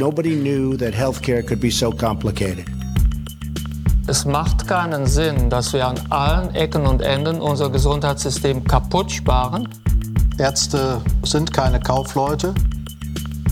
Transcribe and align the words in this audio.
Nobody 0.00 0.34
knew 0.34 0.78
that 0.78 0.94
healthcare 0.94 1.46
could 1.46 1.60
be 1.60 1.70
so 1.70 1.90
complicated. 1.90 2.64
Es 4.06 4.24
macht 4.24 4.66
keinen 4.66 5.04
Sinn, 5.04 5.50
dass 5.50 5.74
wir 5.74 5.86
an 5.86 6.00
allen 6.08 6.54
Ecken 6.54 6.86
und 6.86 7.02
Enden 7.02 7.38
unser 7.38 7.68
Gesundheitssystem 7.68 8.64
kaputt 8.64 9.12
sparen. 9.12 9.68
Ärzte 10.38 11.02
sind 11.22 11.52
keine 11.52 11.80
Kaufleute. 11.80 12.54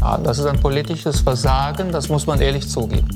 Ja, 0.00 0.16
das 0.16 0.38
ist 0.38 0.46
ein 0.46 0.58
politisches 0.58 1.20
Versagen, 1.20 1.92
das 1.92 2.08
muss 2.08 2.26
man 2.26 2.40
ehrlich 2.40 2.66
zugeben. 2.66 3.06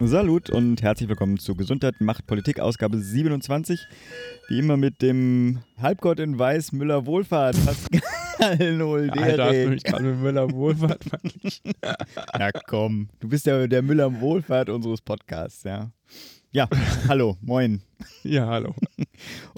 Salut 0.00 0.48
und 0.48 0.80
herzlich 0.80 1.10
willkommen 1.10 1.38
zu 1.38 1.54
Gesundheit 1.54 2.00
macht 2.00 2.26
Politik, 2.26 2.60
Ausgabe 2.60 2.96
27. 2.98 3.78
Wie 4.48 4.58
immer 4.58 4.78
mit 4.78 5.02
dem 5.02 5.58
Halbgott 5.82 6.18
in 6.18 6.38
Weiß 6.38 6.72
Müller 6.72 7.04
Wohlfahrt. 7.04 7.56
Pascal 8.50 8.76
Noldere. 8.76 9.22
Alter, 9.22 9.44
hast 9.44 9.54
du 9.54 9.68
mich 9.68 9.84
gerade 9.84 10.04
mit 10.04 10.18
Müller 10.18 10.50
Wohlfahrt 10.50 11.04
verglichen? 11.08 11.72
Ja, 12.38 12.50
komm. 12.66 13.08
Du 13.20 13.28
bist 13.28 13.46
ja 13.46 13.66
der 13.66 13.82
Müller 13.82 14.20
Wohlfahrt 14.20 14.68
unseres 14.68 15.00
Podcasts, 15.00 15.64
ja. 15.64 15.90
Ja, 16.52 16.68
hallo, 17.08 17.36
moin. 17.40 17.82
Ja, 18.22 18.46
hallo. 18.46 18.74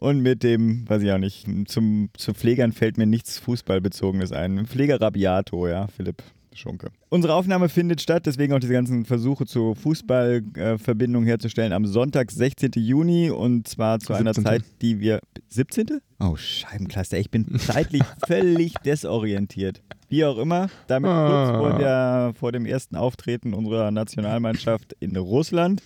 Und 0.00 0.20
mit 0.20 0.42
dem, 0.42 0.88
weiß 0.88 1.02
ich 1.02 1.12
auch 1.12 1.18
nicht, 1.18 1.46
zum, 1.66 2.08
zu 2.16 2.32
Pflegern 2.32 2.72
fällt 2.72 2.96
mir 2.96 3.06
nichts 3.06 3.38
Fußballbezogenes 3.38 4.32
ein. 4.32 4.66
Pfleger 4.66 5.00
Rabiato, 5.00 5.68
ja, 5.68 5.88
Philipp. 5.88 6.22
Schunke. 6.56 6.88
Unsere 7.08 7.34
Aufnahme 7.34 7.68
findet 7.68 8.00
statt, 8.00 8.26
deswegen 8.26 8.52
auch 8.52 8.58
diese 8.58 8.72
ganzen 8.72 9.04
Versuche 9.04 9.46
zur 9.46 9.76
Fußballverbindung 9.76 11.24
herzustellen 11.24 11.72
am 11.72 11.86
Sonntag, 11.86 12.30
16. 12.30 12.72
Juni 12.76 13.30
und 13.30 13.68
zwar 13.68 13.98
zu 14.00 14.14
17. 14.14 14.26
einer 14.26 14.34
Zeit, 14.34 14.62
die 14.82 15.00
wir. 15.00 15.20
17.? 15.48 16.00
Oh, 16.20 16.36
Scheibenkleister, 16.36 17.18
ich 17.18 17.30
bin 17.30 17.46
zeitlich 17.58 18.02
völlig 18.26 18.74
desorientiert. 18.84 19.82
Wie 20.08 20.24
auch 20.24 20.38
immer, 20.38 20.68
damit 20.86 21.10
ah. 21.10 21.28
kurz 21.28 21.58
vor, 21.58 21.78
der, 21.78 22.32
vor 22.38 22.52
dem 22.52 22.66
ersten 22.66 22.96
Auftreten 22.96 23.54
unserer 23.54 23.90
Nationalmannschaft 23.90 24.94
in 25.00 25.16
Russland. 25.16 25.82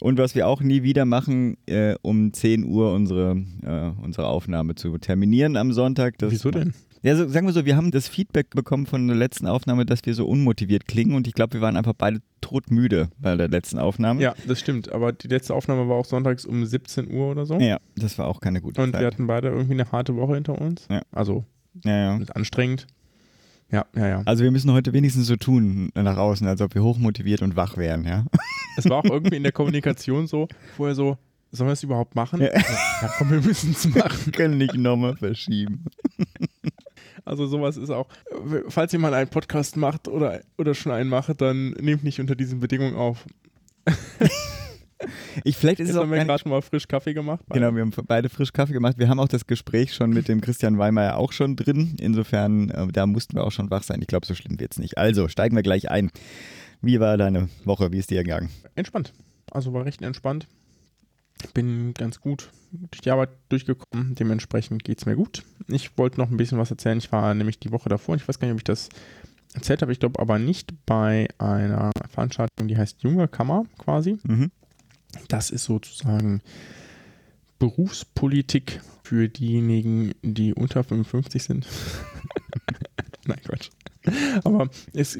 Und 0.00 0.18
was 0.18 0.34
wir 0.34 0.46
auch 0.46 0.60
nie 0.60 0.82
wieder 0.82 1.06
machen, 1.06 1.56
äh, 1.66 1.94
um 2.02 2.32
10 2.32 2.64
Uhr 2.64 2.92
unsere, 2.92 3.42
äh, 3.62 4.02
unsere 4.02 4.26
Aufnahme 4.26 4.74
zu 4.74 4.98
terminieren 4.98 5.56
am 5.56 5.72
Sonntag. 5.72 6.18
Das 6.18 6.32
Wieso 6.32 6.50
denn? 6.50 6.74
Ja, 7.06 7.14
so, 7.14 7.28
sagen 7.28 7.46
wir 7.46 7.52
so, 7.52 7.64
wir 7.64 7.76
haben 7.76 7.92
das 7.92 8.08
Feedback 8.08 8.50
bekommen 8.50 8.84
von 8.84 9.06
der 9.06 9.16
letzten 9.16 9.46
Aufnahme, 9.46 9.86
dass 9.86 10.04
wir 10.04 10.12
so 10.12 10.26
unmotiviert 10.26 10.88
klingen 10.88 11.14
und 11.14 11.28
ich 11.28 11.34
glaube, 11.34 11.54
wir 11.54 11.60
waren 11.60 11.76
einfach 11.76 11.92
beide 11.96 12.18
todmüde 12.40 13.10
bei 13.16 13.36
der 13.36 13.46
letzten 13.46 13.78
Aufnahme. 13.78 14.20
Ja, 14.20 14.34
das 14.44 14.58
stimmt, 14.58 14.90
aber 14.90 15.12
die 15.12 15.28
letzte 15.28 15.54
Aufnahme 15.54 15.88
war 15.88 15.94
auch 15.94 16.04
sonntags 16.04 16.44
um 16.44 16.66
17 16.66 17.08
Uhr 17.08 17.28
oder 17.30 17.46
so. 17.46 17.60
Ja, 17.60 17.78
das 17.94 18.18
war 18.18 18.26
auch 18.26 18.40
keine 18.40 18.60
gute 18.60 18.82
und 18.82 18.88
Zeit. 18.90 18.94
Und 18.94 19.00
wir 19.00 19.06
hatten 19.06 19.26
beide 19.28 19.50
irgendwie 19.50 19.74
eine 19.74 19.92
harte 19.92 20.16
Woche 20.16 20.34
hinter 20.34 20.60
uns. 20.60 20.88
Ja. 20.90 21.02
Also, 21.12 21.44
ja, 21.84 22.18
ja. 22.18 22.20
anstrengend. 22.34 22.88
Ja, 23.70 23.86
ja, 23.94 24.08
ja. 24.08 24.22
Also 24.24 24.42
wir 24.42 24.50
müssen 24.50 24.72
heute 24.72 24.92
wenigstens 24.92 25.28
so 25.28 25.36
tun 25.36 25.90
nach 25.94 26.16
außen, 26.16 26.44
als 26.48 26.60
ob 26.60 26.74
wir 26.74 26.82
hochmotiviert 26.82 27.40
und 27.40 27.54
wach 27.54 27.76
wären, 27.76 28.04
ja. 28.04 28.24
Es 28.76 28.90
war 28.90 28.98
auch 28.98 29.04
irgendwie 29.04 29.36
in 29.36 29.44
der 29.44 29.52
Kommunikation 29.52 30.26
so, 30.26 30.48
vorher 30.76 30.96
so, 30.96 31.18
sollen 31.52 31.68
wir 31.68 31.72
es 31.72 31.84
überhaupt 31.84 32.16
machen? 32.16 32.40
Ja, 32.40 32.52
ja 32.52 33.10
komm, 33.16 33.30
wir 33.30 33.40
müssen 33.40 33.70
es 33.70 33.88
machen. 33.94 34.18
Wir 34.24 34.32
können 34.32 34.58
nicht 34.58 34.74
nochmal 34.74 35.16
verschieben. 35.16 35.84
Also 37.26 37.46
sowas 37.46 37.76
ist 37.76 37.90
auch, 37.90 38.06
falls 38.68 38.92
jemand 38.92 39.14
einen 39.14 39.28
Podcast 39.28 39.76
macht 39.76 40.06
oder, 40.06 40.40
oder 40.56 40.74
schon 40.74 40.92
einen 40.92 41.10
macht, 41.10 41.40
dann 41.40 41.70
nehmt 41.72 42.04
nicht 42.04 42.20
unter 42.20 42.36
diesen 42.36 42.60
Bedingungen 42.60 42.96
auf. 42.96 43.26
Ich, 45.44 45.58
vielleicht 45.58 45.78
ist 45.78 45.88
Jetzt 45.88 45.94
es 45.94 45.96
auch 45.98 46.04
haben 46.04 46.10
wir 46.10 46.24
gerade 46.24 46.48
mal 46.48 46.62
frisch 46.62 46.88
Kaffee 46.88 47.12
gemacht. 47.12 47.44
Beide. 47.46 47.60
Genau, 47.60 47.74
wir 47.74 47.82
haben 47.82 47.92
beide 48.06 48.30
frisch 48.30 48.50
Kaffee 48.52 48.72
gemacht. 48.72 48.98
Wir 48.98 49.08
haben 49.08 49.20
auch 49.20 49.28
das 49.28 49.46
Gespräch 49.46 49.94
schon 49.94 50.10
mit 50.10 50.26
dem 50.26 50.40
Christian 50.40 50.78
Weimer 50.78 51.16
auch 51.16 51.32
schon 51.32 51.54
drin. 51.54 51.96
Insofern, 52.00 52.70
äh, 52.70 52.86
da 52.88 53.06
mussten 53.06 53.36
wir 53.36 53.44
auch 53.44 53.52
schon 53.52 53.70
wach 53.70 53.82
sein. 53.82 54.00
Ich 54.00 54.06
glaube, 54.06 54.26
so 54.26 54.34
schlimm 54.34 54.58
wird 54.58 54.72
es 54.72 54.78
nicht. 54.78 54.96
Also, 54.96 55.28
steigen 55.28 55.54
wir 55.54 55.62
gleich 55.62 55.90
ein. 55.90 56.10
Wie 56.80 56.98
war 56.98 57.18
deine 57.18 57.50
Woche? 57.64 57.92
Wie 57.92 57.98
ist 57.98 58.10
dir 58.10 58.22
gegangen? 58.22 58.48
Entspannt. 58.74 59.12
Also 59.50 59.72
war 59.74 59.84
recht 59.84 60.00
entspannt. 60.00 60.48
Bin 61.54 61.94
ganz 61.94 62.20
gut 62.20 62.50
durch 62.72 63.02
die 63.02 63.10
Arbeit 63.10 63.30
durchgekommen. 63.48 64.14
Dementsprechend 64.14 64.84
geht 64.84 64.98
es 64.98 65.06
mir 65.06 65.16
gut. 65.16 65.42
Ich 65.68 65.96
wollte 65.98 66.20
noch 66.20 66.30
ein 66.30 66.36
bisschen 66.36 66.58
was 66.58 66.70
erzählen. 66.70 66.98
Ich 66.98 67.12
war 67.12 67.34
nämlich 67.34 67.58
die 67.58 67.72
Woche 67.72 67.88
davor, 67.88 68.16
ich 68.16 68.26
weiß 68.26 68.38
gar 68.38 68.46
nicht, 68.46 68.54
ob 68.54 68.60
ich 68.60 68.64
das 68.64 68.88
erzählt 69.54 69.82
habe, 69.82 69.92
ich 69.92 70.00
glaube 70.00 70.20
aber 70.20 70.38
nicht 70.38 70.74
bei 70.84 71.28
einer 71.38 71.90
Veranstaltung, 72.08 72.68
die 72.68 72.76
heißt 72.76 73.02
Junge 73.02 73.28
Kammer 73.28 73.64
quasi. 73.78 74.18
Mhm. 74.24 74.50
Das 75.28 75.50
ist 75.50 75.64
sozusagen 75.64 76.42
Berufspolitik 77.58 78.80
für 79.02 79.28
diejenigen, 79.28 80.12
die 80.22 80.52
unter 80.52 80.84
55 80.84 81.42
sind. 81.42 81.66
Nein, 83.26 83.40
Quatsch. 83.44 83.70
Aber 84.44 84.68
es, 84.92 85.18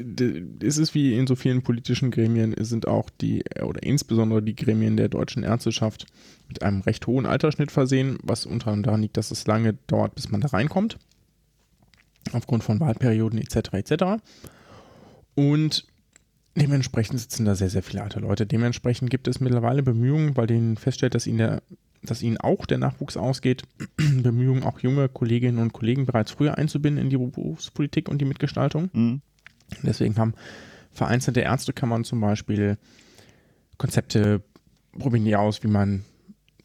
es 0.61 0.77
ist 0.77 0.93
wie 0.93 1.17
in 1.17 1.27
so 1.27 1.35
vielen 1.35 1.61
politischen 1.61 2.11
Gremien, 2.11 2.53
es 2.53 2.69
sind 2.69 2.87
auch 2.87 3.09
die, 3.09 3.43
oder 3.61 3.83
insbesondere 3.83 4.41
die 4.41 4.55
Gremien 4.55 4.97
der 4.97 5.09
deutschen 5.09 5.43
Ärzteschaft 5.43 6.05
mit 6.47 6.63
einem 6.63 6.81
recht 6.81 7.07
hohen 7.07 7.25
Altersschnitt 7.25 7.71
versehen, 7.71 8.17
was 8.23 8.45
unter 8.45 8.67
anderem 8.67 8.83
daran 8.83 9.01
liegt, 9.01 9.17
dass 9.17 9.31
es 9.31 9.47
lange 9.47 9.73
dauert, 9.87 10.15
bis 10.15 10.29
man 10.29 10.41
da 10.41 10.49
reinkommt. 10.49 10.97
Aufgrund 12.33 12.63
von 12.63 12.79
Wahlperioden 12.79 13.39
etc. 13.39 13.73
etc. 13.73 14.21
Und 15.35 15.85
dementsprechend 16.55 17.19
sitzen 17.19 17.45
da 17.45 17.55
sehr, 17.55 17.69
sehr 17.69 17.83
viele 17.83 18.03
alte 18.03 18.19
Leute. 18.19 18.45
Dementsprechend 18.45 19.09
gibt 19.09 19.27
es 19.27 19.39
mittlerweile 19.39 19.83
Bemühungen, 19.83 20.35
weil 20.35 20.47
denen 20.47 20.77
feststellt, 20.77 21.15
dass 21.15 21.27
ihnen, 21.27 21.37
der, 21.37 21.61
dass 22.09 22.21
ihnen 22.21 22.37
auch 22.37 22.65
der 22.65 22.77
Nachwuchs 22.77 23.17
ausgeht, 23.17 23.63
Bemühungen, 23.97 24.63
auch 24.63 24.79
junge 24.79 25.09
Kolleginnen 25.09 25.59
und 25.59 25.73
Kollegen 25.73 26.05
bereits 26.05 26.31
früher 26.31 26.57
einzubinden 26.57 27.03
in 27.03 27.09
die 27.09 27.17
Berufspolitik 27.17 28.09
und 28.09 28.19
die 28.19 28.25
Mitgestaltung. 28.25 28.89
Mhm. 28.93 29.21
Deswegen 29.83 30.15
haben 30.17 30.33
vereinzelte 30.91 31.41
Ärztekammern 31.41 32.03
zum 32.03 32.21
Beispiel 32.21 32.77
Konzepte, 33.77 34.41
probieren 34.97 35.25
die 35.25 35.35
aus, 35.35 35.63
wie 35.63 35.67
man 35.67 36.03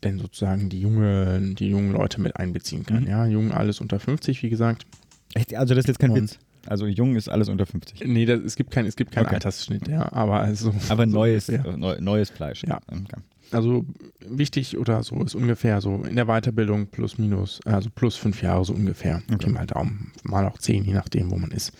denn 0.02 0.18
sozusagen 0.18 0.68
die, 0.68 0.80
junge, 0.80 1.54
die 1.54 1.68
jungen 1.68 1.92
Leute 1.92 2.20
mit 2.20 2.36
einbeziehen 2.36 2.84
kann. 2.86 3.02
Mhm. 3.02 3.08
Ja, 3.08 3.26
jung, 3.26 3.52
alles 3.52 3.80
unter 3.80 4.00
50, 4.00 4.42
wie 4.42 4.50
gesagt. 4.50 4.86
Echt? 5.34 5.54
Also 5.54 5.74
das 5.74 5.84
ist 5.84 5.88
jetzt 5.88 5.98
kein 5.98 6.10
und 6.10 6.22
Witz? 6.22 6.38
Also 6.66 6.86
jung 6.86 7.16
ist 7.16 7.28
alles 7.28 7.48
unter 7.48 7.66
50. 7.66 8.04
Nee, 8.06 8.24
das, 8.24 8.40
es 8.40 8.56
gibt 8.56 8.70
keinen 8.70 8.86
es 8.86 8.96
kein 8.96 9.08
okay. 9.10 9.34
Altersschnitt, 9.34 9.88
ja, 9.88 10.12
aber 10.12 10.40
also. 10.40 10.72
Aber 10.88 11.06
neues, 11.06 11.48
ja. 11.48 11.76
neu, 11.76 11.96
neues 12.00 12.30
Fleisch. 12.30 12.62
Ja. 12.64 12.80
Okay. 12.86 13.20
Also 13.52 13.84
wichtig 14.26 14.78
oder 14.78 15.02
so 15.02 15.22
ist 15.22 15.34
ungefähr 15.34 15.80
so 15.80 16.02
in 16.04 16.16
der 16.16 16.26
Weiterbildung 16.26 16.86
plus 16.86 17.18
minus, 17.18 17.60
also 17.66 17.90
plus 17.94 18.16
fünf 18.16 18.42
Jahre 18.42 18.64
so 18.64 18.72
ungefähr. 18.72 19.22
Okay. 19.32 19.50
Mal 19.50 19.66
Daumen, 19.66 20.12
mal 20.22 20.46
auch 20.46 20.58
zehn, 20.58 20.84
je 20.84 20.94
nachdem, 20.94 21.30
wo 21.30 21.36
man 21.36 21.50
ist. 21.50 21.72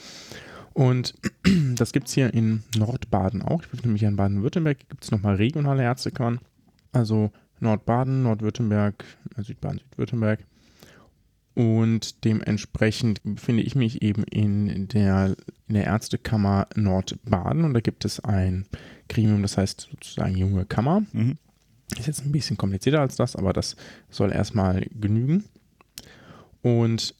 Und 0.74 1.14
das 1.74 1.92
gibt 1.92 2.08
es 2.08 2.14
hier 2.14 2.32
in 2.32 2.62
Nordbaden 2.76 3.42
auch. 3.42 3.62
Ich 3.62 3.68
bin 3.68 3.80
nämlich 3.82 4.02
in 4.02 4.16
Baden-Württemberg, 4.16 4.78
gibt 4.88 5.04
es 5.04 5.10
nochmal 5.10 5.36
regionale 5.36 5.82
Ärztekammern. 5.82 6.40
Also 6.92 7.30
Nordbaden, 7.60 8.22
Nordwürttemberg, 8.22 9.04
Südbaden, 9.38 9.78
Südwürttemberg. 9.78 10.40
Und 11.54 12.24
dementsprechend 12.24 13.22
befinde 13.24 13.62
ich 13.62 13.74
mich 13.74 14.02
eben 14.02 14.24
in 14.24 14.88
der, 14.88 15.36
in 15.68 15.74
der 15.74 15.84
Ärztekammer 15.84 16.66
Nordbaden 16.74 17.64
und 17.64 17.74
da 17.74 17.80
gibt 17.80 18.06
es 18.06 18.20
ein 18.20 18.66
Gremium, 19.08 19.42
das 19.42 19.58
heißt 19.58 19.88
sozusagen 19.90 20.36
junge 20.36 20.64
Kammer. 20.64 21.02
Mhm. 21.12 21.36
Ist 21.98 22.06
jetzt 22.06 22.24
ein 22.24 22.32
bisschen 22.32 22.56
komplizierter 22.56 23.00
als 23.00 23.16
das, 23.16 23.36
aber 23.36 23.52
das 23.52 23.76
soll 24.10 24.32
erstmal 24.32 24.86
genügen. 24.98 25.44
Und 26.62 27.14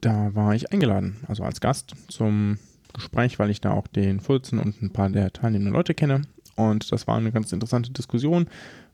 da 0.00 0.34
war 0.34 0.54
ich 0.54 0.72
eingeladen, 0.72 1.16
also 1.26 1.42
als 1.42 1.60
Gast 1.60 1.94
zum 2.08 2.58
Gespräch, 2.92 3.38
weil 3.38 3.50
ich 3.50 3.60
da 3.60 3.72
auch 3.72 3.86
den 3.86 4.20
Vorsitzenden 4.20 4.66
und 4.66 4.82
ein 4.82 4.92
paar 4.92 5.08
der 5.10 5.32
teilnehmenden 5.32 5.74
Leute 5.74 5.94
kenne. 5.94 6.22
Und 6.56 6.90
das 6.92 7.06
war 7.06 7.16
eine 7.16 7.32
ganz 7.32 7.52
interessante 7.52 7.90
Diskussion, 7.90 8.46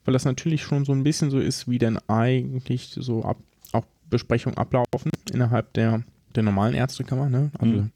weil 0.04 0.12
das 0.12 0.24
natürlich 0.24 0.62
schon 0.62 0.84
so 0.84 0.92
ein 0.92 1.04
bisschen 1.04 1.30
so 1.30 1.38
ist, 1.38 1.68
wie 1.68 1.78
denn 1.78 1.98
eigentlich 2.08 2.96
so 2.98 3.24
ab, 3.24 3.38
auch 3.72 3.84
Besprechungen 4.10 4.58
ablaufen 4.58 5.10
innerhalb 5.32 5.72
der, 5.74 6.02
der 6.34 6.42
normalen 6.42 6.74
Ärztekammer. 6.74 7.28
Ne? 7.28 7.50
Also 7.58 7.72
Mhm. 7.72 7.90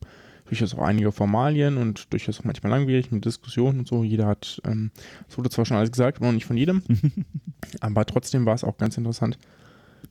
Durchaus 0.46 0.74
auch 0.74 0.82
einige 0.82 1.12
Formalien 1.12 1.76
und 1.76 2.12
durchaus 2.12 2.40
auch 2.40 2.44
manchmal 2.44 2.70
langwierig 2.70 3.10
mit 3.10 3.24
Diskussionen 3.24 3.80
und 3.80 3.88
so. 3.88 4.04
Jeder 4.04 4.26
hat, 4.26 4.60
ähm, 4.64 4.90
es 5.28 5.36
wurde 5.36 5.50
zwar 5.50 5.64
schon 5.64 5.76
alles 5.76 5.90
gesagt, 5.90 6.18
aber 6.18 6.26
noch 6.26 6.32
nicht 6.32 6.46
von 6.46 6.56
jedem, 6.56 6.82
aber 7.80 8.04
trotzdem 8.06 8.46
war 8.46 8.54
es 8.54 8.64
auch 8.64 8.78
ganz 8.78 8.96
interessant, 8.96 9.38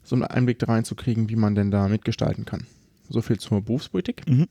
so 0.03 0.15
einen 0.15 0.23
Einblick 0.23 0.59
da 0.59 0.67
reinzukriegen, 0.67 1.29
wie 1.29 1.35
man 1.35 1.55
denn 1.55 1.71
da 1.71 1.87
mitgestalten 1.87 2.45
kann. 2.45 2.67
So 3.09 3.21
viel 3.21 3.39
zur 3.39 3.61
Berufspolitik. 3.61 4.27
Mhm. 4.29 4.47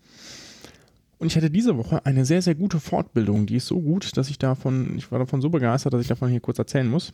Und 1.18 1.28
ich 1.28 1.36
hatte 1.36 1.50
diese 1.50 1.76
Woche 1.76 2.04
eine 2.04 2.24
sehr, 2.24 2.42
sehr 2.42 2.54
gute 2.54 2.80
Fortbildung. 2.80 3.46
Die 3.46 3.56
ist 3.56 3.66
so 3.66 3.80
gut, 3.80 4.16
dass 4.16 4.28
ich 4.30 4.38
davon, 4.38 4.96
ich 4.96 5.10
war 5.10 5.18
davon 5.18 5.40
so 5.40 5.48
begeistert, 5.48 5.92
dass 5.92 6.02
ich 6.02 6.08
davon 6.08 6.28
hier 6.28 6.40
kurz 6.40 6.58
erzählen 6.58 6.88
muss. 6.88 7.12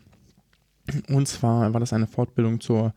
Und 1.08 1.28
zwar 1.28 1.72
war 1.72 1.80
das 1.80 1.92
eine 1.92 2.06
Fortbildung 2.06 2.60
zur 2.60 2.94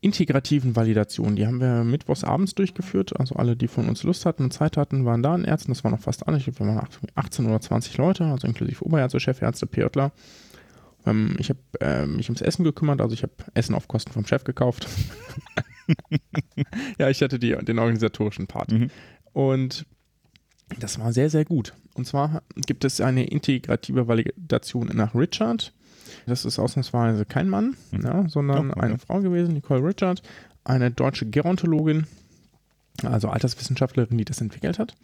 integrativen 0.00 0.76
Validation. 0.76 1.36
Die 1.36 1.46
haben 1.46 1.60
wir 1.60 1.84
mittwochs 1.84 2.24
abends 2.24 2.54
durchgeführt. 2.54 3.18
Also 3.18 3.36
alle, 3.36 3.56
die 3.56 3.68
von 3.68 3.88
uns 3.88 4.02
Lust 4.02 4.24
hatten 4.24 4.44
und 4.44 4.52
Zeit 4.52 4.76
hatten, 4.76 5.04
waren 5.04 5.22
da 5.22 5.34
in 5.34 5.44
Ärzten. 5.44 5.70
Das 5.70 5.84
waren 5.84 5.92
noch 5.92 6.00
fast 6.00 6.26
alle. 6.26 6.38
Ich 6.38 6.44
glaube, 6.44 6.60
wir 6.60 6.66
waren 6.66 6.88
18 7.14 7.46
oder 7.46 7.60
20 7.60 7.96
Leute, 7.98 8.24
also 8.24 8.46
inklusive 8.46 8.84
Oberärzte, 8.84 9.20
Chefärzte, 9.20 9.66
Pirtler. 9.66 10.12
Ähm, 11.06 11.36
ich 11.38 11.50
habe 11.50 11.60
äh, 11.80 12.06
mich 12.06 12.28
ums 12.28 12.40
Essen 12.40 12.64
gekümmert, 12.64 13.00
also 13.00 13.14
ich 13.14 13.22
habe 13.22 13.32
Essen 13.54 13.74
auf 13.74 13.88
Kosten 13.88 14.12
vom 14.12 14.26
Chef 14.26 14.44
gekauft. 14.44 14.88
ja, 16.98 17.08
ich 17.08 17.22
hatte 17.22 17.38
die, 17.38 17.56
den 17.56 17.78
organisatorischen 17.78 18.46
Part. 18.46 18.72
Mhm. 18.72 18.90
Und 19.32 19.86
Das 20.78 20.98
war 20.98 21.12
sehr, 21.12 21.30
sehr 21.30 21.44
gut. 21.44 21.74
Und 21.94 22.06
zwar 22.06 22.42
gibt 22.54 22.84
es 22.84 23.00
eine 23.00 23.26
integrative 23.26 24.06
Validation 24.06 24.90
nach 24.94 25.14
Richard. 25.14 25.72
Das 26.26 26.44
ist 26.44 26.58
ausnahmsweise 26.58 27.24
kein 27.24 27.48
Mann, 27.48 27.76
ja, 27.92 28.28
sondern 28.28 28.70
okay. 28.70 28.80
eine 28.80 28.98
Frau 28.98 29.20
gewesen, 29.20 29.54
Nicole 29.54 29.84
Richard, 29.84 30.22
eine 30.64 30.90
deutsche 30.90 31.26
Gerontologin, 31.26 32.06
also 33.02 33.28
Alterswissenschaftlerin, 33.28 34.18
die 34.18 34.24
das 34.24 34.40
entwickelt 34.40 34.78
hat. 34.78 34.94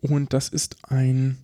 Und 0.00 0.32
das 0.32 0.48
ist 0.48 0.76
ein 0.82 1.38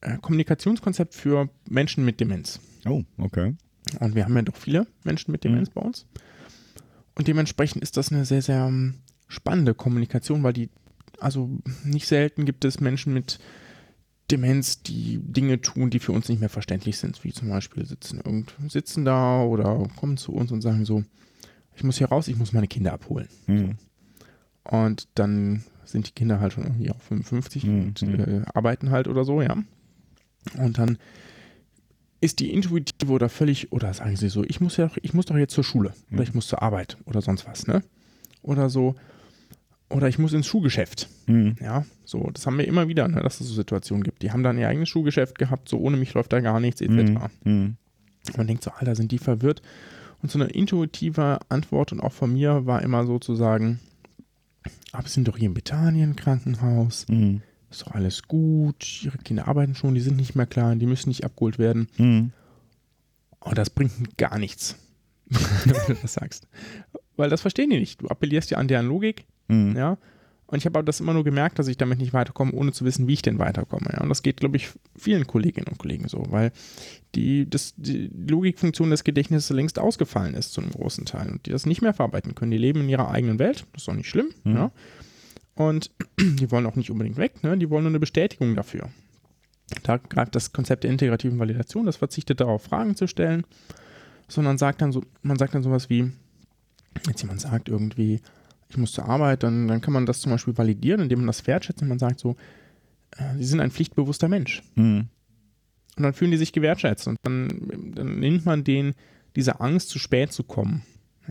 äh, 0.00 0.16
Kommunikationskonzept 0.18 1.14
für 1.14 1.48
Menschen 1.68 2.04
mit 2.04 2.20
Demenz. 2.20 2.60
Oh, 2.86 3.02
okay. 3.18 3.54
Und 4.00 4.14
wir 4.14 4.24
haben 4.24 4.36
ja 4.36 4.42
doch 4.42 4.56
viele 4.56 4.86
Menschen 5.02 5.32
mit 5.32 5.44
Demenz 5.44 5.70
bei 5.70 5.80
uns. 5.80 6.06
Und 7.14 7.26
dementsprechend 7.26 7.82
ist 7.82 7.96
das 7.96 8.12
eine 8.12 8.24
sehr, 8.24 8.42
sehr 8.42 8.66
ähm, 8.66 9.00
spannende 9.26 9.74
Kommunikation, 9.74 10.42
weil 10.42 10.52
die, 10.52 10.70
also 11.18 11.50
nicht 11.84 12.06
selten 12.06 12.44
gibt 12.44 12.64
es 12.64 12.80
Menschen 12.80 13.12
mit 13.12 13.40
Demenz, 14.30 14.82
die 14.82 15.18
Dinge 15.22 15.60
tun, 15.60 15.90
die 15.90 15.98
für 15.98 16.12
uns 16.12 16.28
nicht 16.28 16.40
mehr 16.40 16.48
verständlich 16.48 16.98
sind, 16.98 17.24
wie 17.24 17.32
zum 17.32 17.48
Beispiel 17.48 17.86
sitzen 17.86 18.18
irgend 18.18 18.54
sitzen 18.68 19.04
da 19.04 19.42
oder 19.42 19.88
kommen 19.96 20.16
zu 20.16 20.32
uns 20.32 20.52
und 20.52 20.60
sagen 20.60 20.84
so, 20.84 21.04
ich 21.74 21.84
muss 21.84 21.98
hier 21.98 22.08
raus, 22.08 22.28
ich 22.28 22.36
muss 22.36 22.52
meine 22.52 22.68
Kinder 22.68 22.92
abholen. 22.92 23.28
Hm. 23.46 23.76
Und 24.64 25.08
dann 25.14 25.64
sind 25.84 26.08
die 26.08 26.12
Kinder 26.12 26.40
halt 26.40 26.52
schon 26.52 26.64
irgendwie 26.64 26.90
auch 26.90 27.00
55 27.00 27.64
Mhm. 27.64 27.80
und 27.86 28.02
äh, 28.02 28.42
arbeiten 28.52 28.90
halt 28.90 29.08
oder 29.08 29.24
so, 29.24 29.40
ja. 29.40 29.56
Und 30.58 30.78
dann 30.78 30.98
ist 32.20 32.40
die 32.40 32.52
intuitive 32.52 33.12
oder 33.12 33.28
völlig, 33.28 33.72
oder 33.72 33.94
sagen 33.94 34.16
sie 34.16 34.28
so, 34.28 34.44
ich 34.44 34.60
muss 34.60 34.76
ja, 34.76 34.90
ich 35.02 35.14
muss 35.14 35.26
doch 35.26 35.36
jetzt 35.36 35.54
zur 35.54 35.64
Schule 35.64 35.94
oder 36.12 36.22
ich 36.22 36.34
muss 36.34 36.48
zur 36.48 36.62
Arbeit 36.62 36.98
oder 37.06 37.22
sonst 37.22 37.46
was, 37.46 37.66
ne? 37.66 37.82
Oder 38.42 38.68
so, 38.68 38.94
oder 39.90 40.08
ich 40.08 40.18
muss 40.18 40.32
ins 40.32 40.46
Schuhgeschäft. 40.46 41.08
Hm. 41.26 41.56
Ja, 41.60 41.84
so, 42.04 42.30
das 42.32 42.46
haben 42.46 42.58
wir 42.58 42.66
immer 42.68 42.88
wieder, 42.88 43.08
ne, 43.08 43.20
dass 43.22 43.40
es 43.40 43.48
so 43.48 43.54
Situationen 43.54 44.02
gibt. 44.04 44.22
Die 44.22 44.32
haben 44.32 44.42
dann 44.42 44.58
ihr 44.58 44.68
eigenes 44.68 44.88
Schuhgeschäft 44.88 45.38
gehabt, 45.38 45.68
so 45.68 45.78
ohne 45.78 45.96
mich 45.96 46.14
läuft 46.14 46.32
da 46.32 46.40
gar 46.40 46.60
nichts, 46.60 46.80
etc. 46.80 46.90
Hm. 46.92 47.18
Hm. 47.44 47.76
Man 48.36 48.46
denkt 48.46 48.62
so, 48.62 48.70
Alter, 48.72 48.94
sind 48.94 49.12
die 49.12 49.18
verwirrt? 49.18 49.62
Und 50.20 50.30
so 50.30 50.38
eine 50.38 50.48
intuitive 50.50 51.38
Antwort 51.48 51.92
und 51.92 52.00
auch 52.00 52.12
von 52.12 52.32
mir 52.32 52.66
war 52.66 52.82
immer 52.82 53.06
so 53.06 53.18
zu 53.18 53.34
sagen, 53.34 53.78
aber 54.92 55.06
sie 55.06 55.14
sind 55.14 55.28
doch 55.28 55.36
hier 55.38 55.46
im 55.46 55.54
Bethanien 55.54 56.16
Krankenhaus, 56.16 57.06
Hm. 57.08 57.40
ist 57.70 57.82
doch 57.82 57.92
alles 57.92 58.24
gut, 58.24 59.02
ihre 59.04 59.18
Kinder 59.18 59.48
arbeiten 59.48 59.74
schon, 59.74 59.94
die 59.94 60.00
sind 60.00 60.16
nicht 60.16 60.34
mehr 60.34 60.46
klein, 60.46 60.80
die 60.80 60.86
müssen 60.86 61.08
nicht 61.08 61.24
abgeholt 61.24 61.58
werden. 61.58 61.88
Hm. 61.96 62.32
Und 63.40 63.56
das 63.56 63.70
bringt 63.70 64.18
gar 64.18 64.38
nichts, 64.38 64.76
wenn 65.28 65.74
du 65.86 65.94
das 66.02 66.14
sagst. 66.14 66.48
Weil 67.16 67.30
das 67.30 67.40
verstehen 67.40 67.70
die 67.70 67.78
nicht. 67.78 68.02
Du 68.02 68.08
appellierst 68.08 68.50
ja 68.50 68.58
an 68.58 68.68
deren 68.68 68.86
Logik, 68.86 69.24
Hm. 69.48 69.76
ja. 69.76 69.98
Und 70.50 70.56
ich 70.56 70.64
habe 70.64 70.78
aber 70.78 70.86
das 70.86 71.00
immer 71.00 71.12
nur 71.12 71.24
gemerkt, 71.24 71.58
dass 71.58 71.68
ich 71.68 71.76
damit 71.76 71.98
nicht 71.98 72.14
weiterkomme, 72.14 72.52
ohne 72.52 72.72
zu 72.72 72.86
wissen, 72.86 73.06
wie 73.06 73.12
ich 73.12 73.20
denn 73.20 73.38
weiterkomme. 73.38 73.90
Ja? 73.92 74.00
Und 74.00 74.08
das 74.08 74.22
geht, 74.22 74.38
glaube 74.38 74.56
ich, 74.56 74.70
vielen 74.96 75.26
Kolleginnen 75.26 75.66
und 75.66 75.76
Kollegen 75.78 76.08
so, 76.08 76.24
weil 76.30 76.52
die, 77.14 77.48
das, 77.48 77.74
die 77.76 78.10
Logikfunktion 78.26 78.88
des 78.88 79.04
Gedächtnisses 79.04 79.50
längst 79.50 79.78
ausgefallen 79.78 80.32
ist 80.32 80.54
zu 80.54 80.62
einem 80.62 80.70
großen 80.70 81.04
Teil 81.04 81.30
und 81.30 81.44
die 81.44 81.50
das 81.50 81.66
nicht 81.66 81.82
mehr 81.82 81.92
verarbeiten 81.92 82.34
können. 82.34 82.50
Die 82.50 82.56
leben 82.56 82.80
in 82.80 82.88
ihrer 82.88 83.10
eigenen 83.10 83.38
Welt, 83.38 83.66
das 83.74 83.82
ist 83.82 83.88
auch 83.90 83.94
nicht 83.94 84.08
schlimm, 84.08 84.28
Mhm. 84.44 84.54
ja. 84.54 84.70
Und 85.54 85.90
die 86.18 86.50
wollen 86.50 86.64
auch 86.64 86.76
nicht 86.76 86.90
unbedingt 86.90 87.18
weg, 87.18 87.42
ne? 87.42 87.58
die 87.58 87.68
wollen 87.68 87.82
nur 87.82 87.90
eine 87.90 88.00
Bestätigung 88.00 88.54
dafür. 88.54 88.88
Da 89.82 89.98
greift 89.98 90.34
das 90.34 90.54
Konzept 90.54 90.84
der 90.84 90.90
integrativen 90.90 91.38
Validation, 91.38 91.84
das 91.84 91.96
verzichtet 91.96 92.40
darauf, 92.40 92.62
Fragen 92.62 92.96
zu 92.96 93.06
stellen, 93.06 93.44
sondern 94.28 94.56
sagt 94.56 94.80
dann 94.80 94.92
so, 94.92 95.02
man 95.20 95.36
sagt 95.36 95.54
dann 95.54 95.62
sowas 95.62 95.90
wie, 95.90 96.10
jetzt 97.06 97.20
jemand 97.20 97.42
sagt 97.42 97.68
irgendwie, 97.68 98.20
ich 98.68 98.76
muss 98.76 98.92
zur 98.92 99.06
Arbeit, 99.08 99.42
dann, 99.42 99.68
dann 99.68 99.80
kann 99.80 99.94
man 99.94 100.06
das 100.06 100.20
zum 100.20 100.32
Beispiel 100.32 100.56
validieren, 100.56 101.00
indem 101.00 101.20
man 101.20 101.26
das 101.28 101.46
wertschätzt 101.46 101.82
und 101.82 101.88
man 101.88 101.98
sagt 101.98 102.20
so, 102.20 102.36
äh, 103.16 103.36
sie 103.36 103.44
sind 103.44 103.60
ein 103.60 103.70
pflichtbewusster 103.70 104.28
Mensch. 104.28 104.62
Hm. 104.74 105.08
Und 105.96 106.02
dann 106.02 106.12
fühlen 106.12 106.30
die 106.30 106.36
sich 106.36 106.52
gewertschätzt 106.52 107.08
und 107.08 107.16
dann, 107.22 107.92
dann 107.94 108.20
nimmt 108.20 108.46
man 108.46 108.64
denen 108.64 108.94
diese 109.36 109.60
Angst, 109.60 109.88
zu 109.88 109.98
spät 109.98 110.32
zu 110.32 110.44
kommen. 110.44 110.82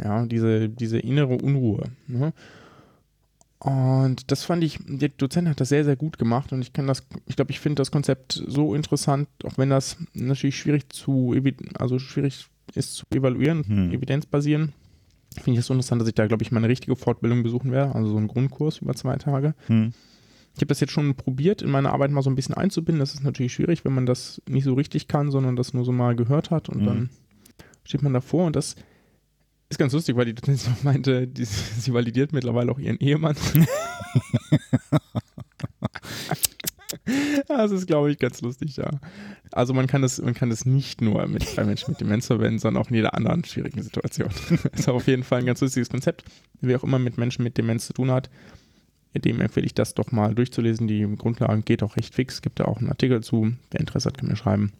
Ja, 0.02 0.26
diese, 0.26 0.70
diese 0.70 1.00
innere 1.00 1.36
Unruhe. 1.38 1.90
Ne? 2.08 2.34
Und 3.60 4.32
das 4.32 4.44
fand 4.44 4.64
ich, 4.64 4.80
der 4.86 5.10
Dozent 5.10 5.48
hat 5.48 5.60
das 5.60 5.70
sehr, 5.70 5.84
sehr 5.84 5.96
gut 5.96 6.20
gemacht 6.20 6.54
und 6.54 6.62
ich 6.62 6.74
kann 6.74 6.86
das, 6.86 7.08
ich 7.26 7.36
glaube, 7.36 7.52
ich 7.52 7.60
finde 7.60 7.82
das 7.82 7.90
Konzept 7.90 8.44
so 8.46 8.76
interessant, 8.76 9.28
auch 9.44 9.58
wenn 9.58 9.70
das 9.72 9.98
natürlich 10.14 10.58
schwierig 10.58 10.94
zu, 10.94 11.36
also 11.80 11.98
schwierig 11.98 12.46
ist 12.76 12.96
zu 12.96 13.06
evaluieren, 13.12 13.64
Hm. 13.66 13.92
evidenzbasieren. 13.92 14.74
Finde 15.42 15.54
ich 15.54 15.60
es 15.60 15.68
so 15.68 15.74
interessant, 15.74 16.02
dass 16.02 16.08
ich 16.10 16.16
da, 16.16 16.28
glaube 16.28 16.44
ich, 16.44 16.52
mal 16.52 16.60
eine 16.60 16.68
richtige 16.70 16.96
Fortbildung 16.96 17.44
besuchen 17.44 17.72
werde, 17.72 17.96
also 17.96 18.10
so 18.12 18.18
einen 18.18 18.28
Grundkurs 18.28 18.80
über 18.80 18.94
zwei 18.96 19.16
Tage. 19.18 19.54
Hm. 19.68 19.94
Ich 20.56 20.62
habe 20.62 20.68
das 20.68 20.80
jetzt 20.80 20.92
schon 20.92 21.14
probiert, 21.16 21.62
in 21.62 21.70
meine 21.70 21.92
Arbeit 21.92 22.10
mal 22.12 22.24
so 22.24 22.30
ein 22.32 22.36
bisschen 22.36 22.56
einzubinden. 22.56 23.00
Das 23.00 23.14
ist 23.14 23.24
natürlich 23.24 23.54
schwierig, 23.54 23.86
wenn 23.86 23.94
man 23.94 24.06
das 24.08 24.42
nicht 24.50 24.64
so 24.64 24.74
richtig 24.74 25.08
kann, 25.08 25.30
sondern 25.30 25.56
das 25.56 25.74
nur 25.74 25.86
so 25.86 25.92
mal 25.92 26.16
gehört 26.16 26.50
hat 26.50 26.68
und 26.70 26.82
Mhm. 26.82 26.86
dann 26.86 27.10
steht 27.84 28.02
man 28.02 28.14
davor 28.14 28.48
und 28.48 28.56
das 28.56 28.76
ist 29.70 29.78
ganz 29.78 29.94
lustig, 29.94 30.16
weil 30.16 30.26
die 30.26 30.34
Dozentin 30.34 30.74
meinte, 30.84 31.28
die, 31.28 31.46
sie 31.46 31.94
validiert 31.94 32.34
mittlerweile 32.34 32.72
auch 32.72 32.80
ihren 32.80 32.98
Ehemann. 32.98 33.36
das 37.48 37.72
ist, 37.72 37.88
glaube 37.88 38.12
ich, 38.12 38.20
ganz 38.20 38.42
lustig, 38.42 38.78
ja. 38.78 38.90
Also 39.52 39.74
man 39.74 39.88
kann 39.88 40.02
das, 40.02 40.22
man 40.22 40.34
kann 40.34 40.50
das 40.50 40.66
nicht 40.66 41.02
nur 41.02 41.26
mit, 41.28 41.56
bei 41.56 41.64
Menschen 41.64 41.92
mit 41.92 42.02
Demenz 42.02 42.28
verwenden, 42.28 42.60
sondern 42.60 42.84
auch 42.84 42.90
in 42.90 42.96
jeder 42.96 43.14
anderen 43.14 43.44
schwierigen 43.44 43.82
Situation. 43.82 44.30
das 44.50 44.66
ist 44.80 44.90
auf 44.90 45.08
jeden 45.08 45.24
Fall 45.24 45.40
ein 45.40 45.46
ganz 45.46 45.62
lustiges 45.62 45.90
Konzept. 45.90 46.24
Wer 46.62 46.78
auch 46.78 46.84
immer 46.84 47.00
mit 47.00 47.18
Menschen 47.18 47.44
mit 47.44 47.58
Demenz 47.58 47.88
zu 47.88 47.94
tun 47.94 48.12
hat, 48.12 48.30
dem 49.16 49.42
empfehle 49.42 49.66
ich 49.66 49.74
das 49.74 49.96
doch 49.96 50.12
mal 50.12 50.36
durchzulesen. 50.36 50.88
Die 50.88 51.08
Grundlagen 51.18 51.66
geht 51.66 51.82
auch 51.82 51.98
recht 51.98 52.14
fix. 52.14 52.42
Gibt 52.42 52.60
da 52.60 52.66
auch 52.66 52.78
einen 52.78 52.90
Artikel 52.90 53.24
zu. 53.24 53.54
Wer 53.72 53.80
Interesse 53.80 54.10
hat, 54.10 54.18
kann 54.18 54.28
mir 54.28 54.36
schreiben. 54.36 54.74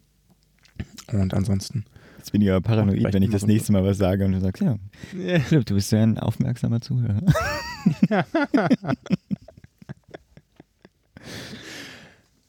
Und 1.12 1.34
ansonsten. 1.34 1.84
Jetzt 2.18 2.30
bin 2.32 2.42
ich 2.42 2.50
aber 2.50 2.60
paranoid, 2.60 3.12
wenn 3.12 3.22
ich 3.22 3.30
das 3.30 3.46
nächste 3.46 3.72
Mal 3.72 3.84
was 3.84 3.98
sage 3.98 4.24
und 4.24 4.32
du 4.32 4.40
sagst, 4.40 4.62
ja, 4.62 4.76
Philipp, 5.40 5.66
du 5.66 5.74
bist 5.74 5.90
ja 5.92 6.02
ein 6.02 6.18
aufmerksamer 6.18 6.80
Zuhörer. 6.80 7.22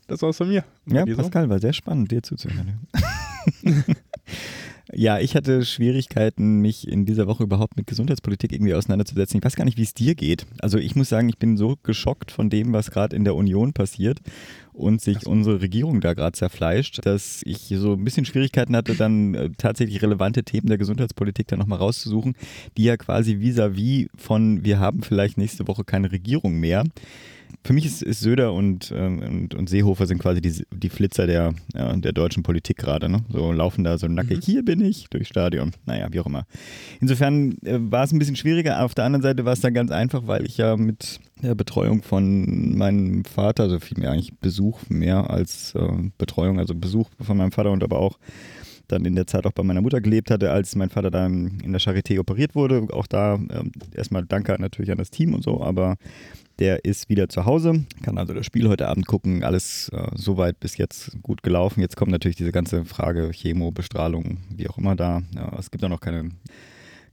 Das 0.09 0.21
war's 0.21 0.37
von 0.37 0.49
mir. 0.49 0.63
Ja? 0.87 1.05
Pascal, 1.05 1.49
war 1.49 1.59
sehr 1.59 1.73
spannend, 1.73 2.11
dir 2.11 2.23
zuzuhören. 2.23 2.87
ja, 4.93 5.19
ich 5.19 5.35
hatte 5.35 5.63
Schwierigkeiten, 5.63 6.59
mich 6.61 6.87
in 6.87 7.05
dieser 7.05 7.27
Woche 7.27 7.43
überhaupt 7.43 7.77
mit 7.77 7.85
Gesundheitspolitik 7.85 8.51
irgendwie 8.51 8.73
auseinanderzusetzen. 8.73 9.37
Ich 9.37 9.45
weiß 9.45 9.55
gar 9.55 9.65
nicht, 9.65 9.77
wie 9.77 9.83
es 9.83 9.93
dir 9.93 10.15
geht. 10.15 10.47
Also 10.61 10.79
ich 10.79 10.95
muss 10.95 11.09
sagen, 11.09 11.29
ich 11.29 11.37
bin 11.37 11.57
so 11.57 11.75
geschockt 11.83 12.31
von 12.31 12.49
dem, 12.49 12.73
was 12.73 12.89
gerade 12.89 13.15
in 13.15 13.23
der 13.23 13.35
Union 13.35 13.73
passiert 13.73 14.19
und 14.73 14.99
sich 15.01 15.27
unsere 15.27 15.61
Regierung 15.61 16.01
da 16.01 16.13
gerade 16.13 16.31
zerfleischt, 16.31 17.05
dass 17.05 17.41
ich 17.45 17.71
so 17.75 17.93
ein 17.93 18.03
bisschen 18.03 18.25
Schwierigkeiten 18.25 18.75
hatte, 18.75 18.95
dann 18.95 19.35
äh, 19.35 19.49
tatsächlich 19.57 20.01
relevante 20.01 20.43
Themen 20.43 20.67
der 20.67 20.77
Gesundheitspolitik 20.77 21.47
dann 21.47 21.59
nochmal 21.59 21.79
rauszusuchen, 21.79 22.35
die 22.77 22.83
ja 22.83 22.97
quasi 22.97 23.33
vis-à-vis 23.39 24.07
von 24.15 24.63
wir 24.63 24.79
haben 24.79 25.03
vielleicht 25.03 25.37
nächste 25.37 25.67
Woche 25.67 25.83
keine 25.83 26.11
Regierung 26.11 26.59
mehr. 26.59 26.83
Für 27.63 27.73
mich 27.73 27.85
ist, 27.85 28.01
ist 28.01 28.21
Söder 28.21 28.53
und, 28.53 28.93
ähm, 28.95 29.19
und, 29.19 29.55
und 29.55 29.69
Seehofer 29.69 30.07
sind 30.07 30.19
quasi 30.19 30.41
die, 30.41 30.65
die 30.73 30.89
Flitzer 30.89 31.27
der, 31.27 31.53
ja, 31.73 31.95
der 31.95 32.13
deutschen 32.13 32.43
Politik 32.43 32.77
gerade. 32.77 33.09
Ne? 33.09 33.23
So 33.29 33.51
laufen 33.51 33.83
da 33.83 33.97
so 33.97 34.07
nackig, 34.07 34.43
hier 34.43 34.63
bin 34.63 34.81
ich, 34.81 35.09
durchs 35.09 35.29
Stadion. 35.29 35.71
Naja, 35.85 36.07
wie 36.11 36.19
auch 36.19 36.25
immer. 36.25 36.45
Insofern 36.99 37.57
äh, 37.63 37.77
war 37.79 38.03
es 38.03 38.11
ein 38.11 38.19
bisschen 38.19 38.35
schwieriger. 38.35 38.83
Auf 38.83 38.95
der 38.95 39.05
anderen 39.05 39.23
Seite 39.23 39.45
war 39.45 39.53
es 39.53 39.61
dann 39.61 39.73
ganz 39.73 39.91
einfach, 39.91 40.25
weil 40.25 40.45
ich 40.45 40.57
ja 40.57 40.77
mit 40.77 41.19
der 41.41 41.55
Betreuung 41.55 42.01
von 42.03 42.77
meinem 42.77 43.25
Vater, 43.25 43.63
also 43.63 43.79
vielmehr 43.79 44.11
eigentlich 44.11 44.37
Besuch 44.39 44.81
mehr 44.89 45.29
als 45.29 45.73
äh, 45.75 45.87
Betreuung, 46.17 46.59
also 46.59 46.75
Besuch 46.75 47.09
von 47.19 47.37
meinem 47.37 47.51
Vater 47.51 47.71
und 47.71 47.83
aber 47.83 47.99
auch 47.99 48.17
dann 48.87 49.05
in 49.05 49.15
der 49.15 49.27
Zeit 49.27 49.45
auch 49.45 49.51
bei 49.51 49.63
meiner 49.63 49.81
Mutter 49.81 50.01
gelebt 50.01 50.31
hatte, 50.31 50.51
als 50.51 50.75
mein 50.75 50.89
Vater 50.89 51.11
dann 51.11 51.59
in 51.63 51.71
der 51.71 51.81
Charité 51.81 52.19
operiert 52.19 52.55
wurde. 52.55 52.87
Auch 52.91 53.07
da 53.07 53.35
ähm, 53.35 53.71
erstmal 53.93 54.25
danke 54.25 54.55
natürlich 54.59 54.91
an 54.91 54.97
das 54.97 55.11
Team 55.11 55.33
und 55.33 55.43
so, 55.43 55.61
aber 55.61 55.95
der 56.59 56.83
ist 56.83 57.09
wieder 57.09 57.29
zu 57.29 57.45
Hause, 57.45 57.85
kann 58.03 58.17
also 58.17 58.33
das 58.33 58.45
Spiel 58.45 58.67
heute 58.67 58.87
Abend 58.87 59.07
gucken. 59.07 59.43
Alles 59.43 59.89
äh, 59.89 60.07
soweit 60.13 60.59
bis 60.59 60.77
jetzt 60.77 61.21
gut 61.23 61.41
gelaufen. 61.41 61.81
Jetzt 61.81 61.95
kommt 61.95 62.11
natürlich 62.11 62.35
diese 62.35 62.51
ganze 62.51 62.85
Frage 62.85 63.31
Chemo, 63.31 63.71
Bestrahlung, 63.71 64.37
wie 64.55 64.69
auch 64.69 64.77
immer 64.77 64.95
da. 64.95 65.21
Ja, 65.33 65.57
es 65.57 65.71
gibt 65.71 65.83
auch 65.83 65.89
noch 65.89 66.01
keine, 66.01 66.31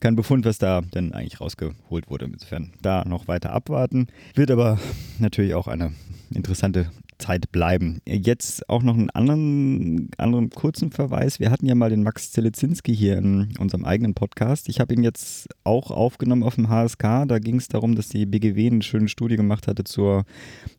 keinen 0.01 0.17
Befund, 0.17 0.45
was 0.45 0.59
da 0.59 0.81
denn 0.81 1.13
eigentlich 1.13 1.41
rausgeholt 1.41 2.11
wurde. 2.11 2.27
Insofern 2.27 2.73
da 2.83 3.05
noch 3.05 3.29
weiter 3.29 3.53
abwarten. 3.53 4.09
Wird 4.35 4.51
aber 4.51 4.79
natürlich 5.19 5.55
auch 5.55 5.69
eine 5.69 5.93
interessante 6.31 6.91
Zeit 7.19 7.51
bleiben. 7.53 8.01
Jetzt 8.07 8.69
auch 8.69 8.83
noch 8.83 8.95
einen 8.95 9.11
anderen, 9.11 10.11
anderen 10.19 10.51
kurzen 10.51 10.91
Verweis. 10.91 11.41
Wir 11.41 11.51
hatten 11.51 11.67
ja 11.67 11.75
mal 11.75 11.91
den 11.91 12.03
Max 12.03 12.33
Zelezinski 12.33 12.95
hier 12.95 13.19
in 13.19 13.55
unserem 13.59 13.85
eigenen 13.85 14.15
Podcast. 14.15 14.69
Ich 14.69 14.81
habe 14.81 14.95
ihn 14.95 15.03
jetzt 15.03 15.49
auch 15.65 15.91
aufgenommen 15.91 16.43
auf 16.43 16.57
dem 16.57 16.69
HSK. 16.69 17.27
Da 17.27 17.39
ging 17.39 17.57
es 17.57 17.69
darum, 17.69 17.95
dass 17.95 18.09
die 18.09 18.27
BGW 18.27 18.67
eine 18.67 18.83
schöne 18.83 19.09
Studie 19.09 19.37
gemacht 19.37 19.67
hatte 19.67 19.85
zur 19.85 20.25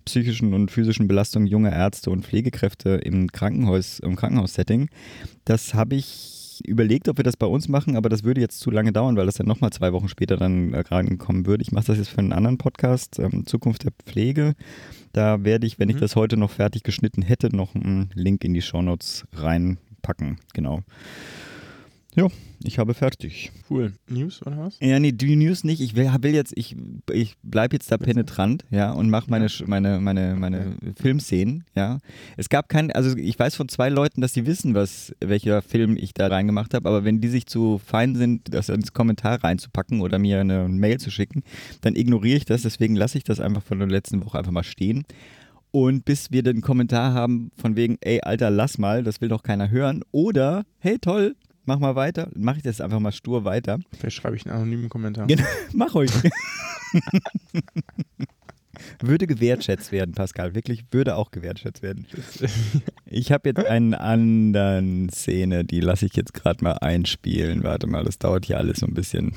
psychischen 0.05 0.53
und 0.53 0.71
physischen 0.71 1.07
Belastung 1.07 1.45
junger 1.45 1.73
Ärzte 1.73 2.09
und 2.11 2.25
Pflegekräfte 2.25 2.89
im 2.91 3.31
Krankenhaus, 3.31 3.99
im 3.99 4.15
Krankenhaussetting. 4.15 4.89
Das 5.45 5.73
habe 5.73 5.95
ich 5.95 6.46
überlegt, 6.61 7.07
ob 7.09 7.17
wir 7.17 7.23
das 7.23 7.37
bei 7.37 7.47
uns 7.47 7.67
machen, 7.67 7.95
aber 7.95 8.09
das 8.09 8.23
würde 8.23 8.41
jetzt 8.41 8.59
zu 8.59 8.71
lange 8.71 8.91
dauern, 8.91 9.15
weil 9.17 9.25
das 9.25 9.35
dann 9.35 9.47
nochmal 9.47 9.71
zwei 9.71 9.93
Wochen 9.93 10.07
später 10.09 10.37
dann 10.37 10.73
äh, 10.73 10.79
rankommen 10.79 11.45
würde. 11.45 11.61
Ich 11.61 11.71
mache 11.71 11.85
das 11.87 11.97
jetzt 11.97 12.09
für 12.09 12.19
einen 12.19 12.33
anderen 12.33 12.57
Podcast, 12.57 13.19
ähm, 13.19 13.45
Zukunft 13.45 13.83
der 13.83 13.91
Pflege. 14.05 14.53
Da 15.13 15.43
werde 15.43 15.65
ich, 15.67 15.79
wenn 15.79 15.89
ich 15.89 15.95
Mhm. 15.95 16.01
das 16.01 16.15
heute 16.15 16.37
noch 16.37 16.51
fertig 16.51 16.83
geschnitten 16.83 17.21
hätte, 17.21 17.55
noch 17.55 17.75
einen 17.75 18.09
Link 18.13 18.43
in 18.43 18.53
die 18.53 18.61
Shownotes 18.61 19.25
reinpacken. 19.33 20.37
Genau. 20.53 20.81
Ja, 22.17 22.29
ich 22.63 22.79
habe 22.79 22.95
fertig. 22.95 23.51
Cool. 23.69 23.93
News 24.09 24.41
oder 24.41 24.57
was? 24.57 24.79
Ja, 24.81 24.99
nee, 24.99 25.11
die 25.11 25.35
News 25.35 25.63
nicht. 25.63 25.81
Ich 25.81 25.95
will, 25.95 26.09
will 26.21 26.33
jetzt, 26.33 26.51
ich, 26.55 26.75
ich 27.11 27.35
bleibe 27.43 27.75
jetzt 27.75 27.91
da 27.91 27.97
penetrant, 27.99 28.65
ja, 28.71 28.91
und 28.91 29.11
mache 29.11 29.29
meine, 29.29 29.47
meine, 29.67 29.99
meine, 29.99 30.35
meine 30.35 30.77
Filmszenen, 30.99 31.63
ja. 31.75 31.99
Es 32.35 32.49
gab 32.49 32.69
kein, 32.69 32.91
also 32.91 33.15
ich 33.15 33.37
weiß 33.37 33.55
von 33.55 33.69
zwei 33.69 33.89
Leuten, 33.89 34.21
dass 34.21 34.33
sie 34.33 34.47
wissen, 34.47 34.73
was, 34.73 35.13
welcher 35.19 35.61
Film 35.61 35.95
ich 35.95 36.15
da 36.15 36.25
reingemacht 36.25 36.73
habe, 36.73 36.89
aber 36.89 37.03
wenn 37.03 37.21
die 37.21 37.27
sich 37.27 37.45
zu 37.45 37.77
fein 37.77 38.15
sind, 38.15 38.51
das 38.51 38.69
ins 38.69 38.93
Kommentar 38.93 39.43
reinzupacken 39.43 40.01
oder 40.01 40.17
mir 40.17 40.41
eine 40.41 40.67
Mail 40.67 40.99
zu 40.99 41.11
schicken, 41.11 41.43
dann 41.81 41.95
ignoriere 41.95 42.37
ich 42.37 42.45
das, 42.45 42.63
deswegen 42.63 42.95
lasse 42.95 43.19
ich 43.19 43.25
das 43.25 43.39
einfach 43.39 43.61
von 43.61 43.77
der 43.77 43.89
letzten 43.89 44.25
Woche 44.25 44.39
einfach 44.39 44.51
mal 44.51 44.63
stehen. 44.63 45.05
Und 45.69 46.05
bis 46.05 46.31
wir 46.31 46.41
den 46.41 46.61
Kommentar 46.61 47.13
haben 47.13 47.51
von 47.57 47.75
wegen, 47.75 47.97
ey, 48.01 48.21
Alter, 48.21 48.49
lass 48.49 48.79
mal, 48.79 49.03
das 49.03 49.21
will 49.21 49.29
doch 49.29 49.43
keiner 49.43 49.69
hören. 49.69 50.01
Oder, 50.11 50.63
hey, 50.79 50.97
toll, 50.97 51.35
mach 51.67 51.79
mal 51.79 51.95
weiter, 51.95 52.29
mache 52.35 52.57
ich 52.57 52.63
das 52.63 52.81
einfach 52.81 52.99
mal 52.99 53.11
stur 53.11 53.45
weiter. 53.45 53.79
Vielleicht 53.97 54.15
schreibe 54.15 54.35
ich 54.35 54.45
einen 54.45 54.55
anonymen 54.55 54.89
Kommentar. 54.89 55.27
Genau, 55.27 55.43
mach 55.73 55.93
euch. 55.93 56.09
würde 59.01 59.27
gewertschätzt 59.27 59.91
werden, 59.91 60.15
Pascal. 60.15 60.55
Wirklich 60.55 60.85
würde 60.91 61.15
auch 61.15 61.29
gewertschätzt 61.31 61.83
werden. 61.83 62.07
Ich 63.09 63.31
habe 63.31 63.47
jetzt 63.47 63.65
einen 63.65 63.93
anderen 63.93 65.07
Szene, 65.09 65.63
die 65.63 65.79
lasse 65.79 66.05
ich 66.05 66.15
jetzt 66.17 66.33
gerade 66.33 66.61
mal 66.61 66.73
einspielen. 66.73 67.63
Warte 67.63 67.87
mal, 67.87 68.03
das 68.03 68.19
dauert 68.19 68.45
hier 68.45 68.57
alles 68.57 68.79
so 68.79 68.85
ein 68.85 68.93
bisschen. 68.93 69.33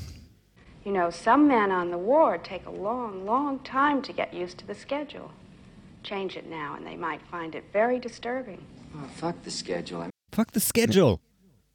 You 0.83 0.91
know, 0.91 1.09
some 1.09 1.47
men 1.47 1.71
on 1.71 1.89
the 1.89 1.97
ward 1.97 2.43
take 2.43 2.67
a 2.67 2.71
long, 2.71 3.25
long 3.25 3.63
time 3.63 4.01
to 4.01 4.11
get 4.11 4.33
used 4.33 4.57
to 4.59 4.65
the 4.67 4.73
schedule. 4.77 5.29
Change 6.03 6.37
it 6.37 6.49
now, 6.49 6.75
and 6.75 6.85
they 6.85 6.97
might 6.97 7.21
find 7.31 7.55
it 7.55 7.63
very 7.71 7.97
disturbing. 7.99 8.57
Oh, 8.93 9.07
fuck 9.15 9.35
the 9.45 9.51
schedule. 9.51 10.09
Fuck 10.33 10.51
the 10.51 10.59
schedule. 10.59 11.21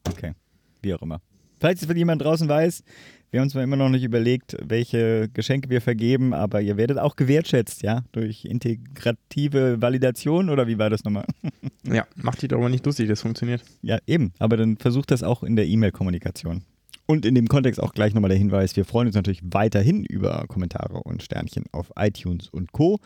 Okay, 0.06 0.34
wie 0.82 0.94
auch 0.94 1.02
immer. 1.02 1.20
Falls 1.58 1.82
es 1.82 1.96
jemand 1.96 2.22
draußen 2.22 2.48
weiß, 2.48 2.82
wir 3.30 3.40
haben 3.40 3.46
uns 3.46 3.52
zwar 3.52 3.62
immer 3.62 3.76
noch 3.76 3.88
nicht 3.88 4.04
überlegt, 4.04 4.56
welche 4.62 5.28
Geschenke 5.32 5.68
wir 5.68 5.80
vergeben, 5.80 6.32
aber 6.32 6.60
ihr 6.60 6.76
werdet 6.76 6.98
auch 6.98 7.16
gewertschätzt, 7.16 7.82
ja, 7.82 8.04
durch 8.12 8.44
integrative 8.44 9.82
Validation 9.82 10.48
oder 10.48 10.68
wie 10.68 10.78
war 10.78 10.90
das 10.90 11.04
nochmal? 11.04 11.26
Ja, 11.88 12.04
macht 12.16 12.42
die 12.42 12.48
doch 12.48 12.58
aber 12.58 12.68
nicht 12.68 12.84
lustig, 12.84 13.08
das 13.08 13.20
funktioniert. 13.20 13.62
Ja, 13.80 13.98
eben. 14.08 14.32
Aber 14.40 14.56
dann 14.56 14.76
versucht 14.76 15.12
das 15.12 15.22
auch 15.22 15.44
in 15.44 15.54
der 15.54 15.66
E-Mail-Kommunikation. 15.66 16.64
Und 17.06 17.24
in 17.24 17.36
dem 17.36 17.46
Kontext 17.46 17.80
auch 17.80 17.94
gleich 17.94 18.12
nochmal 18.12 18.30
der 18.30 18.38
Hinweis, 18.38 18.74
wir 18.74 18.84
freuen 18.84 19.06
uns 19.06 19.14
natürlich 19.14 19.40
weiterhin 19.44 20.04
über 20.04 20.46
Kommentare 20.48 20.98
und 21.04 21.22
Sternchen 21.22 21.66
auf 21.70 21.92
iTunes 21.96 22.48
und 22.48 22.72
Co. 22.72 22.98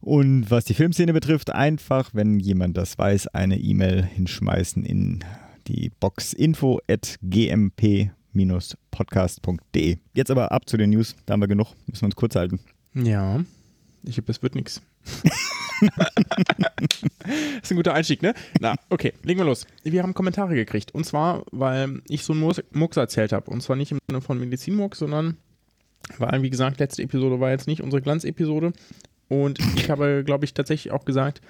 Und 0.00 0.50
was 0.50 0.66
die 0.66 0.74
Filmszene 0.74 1.14
betrifft, 1.14 1.50
einfach, 1.50 2.10
wenn 2.12 2.40
jemand 2.40 2.76
das 2.76 2.98
weiß, 2.98 3.28
eine 3.28 3.58
E-Mail 3.58 4.02
hinschmeißen 4.02 4.84
in 4.84 5.24
die 5.70 5.90
Box 6.00 6.32
info 6.32 6.80
at 6.88 7.18
gmp-podcast.de. 7.22 9.98
Jetzt 10.14 10.30
aber 10.30 10.52
ab 10.52 10.68
zu 10.68 10.76
den 10.76 10.90
News, 10.90 11.16
da 11.26 11.32
haben 11.34 11.40
wir 11.40 11.48
genug, 11.48 11.68
müssen 11.86 12.02
wir 12.02 12.06
uns 12.06 12.16
kurz 12.16 12.34
halten. 12.34 12.58
Ja, 12.94 13.44
ich 14.02 14.14
glaube, 14.14 14.32
es 14.32 14.42
wird 14.42 14.54
nichts. 14.54 14.80
ist 17.62 17.70
ein 17.70 17.76
guter 17.76 17.94
Einstieg, 17.94 18.22
ne? 18.22 18.34
Na, 18.60 18.74
okay, 18.88 19.12
legen 19.22 19.38
wir 19.38 19.44
los. 19.44 19.66
Wir 19.84 20.02
haben 20.02 20.14
Kommentare 20.14 20.54
gekriegt. 20.54 20.92
Und 20.92 21.04
zwar, 21.04 21.44
weil 21.52 22.02
ich 22.08 22.24
so 22.24 22.32
einen 22.32 22.50
Murks 22.72 22.96
erzählt 22.96 23.32
habe. 23.32 23.48
Und 23.50 23.62
zwar 23.62 23.76
nicht 23.76 23.92
im 23.92 23.98
Sinne 24.08 24.20
von 24.20 24.40
Medizinmurks, 24.40 24.98
sondern 24.98 25.36
weil, 26.18 26.42
wie 26.42 26.50
gesagt, 26.50 26.80
letzte 26.80 27.02
Episode 27.02 27.38
war 27.40 27.50
jetzt 27.50 27.68
nicht 27.68 27.82
unsere 27.82 28.02
Glanzepisode. 28.02 28.72
Und 29.28 29.60
ich 29.76 29.90
habe, 29.90 30.24
glaube 30.24 30.44
ich, 30.44 30.54
tatsächlich 30.54 30.92
auch 30.92 31.04
gesagt, 31.04 31.40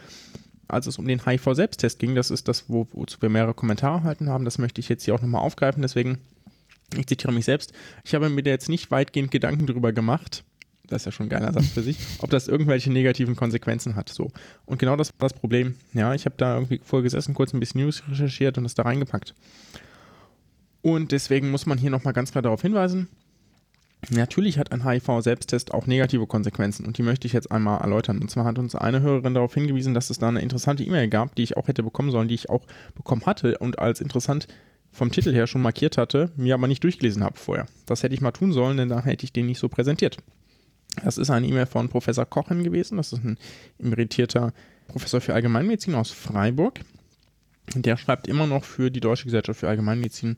als 0.70 0.86
es 0.86 0.98
um 0.98 1.06
den 1.06 1.24
HIV-Selbsttest 1.24 1.98
ging, 1.98 2.14
das 2.14 2.30
ist 2.30 2.48
das, 2.48 2.64
wo, 2.68 2.86
wozu 2.92 3.20
wir 3.22 3.28
mehrere 3.28 3.54
Kommentare 3.54 3.98
erhalten 3.98 4.28
haben, 4.28 4.44
das 4.44 4.58
möchte 4.58 4.80
ich 4.80 4.88
jetzt 4.88 5.04
hier 5.04 5.14
auch 5.14 5.22
nochmal 5.22 5.42
aufgreifen. 5.42 5.82
Deswegen, 5.82 6.18
ich 6.96 7.06
zitiere 7.06 7.32
mich 7.32 7.44
selbst. 7.44 7.72
Ich 8.04 8.14
habe 8.14 8.28
mir 8.28 8.42
da 8.42 8.50
jetzt 8.50 8.68
nicht 8.68 8.90
weitgehend 8.90 9.30
Gedanken 9.30 9.66
drüber 9.66 9.92
gemacht, 9.92 10.44
das 10.90 11.02
ist 11.02 11.06
ja 11.06 11.12
schon 11.12 11.26
ein 11.26 11.30
geiler 11.30 11.52
Satz 11.52 11.68
für 11.68 11.82
sich, 11.82 11.98
ob 12.18 12.30
das 12.30 12.48
irgendwelche 12.48 12.90
negativen 12.90 13.36
Konsequenzen 13.36 13.94
hat. 13.94 14.08
So. 14.08 14.30
Und 14.66 14.78
genau 14.78 14.96
das 14.96 15.12
war 15.18 15.28
das 15.28 15.38
Problem. 15.38 15.76
Ja, 15.94 16.14
ich 16.14 16.24
habe 16.26 16.34
da 16.36 16.54
irgendwie 16.54 16.80
vorher 16.84 17.04
gesessen, 17.04 17.32
kurz 17.32 17.54
ein 17.54 17.60
bisschen 17.60 17.80
News 17.80 18.02
recherchiert 18.08 18.58
und 18.58 18.64
das 18.64 18.74
da 18.74 18.82
reingepackt. 18.82 19.34
Und 20.82 21.12
deswegen 21.12 21.50
muss 21.50 21.66
man 21.66 21.78
hier 21.78 21.90
nochmal 21.90 22.12
ganz 22.12 22.32
klar 22.32 22.42
darauf 22.42 22.62
hinweisen, 22.62 23.08
Natürlich 24.08 24.58
hat 24.58 24.72
ein 24.72 24.84
HIV-Selbsttest 24.84 25.74
auch 25.74 25.86
negative 25.86 26.26
Konsequenzen 26.26 26.86
und 26.86 26.96
die 26.96 27.02
möchte 27.02 27.26
ich 27.26 27.34
jetzt 27.34 27.52
einmal 27.52 27.80
erläutern. 27.80 28.18
Und 28.18 28.30
zwar 28.30 28.46
hat 28.46 28.58
uns 28.58 28.74
eine 28.74 29.02
Hörerin 29.02 29.34
darauf 29.34 29.52
hingewiesen, 29.52 29.92
dass 29.92 30.08
es 30.08 30.18
da 30.18 30.28
eine 30.28 30.40
interessante 30.40 30.82
E-Mail 30.82 31.08
gab, 31.08 31.34
die 31.34 31.42
ich 31.42 31.56
auch 31.56 31.68
hätte 31.68 31.82
bekommen 31.82 32.10
sollen, 32.10 32.28
die 32.28 32.34
ich 32.34 32.48
auch 32.48 32.66
bekommen 32.94 33.26
hatte 33.26 33.58
und 33.58 33.78
als 33.78 34.00
interessant 34.00 34.48
vom 34.90 35.12
Titel 35.12 35.32
her 35.32 35.46
schon 35.46 35.62
markiert 35.62 35.98
hatte, 35.98 36.32
mir 36.36 36.54
aber 36.54 36.66
nicht 36.66 36.82
durchgelesen 36.82 37.22
habe 37.22 37.38
vorher. 37.38 37.66
Das 37.86 38.02
hätte 38.02 38.14
ich 38.14 38.20
mal 38.20 38.32
tun 38.32 38.52
sollen, 38.52 38.78
denn 38.78 38.88
da 38.88 39.04
hätte 39.04 39.24
ich 39.24 39.32
den 39.32 39.46
nicht 39.46 39.58
so 39.58 39.68
präsentiert. 39.68 40.16
Das 41.04 41.18
ist 41.18 41.30
eine 41.30 41.46
E-Mail 41.46 41.66
von 41.66 41.88
Professor 41.88 42.26
Kochen 42.26 42.64
gewesen. 42.64 42.96
Das 42.96 43.12
ist 43.12 43.24
ein 43.24 43.38
emeritierter 43.78 44.52
Professor 44.88 45.20
für 45.20 45.34
Allgemeinmedizin 45.34 45.94
aus 45.94 46.10
Freiburg. 46.10 46.80
Der 47.74 47.96
schreibt 47.96 48.26
immer 48.26 48.46
noch 48.46 48.64
für 48.64 48.90
die 48.90 49.00
Deutsche 49.00 49.24
Gesellschaft 49.24 49.60
für 49.60 49.68
Allgemeinmedizin 49.68 50.36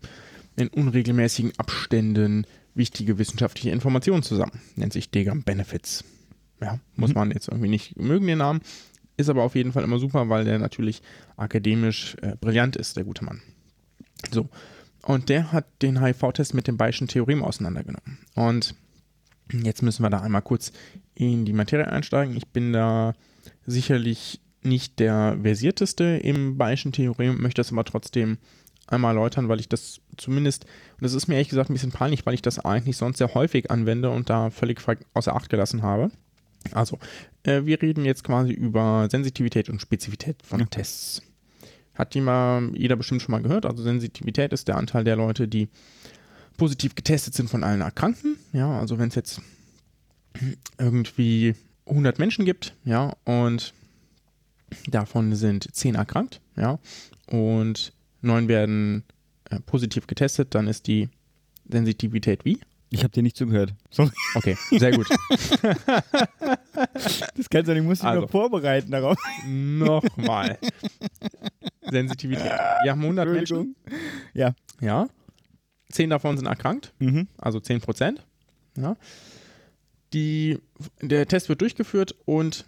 in 0.56 0.68
unregelmäßigen 0.68 1.52
Abständen 1.56 2.46
wichtige 2.74 3.18
wissenschaftliche 3.18 3.70
Informationen 3.70 4.22
zusammen. 4.22 4.60
Nennt 4.76 4.92
sich 4.92 5.10
Degram 5.10 5.42
Benefits. 5.42 6.04
Ja, 6.60 6.78
muss 6.96 7.14
man 7.14 7.30
jetzt 7.30 7.48
irgendwie 7.48 7.68
nicht 7.68 7.98
mögen, 7.98 8.26
den 8.26 8.38
Namen. 8.38 8.60
Ist 9.16 9.28
aber 9.28 9.42
auf 9.42 9.54
jeden 9.54 9.72
Fall 9.72 9.84
immer 9.84 9.98
super, 9.98 10.28
weil 10.28 10.44
der 10.44 10.58
natürlich 10.58 11.02
akademisch 11.36 12.16
äh, 12.22 12.36
brillant 12.40 12.76
ist, 12.76 12.96
der 12.96 13.04
gute 13.04 13.24
Mann. 13.24 13.42
So. 14.30 14.48
Und 15.02 15.28
der 15.28 15.52
hat 15.52 15.66
den 15.82 16.00
HIV-Test 16.00 16.54
mit 16.54 16.68
dem 16.68 16.76
Bayerischen 16.76 17.08
Theorem 17.08 17.42
auseinandergenommen. 17.42 18.18
Und 18.34 18.74
jetzt 19.52 19.82
müssen 19.82 20.02
wir 20.02 20.10
da 20.10 20.20
einmal 20.20 20.42
kurz 20.42 20.72
in 21.14 21.44
die 21.44 21.52
Materie 21.52 21.88
einsteigen. 21.88 22.36
Ich 22.36 22.46
bin 22.48 22.72
da 22.72 23.14
sicherlich 23.66 24.40
nicht 24.62 25.00
der 25.00 25.38
versierteste 25.42 26.04
im 26.04 26.56
Bayerischen 26.56 26.92
Theorem, 26.92 27.40
möchte 27.42 27.60
das 27.60 27.72
aber 27.72 27.84
trotzdem 27.84 28.38
einmal 28.86 29.14
erläutern, 29.14 29.48
weil 29.48 29.60
ich 29.60 29.68
das 29.68 30.00
zumindest, 30.16 30.64
und 30.64 31.02
das 31.02 31.14
ist 31.14 31.26
mir 31.28 31.34
ehrlich 31.34 31.48
gesagt 31.48 31.70
ein 31.70 31.74
bisschen 31.74 31.92
peinlich, 31.92 32.26
weil 32.26 32.34
ich 32.34 32.42
das 32.42 32.58
eigentlich 32.58 32.96
sonst 32.96 33.18
sehr 33.18 33.34
häufig 33.34 33.70
anwende 33.70 34.10
und 34.10 34.28
da 34.30 34.50
völlig 34.50 34.80
außer 35.14 35.34
Acht 35.34 35.48
gelassen 35.48 35.82
habe. 35.82 36.10
Also, 36.72 36.98
äh, 37.42 37.64
wir 37.64 37.80
reden 37.82 38.04
jetzt 38.04 38.24
quasi 38.24 38.52
über 38.52 39.08
Sensitivität 39.10 39.68
und 39.68 39.80
Spezifität 39.80 40.36
von 40.44 40.60
Ja. 40.60 40.66
Tests. 40.66 41.22
Hat 41.94 42.14
die 42.14 42.20
mal, 42.20 42.70
jeder 42.74 42.96
bestimmt 42.96 43.20
schon 43.22 43.32
mal 43.32 43.42
gehört. 43.42 43.66
Also 43.66 43.82
Sensitivität 43.82 44.52
ist 44.52 44.68
der 44.68 44.76
Anteil 44.76 45.04
der 45.04 45.16
Leute, 45.16 45.46
die 45.48 45.68
positiv 46.56 46.94
getestet 46.94 47.34
sind 47.34 47.50
von 47.50 47.64
allen 47.64 47.80
Erkrankten. 47.80 48.36
Ja, 48.52 48.78
also 48.78 48.98
wenn 48.98 49.08
es 49.08 49.14
jetzt 49.14 49.40
irgendwie 50.78 51.54
100 51.86 52.18
Menschen 52.18 52.44
gibt, 52.44 52.74
ja, 52.84 53.14
und 53.24 53.74
davon 54.88 55.34
sind 55.34 55.74
10 55.74 55.94
erkrankt, 55.94 56.40
ja, 56.56 56.78
und 57.26 57.92
9 58.22 58.48
werden 58.48 59.04
äh, 59.50 59.60
positiv 59.60 60.06
getestet, 60.06 60.54
dann 60.54 60.66
ist 60.68 60.86
die 60.86 61.08
Sensitivität 61.68 62.44
wie? 62.44 62.58
Ich 62.90 63.02
habe 63.04 63.12
dir 63.12 63.22
nicht 63.22 63.36
zugehört. 63.36 63.74
Sorry, 63.90 64.10
Okay, 64.34 64.56
sehr 64.70 64.92
gut. 64.92 65.08
das 67.34 67.48
kannst 67.50 67.68
du 67.68 67.74
nicht, 67.74 67.84
musst 67.84 68.02
dich 68.02 68.08
Also. 68.08 68.22
noch 68.22 68.30
vorbereiten 68.30 68.90
darauf. 68.90 69.16
Nochmal. 69.46 70.58
Sensitivität. 71.90 72.52
Wir 72.82 72.90
haben 72.92 73.02
100 73.02 73.28
Menschen, 73.28 73.76
Ja. 74.34 74.54
ja, 74.80 75.08
10 75.90 76.10
davon 76.10 76.36
sind 76.36 76.46
erkrankt, 76.46 76.92
Mhm. 76.98 77.28
also 77.38 77.60
10 77.60 77.80
Prozent. 77.80 78.24
Ja. 78.76 78.96
Die, 80.12 80.58
der 81.00 81.26
Test 81.26 81.48
wird 81.48 81.60
durchgeführt 81.62 82.14
und 82.26 82.66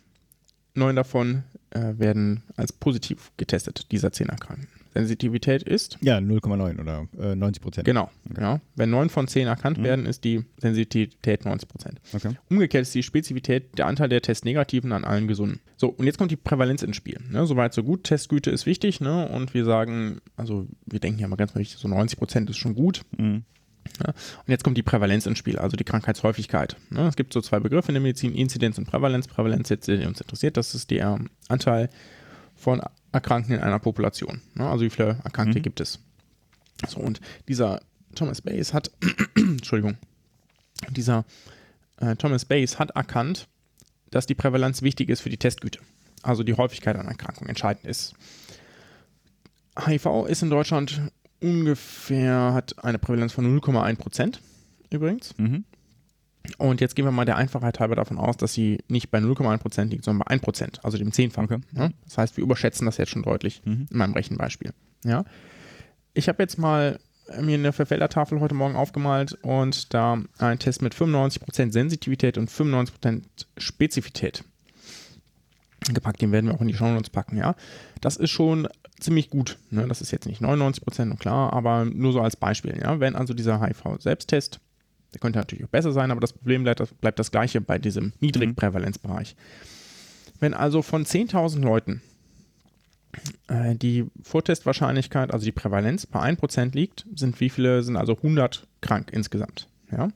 neun 0.75 0.97
davon 0.97 1.45
äh, 1.71 1.99
werden 1.99 2.43
als 2.57 2.73
positiv 2.73 3.31
getestet, 3.37 3.91
dieser 3.93 4.13
10 4.13 4.29
Erkrankten. 4.29 4.69
Sensitivität 4.95 5.63
ist, 5.65 5.99
Ja, 6.01 6.19
0,9 6.19 6.81
oder 6.81 7.07
äh, 7.21 7.35
90 7.35 7.63
Prozent. 7.63 7.85
genau, 7.85 8.11
ja, 8.39 8.61
wenn 8.77 8.91
neun 8.91 9.11
von 9.11 9.27
10 9.29 9.47
erkannt 9.49 9.83
werden, 9.83 10.07
ist 10.07 10.25
die 10.25 10.45
Sensitivität 10.59 11.45
90 11.45 11.69
Prozent. 11.69 12.01
Okay. 12.13 12.31
Umgekehrt 12.49 12.83
ist 12.83 12.95
die 12.95 13.03
Spezifität 13.03 13.77
der 13.77 13.87
Anteil 13.87 14.09
der 14.09 14.23
Testnegativen 14.23 14.93
an 14.93 15.05
allen 15.05 15.27
Gesunden. 15.29 15.61
So, 15.77 15.89
und 15.89 16.07
jetzt 16.07 16.17
kommt 16.19 16.31
die 16.31 16.37
Prävalenz 16.37 16.83
ins 16.83 16.97
Spiel. 16.97 17.19
Ne? 17.31 17.47
Soweit, 17.47 17.75
so 17.75 17.83
gut. 17.83 18.05
Testgüte 18.05 18.51
ist 18.51 18.65
wichtig. 18.67 19.01
Ne? 19.01 19.29
Und 19.29 19.53
wir 19.53 19.65
sagen, 19.65 20.21
also 20.37 20.67
wir 20.87 21.01
denken 21.01 21.19
ja 21.21 21.29
mal 21.29 21.37
ganz 21.37 21.55
wichtig, 21.55 21.77
so 21.79 21.89
90 21.89 22.19
Prozent 22.19 22.49
ist 22.51 22.57
schon 22.57 22.75
gut. 22.75 23.03
Mhm. 23.19 23.43
Ja? 24.01 24.11
Und 24.11 24.49
jetzt 24.49 24.63
kommt 24.65 24.79
die 24.79 24.83
Prävalenz 24.83 25.27
ins 25.27 25.39
Spiel, 25.39 25.59
also 25.59 25.77
die 25.77 25.85
Krankheitshäufigkeit. 25.85 26.77
Ne? 26.91 27.07
Es 27.09 27.17
gibt 27.17 27.33
so 27.33 27.41
zwei 27.41 27.59
Begriffe 27.61 27.89
in 27.89 27.95
der 27.95 28.03
Medizin, 28.03 28.35
Inzidenz 28.35 28.79
und 28.79 28.87
Prävalenz. 28.87 29.27
Prävalenz, 29.27 29.69
jetzt, 29.69 29.89
die 29.89 30.07
uns 30.07 30.21
interessiert, 30.21 30.57
das 30.57 30.75
ist 30.75 30.91
der 30.91 31.19
Anteil 31.49 31.91
von 32.57 32.83
Erkrankten 33.13 33.55
in 33.55 33.61
einer 33.61 33.79
Population. 33.79 34.41
Ne? 34.55 34.69
Also 34.69 34.85
wie 34.85 34.91
viele 34.91 35.19
Erkrankte 35.25 35.59
Mhm. 35.59 35.63
gibt 35.63 35.81
es? 35.81 35.99
So, 36.89 36.99
und 37.01 37.21
dieser 37.49 37.81
Thomas 38.15 38.41
Bayes 38.41 38.73
hat, 38.75 38.91
Entschuldigung, 39.37 39.97
dieser 40.91 41.25
äh, 42.01 42.17
Thomas 42.17 42.45
Bayes 42.45 42.79
hat 42.79 42.91
erkannt, 42.91 43.47
dass 44.11 44.27
die 44.27 44.35
Prävalenz 44.35 44.83
wichtig 44.83 45.09
ist 45.09 45.21
für 45.21 45.31
die 45.31 45.37
Testgüte. 45.37 45.81
Also 46.23 46.43
die 46.43 46.55
Häufigkeit 46.55 46.97
an 46.97 47.07
Erkrankungen 47.07 47.49
entscheidend 47.49 47.85
ist. 47.85 48.15
HIV 49.79 50.27
ist 50.29 50.43
in 50.43 50.51
Deutschland 50.51 51.01
ungefähr, 51.41 52.53
hat 52.55 52.83
eine 52.85 52.99
Prävalenz 52.99 53.33
von 53.33 53.45
0,1 53.61 53.97
Prozent 53.97 54.41
übrigens. 54.91 55.37
Mhm. 55.39 55.65
Und 56.59 56.81
jetzt 56.81 56.95
gehen 56.95 57.05
wir 57.05 57.13
mal 57.13 57.25
der 57.25 57.37
Einfachheit 57.37 57.81
halber 57.81 57.97
davon 57.97 58.19
aus, 58.19 58.37
dass 58.37 58.53
sie 58.53 58.79
nicht 58.89 59.11
bei 59.11 59.19
0,1 59.19 59.59
Prozent 59.59 59.93
liegt, 59.93 60.05
sondern 60.05 60.25
bei 60.27 60.31
1 60.35 60.43
Prozent, 60.43 60.85
also 60.85 60.99
dem 60.99 61.11
Zehnfachen. 61.13 61.45
Okay. 61.51 61.61
Ja? 61.75 61.91
Das 62.05 62.19
heißt, 62.19 62.37
wir 62.37 62.45
überschätzen 62.45 62.87
das 62.87 62.99
jetzt 62.99 63.11
schon 63.11 63.23
deutlich 63.23 63.63
Mhm. 63.65 63.87
in 63.91 63.97
meinem 63.97 64.13
Rechenbeispiel. 64.13 64.73
Ja? 65.05 65.25
Ich 66.13 66.29
habe 66.29 66.43
jetzt 66.43 66.59
mal 66.59 66.99
mir 67.41 67.55
eine 67.57 67.73
Verfeldertafel 67.73 68.41
heute 68.41 68.55
Morgen 68.55 68.77
aufgemalt 68.77 69.33
und 69.43 69.95
da 69.95 70.19
einen 70.39 70.59
Test 70.59 70.83
mit 70.83 70.95
95% 70.95 71.73
Sensitivität 71.73 72.37
und 72.37 72.51
95% 72.51 73.23
Spezifität 73.57 74.45
gepackt. 75.93 76.21
Den 76.21 76.33
werden 76.33 76.47
wir 76.47 76.55
auch 76.55 76.61
in 76.61 76.69
die 76.69 76.75
Shownotes 76.75 77.11
packen, 77.11 77.39
ja. 77.39 77.55
Das 78.03 78.17
ist 78.17 78.31
schon 78.31 78.69
ziemlich 79.01 79.31
gut. 79.31 79.59
Ne? 79.71 79.87
Das 79.89 80.03
ist 80.03 80.11
jetzt 80.11 80.27
nicht 80.27 80.43
99% 80.43 81.11
und 81.11 81.19
klar, 81.19 81.53
aber 81.55 81.87
nur 81.87 82.13
so 82.13 82.21
als 82.21 82.37
Beispiel, 82.37 82.79
ja. 82.79 83.01
Wenn 83.01 83.17
also 83.17 83.33
dieser 83.33 83.61
HIV-Selbsttest, 83.61 84.61
der 85.15 85.21
könnte 85.21 85.39
natürlich 85.39 85.65
auch 85.65 85.69
besser 85.71 85.93
sein, 85.93 86.11
aber 86.11 86.21
das 86.21 86.33
Problem 86.33 86.65
bleibt, 86.65 86.81
das- 86.81 86.93
bleibt 86.93 87.19
das 87.19 87.31
gleiche 87.31 87.61
bei 87.61 87.79
diesem 87.79 88.13
niedrigen 88.21 88.55
Prävalenzbereich. 88.55 89.35
Wenn 90.41 90.53
also 90.55 90.83
von 90.83 91.05
10.000 91.07 91.63
Leuten 91.63 92.03
äh, 93.49 93.75
die 93.77 94.05
Vortestwahrscheinlichkeit, 94.23 95.33
also 95.33 95.45
die 95.45 95.53
Prävalenz 95.53 96.07
bei 96.07 96.21
1% 96.21 96.75
liegt, 96.75 97.07
sind 97.15 97.41
wie 97.41 97.49
viele, 97.49 97.83
sind 97.83 97.97
also 97.97 98.17
100 98.17 98.67
krank 98.81 99.11
insgesamt. 99.13 99.69
Ja? 99.93 100.09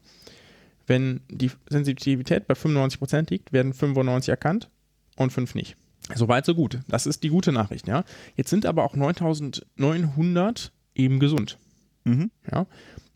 Wenn 0.87 1.21
die 1.29 1.51
Sensitivität 1.69 2.47
bei 2.47 2.55
95% 2.55 3.29
liegt, 3.29 3.53
werden 3.53 3.73
95 3.73 4.29
erkannt 4.29 4.69
und 5.15 5.31
5 5.31 5.55
nicht. 5.55 5.75
Soweit, 6.15 6.45
so 6.45 6.55
gut. 6.55 6.79
Das 6.87 7.05
ist 7.05 7.23
die 7.23 7.29
gute 7.29 7.51
Nachricht. 7.51 7.87
Ja? 7.87 8.03
Jetzt 8.35 8.49
sind 8.49 8.65
aber 8.65 8.83
auch 8.83 8.95
9900 8.95 10.71
eben 10.95 11.19
gesund. 11.19 11.57
Mhm. 12.03 12.31
Ja? 12.51 12.65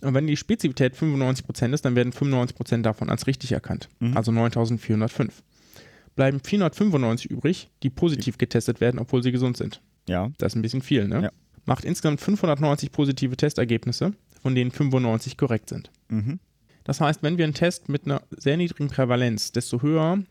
Und 0.03 0.13
wenn 0.13 0.27
die 0.27 0.37
Spezifität 0.37 0.95
95% 0.95 1.73
ist, 1.73 1.85
dann 1.85 1.95
werden 1.95 2.11
95% 2.11 2.81
davon 2.81 3.09
als 3.09 3.25
richtig 3.27 3.51
erkannt. 3.51 3.89
Mhm. 3.99 4.17
Also 4.17 4.31
9405. 4.31 5.43
Bleiben 6.15 6.39
495 6.39 7.31
übrig, 7.31 7.69
die 7.81 7.89
positiv 7.89 8.37
getestet 8.37 8.81
werden, 8.81 8.99
obwohl 8.99 9.23
sie 9.23 9.31
gesund 9.31 9.57
sind. 9.57 9.81
Ja. 10.07 10.31
Das 10.37 10.51
ist 10.51 10.55
ein 10.57 10.61
bisschen 10.61 10.81
viel, 10.81 11.07
ne? 11.07 11.23
Ja. 11.23 11.31
Macht 11.65 11.85
insgesamt 11.85 12.19
590 12.19 12.91
positive 12.91 13.37
Testergebnisse, 13.37 14.13
von 14.41 14.53
denen 14.53 14.71
95 14.71 15.37
korrekt 15.37 15.69
sind. 15.69 15.89
Mhm. 16.09 16.39
Das 16.83 16.99
heißt, 16.99 17.23
wenn 17.23 17.37
wir 17.37 17.45
einen 17.45 17.53
Test 17.53 17.87
mit 17.87 18.05
einer 18.05 18.21
sehr 18.29 18.57
niedrigen 18.57 18.89
Prävalenz, 18.89 19.53
desto 19.53 19.81
höher 19.81 20.21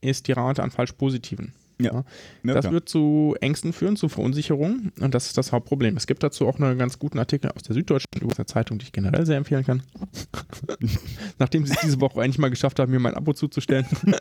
ist 0.00 0.26
die 0.26 0.32
Rate 0.32 0.62
an 0.62 0.72
falsch-positiven. 0.72 1.52
Ja. 1.84 2.04
Ja, 2.42 2.54
das 2.54 2.62
klar. 2.62 2.72
wird 2.72 2.88
zu 2.88 3.36
Ängsten 3.40 3.72
führen, 3.72 3.96
zu 3.96 4.08
Verunsicherung 4.08 4.92
und 5.00 5.14
das 5.14 5.26
ist 5.26 5.38
das 5.38 5.52
Hauptproblem. 5.52 5.96
Es 5.96 6.06
gibt 6.06 6.22
dazu 6.22 6.46
auch 6.46 6.58
einen 6.58 6.78
ganz 6.78 6.98
guten 6.98 7.18
Artikel 7.18 7.50
aus 7.50 7.62
der 7.62 7.74
Süddeutschen, 7.74 8.06
übrigens 8.16 8.38
eine 8.38 8.46
Zeitung, 8.46 8.78
die 8.78 8.84
ich 8.84 8.92
generell 8.92 9.26
sehr 9.26 9.36
empfehlen 9.36 9.64
kann. 9.64 9.82
Nachdem 11.38 11.66
sie 11.66 11.74
es 11.74 11.80
diese 11.80 12.00
Woche 12.00 12.22
endlich 12.22 12.38
mal 12.38 12.50
geschafft 12.50 12.78
haben, 12.78 12.92
mir 12.92 13.00
mein 13.00 13.14
Abo 13.14 13.32
zuzustellen. 13.32 13.86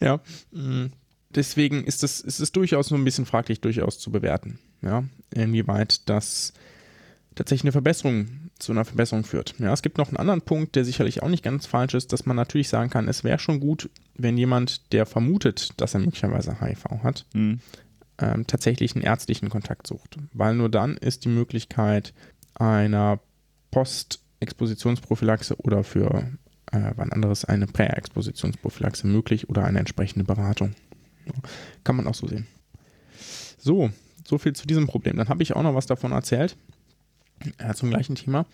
ja, 0.00 0.20
mh, 0.52 0.88
deswegen 1.30 1.84
ist 1.84 2.04
es, 2.04 2.20
ist 2.20 2.40
es 2.40 2.52
durchaus 2.52 2.88
so 2.88 2.94
ein 2.94 3.04
bisschen 3.04 3.26
fraglich, 3.26 3.60
durchaus 3.60 3.98
zu 3.98 4.10
bewerten, 4.10 4.58
ja, 4.82 5.04
inwieweit 5.32 6.08
das 6.08 6.52
tatsächlich 7.34 7.64
eine 7.64 7.72
Verbesserung 7.72 8.43
zu 8.58 8.72
einer 8.72 8.84
Verbesserung 8.84 9.24
führt. 9.24 9.54
Ja, 9.58 9.72
es 9.72 9.82
gibt 9.82 9.98
noch 9.98 10.08
einen 10.08 10.16
anderen 10.16 10.42
Punkt, 10.42 10.76
der 10.76 10.84
sicherlich 10.84 11.22
auch 11.22 11.28
nicht 11.28 11.42
ganz 11.42 11.66
falsch 11.66 11.94
ist, 11.94 12.12
dass 12.12 12.24
man 12.26 12.36
natürlich 12.36 12.68
sagen 12.68 12.90
kann, 12.90 13.08
es 13.08 13.24
wäre 13.24 13.38
schon 13.38 13.60
gut, 13.60 13.90
wenn 14.16 14.38
jemand, 14.38 14.92
der 14.92 15.06
vermutet, 15.06 15.72
dass 15.78 15.94
er 15.94 16.00
möglicherweise 16.00 16.60
HIV 16.60 16.84
hat, 17.02 17.26
Mhm. 17.34 17.60
ähm, 18.18 18.46
tatsächlich 18.46 18.94
einen 18.94 19.04
ärztlichen 19.04 19.48
Kontakt 19.50 19.86
sucht. 19.86 20.16
Weil 20.32 20.54
nur 20.54 20.68
dann 20.68 20.96
ist 20.96 21.24
die 21.24 21.28
Möglichkeit 21.30 22.14
einer 22.54 23.18
Postexpositionsprophylaxe 23.72 25.56
oder 25.58 25.82
für 25.84 26.28
äh, 26.72 26.92
wann 26.96 27.12
anderes 27.12 27.44
eine 27.44 27.66
Präexpositionsprophylaxe 27.66 29.06
möglich 29.06 29.48
oder 29.48 29.64
eine 29.64 29.80
entsprechende 29.80 30.24
Beratung. 30.24 30.74
Kann 31.82 31.96
man 31.96 32.06
auch 32.06 32.14
so 32.14 32.26
sehen. 32.26 32.46
So, 33.58 33.90
so 34.26 34.38
viel 34.38 34.52
zu 34.54 34.66
diesem 34.66 34.86
Problem. 34.86 35.16
Dann 35.16 35.28
habe 35.28 35.42
ich 35.42 35.56
auch 35.56 35.62
noch 35.62 35.74
was 35.74 35.86
davon 35.86 36.12
erzählt, 36.12 36.56
äh, 37.58 37.74
zum 37.74 37.90
gleichen 37.90 38.14
Thema, 38.14 38.46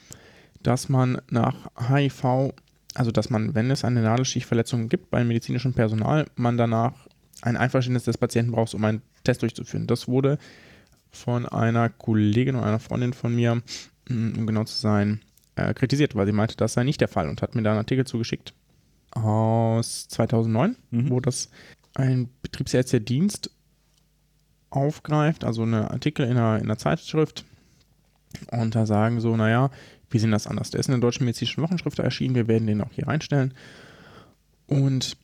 dass 0.62 0.88
man 0.88 1.20
nach 1.30 1.70
HIV, 1.88 2.52
also 2.94 3.10
dass 3.10 3.30
man, 3.30 3.54
wenn 3.54 3.70
es 3.70 3.84
eine 3.84 4.02
Nadelschichtverletzung 4.02 4.88
gibt 4.88 5.10
beim 5.10 5.28
medizinischen 5.28 5.74
Personal, 5.74 6.26
man 6.36 6.56
danach 6.56 6.92
ein 7.42 7.56
Einverständnis 7.56 8.04
des 8.04 8.18
Patienten 8.18 8.52
braucht, 8.52 8.74
um 8.74 8.84
einen 8.84 9.02
Test 9.24 9.42
durchzuführen. 9.42 9.86
Das 9.86 10.08
wurde 10.08 10.38
von 11.10 11.46
einer 11.46 11.88
Kollegin 11.88 12.56
oder 12.56 12.66
einer 12.66 12.78
Freundin 12.78 13.12
von 13.14 13.34
mir, 13.34 13.62
mh, 14.08 14.38
um 14.38 14.46
genau 14.46 14.64
zu 14.64 14.76
sein, 14.76 15.20
äh, 15.56 15.72
kritisiert, 15.74 16.14
weil 16.14 16.26
sie 16.26 16.32
meinte, 16.32 16.56
das 16.56 16.74
sei 16.74 16.84
nicht 16.84 17.00
der 17.00 17.08
Fall 17.08 17.28
und 17.28 17.42
hat 17.42 17.54
mir 17.54 17.62
da 17.62 17.70
einen 17.70 17.78
Artikel 17.78 18.06
zugeschickt 18.06 18.54
aus 19.12 20.06
2009, 20.08 20.76
Mhm. 20.90 21.10
wo 21.10 21.20
das 21.20 21.50
ein 21.94 22.28
betriebsärztlicher 22.42 23.04
Dienst 23.04 23.50
aufgreift, 24.70 25.44
also 25.44 25.64
ein 25.64 25.74
Artikel 25.74 26.24
in 26.26 26.36
einer, 26.36 26.56
in 26.58 26.64
einer 26.64 26.78
Zeitschrift 26.78 27.44
und 28.50 28.74
da 28.74 28.86
sagen 28.86 29.20
so, 29.20 29.36
naja, 29.36 29.70
wir 30.10 30.20
sehen 30.20 30.30
das 30.30 30.46
anders. 30.46 30.70
Der 30.70 30.80
ist 30.80 30.88
in 30.88 30.92
der 30.92 31.00
Deutschen 31.00 31.24
Medizinischen 31.24 31.62
Wochenschrift 31.62 31.98
erschienen, 31.98 32.34
wir 32.34 32.48
werden 32.48 32.66
den 32.66 32.80
auch 32.80 32.92
hier 32.92 33.06
reinstellen. 33.06 33.54
Und 34.66 35.16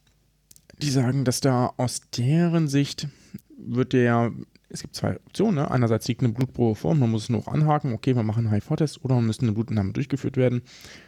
die 0.81 0.91
sagen, 0.91 1.25
dass 1.25 1.41
da 1.41 1.73
aus 1.77 2.03
deren 2.17 2.69
Sicht 2.69 3.09
wird 3.57 3.93
der, 3.93 4.33
es 4.69 4.83
gibt 4.83 4.95
zwei 4.95 5.17
Optionen, 5.17 5.57
ne? 5.57 5.71
einerseits 5.71 6.07
liegt 6.09 6.23
eine 6.23 6.33
Blutprobe 6.33 6.75
vor 6.75 6.91
und 6.93 7.01
man 7.01 7.11
muss 7.11 7.25
es 7.25 7.29
nur 7.29 7.49
anhaken, 7.49 7.93
okay, 7.93 8.15
wir 8.15 8.23
machen 8.23 8.47
einen 8.47 8.55
HIV-Test 8.55 9.05
oder 9.05 9.15
man 9.15 9.27
müsste 9.27 9.43
eine 9.45 9.53
Blutentnahme 9.53 9.93
durchgeführt 9.93 10.37
werden. 10.37 10.63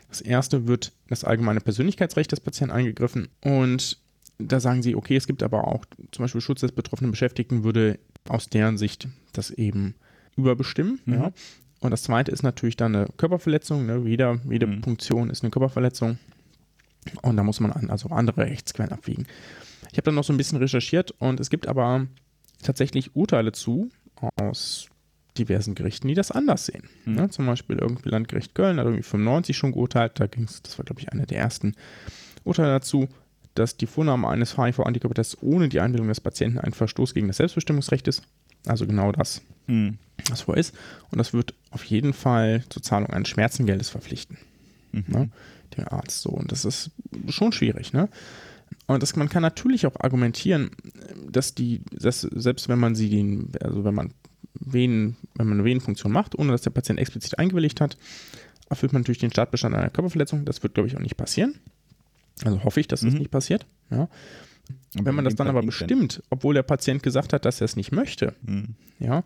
Das 0.09 0.21
erste 0.21 0.67
wird 0.67 0.93
das 1.09 1.25
allgemeine 1.25 1.61
Persönlichkeitsrecht 1.61 2.33
des 2.33 2.41
Patienten 2.41 2.75
eingegriffen 2.75 3.29
und 3.43 3.99
da 4.39 4.61
sagen 4.61 4.83
sie, 4.83 4.95
okay, 4.95 5.17
es 5.17 5.27
gibt 5.27 5.43
aber 5.43 5.67
auch 5.67 5.85
zum 6.13 6.25
Beispiel 6.25 6.41
Schutz 6.41 6.61
des 6.61 6.73
betroffenen 6.73 7.11
Beschäftigten 7.11 7.65
würde 7.65 7.99
aus 8.29 8.49
deren 8.49 8.79
Sicht 8.79 9.09
das 9.33 9.51
eben 9.51 9.95
überbestimmen. 10.37 11.01
Mhm. 11.05 11.15
Ja. 11.15 11.33
Und 11.81 11.91
das 11.91 12.03
zweite 12.03 12.31
ist 12.31 12.43
natürlich 12.43 12.77
dann 12.77 12.95
eine 12.95 13.07
Körperverletzung. 13.17 13.87
Ne? 13.87 14.03
Jeder, 14.05 14.39
jede 14.49 14.67
Mhm. 14.67 14.81
Punktion 14.81 15.31
ist 15.31 15.43
eine 15.43 15.51
Körperverletzung. 15.51 16.19
Und 17.23 17.37
da 17.37 17.43
muss 17.43 17.61
man 17.61 17.73
an, 17.73 17.91
also 17.91 18.09
andere 18.11 18.43
Rechtsquellen 18.43 18.93
abwiegen. 18.93 19.27
Ich 19.93 19.97
habe 19.99 20.03
dann 20.03 20.17
noch 20.17 20.25
so 20.25 20.33
ein 20.33 20.37
bisschen 20.37 20.59
recherchiert 20.59 21.13
und 21.19 21.41
es 21.41 21.51
gibt 21.51 21.69
aber 21.69 22.07
tatsächlich 22.63 23.15
Urteile 23.17 23.53
zu 23.53 23.91
aus 24.37 24.89
diversen 25.39 25.77
Gerichten, 25.77 26.09
die 26.09 26.15
das 26.15 26.33
anders 26.33 26.67
sehen. 26.67 26.83
Mhm. 27.05 27.15
Ne? 27.15 27.31
Zum 27.31 27.47
Beispiel 27.47 27.79
irgendwie 27.79 28.09
Landgericht 28.09 28.55
Köln 28.55 28.79
hat 28.79 28.87
irgendwie 28.87 29.05
95 29.05 29.57
schon 29.57 29.73
geurteilt. 29.73 30.19
Da 30.21 30.27
ging 30.27 30.45
es, 30.45 30.61
das 30.63 30.79
war 30.79 30.85
glaube 30.85 31.01
ich 31.01 31.13
einer 31.13 31.27
der 31.27 31.39
ersten 31.39 31.75
Urteile 32.45 32.69
dazu, 32.73 33.09
dass 33.55 33.77
die 33.77 33.87
Vornahme 33.87 34.29
eines 34.29 34.57
HIV-Antikörpertests 34.59 35.39
ohne 35.41 35.69
die 35.69 35.81
Einwilligung 35.81 36.09
des 36.09 36.21
Patienten 36.21 36.59
ein 36.59 36.73
Verstoß 36.73 37.15
gegen 37.15 37.29
das 37.29 37.39
Selbstbestimmungsrecht 37.39 38.09
ist. 38.09 38.23
Also 38.67 38.87
genau 38.87 39.13
das, 39.13 39.43
Mhm. 39.69 39.99
was 40.29 40.41
vor 40.43 40.57
ist. 40.57 40.75
Und 41.11 41.19
das 41.19 41.33
wird 41.33 41.55
auf 41.71 41.85
jeden 41.85 42.13
Fall 42.13 42.65
zur 42.69 42.83
Zahlung 42.83 43.11
eines 43.11 43.29
Schmerzengeldes 43.29 43.89
verpflichten. 43.91 44.37
Mhm. 44.93 45.05
Ne? 45.07 45.31
Den 45.77 45.85
Arzt 45.87 46.23
so. 46.23 46.31
Und 46.31 46.51
das 46.51 46.65
ist 46.65 46.91
schon 47.29 47.53
schwierig, 47.53 47.93
ne? 47.93 48.09
Und 48.87 49.03
das, 49.03 49.17
man 49.17 49.29
kann 49.29 49.43
natürlich 49.43 49.87
auch 49.87 49.97
argumentieren, 50.01 50.71
dass 51.31 51.55
die, 51.55 51.83
dass 51.93 52.23
selbst 52.23 52.69
wenn 52.69 52.79
man 52.79 52.95
sie 52.95 53.09
den, 53.11 53.53
also 53.63 53.85
wenn 53.85 53.95
man 53.95 54.13
Venen, 54.61 55.17
wenn 55.37 55.47
man 55.47 55.59
eine 55.59 55.65
Venenfunktion 55.65 56.11
macht, 56.13 56.39
ohne 56.39 56.53
dass 56.53 56.63
der 56.63 56.71
Patient 56.71 56.99
explizit 56.99 57.39
eingewilligt 57.39 57.81
hat, 57.81 57.97
erfüllt 58.71 58.93
man 58.93 59.03
natürlich 59.03 59.19
den 59.19 59.31
Startbestand 59.31 59.75
einer 59.75 59.91
Körperverletzung. 59.91 60.45
Das 60.45 60.63
wird, 60.63 60.75
glaube 60.75 60.89
ich, 60.89 60.97
auch 60.97 61.01
nicht 61.01 61.17
passieren. 61.17 61.55
Also 62.45 62.65
hoffe 62.65 62.81
ich, 62.81 62.89
dass 62.89 63.01
das 63.01 63.13
Mhm. 63.13 63.19
nicht 63.21 63.31
passiert. 63.31 63.67
Ja. 63.91 64.09
Wenn 64.95 65.15
man 65.15 65.25
das 65.25 65.35
dann 65.35 65.49
aber 65.49 65.63
bestimmt, 65.63 66.23
obwohl 66.31 66.55
der 66.55 66.63
Patient 66.63 67.03
gesagt 67.03 67.33
hat, 67.33 67.45
dass 67.45 67.61
er 67.61 67.67
es 67.67 67.77
nicht 67.77 67.93
möchte, 67.93 68.35
Mhm. 68.43 68.75
ja, 68.99 69.23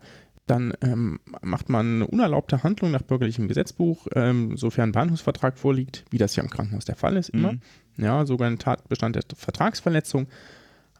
dann 0.47 0.73
ähm, 0.81 1.19
macht 1.41 1.69
man 1.69 1.95
eine 1.95 2.07
unerlaubte 2.07 2.63
Handlung 2.63 2.91
nach 2.91 3.01
bürgerlichem 3.01 3.47
Gesetzbuch, 3.47 4.07
ähm, 4.13 4.57
sofern 4.57 4.89
ein 4.89 4.93
Bahnhofsvertrag 4.93 5.57
vorliegt, 5.57 6.03
wie 6.09 6.17
das 6.17 6.35
ja 6.35 6.43
im 6.43 6.49
Krankenhaus 6.49 6.85
der 6.85 6.95
Fall 6.95 7.15
ist 7.15 7.29
immer. 7.29 7.53
Mhm. 7.53 7.61
Ja, 7.97 8.25
sogar 8.25 8.49
ein 8.49 8.59
Tatbestand 8.59 9.15
der 9.15 9.23
Vertragsverletzung. 9.35 10.27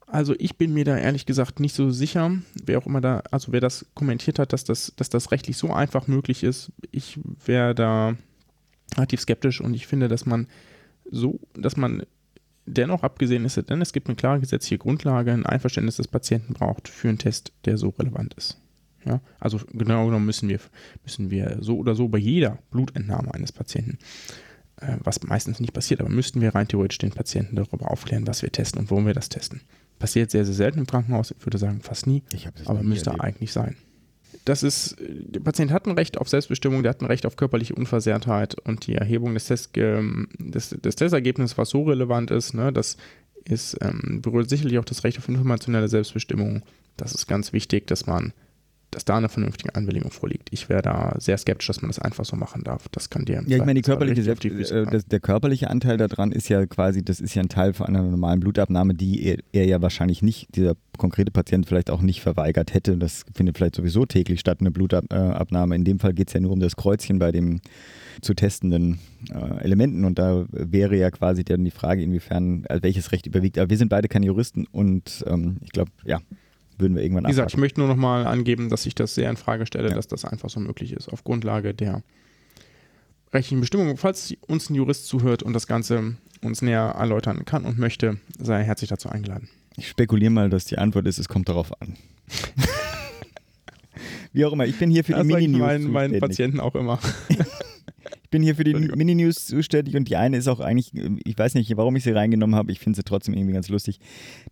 Also 0.08 0.36
ich 0.38 0.58
bin 0.58 0.73
mir 0.73 0.86
da 0.86 0.97
ehrlich 0.97 1.25
gesagt 1.25 1.60
nicht 1.60 1.75
so 1.75 1.89
sicher, 1.89 2.32
wer 2.63 2.77
auch 2.77 2.86
immer 2.86 3.01
da, 3.01 3.23
also 3.32 3.51
wer 3.51 3.62
das 3.62 3.86
kommentiert 3.95 4.39
hat, 4.39 4.53
dass 4.53 4.63
das, 4.63 4.93
dass 4.95 5.10
das 5.10 5.32
rechtlich 5.32 5.58
so 5.58 5.73
einfach 5.73 6.08
möglich 6.08 6.43
ist. 6.43 6.71
Ich 6.91 7.19
wäre 7.45 7.73
da 7.73 8.15
relativ 8.95 9.21
skeptisch 9.21 9.60
und 9.60 9.73
ich 9.73 9.88
finde, 9.88 10.08
dass 10.08 10.25
man 10.25 10.47
so, 11.10 11.39
dass 11.56 11.77
man 11.77 12.03
dennoch 12.65 13.03
abgesehen 13.03 13.43
ist, 13.43 13.58
denn 13.69 13.82
es 13.82 13.91
gibt 13.91 14.08
eine 14.08 14.15
klare 14.15 14.39
gesetzliche 14.39 14.77
Grundlage, 14.77 15.34
ein 15.34 15.45
Einverständnis 15.45 15.97
des 15.97 16.08
Patienten 16.08 16.53
braucht 16.53 16.88
für 16.88 17.10
einen 17.10 17.17
Test, 17.17 17.51
der 17.65 17.77
so 17.77 17.89
relevant 17.89 18.36
ist. 18.36 18.58
Ja, 19.06 19.22
also 19.39 19.60
genau 19.74 20.06
genommen 20.06 20.26
müssen 20.26 20.50
wir, 20.50 20.60
müssen 21.04 21.30
wir 21.30 21.58
so 21.62 21.78
oder 21.78 21.96
so 21.96 22.08
bei 22.08 22.18
jeder 22.18 22.60
Blutentnahme 22.72 23.34
eines 23.34 23.52
Patienten, 23.52 23.98
äh, 24.78 24.98
was 25.04 25.24
meistens 25.24 25.60
nicht 25.60 25.74
passiert, 25.74 26.00
aber 26.00 26.10
müssten 26.10 26.42
wir 26.42 26.56
rein 26.56 26.68
theoretisch 26.68 27.00
den 27.00 27.12
Patienten 27.12 27.56
darüber 27.56 27.92
aufklären, 27.92 28.28
was 28.28 28.42
wir 28.42 28.52
testen 28.52 28.80
und 28.80 28.92
warum 28.92 29.06
wir 29.06 29.13
das 29.13 29.30
testen. 29.30 29.62
Passiert 30.00 30.32
sehr, 30.32 30.46
sehr 30.46 30.56
selten 30.56 30.80
im 30.80 30.88
Krankenhaus, 30.88 31.32
ich 31.38 31.46
würde 31.46 31.58
sagen 31.58 31.82
fast 31.82 32.08
nie, 32.08 32.24
aber 32.66 32.84
müsste 32.84 33.10
erlebt. 33.10 33.24
eigentlich 33.24 33.52
sein. 33.52 33.76
Das 34.46 34.62
ist, 34.62 34.98
der 35.00 35.39
Patient 35.39 35.72
hat 35.72 35.86
ein 35.86 35.94
Recht 35.94 36.18
auf 36.18 36.28
Selbstbestimmung, 36.28 36.84
der 36.84 36.89
hat 36.89 37.02
ein 37.02 37.06
Recht 37.06 37.26
auf 37.26 37.38
körperliche 37.38 37.76
Unversehrtheit 37.76 38.56
und 38.60 38.88
die 38.88 38.96
Erhebung 38.96 39.34
des, 39.34 39.46
Test, 39.46 39.78
ähm, 39.78 40.28
des, 40.38 40.70
des 40.70 40.96
Testergebnisses, 40.96 41.58
was 41.58 41.70
so 41.70 41.84
relevant 41.84 42.30
ist, 42.30 42.54
ne, 42.54 42.74
das 42.74 42.98
ist, 43.46 43.78
ähm, 43.82 44.22
berührt 44.22 44.50
sicherlich 44.50 44.80
auch 44.80 44.86
das 44.86 45.04
Recht 45.04 45.18
auf 45.18 45.30
informationelle 45.30 45.88
Selbstbestimmung. 45.88 46.63
Das 46.98 47.13
ist 47.13 47.28
ganz 47.28 47.54
wichtig, 47.54 47.88
dass 47.88 48.06
man, 48.06 48.34
dass 48.93 49.06
da 49.06 49.17
eine 49.17 49.29
vernünftige 49.29 49.75
Einwilligung 49.75 50.12
vorliegt. 50.12 50.49
Ich 50.51 50.69
wäre 50.69 50.82
da 50.82 51.15
sehr 51.19 51.38
skeptisch, 51.38 51.67
dass 51.67 51.82
man 51.82 51.89
das 51.89 51.99
einfach 51.99 52.25
so 52.25 52.36
machen 52.36 52.63
darf. 52.63 52.88
Das 52.89 53.10
kann 53.10 53.25
dir. 53.25 53.43
Ja, 53.45 53.58
ich 53.58 53.65
meine, 53.65 53.75
die 53.75 53.82
körperliche 53.82 54.23
Selbst, 54.23 54.45
äh, 54.45 54.86
das, 54.86 55.06
der 55.06 55.19
körperliche 55.19 55.69
Anteil 55.69 55.97
daran 55.97 56.32
ist 56.32 56.49
ja 56.49 56.65
quasi, 56.65 57.03
das 57.03 57.19
ist 57.19 57.36
ja 57.36 57.41
ein 57.41 57.49
Teil 57.49 57.73
von 57.73 57.88
einer 57.88 58.03
normalen 58.03 58.39
Blutabnahme, 58.39 58.93
die 58.93 59.23
er, 59.23 59.38
er 59.51 59.65
ja 59.65 59.82
wahrscheinlich 59.82 60.21
nicht, 60.21 60.56
dieser 60.56 60.75
konkrete 60.97 61.32
Patient 61.32 61.65
vielleicht 61.65 61.89
auch 61.89 62.01
nicht 62.01 62.21
verweigert 62.21 62.73
hätte. 62.73 62.97
Das 62.97 63.23
findet 63.34 63.58
vielleicht 63.58 63.75
sowieso 63.75 64.06
täglich 64.06 64.39
statt, 64.39 64.60
eine 64.60 64.71
Blutabnahme. 64.71 65.75
In 65.75 65.84
dem 65.84 65.99
Fall 65.99 66.13
geht 66.13 66.27
es 66.27 66.34
ja 66.34 66.39
nur 66.39 66.51
um 66.51 66.60
das 66.60 66.75
Kreuzchen 66.75 67.19
bei 67.19 67.32
dem 67.32 67.62
zu 68.21 68.34
testenden 68.34 68.99
äh, 69.34 69.63
Elementen 69.63 70.06
und 70.06 70.19
da 70.19 70.45
wäre 70.51 70.95
ja 70.95 71.10
quasi 71.12 71.43
dann 71.43 71.65
die 71.65 71.71
Frage, 71.71 72.03
inwiefern, 72.03 72.65
also 72.69 72.84
welches 72.84 73.12
Recht 73.12 73.25
überwiegt. 73.25 73.58
Aber 73.58 73.69
wir 73.69 73.77
sind 73.77 73.89
beide 73.89 74.08
keine 74.08 74.27
Juristen 74.27 74.65
und 74.71 75.23
ähm, 75.27 75.58
ich 75.62 75.71
glaube, 75.71 75.91
ja, 76.06 76.19
würden 76.78 76.96
wir 76.96 77.04
irgendwann 77.04 77.26
Wie 77.26 77.30
gesagt, 77.30 77.52
ich 77.52 77.58
möchte 77.58 77.80
nur 77.80 77.88
noch 77.90 77.96
mal 77.96 78.26
angeben, 78.26 78.70
dass 78.70 78.86
ich 78.86 78.96
das 78.96 79.16
sehr 79.16 79.30
in 79.30 79.38
Frage 79.38 79.66
stelle, 79.66 79.90
Ja. 79.90 79.96
dass 79.96 80.08
das 80.08 80.26
einfach 80.26 80.50
so 80.50 80.60
möglich 80.60 80.92
ist, 80.94 81.10
auf 81.10 81.24
Grundlage 81.24 81.74
der 81.74 82.04
rechtlichen 83.34 83.62
Bestimmungen. 83.62 83.98
Falls 83.98 84.34
uns 84.48 84.70
ein 84.70 84.76
Jurist 84.76 85.08
zuhört 85.08 85.44
und 85.44 85.54
das 85.54 85.68
Ganze 85.68 86.16
uns 86.42 86.62
näher 86.62 86.96
erläutern 86.98 87.46
kann 87.46 87.66
und 87.66 87.80
möchte, 87.80 88.18
sei 88.38 88.60
er 88.60 88.64
herzlich 88.64 88.90
dazu 88.90 89.10
eingeladen. 89.10 89.50
Ich 89.78 89.88
spekuliere 89.88 90.30
mal, 90.32 90.50
dass 90.50 90.66
die 90.66 90.78
Antwort 90.78 91.08
ist, 91.08 91.18
es 91.18 91.28
kommt 91.28 91.50
darauf 91.50 91.80
an. 91.82 91.96
Wie 94.34 94.46
auch 94.46 94.54
immer, 94.54 94.66
ich 94.66 94.78
bin 94.80 94.90
hier 94.90 95.04
für 95.04 95.14
die 95.14 95.20
Das 95.20 95.28
ich 95.28 95.34
Mini-News 95.36 95.60
meinen, 95.60 95.92
meinen 95.92 96.12
zuständig. 96.14 96.22
Patienten 96.22 96.60
auch 96.60 96.76
immer. 96.76 97.00
Ich 98.26 98.30
bin 98.36 98.42
hier 98.42 98.56
für 98.56 98.64
die. 98.64 98.74
Mini-News 98.74 99.46
zuständig 99.46 99.96
und 99.96 100.10
die 100.10 100.16
eine 100.16 100.38
ist 100.38 100.48
auch 100.48 100.60
eigentlich, 100.60 100.92
ich 101.24 101.38
weiß 101.38 101.54
nicht, 101.54 101.78
warum 101.78 101.96
ich 101.96 102.04
sie 102.04 102.10
reingenommen 102.10 102.56
habe, 102.56 102.72
ich 102.72 102.80
finde 102.80 102.98
sie 102.98 103.04
trotzdem 103.04 103.36
irgendwie 103.36 103.54
ganz 103.54 103.70
lustig. 103.70 104.00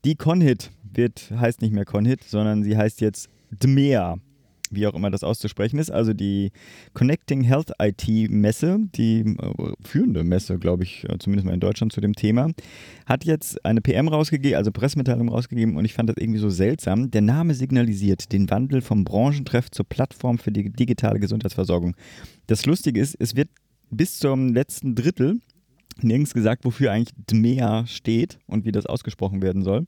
Die 0.05 0.13
Conhit 0.15 0.69
wird, 0.93 1.31
heißt 1.35 1.61
nicht 1.61 1.73
mehr 1.73 1.85
Conhit, 1.85 2.23
sondern 2.23 2.63
sie 2.63 2.77
heißt 2.77 3.01
jetzt 3.01 3.29
DMEA, 3.51 4.17
wie 4.71 4.87
auch 4.87 4.93
immer 4.93 5.11
das 5.11 5.23
auszusprechen 5.23 5.77
ist. 5.77 5.91
Also 5.91 6.13
die 6.13 6.51
Connecting 6.93 7.41
Health 7.41 7.71
IT 7.81 8.07
Messe, 8.29 8.79
die 8.95 9.21
äh, 9.21 9.73
führende 9.83 10.23
Messe, 10.23 10.57
glaube 10.57 10.83
ich, 10.83 11.03
äh, 11.09 11.17
zumindest 11.19 11.45
mal 11.45 11.53
in 11.53 11.59
Deutschland 11.59 11.91
zu 11.93 12.01
dem 12.01 12.13
Thema, 12.13 12.49
hat 13.05 13.25
jetzt 13.25 13.63
eine 13.65 13.81
PM 13.81 14.07
rausgegeben, 14.07 14.57
also 14.57 14.71
Pressemitteilung 14.71 15.29
rausgegeben 15.29 15.75
und 15.75 15.85
ich 15.85 15.93
fand 15.93 16.09
das 16.09 16.17
irgendwie 16.17 16.39
so 16.39 16.49
seltsam. 16.49 17.11
Der 17.11 17.21
Name 17.21 17.53
signalisiert 17.53 18.31
den 18.31 18.49
Wandel 18.49 18.81
vom 18.81 19.03
Branchentreff 19.03 19.69
zur 19.69 19.87
Plattform 19.87 20.37
für 20.37 20.51
die 20.51 20.71
digitale 20.71 21.19
Gesundheitsversorgung. 21.19 21.95
Das 22.47 22.65
Lustige 22.65 22.99
ist, 22.99 23.15
es 23.19 23.35
wird 23.35 23.49
bis 23.89 24.19
zum 24.19 24.53
letzten 24.53 24.95
Drittel 24.95 25.39
nirgends 26.01 26.33
gesagt, 26.33 26.65
wofür 26.65 26.91
eigentlich 26.91 27.13
DMEA 27.29 27.85
steht 27.85 28.39
und 28.47 28.65
wie 28.65 28.71
das 28.71 28.85
ausgesprochen 28.85 29.41
werden 29.41 29.61
soll. 29.61 29.85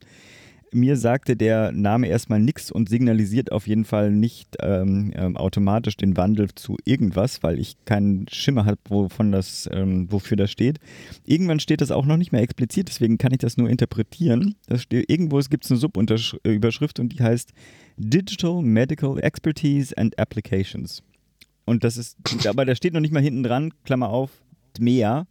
Mir 0.74 0.96
sagte 0.96 1.36
der 1.36 1.70
Name 1.70 2.08
erstmal 2.08 2.40
nichts 2.40 2.72
und 2.72 2.88
signalisiert 2.88 3.52
auf 3.52 3.68
jeden 3.68 3.84
Fall 3.84 4.10
nicht 4.10 4.56
ähm, 4.60 5.12
ähm, 5.14 5.36
automatisch 5.36 5.96
den 5.96 6.16
Wandel 6.16 6.48
zu 6.56 6.76
irgendwas, 6.84 7.44
weil 7.44 7.60
ich 7.60 7.76
keinen 7.84 8.26
Schimmer 8.28 8.66
habe, 8.66 8.78
wovon 8.88 9.30
das, 9.30 9.70
ähm, 9.72 10.10
wofür 10.10 10.36
das 10.36 10.50
steht. 10.50 10.80
Irgendwann 11.24 11.60
steht 11.60 11.80
das 11.80 11.92
auch 11.92 12.06
noch 12.06 12.16
nicht 12.16 12.32
mehr 12.32 12.42
explizit, 12.42 12.88
deswegen 12.88 13.18
kann 13.18 13.30
ich 13.30 13.38
das 13.38 13.56
nur 13.56 13.70
interpretieren. 13.70 14.56
Das 14.66 14.82
steht, 14.82 15.08
irgendwo 15.08 15.38
gibt 15.38 15.64
es 15.64 15.70
eine 15.70 15.78
Subüberschrift 15.78 16.98
und 16.98 17.10
die 17.10 17.22
heißt 17.22 17.52
Digital 17.96 18.60
Medical 18.60 19.20
Expertise 19.20 19.96
and 19.96 20.18
Applications. 20.18 21.04
Und 21.66 21.84
das 21.84 21.96
ist, 21.96 22.16
aber 22.48 22.64
da 22.64 22.74
steht 22.74 22.94
noch 22.94 23.00
nicht 23.00 23.14
mal 23.14 23.22
hinten 23.22 23.44
dran, 23.44 23.72
Klammer 23.84 24.08
auf, 24.08 24.32
DMEA, 24.76 25.28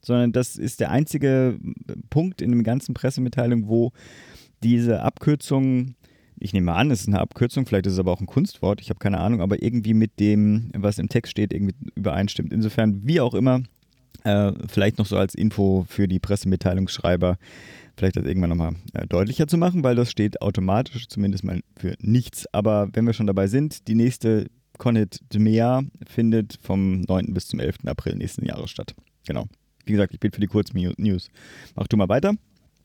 sondern 0.00 0.32
das 0.32 0.56
ist 0.56 0.80
der 0.80 0.90
einzige 0.90 1.58
Punkt 2.08 2.42
in 2.42 2.52
der 2.52 2.62
ganzen 2.62 2.94
Pressemitteilung, 2.94 3.68
wo 3.68 3.92
diese 4.62 5.02
Abkürzung, 5.02 5.94
ich 6.38 6.52
nehme 6.52 6.74
an, 6.74 6.90
es 6.90 7.02
ist 7.02 7.08
eine 7.08 7.20
Abkürzung, 7.20 7.66
vielleicht 7.66 7.86
ist 7.86 7.94
es 7.94 7.98
aber 7.98 8.12
auch 8.12 8.20
ein 8.20 8.26
Kunstwort, 8.26 8.80
ich 8.80 8.90
habe 8.90 8.98
keine 8.98 9.18
Ahnung, 9.18 9.40
aber 9.40 9.62
irgendwie 9.62 9.94
mit 9.94 10.18
dem, 10.20 10.70
was 10.76 10.98
im 10.98 11.08
Text 11.08 11.30
steht, 11.30 11.52
irgendwie 11.52 11.74
übereinstimmt. 11.94 12.52
Insofern, 12.52 13.06
wie 13.06 13.20
auch 13.20 13.34
immer, 13.34 13.62
äh, 14.24 14.52
vielleicht 14.68 14.98
noch 14.98 15.06
so 15.06 15.16
als 15.16 15.34
Info 15.34 15.84
für 15.88 16.08
die 16.08 16.18
Pressemitteilungsschreiber, 16.18 17.38
vielleicht 17.96 18.16
das 18.16 18.24
irgendwann 18.24 18.50
nochmal 18.50 18.74
äh, 18.94 19.06
deutlicher 19.06 19.46
zu 19.46 19.58
machen, 19.58 19.84
weil 19.84 19.94
das 19.94 20.10
steht 20.10 20.40
automatisch 20.40 21.08
zumindest 21.08 21.44
mal 21.44 21.60
für 21.76 21.94
nichts. 22.00 22.46
Aber 22.52 22.88
wenn 22.92 23.06
wir 23.06 23.12
schon 23.12 23.26
dabei 23.26 23.46
sind, 23.46 23.88
die 23.88 23.94
nächste 23.94 24.46
Conit 24.78 25.20
DMEA 25.32 25.82
findet 26.06 26.58
vom 26.62 27.02
9. 27.02 27.34
bis 27.34 27.48
zum 27.48 27.60
11. 27.60 27.86
April 27.86 28.16
nächsten 28.16 28.46
Jahres 28.46 28.70
statt. 28.70 28.94
Genau. 29.26 29.46
Wie 29.84 29.92
gesagt, 29.92 30.14
ich 30.14 30.20
bin 30.20 30.32
für 30.32 30.40
die 30.40 30.46
Kurznews. 30.46 31.28
Mach 31.74 31.86
du 31.86 31.96
mal 31.96 32.08
weiter. 32.08 32.34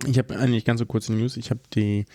Ich 0.06 0.18
habe 0.18 0.38
eigentlich 0.38 0.66
ganz 0.66 0.80
so 0.80 0.86
kurze 0.86 1.14
News. 1.14 1.38
Ich 1.38 1.50
habe 1.50 1.62
die 1.74 2.06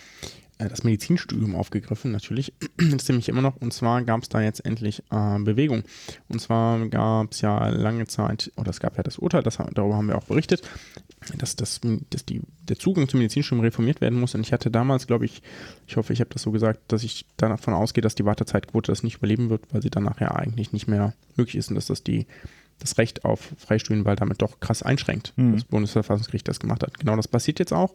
äh, 0.60 0.68
das 0.68 0.84
Medizinstudium 0.84 1.54
aufgegriffen, 1.56 2.12
natürlich. 2.12 2.52
Das 2.90 3.08
nehme 3.08 3.20
ich 3.20 3.28
immer 3.28 3.42
noch. 3.42 3.56
Und 3.56 3.72
zwar 3.72 4.02
gab 4.02 4.22
es 4.22 4.28
da 4.28 4.40
jetzt 4.40 4.64
endlich 4.64 5.02
äh, 5.10 5.38
Bewegung. 5.38 5.82
Und 6.28 6.40
zwar 6.40 6.86
gab 6.88 7.32
es 7.32 7.40
ja 7.40 7.68
lange 7.68 8.06
Zeit, 8.06 8.52
oder 8.56 8.70
es 8.70 8.80
gab 8.80 8.96
ja 8.96 9.02
das 9.02 9.18
Urteil, 9.18 9.42
das, 9.42 9.58
darüber 9.74 9.96
haben 9.96 10.08
wir 10.08 10.16
auch 10.16 10.24
berichtet, 10.24 10.62
dass, 11.38 11.56
das, 11.56 11.80
dass 12.10 12.24
die, 12.24 12.40
der 12.68 12.78
Zugang 12.78 13.08
zum 13.08 13.18
Medizinstudium 13.20 13.64
reformiert 13.64 14.00
werden 14.00 14.18
muss. 14.18 14.34
Und 14.34 14.40
ich 14.42 14.52
hatte 14.52 14.70
damals, 14.70 15.06
glaube 15.06 15.24
ich, 15.24 15.42
ich 15.86 15.96
hoffe, 15.96 16.12
ich 16.12 16.20
habe 16.20 16.30
das 16.30 16.42
so 16.42 16.50
gesagt, 16.50 16.80
dass 16.88 17.02
ich 17.02 17.26
davon 17.36 17.74
ausgehe, 17.74 18.02
dass 18.02 18.14
die 18.14 18.24
Wartezeitquote 18.24 18.92
das 18.92 19.02
nicht 19.02 19.16
überleben 19.16 19.50
wird, 19.50 19.62
weil 19.72 19.82
sie 19.82 19.90
danach 19.90 20.20
ja 20.20 20.34
eigentlich 20.34 20.72
nicht 20.72 20.88
mehr 20.88 21.14
möglich 21.36 21.56
ist 21.56 21.68
und 21.70 21.76
dass 21.76 21.86
das 21.86 22.02
die 22.02 22.26
das 22.80 22.98
Recht 22.98 23.24
auf 23.24 23.52
Freistudienwahl 23.56 24.16
damit 24.16 24.42
doch 24.42 24.60
krass 24.60 24.82
einschränkt. 24.82 25.32
Mhm. 25.36 25.54
Das 25.54 25.64
Bundesverfassungsgericht 25.64 26.48
das 26.48 26.60
gemacht 26.60 26.82
hat. 26.82 26.98
Genau 26.98 27.16
das 27.16 27.28
passiert 27.28 27.58
jetzt 27.58 27.72
auch. 27.72 27.94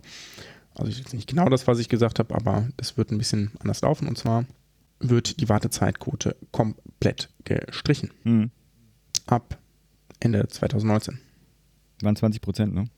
Also 0.75 0.91
jetzt 0.91 1.13
nicht 1.13 1.27
genau 1.27 1.49
das, 1.49 1.67
was 1.67 1.79
ich 1.79 1.89
gesagt 1.89 2.19
habe, 2.19 2.33
aber 2.35 2.67
das 2.77 2.97
wird 2.97 3.11
ein 3.11 3.17
bisschen 3.17 3.51
anders 3.59 3.81
laufen. 3.81 4.07
Und 4.07 4.17
zwar 4.17 4.45
wird 4.99 5.39
die 5.39 5.49
Wartezeitquote 5.49 6.35
komplett 6.51 7.29
gestrichen. 7.43 8.11
Hm. 8.23 8.51
Ab 9.25 9.57
Ende 10.19 10.47
2019. 10.47 11.19
Waren 12.01 12.15
20 12.15 12.41
Prozent, 12.41 12.73
ne? 12.73 12.89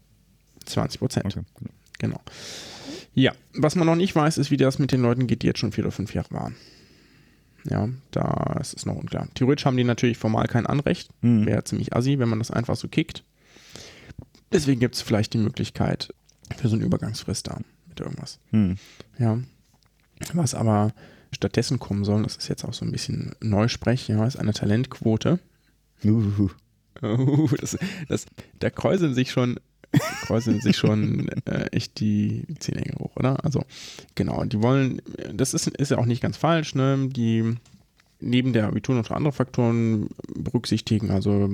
20 0.66 1.00
Prozent. 1.00 1.26
Okay. 1.26 1.44
genau. 1.60 1.74
Genau. 2.00 2.22
Ja, 3.14 3.34
was 3.54 3.76
man 3.76 3.88
noch 3.88 3.96
nicht 3.96 4.16
weiß, 4.16 4.38
ist, 4.38 4.52
wie 4.52 4.58
das 4.58 4.78
mit 4.78 4.92
den 4.92 5.02
Leuten 5.02 5.26
geht, 5.26 5.42
die 5.42 5.48
jetzt 5.48 5.60
schon 5.60 5.72
vier 5.72 5.86
oder 5.86 5.92
fünf 5.92 6.14
Jahre 6.14 6.32
waren. 6.32 6.56
Ja, 7.70 7.90
da 8.12 8.58
ist 8.60 8.76
es 8.76 8.86
noch 8.86 8.96
unklar. 8.96 9.28
Theoretisch 9.34 9.66
haben 9.66 9.78
die 9.78 9.84
natürlich 9.84 10.18
formal 10.18 10.48
kein 10.48 10.66
Anrecht. 10.66 11.10
Mhm. 11.22 11.46
Wäre 11.46 11.64
ziemlich 11.64 11.96
assi, 11.96 12.20
wenn 12.20 12.30
man 12.30 12.40
das 12.40 12.52
einfach 12.52 12.76
so 12.76 12.88
kickt. 12.88 13.24
Deswegen 14.52 14.80
gibt 14.80 14.96
es 14.96 15.02
vielleicht 15.02 15.34
die 15.34 15.40
Möglichkeit 15.40 16.14
für 16.56 16.70
so 16.70 16.76
eine 16.76 16.86
Übergangsfrist 16.86 17.48
da 17.48 17.60
mit 17.88 18.00
irgendwas. 18.00 18.40
Hm. 18.52 18.78
Ja. 19.20 19.40
Was 20.34 20.56
aber 20.56 20.94
stattdessen 21.32 21.80
kommen 21.80 22.06
soll, 22.06 22.24
das 22.24 22.38
ist 22.38 22.48
jetzt 22.48 22.64
auch 22.64 22.74
so 22.74 22.86
ein 22.86 22.92
bisschen 22.92 23.36
Neusprech, 23.42 24.08
ja, 24.08 24.26
ist 24.26 24.38
eine 24.38 24.54
Talentquote. 24.54 25.40
Uhuhu. 26.04 26.50
Oh, 27.02 27.50
das, 27.60 27.78
das, 28.08 28.26
da 28.60 28.70
kräuseln 28.70 29.14
sich 29.14 29.32
schon, 29.32 29.60
kräuseln 30.24 30.62
sich 30.62 30.78
schon 30.78 31.30
äh, 31.46 31.68
echt 31.72 32.00
die, 32.00 32.46
Zähne 32.60 32.84
hoch, 33.00 33.16
oder? 33.16 33.44
Also, 33.44 33.64
genau, 34.16 34.44
die 34.44 34.62
wollen, 34.62 35.02
das 35.34 35.54
ist, 35.54 35.68
ist 35.68 35.92
ja 35.92 35.98
auch 35.98 36.06
nicht 36.06 36.22
ganz 36.22 36.38
falsch, 36.38 36.76
ne? 36.76 37.08
Die 37.10 37.56
neben 38.20 38.52
der 38.52 38.68
Abitur 38.68 38.96
noch 38.96 39.12
andere 39.12 39.32
Faktoren 39.32 40.10
berücksichtigen, 40.36 41.12
also 41.12 41.50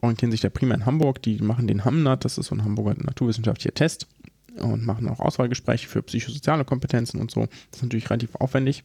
orientieren 0.00 0.32
sich 0.32 0.40
da 0.40 0.48
primär 0.48 0.76
in 0.76 0.86
Hamburg, 0.86 1.22
die 1.22 1.38
machen 1.38 1.68
den 1.68 1.84
HAMNAT, 1.84 2.24
das 2.24 2.38
ist 2.38 2.46
so 2.46 2.56
ein 2.56 2.64
Hamburger 2.64 3.00
naturwissenschaftlicher 3.00 3.72
Test 3.72 4.08
und 4.56 4.84
machen 4.84 5.08
auch 5.08 5.20
Auswahlgespräche 5.20 5.86
für 5.86 6.02
psychosoziale 6.02 6.64
Kompetenzen 6.64 7.20
und 7.20 7.30
so. 7.30 7.42
Das 7.70 7.78
ist 7.78 7.82
natürlich 7.82 8.10
relativ 8.10 8.34
aufwendig. 8.34 8.84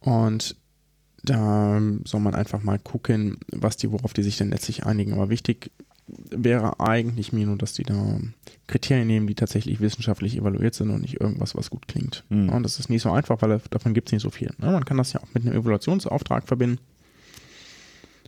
Und 0.00 0.56
da 1.22 1.80
soll 2.04 2.20
man 2.20 2.34
einfach 2.34 2.62
mal 2.62 2.78
gucken, 2.78 3.38
was 3.52 3.76
die, 3.76 3.92
worauf 3.92 4.12
die 4.12 4.24
sich 4.24 4.38
denn 4.38 4.50
letztlich 4.50 4.84
einigen. 4.84 5.12
Aber 5.12 5.30
wichtig 5.30 5.70
wäre 6.06 6.80
eigentlich 6.80 7.32
mir 7.32 7.46
nur, 7.46 7.56
dass 7.56 7.72
die 7.74 7.84
da 7.84 8.18
Kriterien 8.66 9.06
nehmen, 9.06 9.26
die 9.26 9.34
tatsächlich 9.34 9.80
wissenschaftlich 9.80 10.36
evaluiert 10.36 10.74
sind 10.74 10.90
und 10.90 11.02
nicht 11.02 11.20
irgendwas, 11.20 11.54
was 11.54 11.70
gut 11.70 11.88
klingt. 11.88 12.24
Mhm. 12.28 12.48
Ja, 12.48 12.56
und 12.56 12.62
das 12.62 12.78
ist 12.78 12.90
nicht 12.90 13.02
so 13.02 13.10
einfach, 13.10 13.40
weil 13.42 13.60
davon 13.70 13.94
gibt 13.94 14.08
es 14.08 14.12
nicht 14.12 14.22
so 14.22 14.30
viel. 14.30 14.50
Ja, 14.60 14.70
man 14.70 14.84
kann 14.84 14.96
das 14.96 15.12
ja 15.12 15.20
auch 15.20 15.34
mit 15.34 15.46
einem 15.46 15.56
Evaluationsauftrag 15.56 16.46
verbinden. 16.46 16.78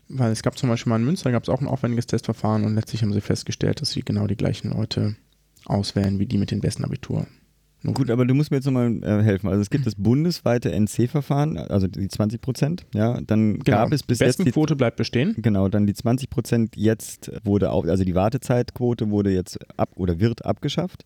Weil 0.09 0.33
es 0.33 0.43
gab 0.43 0.59
zum 0.59 0.69
Beispiel 0.69 0.91
mal 0.91 0.99
in 0.99 1.05
Münster, 1.05 1.33
gab 1.33 1.43
es 1.43 1.49
auch 1.49 1.61
ein 1.61 1.67
aufwendiges 1.67 2.07
Testverfahren 2.07 2.65
und 2.65 2.75
letztlich 2.75 3.03
haben 3.03 3.13
sie 3.13 3.23
festgestellt, 3.23 3.81
dass 3.81 3.91
sie 3.91 4.03
genau 4.03 4.27
die 4.27 4.37
gleichen 4.37 4.71
Leute 4.71 5.17
auswählen 5.65 6.19
wie 6.19 6.27
die 6.27 6.39
mit 6.39 6.51
den 6.51 6.61
besten 6.61 6.85
Abituren. 6.85 7.27
Gut, 7.93 8.11
aber 8.11 8.25
du 8.25 8.35
musst 8.35 8.51
mir 8.51 8.57
jetzt 8.57 8.65
nochmal 8.65 8.99
äh, 9.03 9.23
helfen. 9.23 9.49
Also 9.49 9.61
es 9.61 9.69
gibt 9.69 9.87
das 9.87 9.95
bundesweite 9.95 10.73
NC-Verfahren, 10.73 11.59
also 11.59 11.87
die 11.87 12.09
20 12.09 12.41
Prozent. 12.41 12.87
Ja, 12.95 13.21
dann 13.21 13.59
Genau. 13.59 13.77
gab 13.79 13.93
es 13.93 14.03
bis 14.03 14.21
jetzt 14.21 14.39
die, 14.39 14.45
Bestenquote 14.45 14.75
bleibt 14.77 14.97
bestehen. 14.97 15.35
genau, 15.39 15.69
dann 15.69 15.87
die 15.87 15.95
20 15.95 16.31
Prozent 16.31 16.77
jetzt 16.77 17.31
wurde 17.45 17.71
auch, 17.71 17.85
also 17.87 18.05
die 18.05 18.15
Wartezeitquote 18.15 19.11
wurde 19.11 19.31
jetzt 19.31 19.59
ab 19.79 19.91
oder 19.97 20.19
wird 20.19 20.45
abgeschafft. 20.47 21.05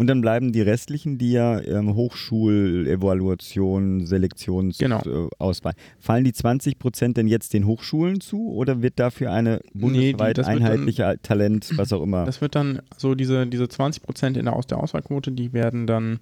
Und 0.00 0.06
dann 0.06 0.22
bleiben 0.22 0.50
die 0.50 0.62
restlichen, 0.62 1.18
die 1.18 1.32
ja 1.32 1.60
ähm, 1.60 1.94
Hochschul, 1.94 2.86
Evaluation, 2.88 4.06
Selektionsauswahl. 4.06 5.02
Genau. 5.38 5.50
Äh. 5.50 5.72
Fallen 5.98 6.24
die 6.24 6.32
20 6.32 6.78
Prozent 6.78 7.18
denn 7.18 7.26
jetzt 7.26 7.52
den 7.52 7.66
Hochschulen 7.66 8.22
zu 8.22 8.50
oder 8.50 8.80
wird 8.80 8.98
dafür 8.98 9.30
eine 9.30 9.56
Nee, 9.56 9.60
die- 9.74 9.78
bundesweit 9.80 10.36
wird 10.38 10.46
dann- 10.46 10.56
einheitliche 10.56 11.18
Talent, 11.22 11.68
was 11.76 11.92
auch 11.92 12.02
immer? 12.02 12.24
Das 12.24 12.40
wird 12.40 12.54
dann 12.54 12.80
so 12.96 13.14
diese, 13.14 13.46
diese 13.46 13.68
20 13.68 14.02
Prozent 14.02 14.38
in 14.38 14.46
der, 14.46 14.56
aus 14.56 14.66
der 14.66 14.78
Auswahlquote, 14.78 15.32
die 15.32 15.52
werden 15.52 15.86
dann 15.86 16.20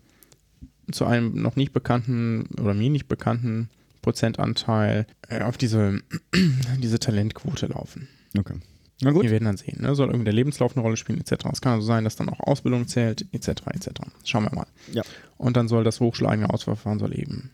zu 0.91 1.05
einem 1.05 1.41
noch 1.41 1.55
nicht 1.55 1.73
bekannten 1.73 2.49
oder 2.61 2.75
mir 2.75 2.91
nicht 2.91 3.07
bekannten 3.07 3.69
Prozentanteil 4.03 5.07
äh, 5.29 5.43
auf 5.43 5.57
diese, 5.57 6.01
diese 6.83 6.99
Talentquote 6.99 7.67
laufen. 7.67 8.09
Okay. 8.37 8.55
Na 9.03 9.13
gut. 9.13 9.23
Wir 9.23 9.31
werden 9.31 9.45
dann 9.45 9.57
sehen. 9.57 9.81
Ne? 9.81 9.95
Soll 9.95 10.09
irgendwie 10.09 10.25
der 10.25 10.35
Lebenslauf 10.35 10.75
eine 10.77 10.83
Rolle 10.83 10.97
spielen, 10.97 11.21
etc. 11.21 11.47
Es 11.53 11.61
kann 11.61 11.75
also 11.75 11.87
sein, 11.87 12.05
dass 12.05 12.17
dann 12.17 12.29
auch 12.29 12.41
Ausbildung 12.41 12.89
zählt, 12.89 13.27
etc. 13.33 13.49
etc. 13.73 13.89
Schauen 14.25 14.45
wir 14.45 14.55
mal. 14.55 14.67
Ja. 14.93 15.03
Und 15.37 15.57
dann 15.57 15.69
soll 15.69 15.85
das 15.85 16.01
hochschlagende 16.01 16.51
Auswahlverfahren 16.53 16.99
soll 16.99 17.17
eben 17.19 17.51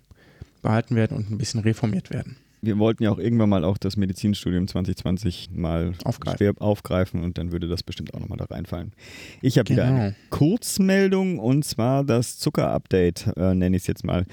behalten 0.63 0.97
werden 0.97 1.17
und 1.19 1.31
ein 1.31 1.37
bisschen 1.39 1.61
reformiert 1.61 2.11
werden. 2.11 2.37
Wir 2.63 2.79
wollten 2.79 3.03
ja 3.03 3.11
auch 3.11 3.19
irgendwann 3.19 3.51
mal 3.51 3.63
auch 3.63 3.77
das 3.77 3.99
Medizinstudium 3.99 4.67
2020 4.67 5.51
mal 5.53 5.93
Aufgreifen. 6.03 6.57
aufgreifen 6.57 7.23
und 7.23 7.37
dann 7.37 7.53
würde 7.53 7.69
das 7.69 7.83
bestimmt 7.83 8.15
auch 8.15 8.21
nochmal 8.21 8.39
da 8.39 8.47
reinfallen. 8.47 8.93
Ich 9.43 9.59
habe 9.59 9.69
wieder 9.69 9.85
Genau. 9.85 10.01
eine 10.01 10.15
Kurzmeldung 10.31 11.39
und 11.39 11.67
zwar 11.67 12.05
das 12.05 12.39
Zucker-Update, 12.39 13.33
äh, 13.37 13.55
nenne 13.55 13.77
ich 13.77 13.83
es 13.83 13.87
jetzt 13.87 14.03
mal. 14.03 14.25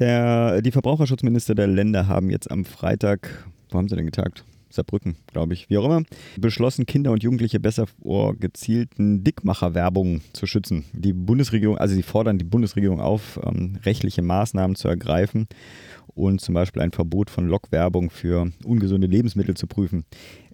Der, 0.00 0.60
die 0.60 0.72
Verbraucherschutzminister 0.72 1.54
der 1.54 1.68
Länder 1.68 2.08
haben 2.08 2.30
jetzt 2.30 2.50
am 2.50 2.64
Freitag, 2.64 3.46
wo 3.70 3.78
haben 3.78 3.88
sie 3.88 3.94
denn 3.94 4.06
getagt? 4.06 4.44
Saarbrücken, 4.72 5.16
glaube 5.26 5.54
ich, 5.54 5.70
wie 5.70 5.78
auch 5.78 5.84
immer, 5.84 6.02
beschlossen, 6.38 6.86
Kinder 6.86 7.12
und 7.12 7.22
Jugendliche 7.22 7.60
besser 7.60 7.86
vor 7.86 8.34
gezielten 8.34 9.24
Dickmacherwerbung 9.24 10.20
zu 10.32 10.46
schützen. 10.46 10.84
Die 10.92 11.12
Bundesregierung, 11.12 11.78
also 11.78 11.94
sie 11.94 12.02
fordern 12.02 12.38
die 12.38 12.44
Bundesregierung 12.44 13.00
auf, 13.00 13.38
ähm, 13.44 13.78
rechtliche 13.84 14.22
Maßnahmen 14.22 14.76
zu 14.76 14.88
ergreifen 14.88 15.48
und 16.14 16.40
zum 16.40 16.54
Beispiel 16.54 16.82
ein 16.82 16.92
Verbot 16.92 17.30
von 17.30 17.48
Lockwerbung 17.48 18.10
für 18.10 18.50
ungesunde 18.64 19.06
Lebensmittel 19.06 19.56
zu 19.56 19.66
prüfen. 19.66 20.04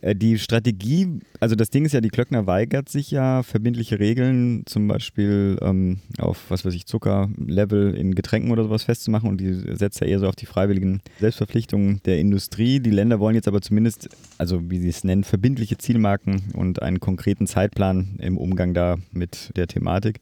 Äh, 0.00 0.14
Die 0.14 0.38
Strategie, 0.38 1.20
also 1.40 1.54
das 1.54 1.70
Ding 1.70 1.84
ist 1.84 1.92
ja, 1.92 2.00
die 2.00 2.08
Klöckner 2.08 2.46
weigert 2.46 2.88
sich 2.88 3.10
ja, 3.10 3.42
verbindliche 3.42 3.98
Regeln 3.98 4.62
zum 4.66 4.88
Beispiel 4.88 5.58
ähm, 5.62 5.98
auf, 6.18 6.44
was 6.50 6.64
weiß 6.64 6.74
ich, 6.74 6.86
Zuckerlevel 6.86 7.94
in 7.94 8.14
Getränken 8.14 8.50
oder 8.50 8.64
sowas 8.64 8.84
festzumachen 8.84 9.28
und 9.28 9.40
die 9.40 9.52
setzt 9.76 10.00
ja 10.00 10.06
eher 10.06 10.18
so 10.18 10.28
auf 10.28 10.36
die 10.36 10.46
freiwilligen 10.46 11.00
Selbstverpflichtungen 11.20 12.00
der 12.04 12.18
Industrie. 12.18 12.80
Die 12.80 12.90
Länder 12.90 13.20
wollen 13.20 13.34
jetzt 13.34 13.48
aber 13.48 13.60
zumindest, 13.60 14.08
also 14.38 14.70
wie 14.70 14.78
sie 14.78 14.88
es 14.88 15.04
nennen, 15.04 15.24
verbindliche 15.24 15.78
Zielmarken 15.78 16.42
und 16.54 16.82
einen 16.82 17.00
konkreten 17.00 17.46
Zeitplan 17.46 18.16
im 18.20 18.36
Umgang 18.38 18.74
da 18.74 18.96
mit 19.12 19.50
der 19.56 19.66
Thematik. 19.66 20.20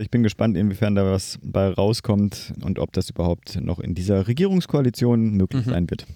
Ich 0.00 0.10
bin 0.10 0.22
gespannt, 0.22 0.56
inwiefern 0.56 0.94
da 0.94 1.04
was 1.10 1.38
bei 1.42 1.68
rauskommt 1.68 2.52
und 2.62 2.78
ob 2.78 2.92
das 2.92 3.10
überhaupt 3.10 3.60
noch 3.60 3.80
in 3.80 3.94
dieser 3.96 4.28
Regierungskoalition 4.28 5.32
möglich 5.32 5.66
Mhm. 5.66 5.70
sein 5.70 5.90
wird. 5.90 6.06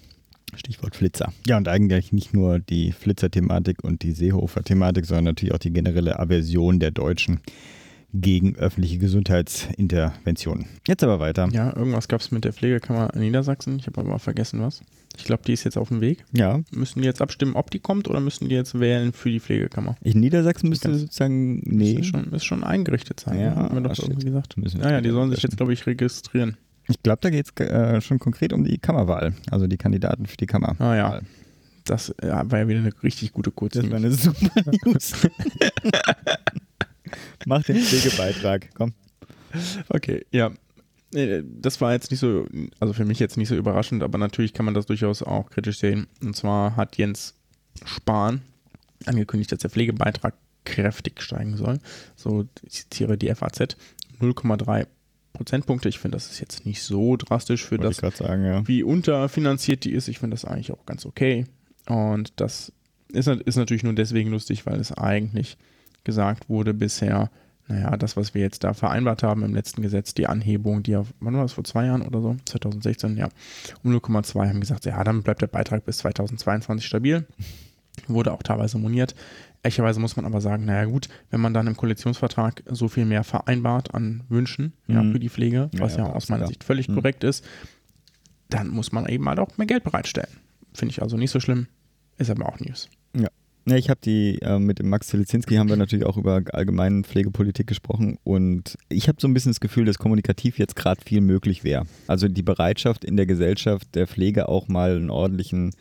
Stichwort 0.57 0.95
Flitzer. 0.95 1.33
Ja, 1.47 1.57
und 1.57 1.67
eigentlich 1.67 2.11
nicht 2.11 2.33
nur 2.33 2.59
die 2.59 2.91
Flitzer-Thematik 2.91 3.83
und 3.83 4.03
die 4.03 4.11
Seehofer-Thematik, 4.11 5.05
sondern 5.05 5.25
natürlich 5.25 5.53
auch 5.53 5.59
die 5.59 5.73
generelle 5.73 6.19
Aversion 6.19 6.79
der 6.79 6.91
Deutschen 6.91 7.39
gegen 8.13 8.55
öffentliche 8.55 8.99
Gesundheitsinterventionen. 8.99 10.67
Jetzt 10.87 11.03
aber 11.03 11.19
weiter. 11.19 11.49
Ja, 11.51 11.75
irgendwas 11.75 12.07
gab 12.07 12.21
es 12.21 12.31
mit 12.31 12.45
der 12.45 12.53
Pflegekammer 12.53 13.11
in 13.15 13.21
Niedersachsen. 13.21 13.79
Ich 13.79 13.87
habe 13.87 14.01
aber 14.01 14.19
vergessen 14.19 14.61
was. 14.61 14.81
Ich 15.17 15.25
glaube, 15.25 15.43
die 15.45 15.53
ist 15.53 15.63
jetzt 15.63 15.77
auf 15.77 15.89
dem 15.89 16.01
Weg. 16.01 16.23
Ja, 16.31 16.61
Müssen 16.71 17.01
die 17.01 17.05
jetzt 17.07 17.21
abstimmen, 17.21 17.55
ob 17.55 17.71
die 17.71 17.79
kommt 17.79 18.07
oder 18.07 18.19
müssen 18.19 18.49
die 18.49 18.55
jetzt 18.55 18.79
wählen 18.79 19.13
für 19.13 19.29
die 19.29 19.39
Pflegekammer? 19.39 19.95
in 20.01 20.19
Niedersachsen 20.19 20.69
müsste 20.69 20.93
sozusagen, 20.95 21.61
nee, 21.65 21.95
Müsste 21.95 22.03
schon, 22.03 22.29
müsste 22.29 22.47
schon 22.47 22.63
eingerichtet 22.63 23.19
sein. 23.19 23.39
Ja? 23.39 23.55
Haben 23.55 23.75
wir 23.75 23.81
doch 23.81 23.89
das 23.89 23.99
irgendwie 23.99 24.25
gesagt. 24.25 24.57
Müssen 24.57 24.79
wir 24.79 24.87
Ja, 24.87 24.91
ja, 24.93 25.01
die 25.01 25.09
sollen 25.09 25.31
sich 25.31 25.41
jetzt, 25.41 25.57
glaube 25.57 25.73
ich, 25.73 25.85
registrieren. 25.85 26.57
Ich 26.87 27.01
glaube, 27.01 27.19
da 27.21 27.29
geht 27.29 27.47
es 27.47 27.65
äh, 27.65 28.01
schon 28.01 28.19
konkret 28.19 28.53
um 28.53 28.63
die 28.63 28.77
Kammerwahl, 28.77 29.33
also 29.49 29.67
die 29.67 29.77
Kandidaten 29.77 30.25
für 30.25 30.37
die 30.37 30.45
Kammer. 30.45 30.75
Ah 30.79 30.95
ja. 30.95 31.21
Das 31.85 32.13
ja, 32.21 32.49
war 32.49 32.59
ja 32.59 32.67
wieder 32.67 32.79
eine 32.79 32.91
richtig 33.03 33.33
gute 33.33 33.49
Das 33.49 33.55
Kurznews. 33.55 33.89
war 33.89 33.97
eine 33.97 34.11
super 34.11 34.61
News. 34.85 35.13
Mach 37.45 37.63
den 37.63 37.77
Pflegebeitrag, 37.77 38.69
komm. 38.73 38.93
Okay, 39.89 40.25
ja. 40.31 40.51
Das 41.61 41.79
war 41.79 41.93
jetzt 41.93 42.09
nicht 42.09 42.21
so, 42.21 42.47
also 42.79 42.93
für 42.93 43.05
mich 43.05 43.19
jetzt 43.19 43.37
nicht 43.37 43.49
so 43.49 43.55
überraschend, 43.55 44.01
aber 44.01 44.17
natürlich 44.17 44.53
kann 44.53 44.65
man 44.65 44.73
das 44.73 44.87
durchaus 44.87 45.21
auch 45.21 45.49
kritisch 45.51 45.77
sehen. 45.77 46.07
Und 46.23 46.35
zwar 46.35 46.75
hat 46.75 46.97
Jens 46.97 47.35
Spahn 47.85 48.41
angekündigt, 49.05 49.51
dass 49.51 49.59
der 49.59 49.69
Pflegebeitrag 49.69 50.33
kräftig 50.65 51.21
steigen 51.21 51.55
soll. 51.57 51.79
So, 52.15 52.47
ich 52.63 52.71
zitiere 52.71 53.17
die 53.17 53.33
FAZ, 53.33 53.75
0,3 54.19 54.87
Prozentpunkte. 55.33 55.89
Ich 55.89 55.99
finde, 55.99 56.15
das 56.15 56.31
ist 56.31 56.39
jetzt 56.39 56.65
nicht 56.65 56.81
so 56.83 57.17
drastisch 57.17 57.65
für 57.65 57.79
Wollte 57.79 58.01
das, 58.01 58.17
sagen, 58.17 58.45
ja. 58.45 58.67
wie 58.67 58.83
unterfinanziert 58.83 59.83
die 59.83 59.91
ist. 59.91 60.07
Ich 60.07 60.19
finde 60.19 60.35
das 60.35 60.45
eigentlich 60.45 60.71
auch 60.71 60.85
ganz 60.85 61.05
okay. 61.05 61.45
Und 61.87 62.33
das 62.37 62.71
ist, 63.11 63.27
ist 63.27 63.57
natürlich 63.57 63.83
nur 63.83 63.93
deswegen 63.93 64.31
lustig, 64.31 64.65
weil 64.65 64.79
es 64.79 64.91
eigentlich 64.91 65.57
gesagt 66.03 66.49
wurde 66.49 66.73
bisher, 66.73 67.29
naja, 67.67 67.95
das, 67.97 68.17
was 68.17 68.33
wir 68.33 68.41
jetzt 68.41 68.63
da 68.63 68.73
vereinbart 68.73 69.23
haben 69.23 69.43
im 69.43 69.53
letzten 69.53 69.81
Gesetz, 69.81 70.13
die 70.13 70.27
Anhebung, 70.27 70.83
die 70.83 70.91
ja, 70.91 71.03
wann 71.19 71.35
war 71.35 71.43
das, 71.43 71.53
vor 71.53 71.63
zwei 71.63 71.85
Jahren 71.85 72.01
oder 72.01 72.21
so, 72.21 72.35
2016, 72.45 73.17
ja, 73.17 73.29
um 73.83 73.95
0,2 73.95 74.49
haben 74.49 74.59
gesagt, 74.59 74.85
ja, 74.85 75.03
dann 75.03 75.23
bleibt 75.23 75.41
der 75.41 75.47
Beitrag 75.47 75.85
bis 75.85 75.97
2022 75.99 76.85
stabil. 76.85 77.25
Wurde 78.07 78.33
auch 78.33 78.43
teilweise 78.43 78.79
moniert. 78.79 79.15
Ehrlicherweise 79.63 79.99
muss 80.01 80.15
man 80.17 80.25
aber 80.25 80.41
sagen, 80.41 80.65
naja 80.65 80.85
gut, 80.85 81.07
wenn 81.31 81.39
man 81.39 81.53
dann 81.53 81.67
im 81.67 81.77
Koalitionsvertrag 81.77 82.63
so 82.69 82.89
viel 82.89 83.05
mehr 83.05 83.23
vereinbart 83.23 83.93
an 83.95 84.23
Wünschen 84.29 84.73
ja, 84.87 85.01
Mhm. 85.01 85.13
für 85.13 85.19
die 85.19 85.29
Pflege, 85.29 85.69
Ja, 85.73 85.79
was 85.79 85.95
ja, 85.95 86.05
ja, 86.05 86.13
aus 86.13 86.27
meiner 86.29 86.39
klar. 86.41 86.47
Sicht 86.49 86.63
völlig 86.65 86.89
Mhm. 86.89 86.95
korrekt 86.95 87.23
ist, 87.23 87.45
dann 88.49 88.67
muss 88.67 88.91
man 88.91 89.07
eben 89.07 89.27
halt 89.27 89.39
auch 89.39 89.57
mehr 89.57 89.67
Geld 89.67 89.83
bereitstellen. 89.83 90.29
Finde 90.73 90.91
ich 90.91 91.01
also 91.01 91.17
nicht 91.17 91.31
so 91.31 91.39
schlimm, 91.39 91.67
ist 92.17 92.29
aber 92.29 92.47
auch 92.49 92.59
News. 92.59 92.89
Ja, 93.65 93.77
ich 93.77 93.89
habe 93.89 94.01
die, 94.03 94.39
äh, 94.41 94.59
mit 94.59 94.79
dem 94.79 94.89
Max 94.89 95.07
Zelizinski 95.07 95.55
haben 95.55 95.69
wir 95.69 95.77
natürlich 95.77 96.05
auch 96.05 96.17
über 96.17 96.41
allgemeine 96.51 97.03
Pflegepolitik 97.03 97.65
gesprochen 97.65 98.17
und 98.25 98.77
ich 98.89 99.07
habe 99.07 99.19
so 99.21 99.27
ein 99.29 99.33
bisschen 99.33 99.51
das 99.53 99.61
Gefühl, 99.61 99.85
dass 99.85 99.97
kommunikativ 99.97 100.59
jetzt 100.59 100.75
gerade 100.75 100.99
viel 101.01 101.21
möglich 101.21 101.63
wäre. 101.63 101.85
Also 102.07 102.27
die 102.27 102.41
Bereitschaft 102.43 103.05
in 103.05 103.15
der 103.15 103.25
Gesellschaft 103.25 103.95
der 103.95 104.05
Pflege 104.05 104.49
auch 104.49 104.67
mal 104.67 104.97
einen 104.97 105.09
ordentlichen 105.09 105.73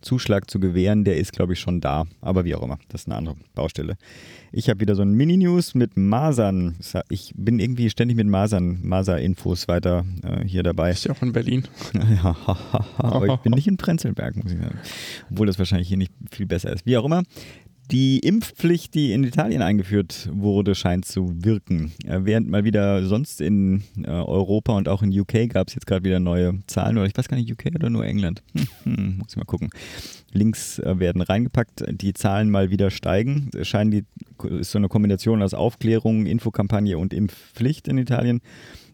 Zuschlag 0.00 0.50
zu 0.50 0.60
gewähren, 0.60 1.04
der 1.04 1.16
ist, 1.16 1.32
glaube 1.32 1.52
ich, 1.52 1.60
schon 1.60 1.80
da. 1.80 2.06
Aber 2.20 2.44
wie 2.44 2.54
auch 2.54 2.62
immer, 2.62 2.78
das 2.88 3.02
ist 3.02 3.06
eine 3.08 3.16
andere 3.16 3.36
Baustelle. 3.54 3.96
Ich 4.52 4.68
habe 4.68 4.80
wieder 4.80 4.94
so 4.94 5.02
ein 5.02 5.12
Mini-News 5.12 5.74
mit 5.74 5.96
Masern. 5.96 6.76
Ich 7.08 7.32
bin 7.36 7.60
irgendwie 7.60 7.90
ständig 7.90 8.16
mit 8.16 8.26
Masern, 8.26 8.80
Maser-Infos 8.82 9.68
weiter 9.68 10.04
äh, 10.22 10.44
hier 10.46 10.62
dabei. 10.62 10.90
Ist 10.90 11.04
ja 11.04 11.12
auch 11.12 11.22
in 11.22 11.32
Berlin. 11.32 11.64
Ja, 12.22 12.34
aber 12.98 13.34
ich 13.34 13.36
bin 13.40 13.52
nicht 13.52 13.68
in 13.68 13.76
Prenzlberg, 13.76 14.36
muss 14.36 14.52
ich 14.52 14.58
sagen. 14.58 14.78
Obwohl 15.30 15.46
das 15.46 15.58
wahrscheinlich 15.58 15.88
hier 15.88 15.96
nicht 15.96 16.12
viel 16.30 16.46
besser 16.46 16.72
ist. 16.72 16.84
Wie 16.86 16.96
auch 16.96 17.04
immer. 17.04 17.22
Die 17.90 18.20
Impfpflicht, 18.20 18.94
die 18.94 19.12
in 19.12 19.24
Italien 19.24 19.62
eingeführt 19.62 20.28
wurde, 20.32 20.74
scheint 20.74 21.04
zu 21.04 21.32
wirken. 21.44 21.92
Äh, 22.06 22.20
Während 22.22 22.48
mal 22.48 22.64
wieder 22.64 23.04
sonst 23.04 23.40
in 23.40 23.82
äh, 24.02 24.08
Europa 24.08 24.76
und 24.76 24.88
auch 24.88 25.02
in 25.02 25.18
UK 25.18 25.48
gab 25.48 25.68
es 25.68 25.74
jetzt 25.74 25.86
gerade 25.86 26.04
wieder 26.04 26.20
neue 26.20 26.60
Zahlen, 26.66 26.98
oder 26.98 27.06
ich 27.06 27.16
weiß 27.16 27.28
gar 27.28 27.36
nicht, 27.36 27.50
UK 27.50 27.74
oder 27.74 27.90
nur 27.90 28.04
England. 28.04 28.42
Hm, 28.54 28.96
hm, 28.96 29.18
muss 29.18 29.30
ich 29.30 29.36
mal 29.36 29.44
gucken. 29.44 29.70
Links 30.32 30.78
äh, 30.78 30.98
werden 31.00 31.20
reingepackt, 31.20 31.84
die 31.90 32.14
Zahlen 32.14 32.50
mal 32.50 32.70
wieder 32.70 32.90
steigen. 32.90 33.50
Es 33.56 33.66
scheint 33.66 33.92
die, 33.92 34.04
ist 34.48 34.70
so 34.70 34.78
eine 34.78 34.88
Kombination 34.88 35.42
aus 35.42 35.54
Aufklärung, 35.54 36.26
Infokampagne 36.26 36.96
und 36.96 37.12
Impfpflicht 37.12 37.88
in 37.88 37.98
Italien 37.98 38.40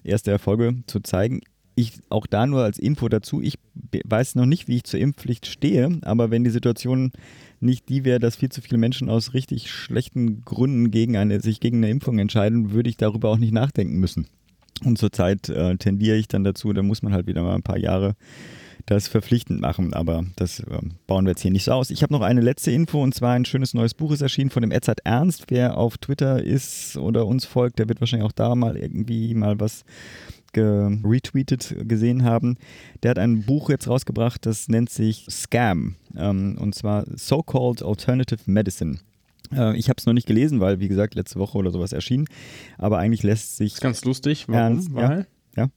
erste 0.05 0.31
Erfolge 0.31 0.75
zu 0.87 1.01
zeigen. 1.01 1.41
Ich 1.77 1.93
auch 2.09 2.27
da 2.27 2.47
nur 2.47 2.63
als 2.63 2.79
Info 2.79 3.09
dazu, 3.09 3.41
ich 3.41 3.59
weiß 4.05 4.35
noch 4.35 4.47
nicht, 4.47 4.67
wie 4.67 4.77
ich 4.77 4.85
zur 4.85 4.99
Impfpflicht 4.99 5.47
stehe, 5.47 5.99
aber 6.03 6.31
wenn 6.31 6.43
die 6.43 6.51
Situation 6.51 7.13
nicht 7.61 7.89
die 7.89 8.05
wäre, 8.05 8.19
dass 8.19 8.37
viel 8.37 8.49
zu 8.49 8.63
viele 8.63 8.79
Menschen 8.79 9.11
aus 9.11 9.35
richtig 9.35 9.71
schlechten 9.71 10.45
Gründen 10.45 10.91
gegen 10.91 11.17
eine, 11.17 11.41
sich 11.41 11.61
gegen 11.61 11.79
eine 11.79 11.91
Impfung 11.91 12.19
entscheiden, 12.19 12.73
würde 12.73 12.89
ich 12.89 12.97
darüber 12.97 13.29
auch 13.29 13.39
nicht 13.39 13.53
nachdenken 13.53 13.99
müssen. 13.99 14.27
Und 14.85 14.99
zurzeit 14.99 15.49
äh, 15.49 15.77
tendiere 15.77 16.17
ich 16.17 16.29
dann 16.29 16.45
dazu, 16.45 16.73
da 16.73 16.83
muss 16.83 17.03
man 17.03 17.13
halt 17.13 17.27
wieder 17.27 17.43
mal 17.43 17.55
ein 17.55 17.63
paar 17.63 17.79
Jahre 17.79 18.17
das 18.87 19.09
verpflichtend 19.09 19.61
machen, 19.61 19.95
aber 19.95 20.25
das 20.37 20.61
äh, 20.61 20.79
bauen 21.07 21.25
wir 21.25 21.31
jetzt 21.31 21.43
hier 21.43 21.51
nicht 21.51 21.65
so 21.65 21.73
aus. 21.73 21.91
Ich 21.91 22.03
habe 22.03 22.13
noch 22.13 22.21
eine 22.21 22.41
letzte 22.41 22.71
Info 22.71 23.03
und 23.03 23.15
zwar 23.15 23.33
ein 23.33 23.45
schönes 23.45 23.75
neues 23.75 23.95
Buch 23.95 24.13
ist 24.13 24.21
erschienen 24.21 24.51
von 24.51 24.63
dem 24.63 24.71
Edzard 24.71 25.01
Ernst. 25.05 25.47
Wer 25.49 25.77
auf 25.77 25.99
Twitter 25.99 26.43
ist 26.43 26.97
oder 26.97 27.27
uns 27.27 27.45
folgt, 27.45 27.79
der 27.81 27.89
wird 27.89 28.01
wahrscheinlich 28.01 28.27
auch 28.27 28.33
da 28.33 28.55
mal 28.55 28.77
irgendwie 28.77 29.35
mal 29.35 29.59
was 29.59 29.85
ge- 30.53 30.99
retweetet 31.05 31.75
gesehen 31.89 32.25
haben. 32.25 32.57
Der 33.03 33.11
hat 33.13 33.19
ein 33.19 33.43
Buch 33.43 33.71
jetzt 33.71 33.89
rausgebracht, 33.89 34.47
das 34.47 34.69
nennt 34.69 34.91
sich 34.91 35.27
Scam 35.31 35.97
ähm, 36.17 36.57
und 36.61 36.75
zwar 36.75 37.05
So-Called 37.15 37.83
Alternative 37.83 38.41
Medicine. 38.47 38.99
Äh, 39.53 39.77
ich 39.77 39.89
habe 39.89 39.97
es 39.99 40.07
noch 40.07 40.13
nicht 40.13 40.27
gelesen, 40.27 40.61
weil, 40.61 40.81
wie 40.81 40.89
gesagt, 40.89 41.15
letzte 41.15 41.39
Woche 41.39 41.57
oder 41.59 41.71
sowas 41.71 41.93
erschien. 41.93 42.27
Aber 42.79 42.99
eigentlich 42.99 43.23
lässt 43.23 43.57
sich. 43.57 43.71
Das 43.73 43.79
ist 43.79 43.83
ganz 43.83 44.05
lustig. 44.05 44.47
Warum? 44.49 44.61
Ernst, 44.77 44.89
ja. 44.91 45.09
Weil, 45.09 45.27
Ja. 45.57 45.69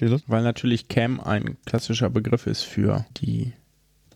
Los. 0.00 0.22
weil 0.28 0.42
natürlich 0.44 0.86
Cam 0.88 1.18
ein 1.20 1.56
klassischer 1.66 2.08
Begriff 2.10 2.46
ist 2.46 2.62
für 2.62 3.04
die 3.16 3.52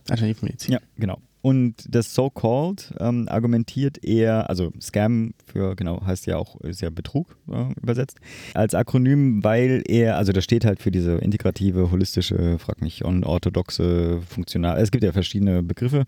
Alternativmedizin. 0.09 0.73
Ja, 0.73 0.79
genau. 0.97 1.17
Und 1.43 1.93
das 1.93 2.13
So-Called 2.13 2.93
ähm, 3.01 3.27
argumentiert 3.27 4.01
eher, 4.01 4.49
also 4.49 4.71
Scam 4.79 5.33
für, 5.45 5.75
genau, 5.75 6.01
heißt 6.05 6.25
ja 6.25 6.37
auch, 6.37 6.61
ist 6.61 6.79
ja 6.79 6.89
Betrug 6.89 7.37
äh, 7.51 7.73
übersetzt, 7.81 8.17
als 8.53 8.73
Akronym, 8.73 9.43
weil 9.43 9.83
er, 9.89 10.15
also 10.15 10.31
das 10.31 10.45
steht 10.45 10.63
halt 10.63 10.81
für 10.81 10.89
diese 10.89 11.15
integrative, 11.15 11.91
holistische, 11.91 12.57
frag 12.59 12.81
mich, 12.81 13.03
und 13.03 13.25
orthodoxe, 13.25 14.21
funktional, 14.21 14.81
es 14.81 14.89
gibt 14.89 15.03
ja 15.03 15.11
verschiedene 15.11 15.63
Begriffe, 15.63 16.05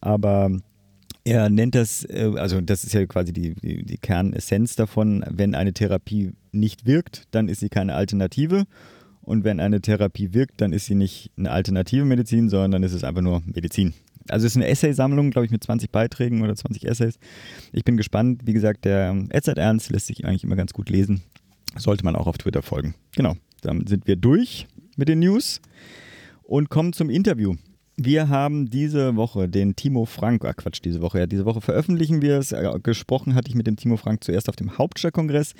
aber 0.00 0.50
er 1.22 1.48
nennt 1.48 1.76
das, 1.76 2.04
äh, 2.10 2.32
also 2.34 2.60
das 2.60 2.82
ist 2.82 2.92
ja 2.92 3.06
quasi 3.06 3.32
die, 3.32 3.54
die, 3.54 3.84
die 3.84 3.98
Kernessenz 3.98 4.74
davon, 4.74 5.24
wenn 5.30 5.54
eine 5.54 5.72
Therapie 5.72 6.32
nicht 6.50 6.86
wirkt, 6.86 7.28
dann 7.30 7.48
ist 7.48 7.60
sie 7.60 7.68
keine 7.68 7.94
Alternative. 7.94 8.64
Und 9.20 9.44
wenn 9.44 9.60
eine 9.60 9.80
Therapie 9.80 10.34
wirkt, 10.34 10.60
dann 10.60 10.72
ist 10.72 10.86
sie 10.86 10.96
nicht 10.96 11.30
eine 11.36 11.52
alternative 11.52 12.04
Medizin, 12.04 12.48
sondern 12.48 12.72
dann 12.72 12.82
ist 12.82 12.92
es 12.92 13.04
einfach 13.04 13.22
nur 13.22 13.40
Medizin. 13.46 13.94
Also 14.28 14.46
es 14.46 14.52
ist 14.52 14.56
eine 14.56 14.68
Essaysammlung, 14.68 15.30
glaube 15.30 15.46
ich, 15.46 15.52
mit 15.52 15.62
20 15.62 15.90
Beiträgen 15.90 16.42
oder 16.42 16.54
20 16.54 16.86
Essays. 16.86 17.18
Ich 17.72 17.84
bin 17.84 17.96
gespannt. 17.96 18.42
Wie 18.44 18.52
gesagt, 18.52 18.84
der 18.84 19.16
Edzard 19.30 19.58
Ernst 19.58 19.90
lässt 19.90 20.06
sich 20.06 20.24
eigentlich 20.24 20.44
immer 20.44 20.56
ganz 20.56 20.72
gut 20.72 20.90
lesen. 20.90 21.22
Sollte 21.76 22.04
man 22.04 22.16
auch 22.16 22.26
auf 22.26 22.38
Twitter 22.38 22.62
folgen. 22.62 22.94
Genau, 23.16 23.36
dann 23.62 23.86
sind 23.86 24.06
wir 24.06 24.16
durch 24.16 24.66
mit 24.96 25.08
den 25.08 25.20
News 25.20 25.60
und 26.42 26.68
kommen 26.68 26.92
zum 26.92 27.08
Interview. 27.08 27.54
Wir 27.96 28.28
haben 28.30 28.70
diese 28.70 29.16
Woche 29.16 29.48
den 29.48 29.76
Timo 29.76 30.06
Frank, 30.06 30.44
ah 30.44 30.54
Quatsch, 30.54 30.80
diese 30.82 31.02
Woche, 31.02 31.20
ja, 31.20 31.26
diese 31.26 31.44
Woche 31.44 31.60
veröffentlichen 31.60 32.22
wir 32.22 32.38
es. 32.38 32.52
Äh, 32.52 32.66
Gesprochen 32.82 33.34
hatte 33.34 33.48
ich 33.48 33.54
mit 33.54 33.66
dem 33.66 33.76
Timo 33.76 33.96
Frank 33.96 34.24
zuerst 34.24 34.48
auf 34.48 34.56
dem 34.56 34.78
Hauptstadtkongress. 34.78 35.54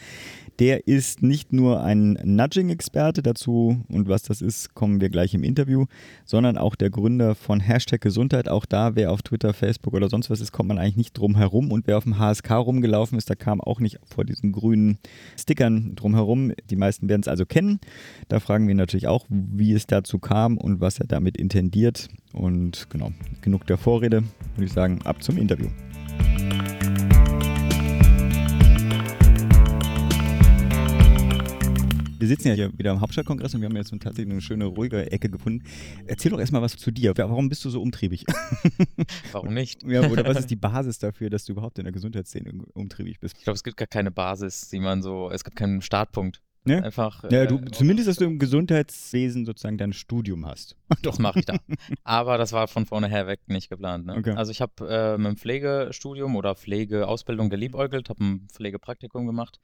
Der 0.63 0.87
ist 0.87 1.25
nicht 1.25 1.53
nur 1.53 1.83
ein 1.83 2.17
Nudging-Experte 2.23 3.21
dazu 3.21 3.81
und 3.89 4.09
was 4.09 4.23
das 4.23 4.41
ist, 4.41 4.75
kommen 4.75 5.01
wir 5.01 5.11
gleich 5.11 5.35
im 5.35 5.43
Interview, 5.43 5.87
sondern 6.25 6.57
auch 6.57 6.77
der 6.77 6.89
Gründer 6.89 7.35
von 7.35 7.59
Hashtag 7.59 8.01
Gesundheit. 8.01 8.49
Auch 8.49 8.65
da, 8.65 8.95
wer 8.95 9.11
auf 9.11 9.23
Twitter, 9.23 9.55
Facebook 9.55 9.93
oder 9.93 10.09
sonst 10.09 10.31
was 10.31 10.41
ist, 10.41 10.53
kommt 10.53 10.69
man 10.69 10.79
eigentlich 10.79 10.97
nicht 10.97 11.19
drum 11.19 11.35
herum. 11.35 11.73
Und 11.73 11.89
wer 11.89 11.99
auf 11.99 12.05
dem 12.05 12.17
HSK 12.17 12.53
rumgelaufen 12.53 13.19
ist, 13.19 13.29
da 13.29 13.35
kam 13.35 13.61
auch 13.61 13.81
nicht 13.81 13.99
vor 14.05 14.25
diesen 14.25 14.53
grünen 14.53 14.99
Stickern 15.37 15.97
drum 15.97 16.15
herum. 16.15 16.53
Die 16.71 16.77
meisten 16.77 17.09
werden 17.09 17.23
es 17.23 17.29
also 17.29 17.45
kennen. 17.45 17.81
Da 18.29 18.39
fragen 18.39 18.69
wir 18.69 18.77
natürlich 18.77 19.09
auch, 19.09 19.27
wie 19.29 19.73
es 19.73 19.89
dazu 19.89 20.21
kam 20.21 20.59
und 20.59 20.81
was 20.81 21.01
er 21.01 21.09
damit 21.09 21.37
intendiert. 21.39 22.09
Und 22.33 22.87
genau, 22.89 23.11
genug 23.41 23.67
der 23.67 23.79
Vorrede, 23.79 24.23
würde 24.55 24.67
ich 24.67 24.73
sagen, 24.73 25.03
ab 25.03 25.25
zum 25.25 25.39
Interview. 25.39 25.71
Wir 32.23 32.29
sitzen 32.29 32.47
ja 32.47 32.55
hier 32.55 32.79
wieder 32.79 32.93
am 32.93 33.01
Hauptstadtkongress 33.01 33.53
und 33.57 33.63
wir 33.63 33.69
haben 33.69 33.75
jetzt 33.75 33.91
tatsächlich 33.91 34.31
eine 34.31 34.41
schöne, 34.41 34.67
ruhige 34.67 35.11
Ecke 35.11 35.29
gefunden. 35.29 35.65
Erzähl 36.07 36.31
doch 36.31 36.39
erstmal 36.39 36.63
was 36.63 36.77
zu 36.77 36.93
dir. 36.93 37.15
Warum 37.17 37.49
bist 37.49 37.65
du 37.65 37.69
so 37.69 37.83
umtriebig? 37.83 38.25
Warum 39.33 39.53
nicht? 39.55 39.83
ja, 39.83 40.09
oder 40.09 40.25
was 40.25 40.39
ist 40.39 40.49
die 40.49 40.55
Basis 40.71 41.01
dafür, 41.01 41.31
dass 41.31 41.47
du 41.47 41.53
überhaupt 41.55 41.79
in 41.79 41.85
der 41.85 41.93
Gesundheitsszene 41.93 42.53
umtriebig 42.75 43.19
bist? 43.19 43.39
Ich 43.39 43.43
glaube, 43.43 43.57
es 43.57 43.65
gibt 43.65 43.77
gar 43.77 43.89
keine 43.89 44.13
Basis, 44.13 44.69
die 44.69 44.79
man 44.79 45.03
so, 45.03 45.33
es 45.33 45.43
gibt 45.43 45.57
keinen 45.57 45.83
Startpunkt. 45.83 46.41
Ne? 46.63 46.85
Einfach. 46.85 47.25
Ja, 47.29 47.43
äh, 47.43 47.47
du, 47.49 47.59
zumindest, 47.73 48.07
dass 48.07 48.19
du 48.19 48.25
im 48.25 48.39
Gesundheitswesen 48.39 49.45
sozusagen 49.45 49.77
dein 49.77 49.93
Studium 49.93 50.47
hast. 50.47 50.77
Das 51.03 51.19
mache 51.19 51.41
ich 51.41 51.47
da. 51.47 51.57
Aber 52.05 52.39
das 52.39 52.53
war 52.53 52.69
von 52.69 52.87
vornheher 52.87 53.27
weg 53.27 53.41
nicht 53.49 53.69
geplant. 53.69 54.07
Ne? 54.07 54.15
Okay. 54.15 54.35
Also 54.35 54.53
ich 54.53 54.61
habe 54.61 54.89
äh, 54.89 55.19
mit 55.19 55.27
dem 55.27 55.37
Pflegestudium 55.37 56.37
oder 56.37 56.55
Pflegeausbildung 56.55 57.51
geliebäugelt, 57.51 58.11
habe 58.11 58.23
ein 58.23 58.49
Pflegepraktikum 58.53 59.27
gemacht. 59.27 59.59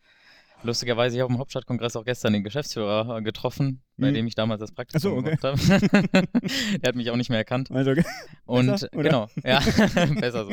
Lustigerweise, 0.62 1.16
ich 1.16 1.22
habe 1.22 1.32
im 1.32 1.38
Hauptstadtkongress 1.38 1.94
auch 1.96 2.04
gestern 2.04 2.32
den 2.32 2.42
Geschäftsführer 2.42 3.18
äh, 3.18 3.22
getroffen, 3.22 3.80
bei 3.96 4.10
Mhm. 4.10 4.14
dem 4.14 4.26
ich 4.26 4.34
damals 4.34 4.60
das 4.60 4.72
Praktikum 4.72 5.00
so, 5.00 5.16
okay. 5.16 5.36
gemacht 5.36 5.44
habe. 5.44 5.58
Der 6.80 6.88
hat 6.88 6.96
mich 6.96 7.10
auch 7.10 7.16
nicht 7.16 7.30
mehr 7.30 7.38
erkannt. 7.38 7.70
Also, 7.70 7.92
okay. 7.92 8.04
Und 8.44 8.66
Besser, 8.66 8.88
genau, 8.90 9.28
ja, 9.44 9.60
besser 10.20 10.46
so. 10.46 10.52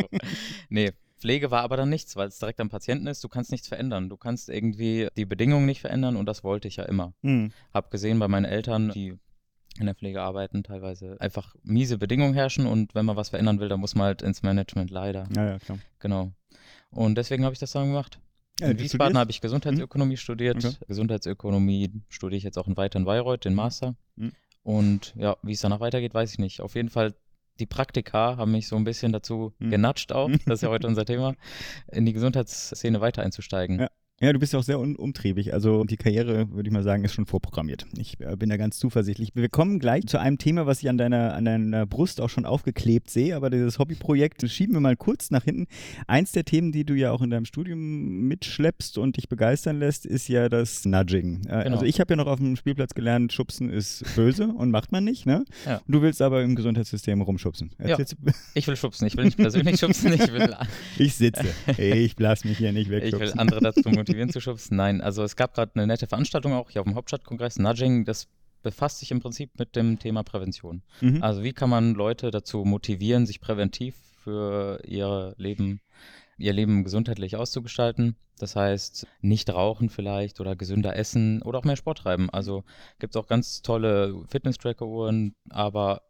Nee, 0.70 0.92
Pflege 1.18 1.50
war 1.50 1.64
aber 1.64 1.76
dann 1.78 1.90
nichts, 1.90 2.16
weil 2.16 2.28
es 2.28 2.38
direkt 2.38 2.60
am 2.60 2.70
Patienten 2.70 3.08
ist. 3.08 3.24
Du 3.24 3.30
kannst 3.30 3.52
nichts 3.52 3.68
verändern. 3.68 4.10
Du 4.10 4.18
kannst 4.18 4.48
irgendwie 4.50 5.08
die 5.18 5.26
Bedingungen 5.26 5.66
nicht 5.66 5.82
verändern 5.82 6.18
und 6.18 6.28
das 6.28 6.44
wollte 6.44 6.68
ich 6.68 6.76
ja 6.76 6.84
immer. 6.84 7.14
Hm. 7.24 7.52
Hab 7.74 7.90
gesehen 7.90 8.20
bei 8.20 8.28
meinen 8.28 8.46
Eltern, 8.46 8.90
die 8.92 9.16
in 9.80 9.86
der 9.88 9.96
Pflege 9.96 10.22
arbeiten, 10.22 10.64
teilweise 10.64 11.18
einfach 11.20 11.56
miese 11.64 11.98
Bedingungen 11.98 12.34
herrschen 12.36 12.68
und 12.68 12.94
wenn 12.96 13.06
man 13.06 13.16
was 13.18 13.30
verändern 13.30 13.60
will, 13.60 13.70
dann 13.70 13.80
muss 13.80 13.96
man 13.96 14.06
halt 14.06 14.22
ins 14.22 14.44
Management 14.44 14.92
leider. 14.92 15.28
Ja, 15.36 15.46
ja, 15.46 15.60
klar. 15.60 15.80
Genau. 16.00 16.32
Und 16.92 17.16
deswegen 17.18 17.44
habe 17.44 17.54
ich 17.54 17.60
das 17.60 17.72
dann 17.72 17.88
gemacht. 17.88 18.20
Ja, 18.60 18.70
in 18.70 18.80
Wiesbaden 18.80 19.18
habe 19.18 19.32
ich 19.32 19.42
Gesundheitsökonomie 19.42 20.18
studiert. 20.18 20.64
Okay. 20.64 20.76
Gesundheitsökonomie 20.88 21.92
studiere 22.10 22.38
ich 22.38 22.44
jetzt 22.44 22.58
auch 22.58 22.68
in 22.68 22.78
Weiter 22.78 23.00
in 23.00 23.06
Bayreuth, 23.06 23.46
den 23.46 23.54
Master. 23.54 23.96
Mhm. 24.16 24.32
Und 24.64 25.14
ja, 25.18 25.38
wie 25.44 25.52
es 25.52 25.60
danach 25.60 25.80
weitergeht, 25.80 26.14
weiß 26.14 26.32
ich 26.32 26.40
nicht. 26.40 26.62
Auf 26.62 26.76
jeden 26.76 26.90
Fall, 26.90 27.14
die 27.60 27.66
Praktika 27.66 28.38
haben 28.38 28.52
mich 28.52 28.68
so 28.68 28.76
ein 28.76 28.84
bisschen 28.84 29.12
dazu 29.12 29.54
Mhm. 29.60 29.70
genatscht 29.72 30.12
auch, 30.12 30.30
das 30.46 30.60
ist 30.60 30.62
ja 30.62 30.70
heute 30.70 30.88
unser 30.88 31.06
Thema, 31.06 31.36
in 31.92 32.06
die 32.06 32.14
Gesundheitsszene 32.14 33.02
weiter 33.02 33.24
einzusteigen. 33.24 33.80
Ja. 33.82 33.90
Ja, 34.22 34.32
du 34.32 34.40
bist 34.40 34.54
ja 34.54 34.60
auch 34.60 34.64
sehr 34.64 34.80
umtriebig. 34.80 35.54
Also 35.54 35.84
die 35.84 35.98
Karriere, 35.98 36.50
würde 36.54 36.70
ich 36.70 36.74
mal 36.74 36.84
sagen, 36.84 37.04
ist 37.04 37.14
schon 37.14 37.26
vorprogrammiert. 37.26 37.86
Ich 37.98 38.18
äh, 38.22 38.38
bin 38.38 38.48
da 38.48 38.56
ganz 38.56 38.80
zuversichtlich. 38.80 39.32
Wir 39.34 39.50
kommen 39.50 39.78
gleich 39.78 40.06
zu 40.08 40.18
einem 40.18 40.38
Thema, 40.38 40.66
was 40.66 40.82
ich 40.82 40.88
an 40.88 40.98
deiner, 40.98 41.34
an 41.34 41.44
deiner 41.44 41.86
Brust 41.86 42.22
auch 42.22 42.30
schon 42.30 42.46
aufgeklebt 42.46 43.10
sehe, 43.10 43.36
aber 43.36 43.50
dieses 43.50 43.78
Hobbyprojekt 43.78 44.42
das 44.42 44.54
schieben 44.54 44.74
wir 44.74 44.80
mal 44.80 44.96
kurz 44.96 45.32
nach 45.32 45.44
hinten. 45.44 45.68
Eins 46.08 46.32
der 46.32 46.46
Themen, 46.46 46.72
die 46.72 46.86
du 46.86 46.94
ja 46.94 47.12
auch 47.12 47.22
in 47.22 47.30
deinem 47.30 47.44
Studium 47.44 48.26
mitschleppst 48.30 48.98
und 48.98 49.18
dich 49.18 49.28
begeistern 49.28 49.80
lässt, 49.80 50.06
ist 50.06 50.30
ja 50.30 50.48
das 50.48 50.86
Nudging. 50.86 51.42
Äh, 51.48 51.64
Genau. 51.66 51.76
Also 51.76 51.86
ich 51.86 52.00
habe 52.00 52.14
ja 52.14 52.16
noch 52.16 52.28
auf 52.28 52.40
dem 52.40 52.56
Spielplatz 52.56 52.94
gelernt, 52.94 53.34
Schubsen 53.34 53.70
ist 53.70 54.06
böse 54.16 54.48
und 54.58 54.72
macht 54.72 54.94
man 54.94 55.04
nicht, 55.04 55.26
ne? 55.26 55.44
Ja. 55.66 55.82
Du 55.90 56.02
willst 56.02 56.22
aber 56.22 56.42
im 56.42 56.56
Gesundheitssystem 56.56 57.20
rumschubsen. 57.22 57.72
Ja. 57.80 57.98
Erzählst- 57.98 58.16
Ich 58.54 58.66
will 58.68 58.78
schubsen, 58.78 59.08
ich 59.08 59.18
will 59.18 59.26
nicht 59.26 59.38
persönlich 59.38 59.78
schubsen, 59.80 60.14
ich 60.14 60.32
will, 60.32 60.56
Ich 60.98 61.16
sitze. 61.16 61.44
Ich 61.78 62.16
lass 62.18 62.46
mich 62.46 62.58
hier 62.60 62.72
nicht 62.72 62.90
ich 62.90 63.12
will 63.12 63.34
andere 63.36 63.60
dazu 63.60 63.90
motivieren 64.06 64.30
zu 64.30 64.40
schubsen. 64.42 64.78
Nein, 64.78 65.02
also 65.02 65.24
es 65.24 65.36
gab 65.36 65.54
gerade 65.54 65.72
eine 65.76 65.88
nette 65.88 66.08
Veranstaltung 66.08 66.54
auch 66.54 66.70
hier 66.70 66.82
auf 66.82 66.88
dem 66.88 66.96
Hauptstadtkongress, 66.96 67.58
Nudging, 67.60 68.06
das 68.06 68.28
befasst 68.62 69.00
sich 69.00 69.12
im 69.12 69.20
Prinzip 69.20 69.52
mit 69.60 69.76
dem 69.76 70.00
Thema 70.00 70.24
Prävention. 70.24 70.82
Mhm. 71.02 71.22
Also 71.22 71.44
wie 71.44 71.54
kann 71.54 71.70
man 71.70 71.94
Leute 71.94 72.32
dazu 72.32 72.64
motivieren, 72.66 73.26
sich 73.26 73.40
präventiv 73.40 73.96
für 74.24 74.82
ihr 74.86 75.36
Leben, 75.38 75.82
ihr 76.38 76.54
Leben 76.54 76.84
gesundheitlich 76.84 77.36
auszugestalten? 77.36 78.16
Das 78.40 78.56
heißt, 78.56 79.08
nicht 79.22 79.50
rauchen 79.50 79.90
vielleicht 79.90 80.42
oder 80.42 80.56
gesünder 80.56 80.96
essen 80.98 81.42
oder 81.44 81.60
auch 81.60 81.64
mehr 81.64 81.78
Sport 81.78 82.00
treiben. 82.00 82.30
Also 82.32 82.64
gibt 83.00 83.16
es 83.16 83.22
auch 83.22 83.28
ganz 83.28 83.62
tolle 83.62 84.24
Fitness-Tracker-Uhren, 84.30 85.36
aber 85.50 86.02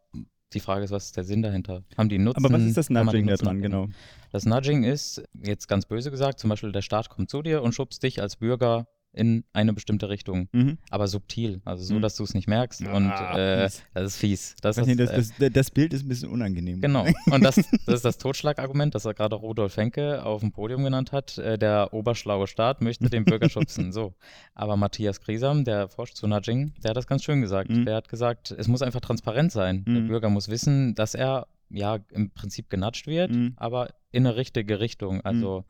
die 0.52 0.60
Frage 0.60 0.84
ist, 0.84 0.90
was 0.90 1.06
ist 1.06 1.16
der 1.16 1.24
Sinn 1.24 1.42
dahinter? 1.42 1.82
Haben 1.96 2.08
die 2.08 2.18
Nutzen? 2.18 2.44
aber 2.44 2.54
was 2.54 2.62
ist 2.62 2.76
das 2.76 2.90
Nudging 2.90 3.26
da 3.26 3.36
dran, 3.36 3.60
genau? 3.60 3.88
Das 4.32 4.46
Nudging 4.46 4.84
ist, 4.84 5.22
jetzt 5.42 5.66
ganz 5.68 5.86
böse 5.86 6.10
gesagt, 6.10 6.38
zum 6.38 6.50
Beispiel 6.50 6.72
der 6.72 6.82
Staat 6.82 7.08
kommt 7.08 7.30
zu 7.30 7.42
dir 7.42 7.62
und 7.62 7.74
schubst 7.74 8.02
dich 8.02 8.20
als 8.20 8.36
Bürger 8.36 8.86
in 9.16 9.44
eine 9.52 9.72
bestimmte 9.72 10.08
Richtung, 10.08 10.48
Mhm. 10.52 10.78
aber 10.90 11.08
subtil, 11.08 11.60
also 11.64 11.82
so, 11.84 11.94
Mhm. 11.94 12.02
dass 12.02 12.16
du 12.16 12.22
es 12.24 12.34
nicht 12.34 12.46
merkst 12.48 12.82
und 12.82 13.10
Ah, 13.10 13.36
äh, 13.64 13.68
fies. 13.68 13.82
das 13.94 14.04
ist 14.04 14.16
fies. 14.18 14.56
Das, 14.60 14.78
ist, 14.78 14.86
nicht, 14.86 15.00
das, 15.00 15.10
äh, 15.10 15.16
das, 15.38 15.52
das 15.52 15.70
Bild 15.70 15.92
ist 15.94 16.04
ein 16.04 16.08
bisschen 16.08 16.28
unangenehm. 16.30 16.80
Genau. 16.80 17.04
Und 17.32 17.42
das, 17.42 17.56
das 17.56 17.94
ist 17.96 18.04
das 18.04 18.18
Totschlagargument, 18.18 18.94
das 18.94 19.04
er 19.04 19.14
gerade 19.14 19.36
Rudolf 19.36 19.76
Henke 19.76 20.24
auf 20.24 20.40
dem 20.42 20.52
Podium 20.52 20.84
genannt 20.84 21.12
hat. 21.12 21.38
Äh, 21.38 21.56
Der 21.58 21.92
oberschlaue 21.92 22.46
Staat 22.46 22.82
möchte 22.82 23.08
den 23.10 23.24
Bürger 23.24 23.48
schubsen. 23.48 23.92
So. 23.92 24.14
Aber 24.54 24.76
Matthias 24.76 25.20
Griesam, 25.20 25.64
der 25.64 25.88
forscht 25.88 26.16
zu 26.16 26.26
Nudging, 26.26 26.74
der 26.82 26.90
hat 26.90 26.96
das 26.96 27.06
ganz 27.06 27.24
schön 27.24 27.40
gesagt. 27.40 27.70
Mhm. 27.70 27.84
Der 27.86 27.96
hat 27.96 28.08
gesagt, 28.08 28.50
es 28.50 28.68
muss 28.68 28.82
einfach 28.82 29.00
transparent 29.00 29.50
sein. 29.52 29.84
Der 29.86 30.02
Mhm. 30.02 30.08
Bürger 30.08 30.28
muss 30.28 30.48
wissen, 30.48 30.94
dass 30.94 31.14
er 31.14 31.46
ja 31.70 31.98
im 32.12 32.30
Prinzip 32.30 32.68
genatscht 32.70 33.06
wird, 33.06 33.30
Mhm. 33.32 33.54
aber 33.56 33.88
in 34.12 34.26
eine 34.26 34.36
richtige 34.36 34.78
Richtung. 34.80 35.20
Also 35.22 35.64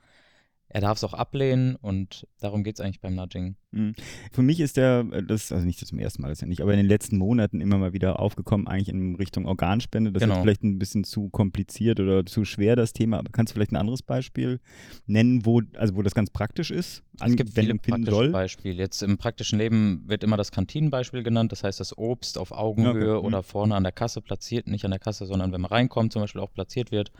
er 0.68 0.80
darf 0.80 0.98
es 0.98 1.04
auch 1.04 1.14
ablehnen 1.14 1.76
und 1.76 2.26
darum 2.40 2.64
geht 2.64 2.76
es 2.76 2.80
eigentlich 2.80 3.00
beim 3.00 3.14
Nudging. 3.14 3.56
Mhm. 3.70 3.94
Für 4.32 4.42
mich 4.42 4.58
ist 4.60 4.76
der, 4.76 5.06
äh, 5.12 5.22
das, 5.22 5.52
also 5.52 5.64
nicht 5.64 5.78
zum 5.78 5.98
ersten 5.98 6.22
Mal, 6.22 6.34
nicht, 6.44 6.60
aber 6.60 6.72
in 6.72 6.78
den 6.78 6.86
letzten 6.86 7.18
Monaten 7.18 7.60
immer 7.60 7.78
mal 7.78 7.92
wieder 7.92 8.18
aufgekommen, 8.18 8.66
eigentlich 8.66 8.88
in 8.88 9.14
Richtung 9.14 9.46
Organspende. 9.46 10.10
Das 10.12 10.22
Genau. 10.22 10.34
ist 10.34 10.40
vielleicht 10.40 10.64
ein 10.64 10.78
bisschen 10.78 11.04
zu 11.04 11.28
kompliziert 11.28 12.00
oder 12.00 12.26
zu 12.26 12.44
schwer, 12.44 12.74
das 12.74 12.92
Thema. 12.92 13.18
Aber 13.18 13.30
kannst 13.30 13.52
du 13.52 13.54
vielleicht 13.54 13.72
ein 13.72 13.76
anderes 13.76 14.02
Beispiel 14.02 14.60
nennen, 15.06 15.46
wo, 15.46 15.62
also 15.76 15.94
wo 15.94 16.02
das 16.02 16.14
ganz 16.14 16.30
praktisch 16.30 16.70
ist? 16.70 17.04
Es 17.24 17.36
gibt 17.36 17.50
viele 17.50 17.76
praktische 17.76 18.10
soll? 18.10 18.30
Beispiele. 18.30 18.74
Jetzt 18.74 19.02
im 19.02 19.18
praktischen 19.18 19.58
Leben 19.58 20.02
wird 20.06 20.24
immer 20.24 20.36
das 20.36 20.50
Kantinenbeispiel 20.50 21.22
genannt. 21.22 21.52
Das 21.52 21.62
heißt, 21.62 21.78
das 21.78 21.96
Obst 21.96 22.38
auf 22.38 22.50
Augenhöhe 22.50 23.16
Okay, 23.16 23.20
mhm. 23.20 23.26
oder 23.26 23.42
vorne 23.42 23.74
an 23.76 23.84
der 23.84 23.92
Kasse 23.92 24.20
platziert, 24.20 24.66
nicht 24.66 24.84
an 24.84 24.90
der 24.90 25.00
Kasse, 25.00 25.26
sondern 25.26 25.52
wenn 25.52 25.60
man 25.60 25.70
reinkommt, 25.70 26.12
zum 26.12 26.22
Beispiel 26.22 26.40
auch 26.40 26.52
platziert 26.52 26.90
wird. 26.90 27.12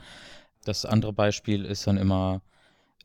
Das 0.65 0.85
andere 0.85 1.13
Beispiel 1.13 1.63
ist 1.63 1.87
dann 1.87 1.97
immer 1.97 2.41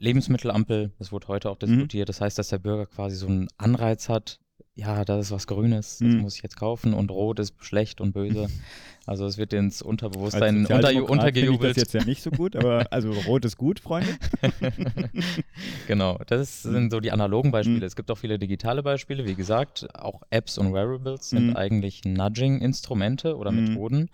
Lebensmittelampel. 0.02 0.90
Das 0.98 1.12
wurde 1.12 1.28
heute 1.28 1.48
auch 1.48 1.56
Mhm. 1.56 1.66
diskutiert. 1.66 2.08
Das 2.08 2.20
heißt, 2.20 2.36
dass 2.38 2.48
der 2.48 2.58
Bürger 2.58 2.86
quasi 2.86 3.16
so 3.16 3.26
einen 3.28 3.48
Anreiz 3.56 4.08
hat. 4.08 4.38
Ja, 4.74 5.04
das 5.04 5.26
ist 5.26 5.32
was 5.32 5.46
Grünes, 5.46 5.98
das 5.98 6.08
Mhm. 6.08 6.20
muss 6.22 6.36
ich 6.36 6.42
jetzt 6.42 6.56
kaufen 6.56 6.94
und 6.94 7.10
Rot 7.10 7.38
ist 7.38 7.54
schlecht 7.62 8.00
und 8.00 8.12
böse. 8.12 8.46
Also 9.04 9.26
es 9.26 9.36
wird 9.36 9.52
ins 9.52 9.82
Unterbewusstsein 9.82 10.58
unter, 10.58 10.76
finde 10.76 10.92
ich 10.92 11.00
untergejubelt. 11.10 11.70
das 11.72 11.76
jetzt 11.76 11.92
ja 11.92 12.04
nicht 12.04 12.22
so 12.22 12.30
gut, 12.30 12.54
aber 12.54 12.86
also 12.92 13.10
rot 13.10 13.44
ist 13.44 13.56
gut, 13.56 13.80
Freunde. 13.80 14.14
genau, 15.88 16.18
das 16.26 16.62
sind 16.62 16.90
so 16.92 17.00
die 17.00 17.10
analogen 17.10 17.50
Beispiele. 17.50 17.78
Mhm. 17.78 17.82
Es 17.82 17.96
gibt 17.96 18.10
auch 18.12 18.18
viele 18.18 18.38
digitale 18.38 18.82
Beispiele. 18.84 19.26
Wie 19.26 19.34
gesagt, 19.34 19.88
auch 19.94 20.22
Apps 20.30 20.56
und 20.56 20.72
Wearables 20.72 21.30
sind 21.30 21.48
Mhm. 21.48 21.56
eigentlich 21.56 22.02
Nudging-Instrumente 22.04 23.36
oder 23.36 23.50
Mhm. 23.50 23.64
Methoden. 23.64 24.08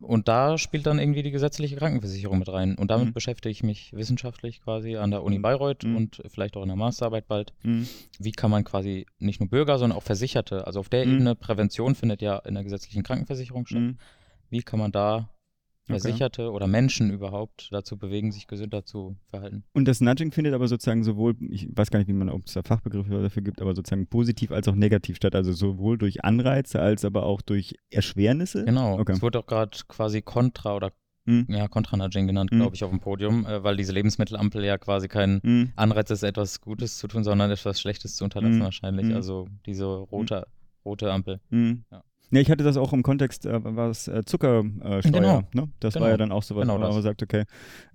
Und 0.00 0.28
da 0.28 0.58
spielt 0.58 0.86
dann 0.86 0.98
irgendwie 0.98 1.22
die 1.22 1.30
gesetzliche 1.30 1.76
Krankenversicherung 1.76 2.38
mit 2.38 2.48
rein. 2.48 2.76
Und 2.76 2.90
damit 2.90 3.08
Mhm. 3.08 3.12
beschäftige 3.14 3.50
ich 3.50 3.62
mich 3.62 3.92
wissenschaftlich 3.94 4.60
quasi 4.62 4.96
an 4.96 5.10
der 5.10 5.22
Uni 5.22 5.38
Mhm. 5.38 5.42
Bayreuth 5.42 5.84
Mhm. 5.84 5.96
und 5.96 6.22
vielleicht 6.28 6.56
auch 6.56 6.62
in 6.62 6.68
der 6.68 6.76
Masterarbeit 6.76 7.26
bald. 7.26 7.52
Mhm. 7.62 7.88
Wie 8.18 8.32
kann 8.32 8.50
man 8.50 8.64
quasi 8.64 9.06
nicht 9.18 9.40
nur 9.40 9.48
Bürger, 9.48 9.78
sondern 9.78 9.98
auch 9.98 10.02
Versicherte, 10.02 10.66
also 10.66 10.80
auf 10.80 10.88
der 10.88 11.06
Mhm. 11.06 11.12
Ebene 11.14 11.34
Prävention 11.34 11.94
findet 11.94 12.22
ja 12.22 12.38
in 12.38 12.54
der 12.54 12.64
gesetzlichen 12.64 13.02
Krankenversicherung 13.02 13.66
statt. 13.66 13.80
Mhm. 13.80 13.98
Wie 14.50 14.62
kann 14.62 14.78
man 14.78 14.92
da 14.92 15.30
Okay. 15.86 16.00
Versicherte 16.00 16.50
oder 16.50 16.66
Menschen 16.66 17.10
überhaupt 17.10 17.68
dazu 17.70 17.98
bewegen, 17.98 18.32
sich 18.32 18.46
gesünder 18.46 18.84
zu 18.86 19.16
verhalten? 19.28 19.64
Und 19.74 19.86
das 19.86 20.00
Nudging 20.00 20.32
findet 20.32 20.54
aber 20.54 20.66
sozusagen 20.66 21.04
sowohl, 21.04 21.34
ich 21.40 21.68
weiß 21.76 21.90
gar 21.90 21.98
nicht, 21.98 22.08
wie 22.08 22.14
man, 22.14 22.30
ob 22.30 22.46
es 22.46 22.54
da 22.54 22.62
Fachbegriffe 22.62 23.22
dafür 23.22 23.42
gibt, 23.42 23.60
aber 23.60 23.74
sozusagen 23.74 24.06
positiv 24.06 24.50
als 24.50 24.66
auch 24.68 24.74
negativ 24.74 25.16
statt. 25.16 25.34
Also 25.34 25.52
sowohl 25.52 25.98
durch 25.98 26.24
Anreize 26.24 26.80
als 26.80 27.04
aber 27.04 27.24
auch 27.26 27.42
durch 27.42 27.74
Erschwernisse. 27.90 28.64
Genau. 28.64 28.98
Okay. 28.98 29.12
Es 29.12 29.20
wurde 29.22 29.40
auch 29.40 29.46
gerade 29.46 29.76
quasi 29.88 30.22
Contra 30.22 30.74
oder 30.74 30.92
Mhm. 31.26 31.46
ja, 31.48 31.68
Contra-Nudging 31.68 32.26
genannt, 32.26 32.52
Mhm. 32.52 32.56
glaube 32.60 32.76
ich, 32.76 32.84
auf 32.84 32.90
dem 32.90 33.00
Podium, 33.00 33.46
äh, 33.46 33.62
weil 33.64 33.76
diese 33.78 33.92
Lebensmittelampel 33.92 34.62
ja 34.62 34.76
quasi 34.76 35.08
kein 35.08 35.40
Mhm. 35.42 35.72
Anreiz 35.74 36.10
ist, 36.10 36.22
etwas 36.22 36.60
Gutes 36.60 36.98
zu 36.98 37.08
tun, 37.08 37.24
sondern 37.24 37.50
etwas 37.50 37.80
Schlechtes 37.80 38.16
zu 38.16 38.24
unterlassen 38.24 38.58
Mhm. 38.58 38.62
wahrscheinlich. 38.62 39.06
Mhm. 39.06 39.14
Also 39.14 39.48
diese 39.64 39.84
rote, 39.86 40.46
rote 40.84 41.10
Ampel. 41.10 41.40
Ja. 41.50 42.02
Ja, 42.34 42.40
ich 42.40 42.50
hatte 42.50 42.64
das 42.64 42.76
auch 42.76 42.92
im 42.92 43.02
Kontext, 43.02 43.46
äh, 43.46 43.60
was 43.62 44.08
äh, 44.08 44.24
Zuckersteuer. 44.24 45.02
Genau. 45.02 45.42
ne? 45.54 45.68
Das 45.80 45.94
Genau. 45.94 46.04
war 46.04 46.10
ja 46.10 46.16
dann 46.16 46.32
auch 46.32 46.42
sowas, 46.42 46.62
Genau 46.62 46.74
wo 46.76 46.92
man 46.92 47.02
sagt, 47.02 47.22
okay, 47.22 47.44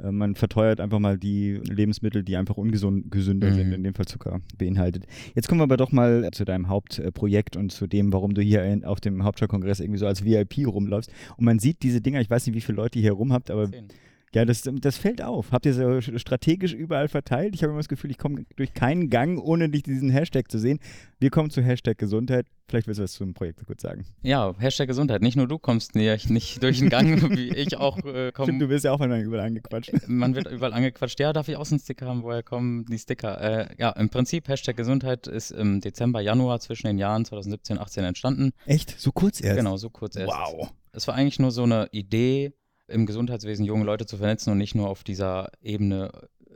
äh, 0.01 0.11
man 0.11 0.35
verteuert 0.35 0.79
einfach 0.79 0.99
mal 0.99 1.17
die 1.17 1.59
Lebensmittel, 1.69 2.23
die 2.23 2.37
einfach 2.37 2.57
ungesund 2.57 3.11
gesünder 3.11 3.49
Mhm. 3.49 3.53
sind, 3.55 3.71
in 3.73 3.83
dem 3.83 3.93
Fall 3.93 4.05
Zucker 4.05 4.39
beinhaltet. 4.57 5.05
Jetzt 5.35 5.47
kommen 5.47 5.59
wir 5.59 5.63
aber 5.65 5.77
doch 5.77 5.91
mal 5.91 6.29
zu 6.31 6.45
deinem 6.45 6.69
Hauptprojekt 6.69 7.55
und 7.57 7.71
zu 7.71 7.85
dem, 7.87 8.13
warum 8.13 8.33
du 8.33 8.41
hier 8.41 8.63
in, 8.63 8.85
auf 8.85 8.99
dem 9.01 9.23
Hauptstadtkongress 9.23 9.79
irgendwie 9.79 9.99
so 9.99 10.07
als 10.07 10.23
VIP 10.23 10.65
rumläufst. 10.67 11.11
Und 11.37 11.45
man 11.45 11.59
sieht 11.59 11.83
diese 11.83 12.01
Dinger, 12.01 12.21
ich 12.21 12.29
weiß 12.29 12.45
nicht, 12.47 12.55
wie 12.55 12.61
viele 12.61 12.77
Leute 12.77 12.99
ihr 12.99 13.03
hier 13.03 13.13
rum 13.13 13.33
habt, 13.33 13.51
aber 13.51 13.69
Zehn. 13.69 13.85
Ja, 14.33 14.45
das, 14.45 14.61
das 14.71 14.97
fällt 14.97 15.21
auf. 15.21 15.51
Habt 15.51 15.65
ihr 15.65 15.73
so 15.73 16.01
strategisch 16.01 16.73
überall 16.73 17.07
verteilt? 17.07 17.55
Ich 17.55 17.63
habe 17.63 17.71
immer 17.71 17.79
das 17.79 17.87
Gefühl, 17.89 18.11
ich 18.11 18.17
komme 18.17 18.45
durch 18.55 18.73
keinen 18.73 19.09
Gang, 19.09 19.39
ohne 19.39 19.69
dich 19.69 19.83
diesen 19.83 20.09
Hashtag 20.09 20.51
zu 20.51 20.59
sehen. 20.59 20.79
Wir 21.19 21.31
kommen 21.31 21.49
zu 21.49 21.61
Hashtag 21.61 21.97
Gesundheit. 21.97 22.45
Vielleicht 22.67 22.85
willst 22.85 22.99
du 22.99 23.03
was 23.03 23.13
zum 23.13 23.33
Projekt 23.33 23.65
kurz 23.65 23.81
sagen. 23.81 24.05
Ja, 24.21 24.53
Hashtag 24.59 24.87
Gesundheit. 24.87 25.23
Nicht 25.23 25.35
nur 25.35 25.47
du 25.47 25.57
kommst 25.57 25.95
nicht, 25.95 26.29
nicht 26.29 26.61
durch 26.61 26.77
den 26.79 26.89
Gang, 26.89 27.29
wie 27.35 27.49
ich 27.49 27.77
auch 27.77 27.97
äh, 27.97 28.01
Stimmt, 28.29 28.33
komme. 28.35 28.59
du 28.59 28.69
wirst 28.69 28.85
ja 28.85 28.91
auch 28.91 29.01
überall 29.01 29.45
angequatscht. 29.47 29.91
Man 30.07 30.35
wird 30.35 30.51
überall 30.51 30.73
angequatscht. 30.73 31.19
Ja, 31.19 31.33
darf 31.33 31.47
ich 31.47 31.57
Außensticker 31.57 32.05
haben? 32.05 32.21
Woher 32.21 32.43
kommen 32.43 32.85
die 32.85 32.99
Sticker? 32.99 33.41
Äh, 33.41 33.75
ja, 33.79 33.89
im 33.91 34.09
Prinzip 34.09 34.47
Hashtag 34.47 34.77
Gesundheit 34.77 35.25
ist 35.25 35.49
im 35.49 35.81
Dezember, 35.81 36.21
Januar 36.21 36.59
zwischen 36.59 36.85
den 36.85 36.99
Jahren 36.99 37.25
2017 37.25 37.77
und 37.77 37.83
18 37.83 38.03
entstanden. 38.03 38.51
Echt? 38.67 38.99
So 38.99 39.11
kurz 39.11 39.41
erst? 39.41 39.57
Genau, 39.57 39.77
so 39.77 39.89
kurz 39.89 40.15
erst. 40.15 40.31
Wow. 40.31 40.71
Es 40.91 41.07
war 41.07 41.15
eigentlich 41.15 41.39
nur 41.39 41.51
so 41.51 41.63
eine 41.63 41.87
Idee, 41.91 42.53
im 42.89 43.05
Gesundheitswesen 43.05 43.65
junge 43.65 43.85
Leute 43.85 44.05
zu 44.05 44.17
vernetzen 44.17 44.51
und 44.51 44.57
nicht 44.57 44.75
nur 44.75 44.89
auf 44.89 45.03
dieser 45.03 45.49
Ebene 45.61 46.11
äh, 46.47 46.53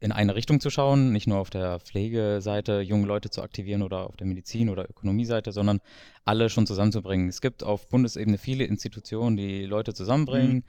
in 0.00 0.12
eine 0.12 0.34
Richtung 0.34 0.60
zu 0.60 0.68
schauen, 0.70 1.12
nicht 1.12 1.26
nur 1.28 1.38
auf 1.38 1.50
der 1.50 1.78
Pflegeseite 1.80 2.80
junge 2.80 3.06
Leute 3.06 3.30
zu 3.30 3.42
aktivieren 3.42 3.82
oder 3.82 4.06
auf 4.08 4.16
der 4.16 4.26
Medizin- 4.26 4.68
oder 4.68 4.88
Ökonomieseite, 4.90 5.52
sondern 5.52 5.80
alle 6.24 6.48
schon 6.50 6.66
zusammenzubringen. 6.66 7.28
Es 7.28 7.40
gibt 7.40 7.62
auf 7.62 7.88
Bundesebene 7.88 8.38
viele 8.38 8.64
Institutionen, 8.64 9.36
die 9.36 9.64
Leute 9.64 9.94
zusammenbringen. 9.94 10.54
Mhm. 10.56 10.64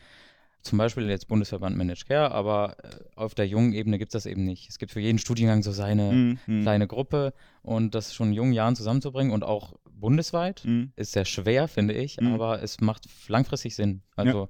Zum 0.61 0.77
Beispiel 0.77 1.09
jetzt 1.09 1.27
Bundesverband 1.27 1.75
Managed 1.75 2.07
Care, 2.07 2.31
aber 2.31 2.77
äh, 2.83 2.89
auf 3.15 3.35
der 3.35 3.47
jungen 3.47 3.73
Ebene 3.73 3.97
gibt 3.97 4.15
es 4.15 4.23
das 4.23 4.31
eben 4.31 4.45
nicht. 4.45 4.69
Es 4.69 4.77
gibt 4.77 4.93
für 4.93 5.01
jeden 5.01 5.17
Studiengang 5.17 5.61
so 5.61 5.71
seine 5.73 6.13
Mhm. 6.13 6.39
Mhm. 6.47 6.61
kleine 6.61 6.87
Gruppe 6.87 7.33
und 7.63 7.95
das 7.95 8.13
schon 8.13 8.29
in 8.29 8.33
jungen 8.33 8.53
Jahren 8.53 8.75
zusammenzubringen 8.75 9.33
und 9.33 9.43
auch 9.43 9.73
bundesweit 10.03 10.63
Mhm. 10.65 10.91
ist 10.97 11.13
sehr 11.13 11.23
schwer, 11.25 11.67
finde 11.69 11.93
ich, 11.93 12.19
Mhm. 12.19 12.33
aber 12.33 12.61
es 12.61 12.81
macht 12.81 13.05
langfristig 13.29 13.73
Sinn. 13.75 14.01
Also 14.17 14.49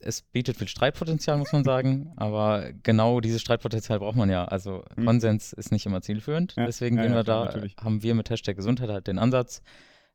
es 0.00 0.22
bietet 0.22 0.56
viel 0.56 0.68
Streitpotenzial, 0.68 1.36
muss 1.36 1.52
man 1.52 1.64
sagen, 1.64 2.12
aber 2.16 2.72
genau 2.82 3.20
dieses 3.20 3.42
Streitpotenzial 3.42 3.98
braucht 3.98 4.16
man 4.16 4.30
ja. 4.30 4.46
Also 4.46 4.82
Mhm. 4.96 5.04
Konsens 5.04 5.52
ist 5.52 5.70
nicht 5.70 5.84
immer 5.84 6.00
zielführend. 6.00 6.54
Ja, 6.56 6.64
Deswegen 6.64 6.96
ja, 6.96 7.02
gehen 7.02 7.12
ja, 7.12 7.18
wir 7.18 7.24
da, 7.24 7.44
natürlich. 7.44 7.76
haben 7.76 8.02
wir 8.02 8.14
mit 8.14 8.30
Hashtag 8.30 8.56
Gesundheit 8.56 8.88
halt 8.88 9.06
den 9.06 9.18
Ansatz, 9.18 9.60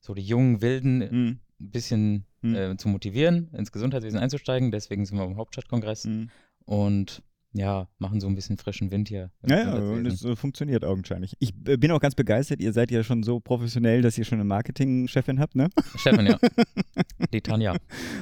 so 0.01 0.15
die 0.15 0.23
jungen 0.23 0.61
Wilden 0.61 0.97
Mhm. 0.97 1.39
ein 1.61 1.69
bisschen 1.69 2.25
Mhm. 2.41 2.55
äh, 2.55 2.77
zu 2.77 2.89
motivieren, 2.89 3.49
ins 3.53 3.71
Gesundheitswesen 3.71 4.19
einzusteigen. 4.19 4.71
Deswegen 4.71 5.05
sind 5.05 5.17
wir 5.19 5.25
im 5.25 5.37
Hauptstadtkongress 5.37 6.05
Mhm. 6.05 6.29
und 6.65 7.21
ja, 7.57 7.87
machen 7.99 8.19
so 8.19 8.27
ein 8.27 8.35
bisschen 8.35 8.57
frischen 8.57 8.91
Wind 8.91 9.07
hier. 9.07 9.31
Ja, 9.47 9.57
ja, 9.57 9.73
und 9.75 10.05
es 10.05 10.25
äh, 10.25 10.35
funktioniert 10.35 10.83
augenscheinlich. 10.83 11.33
Ich 11.39 11.53
äh, 11.67 11.77
bin 11.77 11.89
auch 11.91 12.01
ganz 12.01 12.13
begeistert. 12.13 12.59
Ihr 12.61 12.73
seid 12.73 12.91
ja 12.91 13.01
schon 13.01 13.23
so 13.23 13.39
professionell, 13.39 14.01
dass 14.01 14.17
ihr 14.17 14.25
schon 14.25 14.39
eine 14.39 14.43
Marketingchefin 14.43 15.39
habt, 15.39 15.55
ne? 15.55 15.69
Stefan, 15.95 16.27
ja. 16.27 16.37
Die 17.33 17.39
Tanja. 17.41 17.75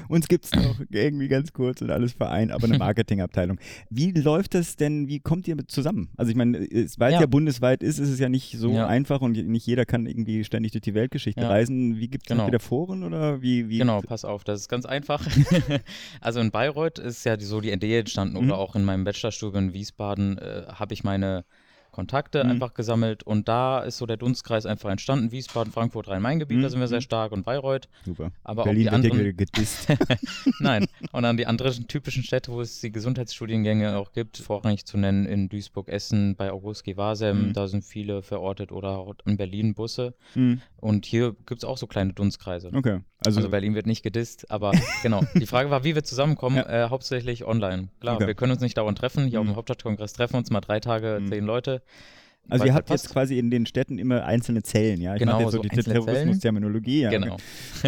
Uns 0.07 0.27
gibt 0.27 0.45
es 0.45 0.51
noch 0.53 0.79
irgendwie 0.91 1.27
ganz 1.27 1.51
kurz 1.51 1.81
und 1.81 1.89
alles 1.89 2.13
vereint, 2.13 2.51
aber 2.51 2.65
eine 2.65 2.77
Marketingabteilung. 2.77 3.59
Wie 3.89 4.11
läuft 4.11 4.53
das 4.53 4.75
denn? 4.75 5.07
Wie 5.07 5.19
kommt 5.19 5.47
ihr 5.47 5.55
mit 5.55 5.71
zusammen? 5.71 6.09
Also 6.15 6.29
ich 6.29 6.35
meine, 6.37 6.57
es- 6.59 6.99
weil 6.99 7.09
es 7.09 7.15
Ja. 7.15 7.21
ja. 7.21 7.25
bundesweit 7.27 7.81
ist, 7.81 7.97
ist 7.97 8.09
es 8.09 8.19
ja 8.19 8.29
nicht 8.29 8.57
so 8.57 8.71
Ja. 8.71 8.85
einfach 8.87 9.21
und 9.21 9.31
nicht 9.47 9.65
jeder 9.65 9.85
kann 9.85 10.05
irgendwie 10.05 10.43
ständig 10.43 10.71
durch 10.73 10.83
die 10.83 10.93
Weltgeschichte 10.93 11.41
Ja. 11.41 11.49
reisen. 11.49 11.97
Wie 11.97 12.07
gibt 12.07 12.25
es 12.27 12.29
Genau. 12.35 12.45
wieder 12.47 12.59
Foren 12.59 13.03
oder 13.03 13.41
wie? 13.41 13.67
wie 13.69 13.79
Genau, 13.79 14.01
pass 14.01 14.25
auf, 14.25 14.43
das 14.43 14.61
ist 14.61 14.69
ganz 14.69 14.85
einfach. 14.85 15.25
also 16.21 16.39
in 16.39 16.51
Bayreuth 16.51 16.99
ist 16.99 17.23
ja 17.25 17.39
so 17.39 17.61
die 17.61 17.71
Idee 17.71 17.99
entstanden 17.99 18.37
Mhm. 18.37 18.45
oder 18.51 18.57
auch 18.59 18.75
in 18.75 18.83
meinem 18.83 19.03
Bachelorstudium 19.23 19.69
in 19.69 19.73
Wiesbaden 19.73 20.37
äh, 20.37 20.65
habe 20.67 20.93
ich 20.93 21.03
meine 21.03 21.45
Kontakte 21.93 22.43
Mhm. 22.43 22.49
einfach 22.51 22.73
gesammelt 22.73 23.23
und 23.23 23.47
da 23.47 23.79
ist 23.79 23.97
so 23.99 24.05
der 24.05 24.17
Dunstkreis 24.17 24.65
einfach 24.65 24.89
entstanden. 24.89 25.31
Wiesbaden, 25.31 25.71
Frankfurt, 25.71 26.09
Rhein-Main-Gebiet, 26.09 26.57
da 26.57 26.63
Mhm. 26.67 26.69
sind 26.71 26.79
wir 26.81 26.87
sehr 26.89 26.97
Mhm. 26.97 27.03
stark 27.03 27.31
und 27.31 27.45
Bayreuth. 27.45 27.87
Super. 28.03 28.31
Aber 28.43 28.63
Berlin 28.65 28.89
auch 28.89 28.95
die 28.97 29.03
wird 29.03 29.13
anderen, 29.13 29.37
gedisst. 29.37 29.87
nein, 30.59 30.87
und 31.13 31.23
dann 31.23 31.37
die 31.37 31.45
anderen 31.47 31.87
typischen 31.87 32.23
Städte, 32.23 32.51
wo 32.51 32.59
es 32.59 32.81
die 32.81 32.91
Gesundheitsstudiengänge 32.91 33.95
auch 33.97 34.11
gibt, 34.11 34.37
vorrangig 34.37 34.85
zu 34.85 34.97
nennen 34.97 35.25
in 35.25 35.47
Duisburg, 35.47 35.87
Essen, 35.87 36.35
bei 36.35 36.51
August 36.51 36.83
Gewasem, 36.83 37.49
Mhm. 37.49 37.53
da 37.53 37.67
sind 37.67 37.83
viele 37.85 38.21
verortet 38.21 38.71
oder 38.71 38.97
auch 38.97 39.13
in 39.25 39.37
Berlin 39.37 39.73
Busse. 39.73 40.13
Hm, 40.33 40.61
Und 40.77 41.05
hier 41.05 41.33
gibt 41.45 41.59
es 41.59 41.63
auch 41.63 41.77
so 41.77 41.87
kleine 41.87 42.11
Dunstkreise. 42.11 42.69
Okay. 42.73 42.99
Also, 43.25 43.39
Also, 43.39 43.49
Berlin 43.49 43.73
wird 43.73 43.85
nicht 43.85 44.03
gedisst, 44.03 44.51
aber 44.51 44.71
genau. 45.01 45.21
Die 45.35 45.45
Frage 45.45 45.69
war, 45.69 45.85
wie 45.85 45.95
wir 45.95 46.03
zusammenkommen, 46.03 46.57
Ja. 46.57 46.87
äh, 46.87 46.89
hauptsächlich 46.89 47.45
online. 47.45 47.87
Klar, 48.01 48.15
Okay. 48.17 48.27
wir 48.27 48.33
können 48.33 48.51
uns 48.51 48.59
nicht 48.61 48.77
dauernd 48.77 48.97
treffen. 48.97 49.25
Hier 49.27 49.39
auf 49.39 49.45
Mhm. 49.45 49.51
dem 49.51 49.55
Hauptstadtkongress 49.55 50.11
treffen 50.11 50.35
uns 50.35 50.49
mal 50.51 50.59
drei 50.59 50.81
Tage, 50.81 51.19
Mhm. 51.21 51.27
zehn 51.27 51.45
Leute. 51.45 51.81
Also 52.49 52.65
ihr 52.65 52.73
habt 52.73 52.89
jetzt 52.89 53.09
quasi 53.09 53.39
in 53.39 53.49
den 53.49 53.65
Städten 53.65 53.97
immer 53.97 54.25
einzelne 54.25 54.63
Zellen, 54.63 54.99
ja? 54.99 55.13
Ich 55.15 55.19
Genau, 55.19 55.39
jetzt 55.39 55.51
so, 55.51 55.57
so 55.57 55.63
die. 55.63 55.69
Terrorismus-Terminologie. 55.69 57.01
Ja, 57.03 57.09
Genau. 57.09 57.37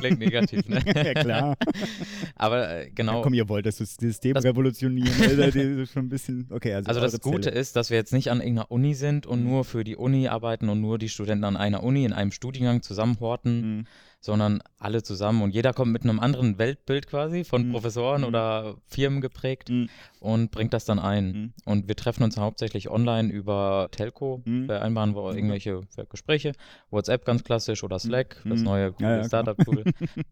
Klingt 0.00 0.18
negativ, 0.18 0.66
ne? 0.68 0.80
ja, 0.86 1.14
klar. 1.14 1.56
Aber 2.36 2.70
äh, 2.86 2.90
genau. 2.94 3.16
Ja, 3.18 3.22
komm, 3.22 3.34
ihr 3.34 3.48
wollt 3.48 3.66
das 3.66 3.76
System 3.76 4.34
Das- 4.34 4.44
revolutionieren. 4.44 5.12
Ist 5.82 5.92
schon 5.92 6.06
ein 6.06 6.08
bisschen, 6.08 6.46
okay, 6.50 6.72
also, 6.74 6.88
Also 6.88 7.00
das 7.00 7.20
Gute 7.20 7.42
Zelle. 7.50 7.56
ist, 7.60 7.76
dass 7.76 7.90
wir 7.90 7.98
jetzt 7.98 8.12
nicht 8.12 8.30
an 8.30 8.40
irgendeiner 8.40 8.70
Uni 8.70 8.94
sind 8.94 9.26
und 9.26 9.40
Mhm. 9.42 9.48
nur 9.50 9.64
für 9.64 9.84
die 9.84 9.96
Uni 9.96 10.28
arbeiten 10.28 10.68
und 10.68 10.80
nur 10.80 10.98
die 10.98 11.08
Studenten 11.08 11.44
an 11.44 11.56
einer 11.56 11.82
Uni 11.82 12.04
in 12.04 12.12
einem 12.12 12.32
Studiengang 12.32 12.82
zusammenhorten, 12.82 13.78
Mhm. 13.78 13.86
Sondern 14.20 14.60
alle 14.78 15.02
zusammen 15.02 15.42
und 15.42 15.54
jeder 15.54 15.72
kommt 15.72 15.92
mit 15.92 16.02
einem 16.02 16.18
anderen 16.20 16.58
Weltbild 16.58 17.06
quasi 17.06 17.44
von 17.44 17.68
Mhm. 17.68 17.72
Professoren 17.72 18.22
Mhm. 18.22 18.26
oder 18.26 18.74
Firmen 18.86 19.20
geprägt 19.20 19.70
Mhm. 19.70 19.88
und 20.20 20.50
bringt 20.50 20.72
das 20.74 20.84
dann 20.84 20.98
ein. 20.98 21.26
Mhm. 21.32 21.52
Und 21.64 21.88
wir 21.88 21.94
treffen 21.96 22.24
uns 22.24 22.36
hauptsächlich 22.36 22.90
online 22.90 23.32
über 23.32 23.88
Telco, 23.92 24.42
Mhm. 24.44 24.66
vereinbaren 24.66 25.14
wir 25.14 25.22
Okay. 25.22 25.36
irgendwelche 25.38 25.80
Gespräche, 26.10 26.52
WhatsApp 26.90 27.24
ganz 27.24 27.44
klassisch 27.44 27.84
oder 27.84 27.98
Slack, 28.00 28.42
das 28.44 28.58
Mhm. 28.58 28.64
neue 28.64 28.94
Ja, 28.98 29.16
ja. 29.18 29.24
Startup-Tool. 29.24 29.84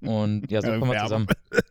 Und 0.02 0.50
ja, 0.50 0.62
so 0.62 0.68
Ja, 0.68 0.78
kommen 0.78 0.90
wir 0.92 1.02
zusammen. 1.02 1.26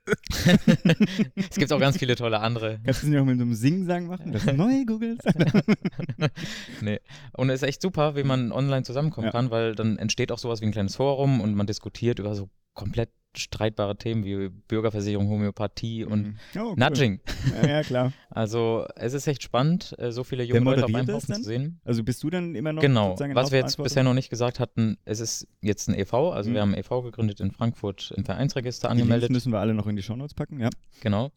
es 1.36 1.55
gibt 1.57 1.72
auch 1.74 1.80
ganz 1.80 1.97
viele 1.97 2.16
tolle 2.16 2.39
andere. 2.39 2.80
Kannst 2.84 3.01
du 3.03 3.07
das 3.07 3.11
nicht 3.11 3.20
auch 3.20 3.26
mit 3.26 3.38
so 3.38 3.43
einem 3.43 3.53
Sing-Sang 3.55 4.07
machen? 4.07 4.32
Das 4.32 4.45
neue 4.45 4.86
Google. 4.86 5.18
nee. 6.82 6.99
Und 7.34 7.49
es 7.49 7.61
ist 7.61 7.68
echt 7.68 7.82
super, 7.82 8.16
wie 8.16 8.24
man 8.24 8.51
online 8.51 8.84
zusammenkommen 8.84 9.32
kann, 9.32 9.51
weil 9.51 9.76
dann 9.76 9.97
entsteht 9.97 10.32
auch 10.32 10.38
sowas 10.38 10.61
wie 10.61 10.66
ein 10.66 10.72
kleines 10.72 10.95
Forum 10.95 11.41
und 11.41 11.55
man 11.55 11.68
diskutiert 11.68 12.04
über 12.13 12.35
so 12.35 12.49
komplett 12.73 13.09
streitbare 13.37 13.97
Themen 13.97 14.23
wie 14.23 14.49
Bürgerversicherung, 14.49 15.27
Homöopathie 15.27 16.05
und 16.05 16.37
oh, 16.55 16.59
cool. 16.59 16.75
Nudging. 16.77 17.19
Ja, 17.61 17.67
ja, 17.67 17.83
klar. 17.83 18.13
Also 18.29 18.85
es 18.95 19.13
ist 19.13 19.27
echt 19.27 19.43
spannend, 19.43 19.95
äh, 19.97 20.11
so 20.11 20.23
viele 20.25 20.43
junge 20.43 20.59
Leute 20.61 20.85
auf 20.85 20.93
einem 20.93 21.05
das 21.07 21.15
Haufen 21.23 21.35
zu 21.35 21.43
sehen. 21.43 21.79
Also 21.85 22.03
bist 22.03 22.21
du 22.23 22.29
dann 22.29 22.53
immer 22.55 22.73
noch 22.73 22.81
Genau, 22.81 23.15
was 23.33 23.51
wir 23.51 23.59
jetzt 23.59 23.77
bisher 23.77 24.03
noch 24.03 24.13
nicht 24.13 24.29
gesagt 24.29 24.59
hatten, 24.59 24.97
es 25.05 25.19
ist 25.19 25.47
jetzt 25.61 25.87
ein 25.87 25.97
e.V., 25.97 26.31
also 26.31 26.49
Mhm. 26.49 26.53
wir 26.53 26.61
haben 26.61 26.73
ein 26.73 26.79
e.V. 26.79 27.01
gegründet 27.01 27.39
in 27.39 27.51
Frankfurt 27.51 28.13
im 28.15 28.25
Vereinsregister 28.25 28.87
Die 28.89 28.91
angemeldet. 28.91 29.31
müssen 29.31 29.51
wir 29.51 29.59
alle 29.59 29.73
noch 29.73 29.87
in 29.87 29.95
die 29.95 30.03
Shownotes 30.03 30.33
packen, 30.33 30.59
ja. 30.59 30.69
Genau. 31.01 31.31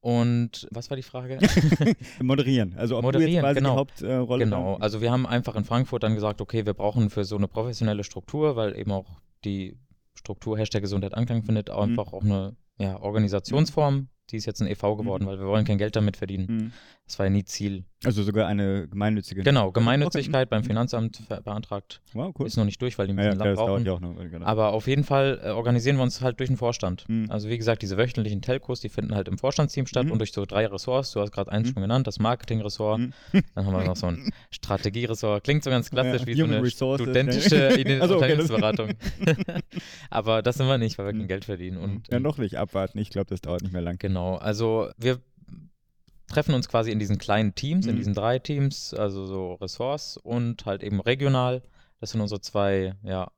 Und 0.00 0.68
was 0.70 0.90
war 0.90 0.96
die 0.96 1.02
Frage? 1.02 1.38
Moderieren. 2.22 2.74
Also 2.76 2.96
ob 2.96 3.02
du 3.02 3.06
Moderieren, 3.08 3.32
jetzt 3.32 3.42
quasi 3.42 3.60
genau. 3.60 3.84
die 3.98 4.04
Hauptrolle 4.04 4.44
Genau, 4.44 4.76
also 4.76 5.00
wir 5.00 5.10
haben 5.10 5.26
einfach 5.26 5.56
in 5.56 5.64
Frankfurt 5.64 6.02
dann 6.02 6.14
gesagt, 6.14 6.40
okay, 6.40 6.66
wir 6.66 6.74
brauchen 6.74 7.10
für 7.10 7.24
so 7.24 7.36
eine 7.36 7.48
professionelle 7.48 8.04
Struktur, 8.04 8.54
weil 8.54 8.78
eben 8.78 8.92
auch 8.92 9.06
die 9.44 9.76
Struktur 10.24 10.56
Hashtag 10.58 10.80
Gesundheit 10.80 11.14
Anklang 11.14 11.42
findet, 11.44 11.68
auch 11.68 11.82
einfach 11.82 12.14
auch 12.14 12.22
eine 12.22 12.56
ja, 12.78 12.98
Organisationsform, 12.98 14.08
die 14.30 14.36
ist 14.36 14.46
jetzt 14.46 14.62
ein 14.62 14.68
e.V. 14.68 14.96
geworden, 14.96 15.26
weil 15.26 15.38
wir 15.38 15.46
wollen 15.46 15.66
kein 15.66 15.76
Geld 15.76 15.96
damit 15.96 16.16
verdienen. 16.16 16.72
Mhm. 17.04 17.06
Das 17.06 17.18
war 17.18 17.26
ja 17.26 17.30
nie 17.30 17.44
Ziel. 17.44 17.84
Also 18.02 18.22
sogar 18.22 18.46
eine 18.46 18.86
gemeinnützige. 18.88 19.42
Genau, 19.42 19.72
Gemeinnützigkeit 19.72 20.50
beim 20.50 20.62
Finanzamt 20.64 21.18
ver- 21.26 21.40
beantragt. 21.40 22.02
Wow, 22.12 22.34
cool. 22.38 22.46
Ist 22.46 22.56
noch 22.58 22.64
nicht 22.66 22.80
durch, 22.82 22.98
weil 22.98 23.06
die 23.06 23.12
ein 23.14 23.18
Ja, 23.18 23.24
ja, 23.24 23.30
bisschen 23.30 23.44
das 23.46 23.56
dauert 23.56 23.68
brauchen. 23.70 23.86
ja 23.86 23.92
auch 23.92 24.00
noch. 24.00 24.14
Genau. 24.30 24.44
Aber 24.44 24.72
auf 24.72 24.86
jeden 24.86 25.04
Fall 25.04 25.40
äh, 25.42 25.48
organisieren 25.50 25.96
wir 25.96 26.02
uns 26.02 26.20
halt 26.20 26.38
durch 26.40 26.48
den 26.50 26.56
Vorstand. 26.58 27.04
Mhm. 27.08 27.30
Also 27.30 27.48
wie 27.48 27.56
gesagt, 27.56 27.80
diese 27.82 27.96
wöchentlichen 27.96 28.42
Telcos, 28.42 28.80
die 28.80 28.88
finden 28.90 29.14
halt 29.14 29.28
im 29.28 29.38
Vorstandsteam 29.38 29.86
statt 29.86 30.06
Mhm. 30.06 30.12
und 30.12 30.18
durch 30.18 30.32
so 30.32 30.44
drei 30.44 30.66
Ressorts. 30.66 31.12
Du 31.12 31.20
hast 31.20 31.30
gerade 31.32 31.50
eins 31.52 31.68
schon 31.70 31.80
genannt, 31.82 32.06
das 32.06 32.18
Marketingressort. 32.18 33.00
Mhm. 33.00 33.12
Dann 33.54 33.66
haben 33.66 33.72
wir 33.74 33.84
noch 33.84 33.96
so 33.96 34.06
ein 34.08 34.30
Strategieressort. 34.50 35.44
Klingt 35.44 35.62
so 35.64 35.70
ganz 35.70 35.90
klassisch 35.90 36.22
Ja, 36.22 36.26
wie 36.26 36.34
so 36.34 36.44
eine 36.44 36.62
Resources, 36.62 37.04
studentische 37.06 37.56
ja. 37.70 37.76
Idee- 37.76 38.00
Ach 38.02 38.08
so, 38.08 38.16
okay, 38.16 38.32
Unternehmensberatung. 38.32 38.90
Aber 40.10 40.42
das 40.42 40.56
sind 40.56 40.66
wir 40.66 40.78
nicht, 40.78 40.98
weil 40.98 41.06
wir 41.06 41.12
kein 41.12 41.22
Mhm. 41.22 41.28
Geld 41.28 41.44
verdienen. 41.44 41.76
Und, 41.78 42.08
ja, 42.08 42.16
ähm, 42.16 42.22
noch 42.22 42.38
nicht 42.38 42.56
abwarten. 42.56 42.98
Ich 42.98 43.10
glaube, 43.10 43.26
das 43.30 43.40
dauert 43.40 43.62
nicht 43.62 43.72
mehr 43.72 43.82
lang. 43.82 43.98
Genau, 43.98 44.36
also 44.36 44.88
wir 44.98 45.18
treffen 46.34 46.54
uns 46.54 46.68
quasi 46.68 46.90
in 46.90 46.98
diesen 46.98 47.18
kleinen 47.18 47.54
Teams, 47.54 47.86
in 47.86 47.92
Mhm. 47.94 47.98
diesen 47.98 48.14
drei 48.14 48.38
Teams, 48.38 48.92
also 48.94 49.24
so 49.26 49.54
Ressorts 49.54 50.16
und 50.18 50.66
halt 50.66 50.82
eben 50.82 51.00
regional. 51.00 51.62
Das 52.00 52.10
sind 52.10 52.20
unsere 52.20 52.40
zwei, 52.40 52.94
ja, 53.02 53.30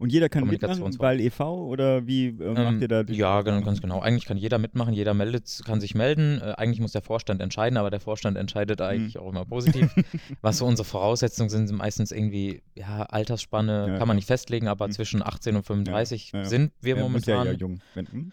Und 0.00 0.10
jeder 0.10 0.28
kann 0.28 0.44
mitmachen, 0.46 0.98
weil 0.98 1.20
e.V. 1.20 1.66
oder 1.66 2.04
wie 2.08 2.28
äh, 2.28 2.54
macht 2.64 2.80
ihr 2.80 2.88
da? 2.88 3.04
die- 3.04 3.14
Ja, 3.14 3.42
ganz, 3.42 3.64
ganz 3.64 3.80
genau. 3.80 4.00
Eigentlich 4.00 4.24
kann 4.24 4.36
jeder 4.36 4.58
mitmachen, 4.58 4.92
jeder 4.92 5.14
meldet, 5.14 5.60
kann 5.64 5.80
sich 5.80 5.94
melden. 5.94 6.40
Äh, 6.42 6.54
eigentlich 6.56 6.80
muss 6.80 6.90
der 6.90 7.02
Vorstand 7.02 7.40
entscheiden, 7.40 7.76
aber 7.76 7.90
der 7.90 8.00
Vorstand 8.00 8.36
entscheidet 8.36 8.80
Mhm. 8.80 8.84
eigentlich 8.86 9.18
auch 9.18 9.30
immer 9.30 9.44
positiv. 9.44 9.94
Was 10.42 10.58
so 10.58 10.66
unsere 10.66 10.84
Voraussetzungen 10.84 11.48
sind, 11.50 11.68
sind 11.68 11.76
meistens 11.76 12.10
irgendwie, 12.10 12.62
ja, 12.74 13.02
Altersspanne 13.04 13.86
Ja, 13.90 13.98
kann 13.98 14.08
man 14.08 14.16
nicht 14.16 14.26
festlegen, 14.26 14.66
aber 14.66 14.88
Mhm. 14.88 14.92
zwischen 14.92 15.22
18 15.22 15.54
und 15.54 15.64
35 15.64 16.32
Ja, 16.32 16.40
ja. 16.40 16.44
sind 16.44 16.72
wir 16.80 16.96
Ja, 16.96 17.08
muss 17.08 17.26
ja 17.26 17.34
momentan. 17.34 17.46
eher 17.46 17.60
jung. 17.60 17.80
Wenn, 17.94 18.06
hm? 18.08 18.32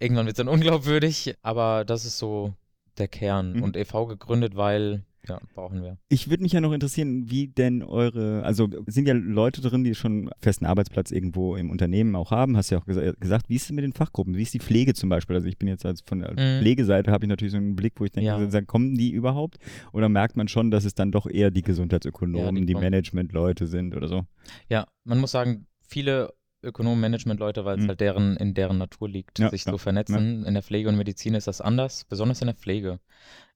Irgendwann 0.00 0.26
wird 0.26 0.34
es 0.38 0.44
dann 0.44 0.48
unglaubwürdig, 0.82 1.34
aber 1.42 1.84
das 1.86 2.04
ist 2.04 2.18
so 2.18 2.52
der 2.98 3.08
Kern. 3.08 3.54
Mhm. 3.54 3.62
Und 3.62 3.76
e.V. 3.76 4.06
gegründet, 4.06 4.56
weil, 4.56 5.04
ja, 5.28 5.40
brauchen 5.54 5.82
wir. 5.82 5.98
Ich 6.08 6.30
würde 6.30 6.42
mich 6.42 6.52
ja 6.52 6.60
noch 6.60 6.72
interessieren, 6.72 7.30
wie 7.30 7.48
denn 7.48 7.82
eure, 7.82 8.42
also 8.44 8.68
sind 8.86 9.06
ja 9.08 9.14
Leute 9.14 9.60
drin, 9.60 9.84
die 9.84 9.94
schon 9.94 10.12
einen 10.12 10.30
festen 10.40 10.64
Arbeitsplatz 10.66 11.10
irgendwo 11.10 11.56
im 11.56 11.70
Unternehmen 11.70 12.14
auch 12.16 12.30
haben, 12.30 12.56
hast 12.56 12.70
ja 12.70 12.78
auch 12.78 12.86
gesa 12.86 13.12
gesagt, 13.18 13.48
wie 13.48 13.56
ist 13.56 13.64
es 13.64 13.72
mit 13.72 13.84
den 13.84 13.92
Fachgruppen? 13.92 14.36
Wie 14.36 14.42
ist 14.42 14.54
die 14.54 14.58
Pflege 14.60 14.94
zum 14.94 15.08
Beispiel? 15.10 15.36
Also 15.36 15.48
ich 15.48 15.58
bin 15.58 15.68
jetzt 15.68 15.84
als 15.84 16.00
von 16.02 16.20
der 16.20 16.32
Mhm. 16.32 16.60
Pflegeseite 16.60 17.10
habe 17.10 17.24
ich 17.24 17.28
natürlich 17.28 17.52
so 17.52 17.58
einen 17.58 17.76
Blick, 17.76 17.94
wo 17.96 18.04
ich 18.04 18.12
denke, 18.12 18.26
Ja. 18.26 18.60
kommen 18.62 18.94
die 18.96 19.10
überhaupt? 19.10 19.58
Oder 19.92 20.08
merkt 20.08 20.36
man 20.36 20.48
schon, 20.48 20.70
dass 20.70 20.84
es 20.84 20.94
dann 20.94 21.12
doch 21.12 21.26
eher 21.28 21.50
die 21.50 21.62
Gesundheitsökonomen, 21.62 22.56
Ja, 22.56 22.60
die 22.60 22.66
die. 22.66 22.74
Management-Leute 22.74 23.66
sind 23.66 23.94
oder 23.96 24.08
so? 24.08 24.24
Ja, 24.68 24.86
man 25.04 25.18
muss 25.20 25.32
sagen, 25.32 25.66
viele 25.86 26.32
Ökonomen, 26.62 27.00
Management-Leute, 27.00 27.64
weil 27.64 27.78
es 27.78 27.84
Mhm. 27.84 27.88
halt 27.88 28.00
deren, 28.00 28.36
in 28.36 28.54
deren 28.54 28.78
Natur 28.78 29.08
liegt, 29.08 29.38
Ja, 29.38 29.48
sich 29.50 29.64
ja, 29.64 29.72
zu 29.72 29.78
vernetzen. 29.78 30.44
In 30.44 30.54
der 30.54 30.62
Pflege 30.62 30.88
und 30.88 30.96
Medizin 30.96 31.34
ist 31.34 31.46
das 31.46 31.60
anders, 31.60 32.04
besonders 32.04 32.40
in 32.40 32.46
der 32.46 32.56
Pflege. 32.56 32.98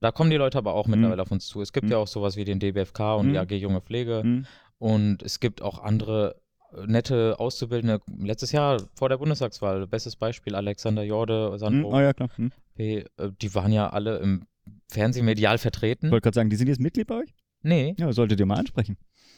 Da 0.01 0.13
kommen 0.13 0.31
die 0.31 0.37
Leute 0.37 0.59
aber 0.59 0.75
auch 0.75 0.87
mittlerweile 0.87 1.23
auf 1.23 1.31
uns 1.33 1.47
zu. 1.47 1.61
Es 1.63 1.73
gibt 1.73 1.87
Mhm. 1.87 1.93
ja 1.93 1.99
auch 1.99 2.07
sowas 2.07 2.37
wie 2.37 2.45
den 2.45 2.61
DBFK 2.61 3.17
und 3.17 3.27
Mhm. 3.29 3.33
die 3.33 3.39
AG 3.39 3.53
Junge 3.57 3.81
Pflege. 3.81 4.23
Hm? 4.23 4.47
Und 4.79 5.23
es 5.23 5.41
gibt 5.41 5.63
auch 5.63 5.79
andere 5.83 6.41
äh, 6.75 6.87
nette 6.87 7.39
Auszubildende. 7.39 8.01
Letztes 8.19 8.51
Jahr 8.53 8.81
vor 8.95 9.11
der 9.11 9.19
Bundestagswahl, 9.19 9.87
bestes 9.87 10.17
Beispiel, 10.17 10.55
Alexander 10.55 11.03
Jorde? 11.03 11.59
Sandro, 11.59 11.95
Oh 11.95 12.01
ja, 12.01 12.15
klar. 12.15 12.31
Äh, 12.79 13.05
die 13.43 13.55
waren 13.55 13.73
ja 13.73 13.91
alle 13.91 14.19
im 14.21 14.47
Fernsehen 14.89 15.27
medial 15.27 15.59
vertreten. 15.59 16.07
Ich 16.07 16.13
wollte 16.13 16.25
gerade 16.25 16.35
sagen, 16.37 16.49
die 16.51 16.57
sind 16.57 16.69
jetzt 16.69 16.81
Mitglied 16.81 17.07
bei 17.09 17.17
euch? 17.17 17.35
Nee, 17.63 17.95
Ja, 17.99 18.11
solltet 18.13 18.41
ihr 18.41 18.47
mal 18.47 18.57
ansprechen. 18.59 18.97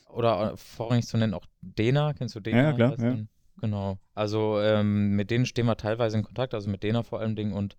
oder 0.09 0.53
äh, 0.53 0.57
vorrangig 0.57 1.07
zu 1.09 1.17
nennen 1.17 1.35
auch 1.35 1.45
Dena, 1.61 2.13
kennst 2.13 2.37
du 2.37 2.41
Dena? 2.41 2.63
Ja, 2.71 2.73
klar, 2.73 2.95
ja. 3.01 3.15
du? 3.17 3.27
Genau. 3.61 3.99
Also 4.15 4.61
ähm, 4.61 5.17
mit 5.17 5.31
denen 5.31 5.47
stehen 5.47 5.67
wir 5.67 5.77
teilweise 5.77 6.17
in 6.19 6.25
Kontakt, 6.25 6.55
also 6.55 6.69
mit 6.71 6.83
Dena 6.83 7.03
vor 7.03 7.21
allem 7.21 7.37
Dingen 7.37 7.53
und 7.53 7.77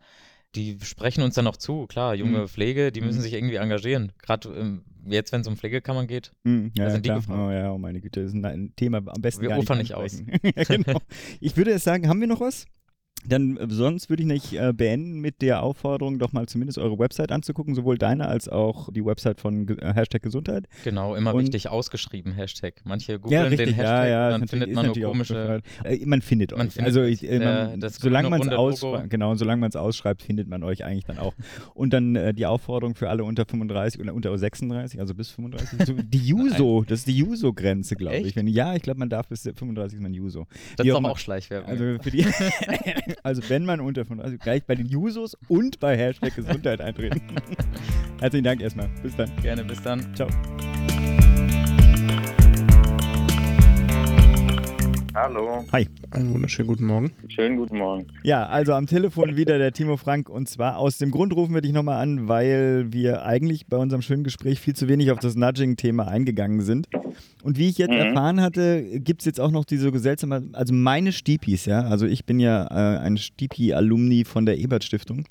die 0.55 0.77
sprechen 0.81 1.21
uns 1.21 1.35
dann 1.35 1.47
auch 1.47 1.57
zu. 1.57 1.85
Klar, 1.87 2.15
junge 2.15 2.43
Mhm. 2.43 2.47
Pflege, 2.47 2.91
die 2.93 3.01
müssen 3.01 3.17
Mhm. 3.17 3.23
sich 3.23 3.33
irgendwie 3.33 3.55
engagieren. 3.55 4.13
Gerade 4.21 4.49
ähm, 4.49 4.85
jetzt, 5.05 5.33
wenn 5.33 5.41
es 5.41 5.47
um 5.47 5.57
Pflegekammern 5.57 6.07
geht. 6.07 6.31
Hm, 6.45 6.71
ja, 6.75 6.83
Da 6.83 6.83
ja, 6.83 6.89
sind 6.91 7.05
die 7.05 7.09
gefragt. 7.09 7.39
Oh 7.39 7.51
ja, 7.51 7.71
oh 7.71 7.77
meine 7.77 7.99
Güte, 7.99 8.23
das 8.23 8.33
ist 8.33 8.43
ein- 8.45 8.71
Thema 8.77 8.99
am 9.05 9.21
besten 9.21 9.41
Wir 9.41 9.49
gar 9.49 9.57
nicht 9.57 9.69
nicht 9.79 9.93
aus. 9.95 10.21
ja, 10.43 10.63
genau. 10.63 10.99
Ich 11.41 11.57
würde 11.57 11.71
jetzt 11.71 11.83
sagen, 11.83 12.07
haben 12.07 12.21
wir 12.21 12.27
noch 12.27 12.39
was? 12.39 12.65
Dann 13.27 13.57
äh, 13.57 13.67
sonst 13.69 14.09
würde 14.09 14.23
ich 14.23 14.27
nicht 14.27 14.53
äh, 14.53 14.73
beenden 14.73 15.19
mit 15.19 15.41
der 15.41 15.63
Aufforderung, 15.63 16.19
doch 16.19 16.31
mal 16.33 16.45
zumindest 16.47 16.77
eure 16.77 16.97
Website 16.99 17.31
anzugucken, 17.31 17.75
sowohl 17.75 17.97
deine 17.97 18.27
als 18.27 18.47
auch 18.49 18.91
die 18.91 19.05
Website 19.05 19.39
von 19.41 19.65
Ge- 19.65 19.77
äh, 19.79 19.93
Hashtag 19.93 20.21
Gesundheit. 20.21 20.65
Genau, 20.83 21.15
immer 21.15 21.33
Und- 21.33 21.43
wichtig 21.43 21.69
ausgeschrieben, 21.69 22.33
Hashtag. 22.33 22.75
Manche 22.83 23.13
ja, 23.13 23.17
googeln 23.17 23.41
richtig, 23.47 23.67
den 23.67 23.75
Hashtag 23.75 24.05
ja, 24.05 24.07
ja. 24.07 24.29
dann 24.29 24.47
findet 24.47 24.73
man 24.73 24.85
nur 24.87 24.95
komische. 24.95 25.61
Äh, 25.83 26.05
man 26.05 26.21
findet 26.21 26.51
Man 26.51 26.67
euch. 26.67 26.73
findet 26.73 26.87
also 26.87 27.03
ich, 27.03 27.23
äh, 27.29 27.39
man, 27.39 27.81
solange 27.89 28.29
man 28.29 28.41
es 28.41 28.49
ausschreibt, 28.49 29.09
genau, 29.09 29.31
und 29.31 29.37
solange 29.37 29.61
man 29.61 29.69
es 29.69 29.75
ausschreibt, 29.75 30.21
findet 30.21 30.47
man 30.47 30.63
euch 30.63 30.83
eigentlich 30.85 31.05
dann 31.05 31.17
auch. 31.17 31.33
Und 31.73 31.93
dann 31.93 32.35
die 32.35 32.45
Aufforderung 32.45 32.95
für 32.95 33.09
alle 33.09 33.23
unter 33.23 33.45
35 33.45 33.99
oder 34.01 34.13
unter 34.13 34.37
36, 34.37 34.99
also 34.99 35.13
bis 35.15 35.29
35. 35.31 35.85
So, 35.85 35.93
die 35.93 36.17
Juso, 36.25 36.83
das 36.87 36.99
ist 36.99 37.07
die 37.07 37.17
Juso-Grenze, 37.17 37.95
glaube 37.95 38.17
ich. 38.17 38.35
Wenn, 38.35 38.47
ja, 38.47 38.75
ich 38.75 38.81
glaube, 38.81 38.99
man 38.99 39.09
darf 39.09 39.27
bis 39.27 39.43
35 39.43 39.97
ist 39.97 40.01
man 40.03 40.13
Juso. 40.13 40.47
Das 40.77 40.85
ist 40.85 40.93
auch 40.93 41.03
auch 41.03 41.17
Schleichwerbung. 41.17 41.69
Also 41.69 41.83
für 42.01 42.11
die, 42.11 42.25
also 43.23 43.41
wenn 43.49 43.65
man 43.65 43.79
unter 43.79 44.05
35, 44.05 44.39
gleich 44.39 44.65
bei 44.65 44.75
den 44.75 44.87
Jusos 44.87 45.37
und 45.47 45.79
bei 45.79 45.97
Hashtag 45.97 46.35
Gesundheit 46.35 46.81
eintreten. 46.81 47.21
Herzlichen 48.19 48.45
Dank 48.45 48.61
erstmal. 48.61 48.89
Bis 49.01 49.15
dann. 49.15 49.31
Gerne, 49.41 49.63
bis 49.63 49.81
dann. 49.81 50.15
Ciao. 50.15 50.27
Hallo, 55.15 55.63
Hi. 55.71 55.87
Einen 56.11 56.33
wunderschönen 56.33 56.67
guten 56.67 56.85
Morgen. 56.87 57.11
schönen 57.29 57.55
guten 57.55 57.77
Morgen. 57.77 58.05
Ja, 58.23 58.47
also 58.47 58.73
am 58.73 58.85
Telefon 58.85 59.37
wieder 59.37 59.57
der 59.57 59.71
Timo 59.71 59.95
Frank 59.95 60.27
und 60.29 60.49
zwar 60.49 60.77
aus 60.77 60.97
dem 60.97 61.09
Grund 61.09 61.33
rufen 61.33 61.53
wir 61.53 61.61
dich 61.61 61.71
nochmal 61.71 62.01
an, 62.03 62.27
weil 62.27 62.87
wir 62.91 63.25
eigentlich 63.25 63.65
bei 63.67 63.77
unserem 63.77 64.01
schönen 64.01 64.25
Gespräch 64.25 64.59
viel 64.59 64.75
zu 64.75 64.89
wenig 64.89 65.11
auf 65.11 65.19
das 65.19 65.35
Nudging-Thema 65.35 66.09
eingegangen 66.09 66.59
sind. 66.59 66.87
Und 67.43 67.57
wie 67.57 67.69
ich 67.69 67.77
jetzt 67.77 67.91
Mhm. 67.91 67.97
erfahren 67.97 68.41
hatte, 68.41 68.83
gibt 68.99 69.21
es 69.21 69.25
jetzt 69.25 69.39
auch 69.39 69.51
noch 69.51 69.63
diese 69.63 69.97
seltsame, 69.97 70.49
also 70.51 70.73
meine 70.73 71.13
Stipis, 71.13 71.65
ja, 71.65 71.81
also 71.83 72.05
ich 72.05 72.25
bin 72.25 72.41
ja 72.41 72.65
äh, 72.65 72.99
ein 72.99 73.17
Stipi-Alumni 73.17 74.25
von 74.25 74.45
der 74.45 74.57
Ebert-Stiftung. 74.57 75.23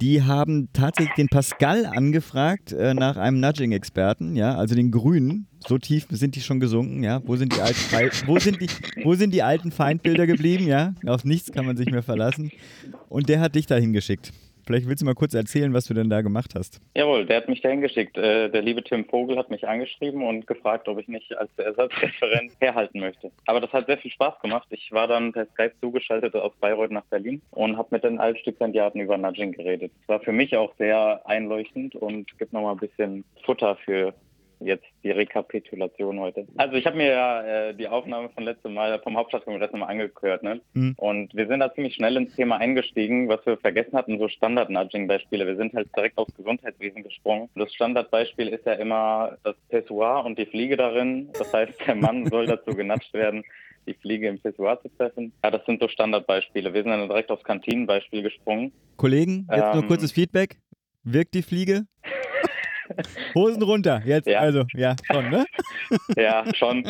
Die 0.00 0.22
haben 0.22 0.68
tatsächlich 0.72 1.14
den 1.16 1.28
Pascal 1.28 1.84
angefragt 1.84 2.72
äh, 2.72 2.94
nach 2.94 3.16
einem 3.18 3.38
Nudging-Experten, 3.40 4.34
ja, 4.34 4.54
also 4.54 4.74
den 4.74 4.90
Grünen. 4.90 5.46
So 5.66 5.76
tief 5.76 6.06
sind 6.10 6.36
die 6.36 6.40
schon 6.40 6.58
gesunken, 6.58 7.02
ja. 7.02 7.20
Wo 7.26 7.36
sind 7.36 7.54
die 7.54 7.60
alten, 7.60 7.74
Fei- 7.74 8.10
wo 8.26 8.38
sind 8.38 8.60
die, 8.62 8.68
wo 9.04 9.14
sind 9.14 9.34
die 9.34 9.42
alten 9.42 9.70
Feindbilder 9.70 10.26
geblieben, 10.26 10.66
ja? 10.66 10.94
Auf 11.06 11.24
nichts 11.24 11.52
kann 11.52 11.66
man 11.66 11.76
sich 11.76 11.90
mehr 11.90 12.02
verlassen. 12.02 12.50
Und 13.10 13.28
der 13.28 13.40
hat 13.40 13.54
dich 13.54 13.66
dahin 13.66 13.92
geschickt. 13.92 14.32
Vielleicht 14.70 14.86
willst 14.86 15.02
du 15.02 15.06
mal 15.06 15.16
kurz 15.16 15.34
erzählen, 15.34 15.74
was 15.74 15.86
du 15.86 15.94
denn 15.94 16.08
da 16.10 16.20
gemacht 16.20 16.54
hast. 16.54 16.80
Jawohl, 16.94 17.26
der 17.26 17.38
hat 17.38 17.48
mich 17.48 17.60
dahin 17.60 17.80
geschickt. 17.80 18.16
Äh, 18.16 18.48
Der 18.50 18.62
liebe 18.62 18.84
Tim 18.84 19.04
Vogel 19.04 19.36
hat 19.36 19.50
mich 19.50 19.66
angeschrieben 19.66 20.22
und 20.22 20.46
gefragt, 20.46 20.86
ob 20.86 21.00
ich 21.00 21.08
nicht 21.08 21.36
als 21.36 21.50
Ersatzreferent 21.56 22.52
herhalten 22.60 23.00
möchte. 23.00 23.32
Aber 23.46 23.60
das 23.60 23.72
hat 23.72 23.86
sehr 23.86 23.98
viel 23.98 24.12
Spaß 24.12 24.38
gemacht. 24.40 24.68
Ich 24.70 24.92
war 24.92 25.08
dann 25.08 25.32
per 25.32 25.46
Skype 25.46 25.72
zugeschaltet 25.80 26.36
aus 26.36 26.52
Bayreuth 26.60 26.92
nach 26.92 27.02
Berlin 27.06 27.42
und 27.50 27.76
habe 27.76 27.88
mit 27.90 28.04
den 28.04 28.20
Altstipendiaten 28.20 29.00
über 29.00 29.18
Nudging 29.18 29.50
geredet. 29.50 29.90
Das 30.02 30.08
war 30.08 30.20
für 30.20 30.32
mich 30.32 30.56
auch 30.56 30.72
sehr 30.78 31.20
einleuchtend 31.24 31.96
und 31.96 32.38
gibt 32.38 32.52
nochmal 32.52 32.74
ein 32.74 32.78
bisschen 32.78 33.24
Futter 33.44 33.74
für 33.84 34.14
jetzt 34.60 34.84
die 35.02 35.10
Rekapitulation 35.10 36.20
heute. 36.20 36.46
Also 36.56 36.76
ich 36.76 36.86
habe 36.86 36.96
mir 36.96 37.10
ja 37.10 37.42
äh, 37.42 37.74
die 37.74 37.88
Aufnahme 37.88 38.28
von 38.30 38.44
letztem 38.44 38.74
Mal 38.74 38.98
vom 39.00 39.16
Hauptstadtkongress 39.16 39.72
nochmal 39.72 39.90
angehört, 39.90 40.42
ne? 40.42 40.60
Mhm. 40.74 40.94
Und 40.96 41.34
wir 41.34 41.46
sind 41.46 41.60
da 41.60 41.72
ziemlich 41.74 41.94
schnell 41.94 42.16
ins 42.16 42.34
Thema 42.36 42.58
eingestiegen, 42.58 43.28
was 43.28 43.44
wir 43.46 43.56
vergessen 43.56 43.96
hatten, 43.96 44.18
so 44.18 44.28
Standard-Nudging-Beispiele. 44.28 45.46
Wir 45.46 45.56
sind 45.56 45.74
halt 45.74 45.94
direkt 45.96 46.18
aufs 46.18 46.34
Gesundheitswesen 46.34 47.02
gesprungen. 47.02 47.48
Das 47.54 47.72
Standardbeispiel 47.74 48.48
ist 48.48 48.66
ja 48.66 48.74
immer 48.74 49.38
das 49.42 49.56
Pessoir 49.68 50.24
und 50.24 50.38
die 50.38 50.46
Fliege 50.46 50.76
darin. 50.76 51.30
Das 51.38 51.52
heißt, 51.52 51.86
der 51.86 51.94
Mann 51.94 52.26
soll 52.30 52.46
dazu 52.46 52.74
genatscht 52.74 53.12
werden, 53.14 53.42
die 53.86 53.94
Fliege 53.94 54.28
im 54.28 54.38
Pessoir 54.38 54.80
zu 54.82 54.88
treffen. 54.96 55.32
Ja, 55.42 55.50
das 55.50 55.64
sind 55.64 55.80
so 55.80 55.88
Standardbeispiele. 55.88 56.72
Wir 56.74 56.82
sind 56.82 56.90
dann 56.90 57.08
direkt 57.08 57.30
aufs 57.30 57.44
Kantinenbeispiel 57.44 58.22
gesprungen. 58.22 58.72
Kollegen, 58.96 59.48
jetzt 59.50 59.74
nur 59.74 59.82
Ähm. 59.82 59.88
kurzes 59.88 60.12
Feedback. 60.12 60.58
Wirkt 61.02 61.32
die 61.34 61.42
Fliege? 61.42 61.86
Hosen 63.34 63.62
runter, 63.62 64.02
jetzt, 64.04 64.26
Ja. 64.26 64.40
also, 64.40 64.64
ja, 64.74 64.94
schon, 65.10 65.30
ne? 65.30 65.44
Ja, 66.16 66.44
schon. 66.54 66.84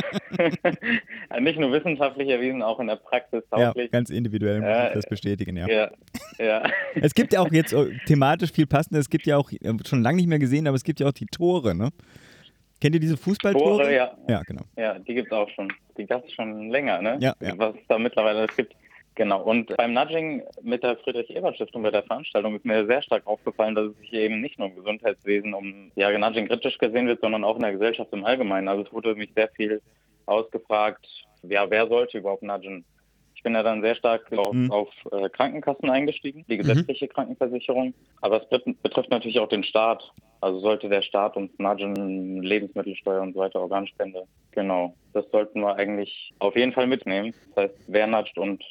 Nicht 1.40 1.58
nur 1.58 1.72
wissenschaftlich 1.72 2.28
erwiesen, 2.28 2.62
auch 2.62 2.80
in 2.80 2.86
der 2.88 2.96
Praxis 2.96 3.42
Ja, 3.56 3.66
tauglich. 3.66 3.90
ganz 3.90 4.10
individuell 4.10 4.60
muss 4.60 4.68
Ja, 4.68 4.88
ich 4.88 4.94
das 4.94 5.06
bestätigen, 5.06 5.56
ja. 5.56 5.66
ja, 5.68 5.90
ja. 6.38 6.62
Es 6.94 7.14
gibt 7.14 7.32
ja 7.32 7.40
auch 7.40 7.50
jetzt 7.52 7.72
äh, 7.72 7.90
thematisch 8.06 8.52
viel 8.52 8.66
passendes. 8.66 9.02
Es 9.06 9.10
gibt 9.10 9.26
ja 9.26 9.36
auch, 9.36 9.50
äh, 9.52 9.58
schon 9.86 10.02
lange 10.02 10.16
nicht 10.16 10.28
mehr 10.28 10.38
gesehen, 10.38 10.66
aber 10.66 10.76
es 10.76 10.84
gibt 10.84 11.00
ja 11.00 11.08
auch 11.08 11.12
die 11.12 11.26
Tore, 11.26 11.74
ne? 11.74 11.90
Kennt 12.80 12.94
ihr 12.94 13.00
diese 13.00 13.16
Fußballtore? 13.18 13.82
Tore, 13.82 13.94
ja. 13.94 14.10
Ja, 14.28 14.42
genau. 14.42 14.62
Ja, 14.76 14.98
die 14.98 15.14
gibt's 15.14 15.30
auch 15.32 15.48
schon. 15.50 15.70
Die 15.98 16.06
gab's 16.06 16.32
schon 16.32 16.70
länger, 16.70 17.02
ne? 17.02 17.18
Ja, 17.20 17.34
ja. 17.40 17.52
Was 17.58 17.74
es 17.74 17.80
da 17.88 17.98
mittlerweile 17.98 18.38
alles 18.40 18.56
gibt. 18.56 18.74
Genau. 19.20 19.42
Und 19.42 19.76
beim 19.76 19.92
Nudging 19.92 20.42
mit 20.62 20.82
der 20.82 20.96
Friedrich-Ebert-Stiftung 20.96 21.82
bei 21.82 21.90
der 21.90 22.04
Veranstaltung 22.04 22.56
ist 22.56 22.64
mir 22.64 22.86
sehr 22.86 23.02
stark 23.02 23.26
aufgefallen, 23.26 23.74
dass 23.74 23.88
es 23.88 23.96
sich 23.98 24.14
eben 24.14 24.40
nicht 24.40 24.58
nur 24.58 24.68
im 24.68 24.76
Gesundheitswesen 24.76 25.52
um 25.52 25.92
ja, 25.94 26.10
Nudging 26.16 26.48
kritisch 26.48 26.78
gesehen 26.78 27.06
wird, 27.06 27.20
sondern 27.20 27.44
auch 27.44 27.56
in 27.56 27.60
der 27.60 27.72
Gesellschaft 27.72 28.10
im 28.14 28.24
Allgemeinen. 28.24 28.66
Also 28.68 28.84
es 28.84 28.92
wurde 28.94 29.14
mich 29.14 29.30
sehr 29.34 29.48
viel 29.48 29.82
ausgefragt, 30.24 31.06
ja, 31.42 31.70
wer 31.70 31.86
sollte 31.88 32.16
überhaupt 32.16 32.42
nudgen? 32.42 32.82
Ich 33.34 33.42
bin 33.42 33.52
ja 33.52 33.62
dann 33.62 33.82
sehr 33.82 33.94
stark 33.94 34.32
auf, 34.32 34.54
Mhm. 34.54 34.70
auf 34.70 34.88
äh, 35.12 35.28
Krankenkassen 35.28 35.90
eingestiegen, 35.90 36.46
die 36.48 36.56
gesetzliche 36.56 37.06
Krankenversicherung. 37.08 37.92
Aber 38.22 38.42
es 38.42 38.48
bet- 38.48 38.82
betrifft 38.82 39.10
natürlich 39.10 39.38
auch 39.38 39.48
den 39.48 39.64
Staat. 39.64 40.12
Also 40.40 40.60
sollte 40.60 40.88
der 40.88 41.02
Staat 41.02 41.36
uns 41.36 41.50
nudgen, 41.58 42.42
Lebensmittelsteuer 42.42 43.20
und 43.20 43.34
so 43.34 43.40
weiter, 43.40 43.60
Organspende. 43.60 44.22
Genau. 44.52 44.94
Das 45.12 45.30
sollten 45.30 45.60
wir 45.60 45.76
eigentlich 45.76 46.32
auf 46.38 46.56
jeden 46.56 46.72
Fall 46.72 46.86
mitnehmen. 46.86 47.34
Das 47.54 47.64
heißt, 47.64 47.74
wer 47.88 48.06
nudgt 48.06 48.38
und 48.38 48.64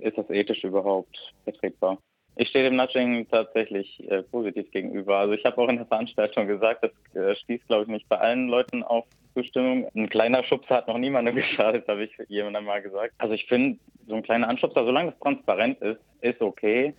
ist 0.00 0.18
das 0.18 0.28
ethisch 0.30 0.64
überhaupt 0.64 1.32
vertretbar? 1.44 1.98
Ich 2.36 2.48
stehe 2.48 2.64
dem 2.64 2.76
Nudging 2.76 3.28
tatsächlich 3.28 4.02
äh, 4.10 4.22
positiv 4.22 4.70
gegenüber. 4.70 5.18
Also 5.18 5.34
ich 5.34 5.44
habe 5.44 5.58
auch 5.58 5.68
in 5.68 5.76
der 5.76 5.86
Veranstaltung 5.86 6.46
gesagt, 6.46 6.82
das 6.82 7.14
äh, 7.14 7.36
stieß, 7.36 7.60
glaube 7.66 7.82
ich, 7.82 7.88
nicht 7.88 8.08
bei 8.08 8.18
allen 8.18 8.48
Leuten 8.48 8.82
auf 8.82 9.04
Zustimmung. 9.34 9.86
Ein 9.94 10.08
kleiner 10.08 10.42
Schubser 10.44 10.76
hat 10.76 10.88
noch 10.88 10.96
niemandem 10.96 11.34
geschadet, 11.36 11.86
habe 11.88 12.04
ich 12.04 12.12
jemandem 12.28 12.64
mal 12.64 12.80
gesagt. 12.80 13.12
Also 13.18 13.34
ich 13.34 13.44
finde, 13.46 13.78
so 14.08 14.14
ein 14.14 14.22
kleiner 14.22 14.48
Anschubser, 14.48 14.84
solange 14.84 15.10
es 15.10 15.18
transparent 15.18 15.80
ist, 15.82 16.00
ist 16.22 16.40
okay. 16.40 16.94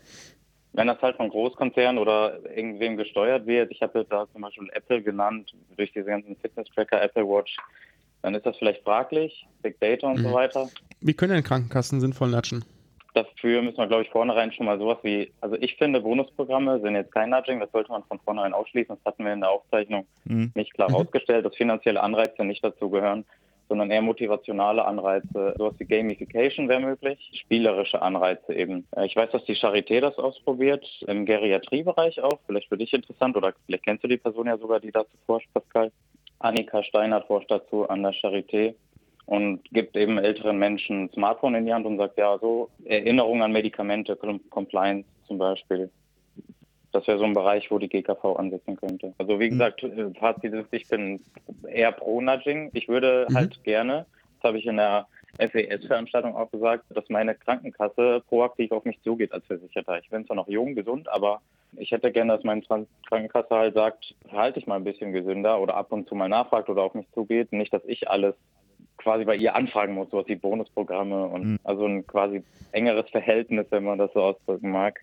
Wenn 0.74 0.88
das 0.88 1.02
halt 1.02 1.18
von 1.18 1.30
Großkonzernen 1.30 2.00
oder 2.00 2.40
irgendwem 2.56 2.98
gesteuert 2.98 3.46
wird, 3.46 3.72
ich 3.72 3.82
habe 3.82 4.06
da 4.10 4.28
zum 4.32 4.42
Beispiel 4.42 4.70
Apple 4.74 5.02
genannt, 5.02 5.52
durch 5.78 5.92
diese 5.94 6.06
ganzen 6.06 6.36
Fitness-Tracker, 6.36 7.02
Apple 7.02 7.28
Watch, 7.28 7.56
dann 8.24 8.34
ist 8.36 8.46
das 8.46 8.58
vielleicht 8.58 8.84
fraglich, 8.84 9.46
Big 9.62 9.80
Data 9.80 10.08
und 10.08 10.20
Mhm. 10.20 10.24
so 10.24 10.34
weiter. 10.34 10.70
Wie 11.02 11.14
können 11.14 11.34
denn 11.34 11.44
Krankenkassen 11.44 12.00
sinnvoll 12.02 12.30
natschen? 12.30 12.64
Dafür 13.14 13.62
müssen 13.62 13.78
wir, 13.78 13.88
glaube 13.88 14.04
ich, 14.04 14.10
vornherein 14.10 14.52
schon 14.52 14.66
mal 14.66 14.80
sowas 14.80 14.98
wie, 15.04 15.32
also 15.40 15.56
ich 15.60 15.76
finde, 15.76 16.02
Bonusprogramme 16.02 16.80
sind 16.80 16.96
jetzt 16.96 17.12
kein 17.12 17.30
Nudging, 17.30 17.60
das 17.60 17.72
sollte 17.72 17.92
man 17.92 18.04
von 18.04 18.20
vornherein 18.20 18.54
ausschließen. 18.54 18.96
Das 18.96 19.06
hatten 19.06 19.24
wir 19.26 19.34
in 19.34 19.42
der 19.42 19.52
Aufzeichnung 19.52 20.08
Mhm. 20.26 20.52
nicht 20.56 20.74
klar 20.74 20.90
Mhm. 20.90 20.94
herausgestellt, 20.94 21.46
dass 21.46 21.56
finanzielle 21.56 22.02
Anreize 22.02 22.44
nicht 22.44 22.64
dazu 22.64 22.90
gehören, 22.90 23.24
sondern 23.70 23.92
eher 23.92 24.02
motivationale 24.02 24.84
Anreize. 24.84 25.54
Sowas 25.58 25.76
wie 25.78 25.86
Gamification 25.86 26.68
wäre 26.68 26.80
möglich, 26.82 27.32
spielerische 27.36 28.02
Anreize 28.02 28.54
eben. 28.54 28.88
Äh, 28.96 29.06
Ich 29.06 29.16
weiß, 29.16 29.30
dass 29.32 29.46
die 29.46 29.56
Charité 29.56 30.00
das 30.02 30.18
ausprobiert, 30.18 30.86
im 31.08 31.26
Geriatriebereich 31.26 32.20
auch. 32.22 32.40
Vielleicht 32.48 32.70
für 32.70 32.78
dich 32.78 32.94
interessant 32.94 33.38
oder 33.38 33.54
vielleicht 33.68 33.86
kennst 33.86 34.04
du 34.04 34.08
die 34.08 34.18
Person 34.18 34.48
ja 34.48 34.58
sogar, 34.58 34.80
die 34.80 34.92
dazu 34.92 35.16
forscht, 35.28 35.48
Pascal. 35.54 35.92
Annika 36.40 36.84
Steinert 36.84 37.28
forscht 37.28 37.50
dazu 37.52 37.88
an 37.88 38.04
der 38.04 38.14
Charité 38.14 38.74
und 39.26 39.64
gibt 39.72 39.96
eben 39.96 40.18
älteren 40.18 40.58
Menschen 40.58 41.04
ein 41.06 41.10
Smartphone 41.14 41.56
in 41.56 41.66
die 41.66 41.74
Hand 41.74 41.86
und 41.86 41.98
sagt, 41.98 42.18
ja, 42.18 42.38
so 42.40 42.70
Erinnerung 42.86 43.42
an 43.42 43.52
Medikamente, 43.52 44.16
Com- 44.16 44.42
Compliance 44.50 45.08
zum 45.28 45.38
Beispiel. 45.38 45.90
Das 46.92 47.08
wäre 47.08 47.18
so 47.18 47.24
ein 47.24 47.34
Bereich, 47.34 47.72
wo 47.72 47.80
die 47.80 47.90
GKV 47.90 48.36
ansetzen 48.38 48.76
könnte. 48.76 49.14
Also 49.18 49.40
wie 49.40 49.50
gesagt, 49.50 49.82
äh, 49.84 50.14
Fazit 50.20 50.54
ist, 50.54 50.68
ich 50.72 50.88
bin 50.88 51.20
eher 51.68 51.92
pro 51.92 52.22
Nudging. 52.22 52.70
Ich 52.74 52.88
würde 52.88 53.26
Mhm. 53.30 53.36
halt 53.36 53.64
gerne, 53.64 54.06
das 54.40 54.50
habe 54.50 54.60
ich 54.60 54.66
in 54.68 54.78
der 54.78 55.08
FES-Veranstaltung 55.40 56.36
auch 56.36 56.52
gesagt, 56.52 56.86
dass 56.90 57.10
meine 57.10 57.34
Krankenkasse 57.34 58.22
proaktiv 58.28 58.72
auf 58.72 58.86
mich 58.86 59.02
zugeht 59.02 59.32
als 59.32 59.46
Versicherter. 59.48 59.98
Ich 60.00 60.10
bin 60.10 60.26
zwar 60.28 60.36
noch 60.36 60.48
jung, 60.48 60.76
gesund, 60.76 61.10
aber 61.10 61.42
ich 61.78 61.90
hätte 61.92 62.12
gerne, 62.12 62.34
dass 62.36 62.44
meine 62.44 62.62
Krankenkasse 62.62 63.50
halt 63.50 63.74
sagt, 63.74 64.14
verhalte 64.30 64.60
dich 64.60 64.68
mal 64.68 64.76
ein 64.76 64.84
bisschen 64.84 65.12
gesünder 65.12 65.60
oder 65.60 65.76
ab 65.76 65.92
und 65.92 66.08
zu 66.08 66.14
mal 66.14 66.30
nachfragt 66.30 66.70
oder 66.70 66.84
auf 66.84 66.94
mich 66.94 67.08
zugeht. 67.16 67.52
Nicht, 67.52 67.74
dass 67.74 67.84
ich 67.86 68.08
alles 68.08 68.36
quasi 69.04 69.26
bei 69.26 69.36
ihr 69.36 69.56
anfragen 69.56 69.94
muss, 69.94 70.10
sowas 70.10 70.26
wie 70.28 70.36
Bonusprogramme 70.36 71.26
und 71.28 71.44
Mhm. 71.44 71.60
also 71.64 71.86
ein 71.86 72.08
quasi 72.08 72.42
engeres 72.72 73.10
Verhältnis, 73.12 73.68
wenn 73.70 73.84
man 73.84 74.00
das 74.00 74.12
so 74.14 74.22
ausdrücken 74.22 74.72
mag, 74.72 75.00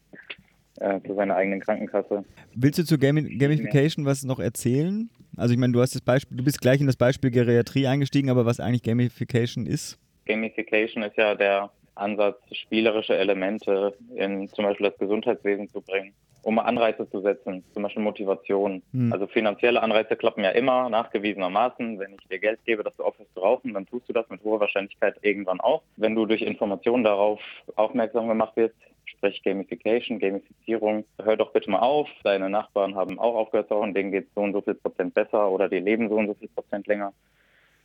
äh, 0.81 1.01
zu 1.07 1.15
seiner 1.15 1.37
eigenen 1.37 1.61
Krankenkasse. 1.61 2.25
Willst 2.55 2.79
du 2.79 2.85
zur 2.85 2.99
Gami 2.99 3.37
Gamification 3.37 4.07
was 4.07 4.25
noch 4.25 4.41
erzählen? 4.41 5.11
Also 5.37 5.53
ich 5.53 5.61
meine, 5.61 5.73
du 5.73 5.81
hast 5.81 5.95
das 5.95 6.03
Beispiel, 6.03 6.37
du 6.39 6.45
bist 6.45 6.61
gleich 6.61 6.81
in 6.81 6.87
das 6.87 6.97
Beispiel 6.97 7.31
Geriatrie 7.31 7.87
eingestiegen, 7.87 8.31
aber 8.31 8.47
was 8.47 8.59
eigentlich 8.59 8.83
Gamification 8.83 9.67
ist? 9.67 9.99
Gamification 10.27 11.03
ist 11.03 11.17
ja 11.17 11.35
der 11.35 11.71
Ansatz, 11.95 12.39
spielerische 12.53 13.17
Elemente 13.17 13.95
in 14.15 14.49
zum 14.49 14.65
Beispiel 14.65 14.91
das 14.91 14.99
Gesundheitswesen 14.99 15.69
zu 15.69 15.81
bringen, 15.81 16.15
um 16.43 16.59
Anreize 16.59 17.09
zu 17.11 17.21
setzen, 17.21 17.65
zum 17.73 17.83
Beispiel 17.83 18.03
Motivation. 18.03 18.83
Hm. 18.93 19.13
Also 19.13 19.27
finanzielle 19.27 19.83
Anreize 19.83 20.17
klappen 20.17 20.45
ja 20.45 20.51
immer, 20.51 20.89
nachgewiesenermaßen. 20.89 21.99
Wenn 21.99 22.15
ich 22.15 22.29
dir 22.29 22.39
Geld 22.39 22.61
gebe, 22.65 22.83
dass 22.83 22.97
du 22.97 23.05
aufhörst 23.05 23.33
zu 23.35 23.41
rauchen, 23.41 23.75
dann 23.75 23.87
tust 23.87 24.09
du 24.09 24.13
das 24.13 24.29
mit 24.29 24.43
hoher 24.43 24.61
Wahrscheinlichkeit 24.61 25.17
irgendwann 25.23 25.61
auch. 25.61 25.83
Wenn 25.97 26.15
du 26.15 26.27
durch 26.27 26.43
Informationen 26.43 27.05
darauf 27.05 27.41
aufmerksam 27.77 28.29
gemacht 28.29 28.57
wirst, 28.57 28.77
sprich 29.05 29.43
Gamification, 29.43 30.19
Gamifizierung, 30.19 31.05
hör 31.23 31.37
doch 31.37 31.53
bitte 31.53 31.71
mal 31.71 31.81
auf, 31.81 32.09
deine 32.25 32.49
Nachbarn 32.49 32.95
haben 32.95 33.19
auch 33.19 33.35
aufgehört 33.35 33.69
zu 33.69 33.75
rauchen, 33.75 33.95
denen 33.95 34.13
geht 34.13 34.29
so 34.35 34.41
und 34.41 34.53
so 34.53 34.61
viel 34.63 34.75
Prozent 34.75 35.15
besser 35.15 35.51
oder 35.51 35.69
die 35.69 35.79
leben 35.79 36.09
so 36.09 36.17
und 36.17 36.29
so 36.29 36.35
viel 36.35 36.49
Prozent 36.49 36.87
länger, 36.87 37.13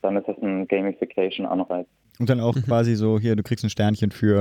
dann 0.05 0.17
ist 0.17 0.27
das 0.27 0.37
ein 0.41 0.67
Gamification-Anreiz. 0.67 1.87
Und 2.17 2.29
dann 2.29 2.39
auch 2.39 2.55
Mhm. 2.55 2.61
quasi 2.63 2.95
so, 2.95 3.19
hier, 3.19 3.35
du 3.35 3.43
kriegst 3.43 3.65
ein 3.65 3.69
Sternchen 3.69 4.09
für, 4.11 4.37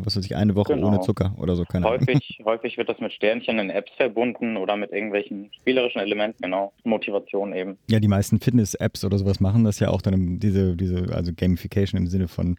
äh, 0.00 0.04
was 0.04 0.16
weiß 0.16 0.24
ich, 0.24 0.34
eine 0.34 0.56
Woche 0.56 0.74
Genau. 0.74 0.88
ohne 0.88 1.00
Zucker 1.00 1.32
oder 1.38 1.54
so, 1.54 1.62
keine 1.64 1.86
Ahnung. 1.86 2.00
Häufig, 2.00 2.40
häufig 2.44 2.76
wird 2.76 2.88
das 2.88 2.98
mit 2.98 3.12
Sternchen 3.12 3.58
in 3.60 3.70
Apps 3.70 3.92
verbunden 3.96 4.56
oder 4.56 4.76
mit 4.76 4.90
irgendwelchen 4.90 5.50
spielerischen 5.60 6.00
Elementen, 6.00 6.42
genau. 6.42 6.72
Motivation 6.82 7.52
eben. 7.54 7.78
Ja, 7.88 8.00
die 8.00 8.08
meisten 8.08 8.40
Fitness-Apps 8.40 9.04
oder 9.04 9.18
sowas 9.18 9.38
machen 9.38 9.62
das 9.62 9.78
ja 9.78 9.90
auch 9.90 10.02
dann 10.02 10.40
diese, 10.40 10.76
diese, 10.76 11.14
also 11.14 11.30
Gamification 11.36 12.00
im 12.00 12.08
Sinne 12.08 12.26
von 12.26 12.56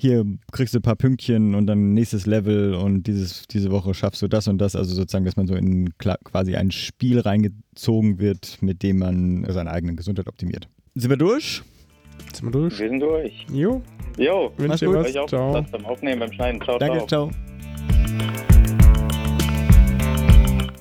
hier 0.00 0.24
kriegst 0.50 0.74
du 0.74 0.80
ein 0.80 0.82
paar 0.82 0.96
Pünktchen 0.96 1.54
und 1.54 1.68
dann 1.68 1.94
nächstes 1.94 2.26
Level 2.26 2.74
und 2.74 3.06
dieses, 3.06 3.46
diese 3.46 3.70
Woche 3.70 3.94
schaffst 3.94 4.20
du 4.22 4.26
das 4.26 4.48
und 4.48 4.58
das. 4.58 4.74
Also 4.74 4.92
sozusagen, 4.92 5.24
dass 5.24 5.36
man 5.36 5.46
so 5.46 5.54
in 5.54 5.90
quasi 5.96 6.56
ein 6.56 6.72
Spiel 6.72 7.20
reingezogen 7.20 8.18
wird, 8.18 8.58
mit 8.60 8.82
dem 8.82 8.98
man 8.98 9.46
seine 9.48 9.70
eigene 9.70 9.94
Gesundheit 9.94 10.26
optimiert. 10.26 10.68
Sind 10.96 11.10
wir 11.10 11.16
durch? 11.16 11.62
Jetzt 12.26 12.36
sind 12.36 12.46
wir 12.46 12.52
durch. 12.52 12.78
Wir 12.78 12.88
sind 12.88 13.00
durch. 13.00 13.46
Jo, 13.52 13.82
Jo, 14.16 14.52
Wünsch 14.56 14.78
dir 14.80 14.86
gut. 14.86 14.96
was. 14.96 15.06
euch 15.08 15.18
auch 15.18 15.28
Ciao. 15.28 15.50
Spaß 15.56 15.70
beim 15.72 15.86
Aufnehmen, 15.86 16.20
beim 16.20 16.32
Schneiden. 16.32 16.60
Ciao, 16.62 16.78
Danke, 16.78 16.98
ciao. 17.06 17.28
ciao. 17.28 17.30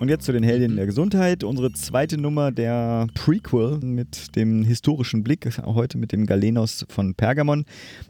Und 0.03 0.09
jetzt 0.09 0.25
zu 0.25 0.33
den 0.33 0.43
Heldinnen 0.43 0.75
der 0.75 0.85
Gesundheit. 0.85 1.45
Unsere 1.45 1.71
zweite 1.71 2.17
Nummer 2.17 2.51
der 2.51 3.07
Prequel 3.13 3.79
mit 3.79 4.35
dem 4.35 4.65
historischen 4.65 5.23
Blick, 5.23 5.47
heute 5.63 5.97
mit 5.97 6.11
dem 6.11 6.25
Galenos 6.25 6.85
von 6.89 7.15
Pergamon. 7.15 7.63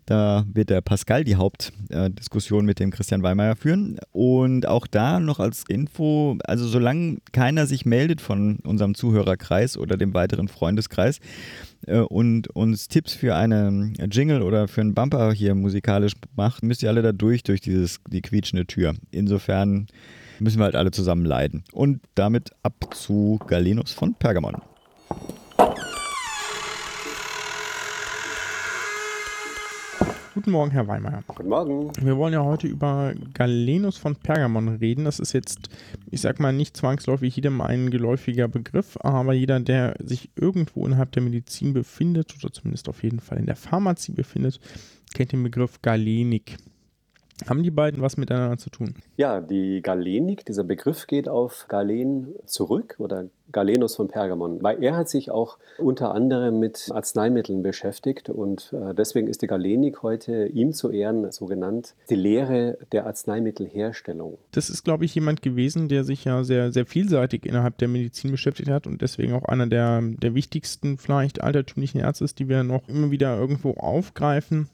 Da 0.08 0.44
wird 0.52 0.72
der 0.72 0.82
Pascal 0.82 1.24
die 1.24 1.36
Hauptdiskussion 1.36 2.66
mit 2.66 2.80
dem 2.80 2.90
Christian 2.90 3.22
Weimeyer 3.22 3.56
führen. 3.56 4.00
Und 4.12 4.68
auch 4.68 4.88
da 4.88 5.20
noch 5.20 5.40
als 5.40 5.66
Info, 5.68 6.40
also 6.46 6.66
solange 6.66 7.20
keiner 7.32 7.68
sich 7.68 7.86
meldet 7.86 8.22
von 8.22 8.56
unserem 8.64 8.96
Zuhörerkreis 8.96 9.78
oder 9.78 9.96
dem 9.96 10.16
weiteren 10.16 10.48
Freundeskreis, 10.48 11.20
äh, 11.86 12.00
und 12.00 12.48
uns 12.56 12.88
Tipps 12.88 13.14
für 13.14 13.36
eine 13.36 13.94
Jingle 14.12 14.42
oder 14.42 14.68
für 14.68 14.82
einen 14.82 14.96
Bumper 14.96 15.32
hier 15.32 15.54
musikalisch 15.54 16.14
macht, 16.36 16.64
müsst 16.64 16.82
ihr 16.82 16.90
alle 16.90 17.04
da 17.04 17.12
durch, 17.12 17.44
durch 17.44 17.62
dieses, 17.62 18.00
die 18.10 18.24
quietschende 18.24 18.66
Tür. 18.66 18.96
Insofern 19.12 19.86
müssen 20.44 20.60
wir 20.60 20.66
halt 20.66 20.76
alle 20.76 20.92
zusammen 20.92 21.26
leiden. 21.26 21.64
Und 21.72 22.02
damit 22.16 22.52
ab 22.64 22.94
zu 22.94 23.40
Galenus 23.48 23.94
von 23.94 24.14
Pergamon. 24.14 24.56
Guten 30.34 30.52
Morgen, 30.52 30.72
Herr 30.72 30.88
Weimeyer. 30.88 31.24
Guten 31.28 31.48
Morgen. 31.48 31.92
Wir 32.02 32.18
wollen 32.18 32.34
ja 32.34 32.44
heute 32.44 32.68
über 32.68 33.14
Galenus 33.34 33.98
von 33.98 34.16
Pergamon 34.16 34.68
reden. 34.68 35.06
Das 35.06 35.20
ist 35.20 35.32
jetzt, 35.32 35.70
ich 36.10 36.22
sag 36.22 36.40
mal, 36.40 36.52
nicht 36.52 36.76
zwangsläufig 36.76 37.36
jedem 37.36 37.62
ein 37.62 37.92
geläufiger 37.92 38.48
Begriff, 38.48 38.98
aber 39.00 39.34
jeder, 39.34 39.60
der 39.60 39.96
sich 40.04 40.32
irgendwo 40.36 40.86
innerhalb 40.86 41.12
der 41.12 41.22
Medizin 41.22 41.74
befindet 41.74 42.36
oder 42.36 42.52
zumindest 42.52 42.90
auf 42.90 43.04
jeden 43.04 43.20
Fall 43.20 43.38
in 43.38 43.46
der 43.46 43.56
Pharmazie 43.56 44.14
befindet, 44.14 44.60
kennt 45.14 45.32
den 45.32 45.44
Begriff 45.44 45.82
Galenik. 45.82 46.58
Haben 47.48 47.64
die 47.64 47.72
beiden 47.72 48.02
was 48.02 48.18
miteinander 48.18 48.58
zu 48.58 48.70
tun? 48.70 48.96
Ja, 49.18 49.42
die 49.42 49.82
Galenik, 49.82 50.46
dieser 50.46 50.64
Begriff 50.64 51.08
geht 51.08 51.28
auf 51.28 51.66
Galen 51.68 52.36
zurück 52.46 52.96
oder 52.98 53.26
Galenus 53.52 53.96
von 53.96 54.08
Pergamon, 54.10 54.62
weil 54.62 54.84
er 54.84 54.98
hat 54.98 55.08
sich 55.08 55.32
auch 55.32 55.58
unter 55.78 56.14
anderem 56.14 56.60
mit 56.60 56.90
Arzneimitteln 56.92 57.64
beschäftigt 57.64 58.30
und 58.30 58.74
äh, 58.74 58.94
deswegen 58.94 59.28
ist 59.28 59.42
die 59.42 59.48
Galenik 59.48 60.04
heute 60.04 60.48
ihm 60.48 60.74
zu 60.74 60.90
Ehren 60.90 61.32
so 61.32 61.46
genannt, 61.46 61.96
die 62.10 62.16
Lehre 62.16 62.78
der 62.92 63.06
Arzneimittelherstellung. 63.06 64.38
Das 64.52 64.70
ist, 64.70 64.84
glaube 64.84 65.06
ich, 65.06 65.16
jemand 65.16 65.42
gewesen, 65.42 65.88
der 65.88 66.04
sich 66.04 66.26
ja 66.26 66.44
sehr, 66.44 66.72
sehr 66.72 66.86
vielseitig 66.86 67.46
innerhalb 67.46 67.78
der 67.78 67.88
Medizin 67.88 68.32
beschäftigt 68.32 68.70
hat 68.70 68.88
und 68.88 69.02
deswegen 69.02 69.34
auch 69.34 69.46
einer 69.46 69.68
der, 69.68 70.02
der 70.02 70.34
wichtigsten, 70.34 70.98
vielleicht 70.98 71.42
altertümlichen 71.42 72.02
Ärzte 72.02 72.26
ist, 72.26 72.40
die 72.40 72.50
wir 72.50 72.64
noch 72.64 72.88
immer 72.88 73.12
wieder 73.12 73.38
irgendwo 73.38 73.72
aufgreifen. 73.72 74.70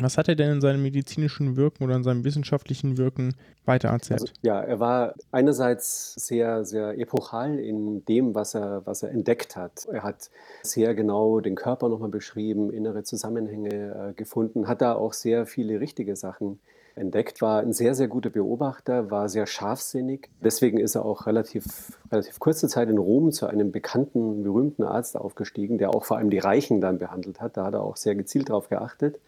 Was 0.00 0.18
hat 0.18 0.28
er 0.28 0.34
denn 0.34 0.52
in 0.52 0.60
seinem 0.60 0.82
medizinischen 0.82 1.56
Wirken 1.56 1.84
oder 1.84 1.96
in 1.96 2.02
seinem 2.02 2.24
wissenschaftlichen 2.24 2.96
Wirken 2.98 3.34
weitererzählt? 3.64 4.20
Also, 4.20 4.32
ja, 4.42 4.60
er 4.60 4.80
war 4.80 5.14
einerseits 5.32 6.14
sehr, 6.14 6.64
sehr 6.64 6.98
epochal 6.98 7.58
in 7.58 8.04
dem, 8.04 8.34
was 8.34 8.54
er, 8.54 8.86
was 8.86 9.02
er 9.02 9.10
entdeckt 9.10 9.56
hat. 9.56 9.86
Er 9.92 10.02
hat 10.02 10.30
sehr 10.62 10.94
genau 10.94 11.40
den 11.40 11.54
Körper 11.54 11.88
nochmal 11.88 12.10
beschrieben, 12.10 12.72
innere 12.72 13.02
Zusammenhänge 13.02 14.10
äh, 14.10 14.12
gefunden, 14.14 14.68
hat 14.68 14.82
da 14.82 14.94
auch 14.94 15.12
sehr 15.12 15.46
viele 15.46 15.80
richtige 15.80 16.16
Sachen 16.16 16.58
entdeckt, 16.98 17.40
war 17.40 17.60
ein 17.60 17.72
sehr, 17.72 17.94
sehr 17.94 18.08
guter 18.08 18.30
Beobachter, 18.30 19.10
war 19.10 19.28
sehr 19.28 19.46
scharfsinnig. 19.46 20.28
Deswegen 20.42 20.78
ist 20.78 20.94
er 20.94 21.04
auch 21.04 21.26
relativ, 21.26 21.98
relativ 22.12 22.38
kurze 22.38 22.68
Zeit 22.68 22.88
in 22.90 22.98
Rom 22.98 23.32
zu 23.32 23.46
einem 23.46 23.72
bekannten, 23.72 24.42
berühmten 24.42 24.82
Arzt 24.82 25.16
aufgestiegen, 25.16 25.78
der 25.78 25.94
auch 25.94 26.04
vor 26.04 26.18
allem 26.18 26.30
die 26.30 26.38
Reichen 26.38 26.80
dann 26.80 26.98
behandelt 26.98 27.40
hat. 27.40 27.56
Da 27.56 27.64
hat 27.64 27.74
er 27.74 27.82
auch 27.82 27.96
sehr 27.96 28.14
gezielt 28.14 28.50
darauf 28.50 28.68
geachtet. 28.68 29.18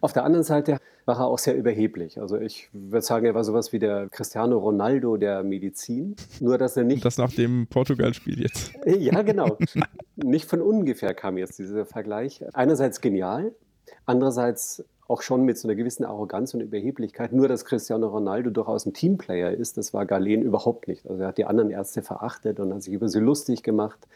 Auf 0.00 0.12
der 0.12 0.24
anderen 0.24 0.44
Seite 0.44 0.78
war 1.06 1.20
er 1.20 1.26
auch 1.26 1.38
sehr 1.38 1.56
überheblich. 1.56 2.20
Also 2.20 2.36
ich 2.36 2.68
würde 2.72 3.04
sagen, 3.06 3.26
er 3.26 3.34
war 3.34 3.44
sowas 3.44 3.72
wie 3.72 3.78
der 3.78 4.08
Cristiano 4.08 4.58
Ronaldo 4.58 5.16
der 5.16 5.44
Medizin. 5.44 6.16
Nur, 6.40 6.58
dass 6.58 6.76
er 6.76 6.84
nicht. 6.84 7.04
Das 7.04 7.16
nach 7.16 7.32
dem 7.32 7.66
Portugal-Spiel 7.68 8.42
jetzt. 8.42 8.72
Ja, 8.84 9.22
genau. 9.22 9.56
nicht 10.16 10.48
von 10.48 10.60
ungefähr 10.60 11.14
kam 11.14 11.38
jetzt 11.38 11.58
dieser 11.58 11.86
Vergleich. 11.86 12.44
Einerseits 12.54 13.00
genial, 13.00 13.52
andererseits 14.04 14.84
auch 15.08 15.22
schon 15.22 15.44
mit 15.44 15.58
so 15.58 15.68
einer 15.68 15.76
gewissen 15.76 16.04
Arroganz 16.04 16.54
und 16.54 16.60
Überheblichkeit. 16.60 17.32
Nur, 17.32 17.48
dass 17.48 17.64
Cristiano 17.64 18.08
Ronaldo 18.08 18.50
durchaus 18.50 18.86
ein 18.86 18.92
Teamplayer 18.92 19.52
ist, 19.52 19.76
das 19.76 19.94
war 19.94 20.04
Galen 20.06 20.42
überhaupt 20.42 20.88
nicht. 20.88 21.08
Also 21.08 21.22
er 21.22 21.28
hat 21.28 21.38
die 21.38 21.44
anderen 21.44 21.70
Ärzte 21.70 22.02
verachtet 22.02 22.58
und 22.58 22.72
hat 22.74 22.82
sich 22.82 22.92
über 22.92 23.08
sie 23.08 23.20
lustig 23.20 23.62
gemacht, 23.62 24.06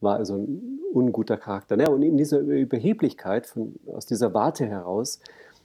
war 0.00 0.16
also 0.16 0.36
ein 0.36 0.78
unguter 0.92 1.36
Charakter. 1.36 1.78
Ja, 1.78 1.88
und 1.88 2.02
in 2.02 2.16
dieser 2.16 2.40
Überheblichkeit, 2.40 3.46
von, 3.46 3.74
aus 3.86 4.06
dieser 4.06 4.32
Warte 4.32 4.66
heraus, 4.66 5.20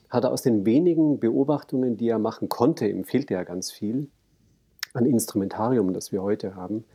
hat 0.10 0.24
er 0.24 0.32
aus 0.32 0.42
den 0.42 0.66
wenigen 0.66 1.20
Beobachtungen, 1.20 1.98
die 1.98 2.10
er 2.10 2.20
machen 2.20 2.50
konnte, 2.50 2.88
ihm 2.88 3.04
fehlte 3.04 3.34
ja 3.34 3.44
ganz 3.44 3.72
viel 3.72 4.08
an 4.94 5.06
Instrumentarium, 5.06 5.94
das 5.94 6.12
wir 6.12 6.22
heute 6.24 6.56
haben, 6.56 6.86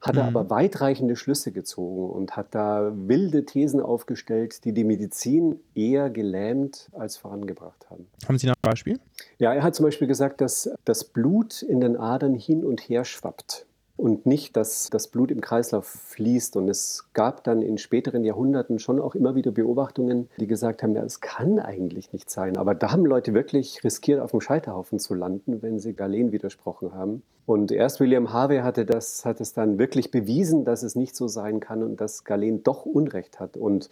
hat 0.00 0.16
er 0.16 0.30
mhm. 0.30 0.36
aber 0.36 0.50
weitreichende 0.50 1.16
Schlüsse 1.16 1.52
gezogen 1.52 2.10
und 2.10 2.36
hat 2.36 2.54
da 2.54 2.92
wilde 2.94 3.44
Thesen 3.44 3.80
aufgestellt, 3.80 4.64
die 4.64 4.72
die 4.72 4.84
Medizin 4.84 5.60
eher 5.74 6.10
gelähmt 6.10 6.88
als 6.92 7.16
vorangebracht 7.16 7.90
haben. 7.90 8.06
Haben 8.26 8.38
Sie 8.38 8.46
noch 8.46 8.54
ein 8.54 8.70
Beispiel? 8.70 9.00
Ja, 9.38 9.52
er 9.52 9.62
hat 9.62 9.74
zum 9.74 9.84
Beispiel 9.84 10.08
gesagt, 10.08 10.40
dass 10.40 10.70
das 10.84 11.04
Blut 11.04 11.62
in 11.62 11.80
den 11.80 11.96
Adern 11.96 12.34
hin 12.34 12.64
und 12.64 12.80
her 12.80 13.04
schwappt 13.04 13.65
und 13.96 14.26
nicht, 14.26 14.56
dass 14.56 14.90
das 14.90 15.08
Blut 15.08 15.30
im 15.30 15.40
Kreislauf 15.40 15.86
fließt. 15.86 16.56
Und 16.56 16.68
es 16.68 17.08
gab 17.14 17.44
dann 17.44 17.62
in 17.62 17.78
späteren 17.78 18.24
Jahrhunderten 18.24 18.78
schon 18.78 19.00
auch 19.00 19.14
immer 19.14 19.34
wieder 19.34 19.52
Beobachtungen, 19.52 20.28
die 20.38 20.46
gesagt 20.46 20.82
haben, 20.82 20.94
ja, 20.94 21.02
es 21.02 21.20
kann 21.20 21.58
eigentlich 21.58 22.12
nicht 22.12 22.30
sein. 22.30 22.56
Aber 22.56 22.74
da 22.74 22.92
haben 22.92 23.06
Leute 23.06 23.32
wirklich 23.32 23.82
riskiert, 23.84 24.20
auf 24.20 24.32
dem 24.32 24.40
Scheiterhaufen 24.40 24.98
zu 24.98 25.14
landen, 25.14 25.62
wenn 25.62 25.78
sie 25.78 25.94
Galen 25.94 26.30
widersprochen 26.30 26.92
haben. 26.94 27.22
Und 27.46 27.70
erst 27.70 28.00
William 28.00 28.32
Harvey 28.32 28.58
hatte 28.58 28.84
das, 28.84 29.24
hat 29.24 29.40
es 29.40 29.54
dann 29.54 29.78
wirklich 29.78 30.10
bewiesen, 30.10 30.64
dass 30.64 30.82
es 30.82 30.96
nicht 30.96 31.16
so 31.16 31.28
sein 31.28 31.60
kann 31.60 31.82
und 31.82 32.00
dass 32.00 32.24
Galen 32.24 32.62
doch 32.62 32.84
Unrecht 32.84 33.40
hat. 33.40 33.56
Und 33.56 33.88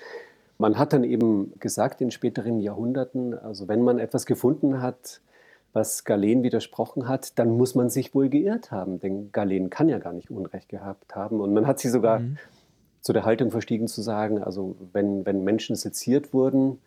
man 0.58 0.76
hat 0.76 0.92
dann 0.92 1.04
eben 1.04 1.52
gesagt 1.60 2.00
in 2.00 2.10
späteren 2.10 2.60
Jahrhunderten, 2.60 3.32
also 3.38 3.68
wenn 3.68 3.82
man 3.82 3.98
etwas 3.98 4.26
gefunden 4.26 4.82
hat, 4.82 5.20
was 5.74 6.04
Galen 6.04 6.42
widersprochen 6.42 7.08
hat, 7.08 7.38
dann 7.38 7.56
muss 7.56 7.74
man 7.74 7.90
sich 7.90 8.14
wohl 8.14 8.28
geirrt 8.28 8.70
haben, 8.70 9.00
denn 9.00 9.32
Galen 9.32 9.70
kann 9.70 9.88
ja 9.88 9.98
gar 9.98 10.12
nicht 10.12 10.30
Unrecht 10.30 10.68
gehabt 10.68 11.14
haben. 11.16 11.40
Und 11.40 11.52
man 11.52 11.66
hat 11.66 11.80
sie 11.80 11.90
sogar 11.90 12.20
mhm. 12.20 12.38
zu 13.00 13.12
der 13.12 13.24
Haltung 13.24 13.50
verstiegen 13.50 13.88
zu 13.88 14.00
sagen, 14.00 14.42
also 14.42 14.76
wenn, 14.92 15.26
wenn 15.26 15.42
Menschen 15.42 15.74
seziert 15.74 16.32
wurden, 16.32 16.78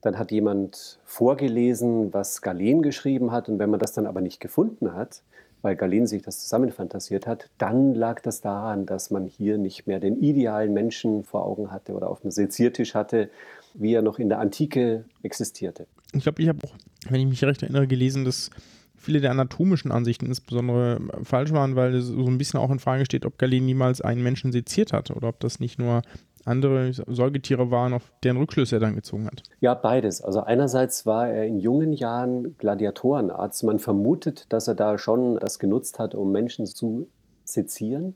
dann 0.00 0.18
hat 0.18 0.32
jemand 0.32 0.98
vorgelesen, 1.04 2.12
was 2.14 2.40
Galen 2.40 2.80
geschrieben 2.80 3.32
hat. 3.32 3.48
Und 3.48 3.58
wenn 3.58 3.70
man 3.70 3.80
das 3.80 3.92
dann 3.92 4.06
aber 4.06 4.22
nicht 4.22 4.40
gefunden 4.40 4.94
hat, 4.94 5.22
weil 5.60 5.76
Galen 5.76 6.06
sich 6.06 6.22
das 6.22 6.40
zusammenfantasiert 6.40 7.26
hat, 7.26 7.50
dann 7.58 7.94
lag 7.94 8.20
das 8.22 8.40
daran, 8.40 8.86
dass 8.86 9.10
man 9.10 9.26
hier 9.26 9.58
nicht 9.58 9.86
mehr 9.86 10.00
den 10.00 10.22
idealen 10.22 10.72
Menschen 10.72 11.24
vor 11.24 11.44
Augen 11.44 11.70
hatte 11.70 11.92
oder 11.92 12.08
auf 12.08 12.20
dem 12.20 12.30
Seziertisch 12.30 12.94
hatte, 12.94 13.28
wie 13.74 13.92
er 13.92 14.02
noch 14.02 14.18
in 14.18 14.30
der 14.30 14.38
Antike 14.38 15.04
existierte. 15.22 15.86
Ich 16.18 16.24
glaube, 16.24 16.42
ich 16.42 16.48
habe 16.48 16.58
auch, 16.64 16.74
wenn 17.08 17.20
ich 17.20 17.26
mich 17.26 17.44
recht 17.44 17.62
erinnere, 17.62 17.86
gelesen, 17.86 18.24
dass 18.24 18.50
viele 18.96 19.20
der 19.20 19.30
anatomischen 19.30 19.92
Ansichten 19.92 20.26
insbesondere 20.26 21.00
falsch 21.22 21.52
waren, 21.52 21.76
weil 21.76 21.94
es 21.94 22.06
so 22.06 22.26
ein 22.26 22.38
bisschen 22.38 22.58
auch 22.58 22.70
in 22.70 22.78
Frage 22.78 23.04
steht, 23.04 23.24
ob 23.24 23.38
Galen 23.38 23.64
niemals 23.64 24.00
einen 24.00 24.22
Menschen 24.22 24.52
seziert 24.52 24.92
hat 24.92 25.10
oder 25.10 25.28
ob 25.28 25.40
das 25.40 25.60
nicht 25.60 25.78
nur 25.78 26.02
andere 26.44 26.92
Säugetiere 26.92 27.70
waren, 27.70 27.92
auf 27.92 28.12
deren 28.22 28.36
Rückschlüsse 28.36 28.76
er 28.76 28.80
dann 28.80 28.94
gezogen 28.94 29.26
hat. 29.26 29.42
Ja, 29.60 29.74
beides. 29.74 30.22
Also 30.22 30.40
einerseits 30.40 31.04
war 31.04 31.28
er 31.28 31.44
in 31.44 31.58
jungen 31.58 31.92
Jahren 31.92 32.56
Gladiatorenarzt. 32.58 33.64
Man 33.64 33.78
vermutet, 33.78 34.46
dass 34.52 34.68
er 34.68 34.76
da 34.76 34.96
schon 34.96 35.38
das 35.40 35.58
genutzt 35.58 35.98
hat, 35.98 36.14
um 36.14 36.30
Menschen 36.30 36.66
zu 36.66 37.08
sezieren. 37.44 38.14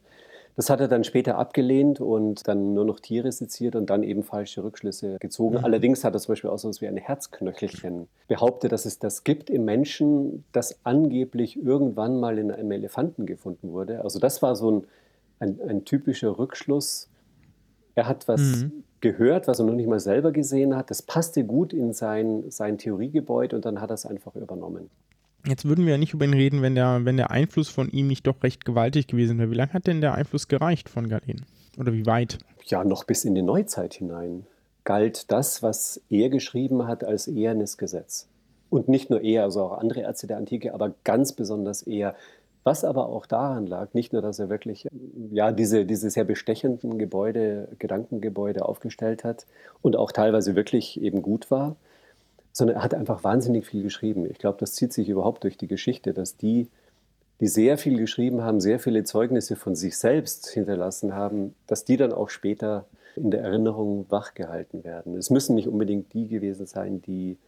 Das 0.57 0.69
hat 0.69 0.81
er 0.81 0.89
dann 0.89 1.05
später 1.05 1.39
abgelehnt 1.39 2.01
und 2.01 2.47
dann 2.47 2.75
nur 2.75 2.85
noch 2.85 3.01
Tiere 3.01 3.31
seziert 3.33 3.77
und 3.77 3.89
dann 3.89 4.03
eben 4.03 4.23
falsche 4.23 4.63
Rückschlüsse 4.63 5.17
gezogen. 5.19 5.59
Mhm. 5.59 5.65
Allerdings 5.65 6.05
hat 6.05 6.15
er 6.15 6.21
zum 6.21 6.33
Beispiel 6.33 6.51
auch 6.51 6.59
so 6.59 6.69
etwas 6.69 6.81
wie 6.81 6.89
ein 6.89 6.97
Herzknöchelchen 6.97 8.09
behauptet, 8.29 8.73
dass 8.73 8.85
es 8.85 8.99
das 8.99 9.25
gibt 9.25 9.49
im 9.49 9.65
Menschen, 9.65 10.45
das 10.53 10.81
angeblich 10.85 11.63
irgendwann 11.63 12.19
mal 12.19 12.39
in 12.39 12.51
einem 12.51 12.71
Elefanten 12.73 13.27
gefunden 13.27 13.73
wurde. 13.73 14.03
Also 14.03 14.19
das 14.19 14.43
war 14.43 14.57
so 14.57 14.71
ein, 14.71 14.87
ein, 15.39 15.61
ein 15.67 15.85
typischer 15.85 16.39
Rückschluss. 16.39 17.09
Er 17.95 18.07
hat 18.07 18.29
was 18.29 18.41
mhm. 18.41 18.85
gehört, 19.01 19.49
was 19.49 19.61
er 19.61 19.67
noch 19.67 19.75
nicht 19.75 19.89
mal 19.89 20.01
selber 20.01 20.33
gesehen 20.33 20.77
hat. 20.77 20.91
Das 20.91 21.03
passte 21.03 21.45
gut 21.45 21.73
in 21.73 21.93
sein, 21.93 22.45
sein 22.51 22.79
Theoriegebäude 22.79 23.57
und 23.57 23.65
dann 23.65 23.81
hat 23.81 23.91
er 23.91 23.95
es 23.95 24.07
einfach 24.07 24.35
übernommen. 24.37 24.91
Jetzt 25.47 25.65
würden 25.65 25.87
wir 25.87 25.93
ja 25.93 25.99
nicht 25.99 26.15
über 26.15 26.25
ihn 26.25 26.35
reden, 26.35 26.63
wenn 26.63 26.75
der, 26.75 27.05
wenn 27.05 27.17
der 27.17 27.31
Einfluss 27.31 27.69
von 27.69 27.89
ihm 27.89 28.07
nicht 28.07 28.27
doch 28.27 28.43
recht 28.43 28.65
gewaltig 28.65 29.07
gewesen 29.07 29.39
wäre. 29.39 29.51
Wie 29.51 29.57
lange 29.57 29.73
hat 29.73 29.87
denn 29.87 30.01
der 30.01 30.15
Einfluss 30.15 30.49
gereicht 30.49 30.89
von 30.89 31.09
Galen? 31.09 31.47
Oder 31.79 31.93
wie 31.93 32.07
weit? 32.07 32.39
Ja, 32.67 32.85
noch 32.85 33.05
bis 33.05 33.25
in 33.25 33.35
die 33.35 33.43
Neuzeit 33.43 33.95
hinein 33.95 34.47
galt 34.85 35.31
das, 35.31 35.63
was 35.63 36.01
er 36.11 36.31
geschrieben 36.31 36.87
hat, 36.87 37.05
als 37.05 37.29
ehernes 37.29 37.79
Gesetz. 37.79 38.29
Und 38.71 38.89
nicht 38.89 39.11
nur 39.11 39.23
er, 39.23 39.45
also 39.45 39.63
auch 39.63 39.79
andere 39.79 40.01
Ärzte 40.01 40.27
der 40.27 40.37
Antike, 40.37 40.75
aber 40.75 40.95
ganz 41.05 41.33
besonders 41.33 41.83
er. 41.83 42.15
Was 42.63 42.85
aber 42.85 43.09
auch 43.09 43.27
daran 43.27 43.67
lag, 43.67 43.95
nicht 43.95 44.13
nur, 44.13 44.21
dass 44.21 44.39
er 44.39 44.51
wirklich 44.51 44.87
ja, 45.31 45.51
diese, 45.51 45.87
diese 45.87 46.11
sehr 46.11 46.25
bestechenden 46.25 46.99
Gebäude, 46.99 47.69
Gedankengebäude 47.79 48.65
aufgestellt 48.65 49.25
hat 49.25 49.47
und 49.81 49.97
auch 49.97 50.13
teilweise 50.13 50.57
wirklich 50.57 51.01
eben 51.01 51.23
gut 51.23 51.51
war, 51.51 51.77
sondern 52.53 52.77
er 52.77 52.83
hat 52.83 52.95
einfach 52.95 53.25
wahnsinnig 53.25 53.67
viel 53.67 53.83
geschrieben. 53.83 54.27
Ich 54.31 54.39
glaube, 54.39 54.59
das 54.59 54.73
zieht 54.73 54.93
sich 54.93 55.09
überhaupt 55.09 55.45
durch 55.45 55.57
die 55.57 55.69
Geschichte, 55.69 56.13
dass 56.13 56.37
die, 56.37 56.69
die 57.41 57.47
sehr 57.47 57.79
viel 57.79 57.99
geschrieben 57.99 58.43
haben, 58.43 58.61
sehr 58.61 58.79
viele 58.79 59.05
Zeugnisse 59.05 59.57
von 59.57 59.75
sich 59.75 59.97
selbst 59.97 60.49
hinterlassen 60.49 61.15
haben, 61.15 61.55
dass 61.67 61.85
die 61.85 61.97
dann 61.97 62.13
auch 62.13 62.29
später 62.29 62.87
in 63.17 63.31
der 63.31 63.43
Erinnerung 63.43 64.07
wachgehalten 64.09 64.85
werden. 64.85 65.17
Es 65.17 65.31
müssen 65.31 65.55
nicht 65.55 65.69
unbedingt 65.69 66.13
die 66.15 66.29
gewesen 66.29 66.67
sein, 66.67 67.03
die 67.03 67.39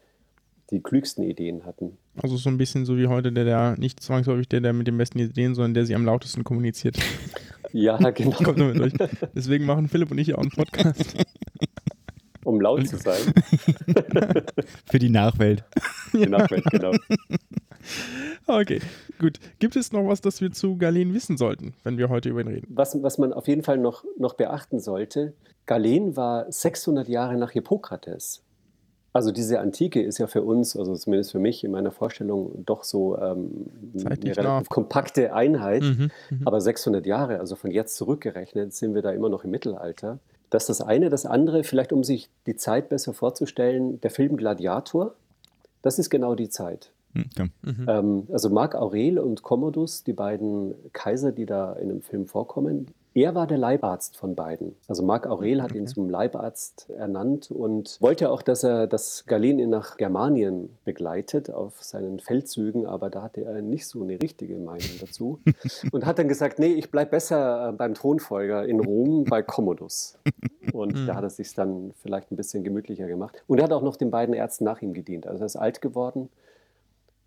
die 0.70 0.80
klügsten 0.80 1.22
Ideen 1.22 1.66
hatten. 1.66 1.98
Also 2.20 2.36
so 2.36 2.48
ein 2.48 2.56
bisschen 2.56 2.86
so 2.86 2.96
wie 2.96 3.06
heute, 3.06 3.30
der, 3.30 3.44
der 3.44 3.76
nicht 3.78 4.00
zwangsläufig 4.00 4.48
der, 4.48 4.62
der 4.62 4.72
mit 4.72 4.86
den 4.86 4.96
besten 4.96 5.18
Ideen, 5.18 5.54
sondern 5.54 5.74
der 5.74 5.84
sie 5.84 5.94
am 5.94 6.06
lautesten 6.06 6.44
kommuniziert. 6.44 6.96
Ja, 7.72 7.96
genau. 8.10 8.34
Deswegen 9.34 9.66
machen 9.66 9.88
Philipp 9.88 10.10
und 10.10 10.18
ich 10.18 10.34
auch 10.34 10.40
einen 10.40 10.50
Podcast. 10.50 11.16
um 12.44 12.60
laut 12.60 12.86
zu 12.88 12.96
sein. 12.96 13.20
Für 14.90 14.98
die 14.98 15.08
Nachwelt. 15.08 15.64
Die 16.12 16.26
Nachwelt, 16.26 16.64
genau. 16.70 16.92
Okay, 18.46 18.80
gut. 19.18 19.38
Gibt 19.58 19.76
es 19.76 19.92
noch 19.92 20.06
was, 20.06 20.20
das 20.20 20.40
wir 20.40 20.52
zu 20.52 20.76
Galen 20.76 21.14
wissen 21.14 21.36
sollten, 21.36 21.74
wenn 21.84 21.98
wir 21.98 22.08
heute 22.08 22.28
über 22.28 22.40
ihn 22.40 22.48
reden? 22.48 22.66
Was, 22.70 23.00
was 23.02 23.18
man 23.18 23.32
auf 23.32 23.48
jeden 23.48 23.62
Fall 23.62 23.78
noch, 23.78 24.04
noch 24.18 24.34
beachten 24.34 24.78
sollte, 24.78 25.34
Galen 25.66 26.16
war 26.16 26.50
600 26.50 27.08
Jahre 27.08 27.36
nach 27.36 27.50
Hippokrates. 27.50 28.42
Also 29.14 29.30
diese 29.30 29.60
Antike 29.60 30.02
ist 30.02 30.18
ja 30.18 30.26
für 30.26 30.42
uns, 30.42 30.74
also 30.74 30.94
zumindest 30.94 31.32
für 31.32 31.38
mich 31.38 31.64
in 31.64 31.70
meiner 31.70 31.90
Vorstellung, 31.90 32.64
doch 32.64 32.82
so 32.82 33.18
ähm, 33.18 33.66
eine 33.94 34.10
relativ 34.10 34.42
nah. 34.42 34.62
kompakte 34.68 35.34
Einheit. 35.34 35.82
Mhm, 35.82 36.10
mhm, 36.30 36.42
aber 36.46 36.60
600 36.62 37.04
Jahre, 37.04 37.38
also 37.38 37.54
von 37.54 37.70
jetzt 37.70 37.96
zurückgerechnet, 37.96 38.72
sind 38.72 38.94
wir 38.94 39.02
da 39.02 39.10
immer 39.10 39.28
noch 39.28 39.44
im 39.44 39.50
Mittelalter. 39.50 40.18
Das 40.52 40.64
ist 40.68 40.80
das 40.80 40.86
eine. 40.86 41.08
Das 41.08 41.24
andere, 41.24 41.64
vielleicht 41.64 41.94
um 41.94 42.04
sich 42.04 42.28
die 42.46 42.56
Zeit 42.56 42.90
besser 42.90 43.14
vorzustellen, 43.14 44.02
der 44.02 44.10
Film 44.10 44.36
Gladiator, 44.36 45.14
das 45.80 45.98
ist 45.98 46.10
genau 46.10 46.34
die 46.34 46.50
Zeit. 46.50 46.92
Okay. 47.16 47.50
Mhm. 47.62 47.86
Ähm, 47.88 48.26
also 48.30 48.50
Marc 48.50 48.74
Aurel 48.74 49.18
und 49.18 49.42
Commodus, 49.42 50.04
die 50.04 50.12
beiden 50.12 50.74
Kaiser, 50.92 51.32
die 51.32 51.46
da 51.46 51.72
in 51.72 51.88
dem 51.88 52.02
Film 52.02 52.26
vorkommen, 52.26 52.88
er 53.14 53.34
war 53.34 53.46
der 53.46 53.58
Leibarzt 53.58 54.16
von 54.16 54.34
beiden. 54.34 54.76
Also 54.88 55.02
Marc 55.02 55.26
Aurel 55.26 55.62
hat 55.62 55.72
ihn 55.72 55.86
zum 55.86 56.08
Leibarzt 56.08 56.90
ernannt 56.90 57.50
und 57.50 57.98
wollte 58.00 58.30
auch, 58.30 58.42
dass 58.42 58.64
er 58.64 58.86
das 58.86 59.24
Galen 59.26 59.58
ihn 59.58 59.70
nach 59.70 59.96
Germanien 59.96 60.76
begleitet 60.84 61.50
auf 61.50 61.82
seinen 61.82 62.20
Feldzügen, 62.20 62.86
aber 62.86 63.10
da 63.10 63.22
hatte 63.22 63.44
er 63.44 63.60
nicht 63.62 63.86
so 63.86 64.02
eine 64.02 64.20
richtige 64.20 64.58
Meinung 64.58 64.90
dazu 65.00 65.40
und 65.92 66.06
hat 66.06 66.18
dann 66.18 66.28
gesagt, 66.28 66.58
nee, 66.58 66.72
ich 66.72 66.90
bleibe 66.90 67.12
besser 67.12 67.68
äh, 67.68 67.72
beim 67.72 67.94
Thronfolger 67.94 68.66
in 68.66 68.80
Rom 68.80 69.24
bei 69.24 69.42
Commodus. 69.42 70.18
Und 70.72 71.06
da 71.06 71.16
hat 71.16 71.24
er 71.24 71.30
sich 71.30 71.54
dann 71.54 71.92
vielleicht 72.00 72.30
ein 72.30 72.36
bisschen 72.36 72.64
gemütlicher 72.64 73.06
gemacht. 73.06 73.42
Und 73.46 73.58
er 73.58 73.64
hat 73.64 73.72
auch 73.72 73.82
noch 73.82 73.96
den 73.96 74.10
beiden 74.10 74.34
Ärzten 74.34 74.64
nach 74.64 74.80
ihm 74.80 74.94
gedient. 74.94 75.26
Also 75.26 75.42
er 75.42 75.46
ist 75.46 75.56
alt 75.56 75.80
geworden 75.82 76.30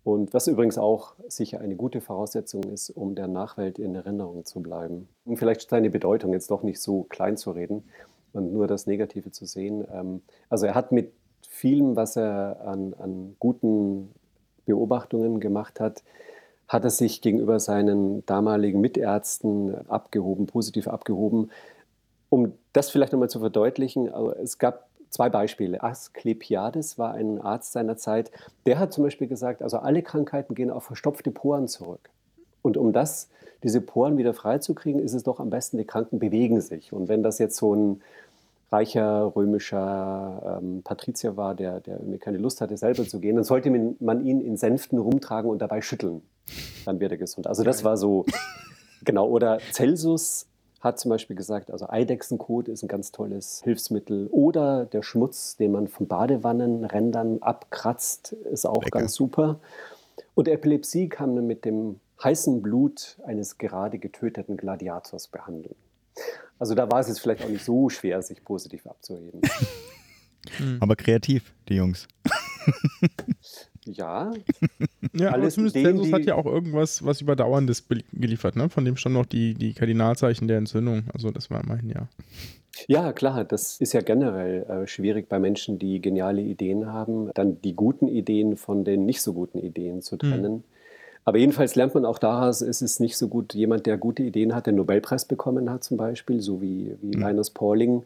und 0.06 0.32
was 0.32 0.46
übrigens 0.46 0.78
auch 0.78 1.14
sicher 1.26 1.60
eine 1.60 1.74
gute 1.74 2.00
Voraussetzung 2.00 2.62
ist, 2.62 2.90
um 2.90 3.16
der 3.16 3.26
Nachwelt 3.26 3.80
in 3.80 3.92
Erinnerung 3.96 4.44
zu 4.44 4.62
bleiben. 4.62 5.08
Um 5.24 5.36
vielleicht 5.36 5.68
seine 5.68 5.90
Bedeutung 5.90 6.32
jetzt 6.32 6.48
doch 6.52 6.62
nicht 6.62 6.80
so 6.80 7.02
klein 7.08 7.36
zu 7.36 7.50
reden 7.50 7.82
und 8.32 8.52
nur 8.52 8.68
das 8.68 8.86
Negative 8.86 9.32
zu 9.32 9.46
sehen. 9.46 9.84
Ähm, 9.92 10.22
also 10.48 10.64
er 10.64 10.76
hat 10.76 10.92
mit 10.92 11.12
vielem, 11.48 11.96
was 11.96 12.14
er 12.14 12.60
an, 12.64 12.94
an 12.94 13.34
guten 13.40 14.12
Beobachtungen 14.64 15.40
gemacht 15.40 15.80
hat, 15.80 16.04
hat 16.68 16.84
er 16.84 16.90
sich 16.90 17.20
gegenüber 17.20 17.58
seinen 17.58 18.24
damaligen 18.26 18.80
Mitärzten 18.80 19.74
abgehoben, 19.88 20.46
positiv 20.46 20.86
abgehoben. 20.86 21.50
Um 22.28 22.52
das 22.72 22.90
vielleicht 22.90 23.10
nochmal 23.10 23.28
zu 23.28 23.40
verdeutlichen, 23.40 24.08
also 24.14 24.30
es 24.34 24.58
gab 24.58 24.85
zwei 25.16 25.30
Beispiele. 25.30 25.82
Asklepiades 25.82 26.98
war 26.98 27.14
ein 27.14 27.40
Arzt 27.40 27.72
seiner 27.72 27.96
Zeit, 27.96 28.30
der 28.66 28.78
hat 28.78 28.92
zum 28.92 29.04
Beispiel 29.04 29.28
gesagt, 29.28 29.62
also 29.62 29.78
alle 29.78 30.02
Krankheiten 30.02 30.54
gehen 30.54 30.70
auf 30.70 30.84
verstopfte 30.84 31.30
Poren 31.30 31.68
zurück. 31.68 32.10
Und 32.60 32.76
um 32.76 32.92
das, 32.92 33.30
diese 33.62 33.80
Poren 33.80 34.18
wieder 34.18 34.34
freizukriegen, 34.34 35.00
ist 35.00 35.14
es 35.14 35.22
doch 35.22 35.40
am 35.40 35.48
besten, 35.48 35.78
die 35.78 35.86
Kranken 35.86 36.18
bewegen 36.18 36.60
sich. 36.60 36.92
Und 36.92 37.08
wenn 37.08 37.22
das 37.22 37.38
jetzt 37.38 37.56
so 37.56 37.74
ein 37.74 38.02
reicher 38.70 39.32
römischer 39.34 40.60
ähm, 40.60 40.82
Patrizier 40.82 41.38
war, 41.38 41.54
der, 41.54 41.80
der 41.80 42.00
mir 42.00 42.18
keine 42.18 42.36
Lust 42.36 42.60
hatte, 42.60 42.76
selber 42.76 43.04
zu 43.04 43.18
gehen, 43.18 43.36
dann 43.36 43.44
sollte 43.44 43.70
man 43.70 44.20
ihn 44.22 44.42
in 44.42 44.58
Sänften 44.58 44.98
rumtragen 44.98 45.50
und 45.50 45.62
dabei 45.62 45.80
schütteln. 45.80 46.20
Dann 46.84 47.00
wird 47.00 47.12
er 47.12 47.18
gesund. 47.18 47.46
Also 47.46 47.62
das 47.62 47.84
war 47.84 47.96
so, 47.96 48.26
genau. 49.02 49.28
Oder 49.28 49.60
Celsus 49.72 50.46
hat 50.86 50.98
zum 50.98 51.10
Beispiel 51.10 51.36
gesagt, 51.36 51.70
also 51.70 51.88
Eidechsenkot 51.88 52.68
ist 52.68 52.82
ein 52.82 52.88
ganz 52.88 53.12
tolles 53.12 53.60
Hilfsmittel. 53.62 54.28
Oder 54.30 54.86
der 54.86 55.02
Schmutz, 55.02 55.56
den 55.56 55.72
man 55.72 55.88
von 55.88 56.06
Badewannenrändern 56.06 57.42
abkratzt, 57.42 58.32
ist 58.32 58.66
auch 58.66 58.84
Lecker. 58.84 59.00
ganz 59.00 59.14
super. 59.14 59.60
Und 60.34 60.48
Epilepsie 60.48 61.08
kann 61.08 61.34
man 61.34 61.46
mit 61.46 61.64
dem 61.64 62.00
heißen 62.22 62.62
Blut 62.62 63.18
eines 63.26 63.58
gerade 63.58 63.98
getöteten 63.98 64.56
Gladiators 64.56 65.28
behandeln. 65.28 65.76
Also 66.58 66.74
da 66.74 66.90
war 66.90 67.00
es 67.00 67.08
jetzt 67.08 67.20
vielleicht 67.20 67.44
auch 67.44 67.48
nicht 67.48 67.64
so 67.64 67.90
schwer, 67.90 68.22
sich 68.22 68.42
positiv 68.42 68.86
abzuheben. 68.86 69.42
Aber 70.80 70.96
kreativ, 70.96 71.54
die 71.68 71.74
Jungs. 71.74 72.08
ja. 73.86 74.32
Ja, 75.12 75.32
aber 75.32 75.48
zumindest 75.48 75.76
Celsus 75.76 76.12
hat 76.12 76.26
ja 76.26 76.34
auch 76.34 76.44
irgendwas 76.44 77.02
was 77.02 77.22
Überdauerndes 77.22 77.88
geliefert, 78.12 78.54
ne? 78.54 78.68
Von 78.68 78.84
dem 78.84 78.98
schon 78.98 79.14
noch 79.14 79.24
die, 79.24 79.54
die 79.54 79.72
Kardinalzeichen 79.72 80.46
der 80.46 80.58
Entzündung. 80.58 81.04
Also 81.14 81.30
das 81.30 81.48
war 81.50 81.64
immerhin 81.64 81.88
ja. 81.88 82.08
Ja, 82.86 83.12
klar, 83.14 83.44
das 83.44 83.80
ist 83.80 83.94
ja 83.94 84.02
generell 84.02 84.64
äh, 84.64 84.86
schwierig 84.86 85.30
bei 85.30 85.38
Menschen, 85.38 85.78
die 85.78 86.02
geniale 86.02 86.42
Ideen 86.42 86.92
haben, 86.92 87.30
dann 87.32 87.62
die 87.62 87.74
guten 87.74 88.08
Ideen 88.08 88.56
von 88.58 88.84
den 88.84 89.06
nicht 89.06 89.22
so 89.22 89.32
guten 89.32 89.58
Ideen 89.58 90.02
zu 90.02 90.12
hm. 90.12 90.18
trennen. 90.18 90.52
Mhm. 90.52 90.64
Aber 91.24 91.38
jedenfalls 91.38 91.74
lernt 91.74 91.94
man 91.94 92.04
auch 92.04 92.18
daraus, 92.18 92.60
es 92.60 92.82
ist 92.82 93.00
nicht 93.00 93.16
so 93.16 93.26
gut, 93.26 93.52
jemand, 93.54 93.86
der 93.86 93.98
gute 93.98 94.22
Ideen 94.22 94.54
hat, 94.54 94.68
den 94.68 94.76
Nobelpreis 94.76 95.24
bekommen 95.24 95.70
hat 95.70 95.82
zum 95.82 95.96
Beispiel, 95.96 96.40
so 96.40 96.62
wie, 96.62 96.94
wie 97.00 97.16
mhm. 97.16 97.26
Linus 97.26 97.50
Pauling, 97.50 98.04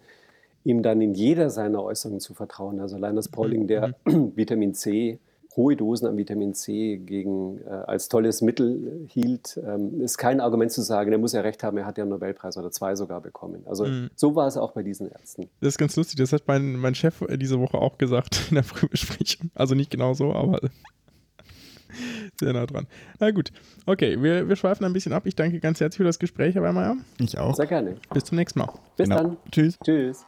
ihm 0.64 0.82
dann 0.82 1.02
in 1.02 1.12
jeder 1.12 1.50
seiner 1.50 1.82
Äußerungen 1.82 2.20
zu 2.20 2.32
vertrauen. 2.32 2.80
Also 2.80 2.96
Linus 2.96 3.28
mhm. 3.28 3.34
Pauling, 3.34 3.66
der 3.66 3.94
mhm. 4.06 4.32
Vitamin 4.36 4.72
C, 4.72 5.18
hohe 5.56 5.76
Dosen 5.76 6.06
an 6.06 6.16
Vitamin 6.16 6.54
C 6.54 6.96
gegen, 6.98 7.60
äh, 7.62 7.70
als 7.70 8.08
tolles 8.08 8.40
Mittel 8.40 9.06
hielt, 9.08 9.60
ähm, 9.64 10.00
ist 10.00 10.18
kein 10.18 10.40
Argument 10.40 10.70
zu 10.70 10.82
sagen, 10.82 11.10
der 11.10 11.18
muss 11.18 11.32
ja 11.32 11.40
recht 11.40 11.62
haben, 11.62 11.76
er 11.78 11.86
hat 11.86 11.98
ja 11.98 12.04
einen 12.04 12.10
Nobelpreis 12.10 12.56
oder 12.56 12.70
zwei 12.70 12.94
sogar 12.94 13.20
bekommen. 13.20 13.62
Also 13.66 13.86
mhm. 13.86 14.10
so 14.14 14.34
war 14.36 14.46
es 14.46 14.56
auch 14.56 14.72
bei 14.72 14.82
diesen 14.82 15.10
Ärzten. 15.10 15.48
Das 15.60 15.70
ist 15.70 15.78
ganz 15.78 15.96
lustig, 15.96 16.16
das 16.16 16.32
hat 16.32 16.44
mein, 16.46 16.76
mein 16.76 16.94
Chef 16.94 17.24
diese 17.36 17.60
Woche 17.60 17.78
auch 17.78 17.98
gesagt 17.98 18.46
in 18.50 18.54
der 18.54 18.64
Frühbesprechung. 18.64 19.50
Also 19.54 19.74
nicht 19.74 19.90
genau 19.90 20.14
so, 20.14 20.32
aber 20.32 20.60
sehr 22.38 22.52
nah 22.52 22.66
dran. 22.66 22.86
Na 23.18 23.30
gut. 23.30 23.50
Okay, 23.86 24.22
wir, 24.22 24.48
wir 24.48 24.56
schweifen 24.56 24.84
ein 24.84 24.92
bisschen 24.92 25.12
ab. 25.12 25.26
Ich 25.26 25.34
danke 25.34 25.60
ganz 25.60 25.80
herzlich 25.80 25.98
für 25.98 26.04
das 26.04 26.18
Gespräch, 26.18 26.54
Herr 26.54 26.62
Weimeier. 26.62 26.96
Ich 27.18 27.36
auch. 27.38 27.54
Sehr 27.56 27.66
gerne. 27.66 27.96
Bis 28.12 28.24
zum 28.24 28.36
nächsten 28.36 28.60
Mal. 28.60 28.72
Bis 28.96 29.08
genau. 29.08 29.22
dann. 29.22 29.36
Tschüss. 29.50 29.78
Tschüss. 29.84 30.24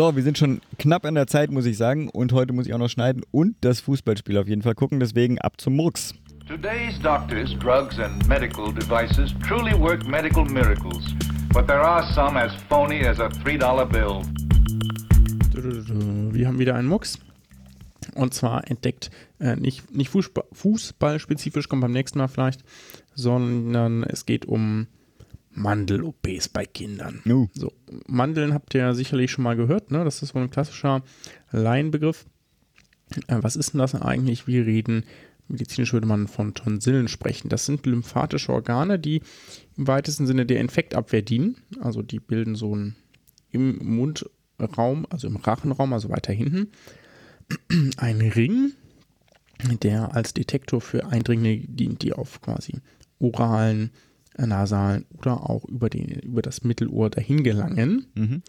So, 0.00 0.16
wir 0.16 0.22
sind 0.22 0.38
schon 0.38 0.62
knapp 0.78 1.04
an 1.04 1.14
der 1.14 1.26
Zeit, 1.26 1.50
muss 1.50 1.66
ich 1.66 1.76
sagen. 1.76 2.08
Und 2.08 2.32
heute 2.32 2.54
muss 2.54 2.66
ich 2.66 2.72
auch 2.72 2.78
noch 2.78 2.88
schneiden 2.88 3.22
und 3.32 3.56
das 3.60 3.80
Fußballspiel 3.80 4.38
auf 4.38 4.48
jeden 4.48 4.62
Fall 4.62 4.74
gucken. 4.74 4.98
Deswegen 4.98 5.38
ab 5.38 5.60
zum 5.60 5.76
Murks. 5.76 6.14
Today's 6.48 6.98
doctors, 7.02 7.54
drugs 7.58 7.98
and 7.98 8.26
medical 8.26 8.72
devices 8.72 9.34
truly 9.46 9.78
work 9.78 10.08
medical 10.08 10.46
miracles. 10.46 11.04
But 11.52 11.66
there 11.66 11.82
are 11.82 12.02
some 12.14 12.40
as 12.40 12.50
phony 12.70 13.06
as 13.06 13.20
a 13.20 13.26
$3 13.26 13.84
bill. 13.92 14.22
Wir 16.32 16.48
haben 16.48 16.58
wieder 16.58 16.76
einen 16.76 16.88
Mucks. 16.88 17.18
Und 18.14 18.32
zwar 18.32 18.70
entdeckt 18.70 19.10
äh, 19.38 19.56
nicht, 19.56 19.94
nicht 19.94 20.08
Fußball, 20.08 20.44
Fußballspezifisch, 20.52 21.68
kommt 21.68 21.82
beim 21.82 21.92
nächsten 21.92 22.16
Mal 22.16 22.28
vielleicht, 22.28 22.64
sondern 23.14 24.04
es 24.04 24.24
geht 24.24 24.46
um 24.46 24.86
Mandel-OPs 25.60 26.48
bei 26.48 26.64
Kindern. 26.64 27.22
Uh. 27.26 27.48
So, 27.54 27.72
Mandeln 28.06 28.54
habt 28.54 28.74
ihr 28.74 28.94
sicherlich 28.94 29.30
schon 29.30 29.44
mal 29.44 29.56
gehört, 29.56 29.90
ne? 29.90 30.04
Das 30.04 30.22
ist 30.22 30.30
so 30.30 30.38
ein 30.38 30.50
klassischer 30.50 31.02
Laienbegriff. 31.52 32.26
Äh, 33.28 33.38
was 33.40 33.56
ist 33.56 33.72
denn 33.74 33.78
das 33.78 33.94
eigentlich? 33.94 34.46
Wir 34.46 34.66
reden, 34.66 35.04
medizinisch 35.48 35.92
würde 35.92 36.06
man 36.06 36.28
von 36.28 36.54
Tonsillen 36.54 37.08
sprechen. 37.08 37.48
Das 37.48 37.66
sind 37.66 37.86
lymphatische 37.86 38.52
Organe, 38.52 38.98
die 38.98 39.22
im 39.76 39.86
weitesten 39.86 40.26
Sinne 40.26 40.46
der 40.46 40.60
Infektabwehr 40.60 41.22
dienen. 41.22 41.56
Also 41.80 42.02
die 42.02 42.20
bilden 42.20 42.54
so 42.54 42.74
ein 42.74 42.96
im 43.50 43.78
Mundraum, 43.78 45.06
also 45.10 45.26
im 45.26 45.36
Rachenraum, 45.36 45.92
also 45.92 46.08
weiter 46.08 46.32
hinten, 46.32 46.70
ein 47.96 48.20
Ring, 48.20 48.72
der 49.82 50.14
als 50.14 50.34
Detektor 50.34 50.80
für 50.80 51.06
Eindringlinge 51.06 51.66
dient, 51.66 52.02
die 52.02 52.12
auf 52.12 52.40
quasi 52.40 52.74
oralen, 53.18 53.90
nasalen 54.46 55.06
oder 55.18 55.48
auch 55.48 55.64
über, 55.64 55.90
den, 55.90 56.06
über 56.06 56.42
das 56.42 56.64
Mittelohr 56.64 57.10
dahin 57.10 57.44
gelangen. 57.44 58.06
Mhm. 58.14 58.42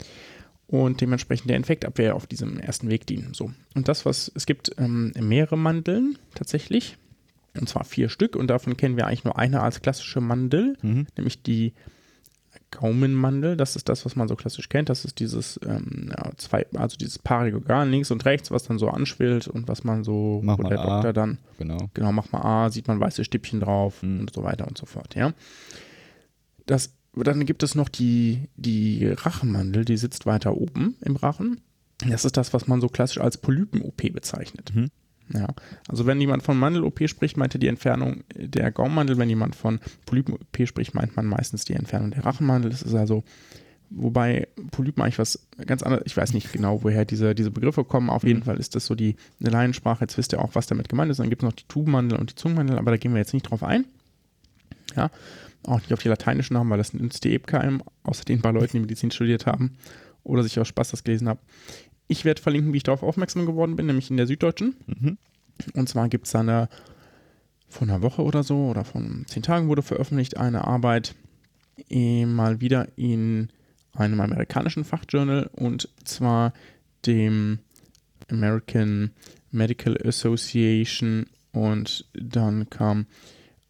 Und 0.68 1.02
dementsprechend 1.02 1.50
der 1.50 1.58
Infektabwehr 1.58 2.16
auf 2.16 2.28
diesem 2.28 2.58
ersten 2.58 2.90
Weg 2.90 3.06
dienen. 3.06 3.34
So. 3.34 3.52
Und 3.76 3.90
das, 3.90 4.06
was 4.06 4.32
es 4.36 4.46
gibt 4.46 4.72
ähm, 4.78 5.12
mehrere 5.20 5.58
Mandeln 5.58 6.18
tatsächlich, 6.34 6.98
und 7.60 7.68
zwar 7.68 7.84
vier 7.84 8.08
Stück, 8.08 8.38
und 8.38 8.48
davon 8.48 8.78
kennen 8.78 8.96
wir 8.96 9.06
eigentlich 9.06 9.26
nur 9.26 9.38
eine 9.38 9.62
als 9.62 9.82
klassische 9.82 10.22
Mandel, 10.22 10.78
mhm. 10.82 11.08
nämlich 11.18 11.44
die 11.44 11.74
Gaumenmandel, 12.72 13.58
das 13.58 13.76
ist 13.76 13.90
das, 13.90 14.06
was 14.06 14.16
man 14.16 14.28
so 14.28 14.36
klassisch 14.36 14.70
kennt. 14.70 14.90
Das 14.90 15.06
ist 15.06 15.20
dieses 15.20 15.60
ähm, 15.66 16.10
ja, 16.10 16.32
zwei, 16.38 16.66
also 16.76 16.98
dieses 16.98 17.20
paarige 17.20 17.58
Organ 17.58 17.92
links 17.92 18.12
und 18.12 18.26
rechts, 18.26 18.50
was 18.50 18.64
dann 18.64 18.80
so 18.80 18.90
anschwillt 18.90 19.48
und 19.48 19.68
was 19.68 19.84
man 19.84 20.04
so, 20.04 20.42
mach 20.44 20.58
wo 20.58 20.64
der 20.64 20.80
A. 20.80 20.96
Doktor 20.96 21.14
dann, 21.14 21.38
genau, 21.58 21.90
genau, 21.94 22.12
mach 22.12 22.32
mal 22.32 22.42
A, 22.42 22.70
sieht 22.70 22.88
man 22.88 23.00
weiße 23.00 23.24
Stippchen 23.24 23.60
drauf 23.60 24.02
mhm. 24.02 24.22
und 24.22 24.34
so 24.34 24.44
weiter 24.44 24.68
und 24.68 24.78
so 24.78 24.86
fort, 24.86 25.16
ja. 25.16 25.34
Das, 26.66 26.94
dann 27.14 27.46
gibt 27.46 27.64
es 27.64 27.76
noch 27.76 27.90
die, 27.90 28.50
die 28.56 29.08
Rachenmandel, 29.08 29.86
die 29.86 29.98
sitzt 29.98 30.26
weiter 30.26 30.56
oben 30.56 30.96
im 31.02 31.18
Rachen. 31.18 31.62
Das 32.10 32.26
ist 32.26 32.38
das, 32.38 32.54
was 32.54 32.68
man 32.68 32.82
so 32.82 32.88
klassisch 32.88 33.20
als 33.20 33.38
Polypen-OP 33.38 34.14
bezeichnet. 34.14 34.74
Mhm. 34.74 34.90
Ja, 35.34 35.48
also 35.88 36.06
wenn 36.06 36.20
jemand 36.20 36.44
von 36.44 36.58
Mandel-OP 36.58 37.08
spricht, 37.08 37.38
meint 37.38 37.56
er 37.56 37.60
die 37.60 37.68
Entfernung 37.68 38.24
der 38.36 38.72
Gaummandel. 38.72 39.18
Wenn 39.18 39.30
jemand 39.30 39.56
von 39.56 39.80
Polypen-OP 40.06 40.68
spricht, 40.68 40.94
meint 40.94 41.16
man 41.16 41.26
meistens 41.26 41.64
die 41.66 41.74
Entfernung 41.74 42.12
der 42.12 42.26
Rachenmandel. 42.26 42.72
Das 42.72 42.82
ist 42.82 42.96
also, 42.96 43.24
wobei 43.90 44.48
Polypen 44.72 45.04
eigentlich 45.04 45.20
was 45.20 45.48
ganz 45.66 45.84
anderes, 45.84 46.04
ich 46.06 46.18
weiß 46.18 46.34
nicht 46.34 46.52
genau, 46.52 46.84
woher 46.84 47.06
diese, 47.06 47.34
diese 47.34 47.52
Begriffe 47.52 47.84
kommen. 47.84 48.10
Auf 48.10 48.24
jeden 48.24 48.40
mhm. 48.40 48.44
Fall 48.44 48.58
ist 48.58 48.76
das 48.76 48.86
so 48.86 48.96
die 48.96 49.16
eine 49.40 49.52
Laiensprache. 49.52 50.02
Jetzt 50.02 50.18
wisst 50.18 50.34
ihr 50.34 50.42
auch, 50.42 50.56
was 50.56 50.68
damit 50.68 50.90
gemeint 50.90 51.12
ist. 51.12 51.20
Dann 51.20 51.30
gibt 51.30 51.44
es 51.44 51.46
noch 51.46 51.54
die 51.54 51.68
Tubenmandel 51.68 52.20
und 52.20 52.32
die 52.32 52.36
Zungenmandel, 52.36 52.78
aber 52.78 52.92
da 52.92 52.98
gehen 52.98 53.14
wir 53.14 53.20
jetzt 53.20 53.34
nicht 53.34 53.44
drauf 53.44 53.64
ein. 53.64 53.86
Ja, 54.96 55.10
auch 55.64 55.80
nicht 55.80 55.94
auf 55.94 56.02
die 56.02 56.10
lateinischen 56.10 56.56
Namen, 56.56 56.70
weil 56.70 56.78
das 56.78 56.94
nützt 56.94 57.24
die 57.24 57.32
eben 57.32 57.46
keinem, 57.46 57.84
außer 58.04 58.26
den 58.26 58.42
paar 58.42 58.52
Leuten, 58.52 58.74
die 58.74 58.80
Medizin 58.80 59.12
studiert 59.12 59.46
haben 59.46 59.78
oder 60.24 60.44
sich 60.44 60.60
aus 60.60 60.68
Spaß 60.68 60.92
das 60.92 61.04
gelesen 61.04 61.30
haben. 61.30 61.40
Ich 62.12 62.26
werde 62.26 62.42
verlinken, 62.42 62.74
wie 62.74 62.78
ich 62.78 62.84
darauf 62.84 63.04
aufmerksam 63.04 63.46
geworden 63.46 63.78
bin, 63.78 63.86
nämlich 63.86 64.10
in 64.10 64.18
der 64.18 64.28
Süddeutschen. 64.28 64.76
Mhm. 64.86 65.18
Und 65.74 65.88
zwar 65.88 66.10
gibt 66.10 66.28
es 66.28 66.36
eine, 66.36 66.68
vor 67.70 67.84
einer 67.84 68.02
Woche 68.02 68.22
oder 68.22 68.44
so, 68.44 68.68
oder 68.68 68.84
von 68.84 69.24
zehn 69.28 69.44
Tagen 69.44 69.70
wurde 69.70 69.82
veröffentlicht, 69.82 70.36
eine 70.36 70.68
Arbeit 70.68 71.16
eh, 71.90 72.26
mal 72.26 72.60
wieder 72.60 72.90
in 72.98 73.48
einem 73.94 74.20
amerikanischen 74.20 74.84
Fachjournal 74.84 75.50
und 75.54 75.88
zwar 76.04 76.52
dem 77.06 77.60
American 78.30 79.12
Medical 79.52 79.98
Association 80.06 81.28
und 81.54 82.10
dann 82.14 82.70
kam 82.70 83.06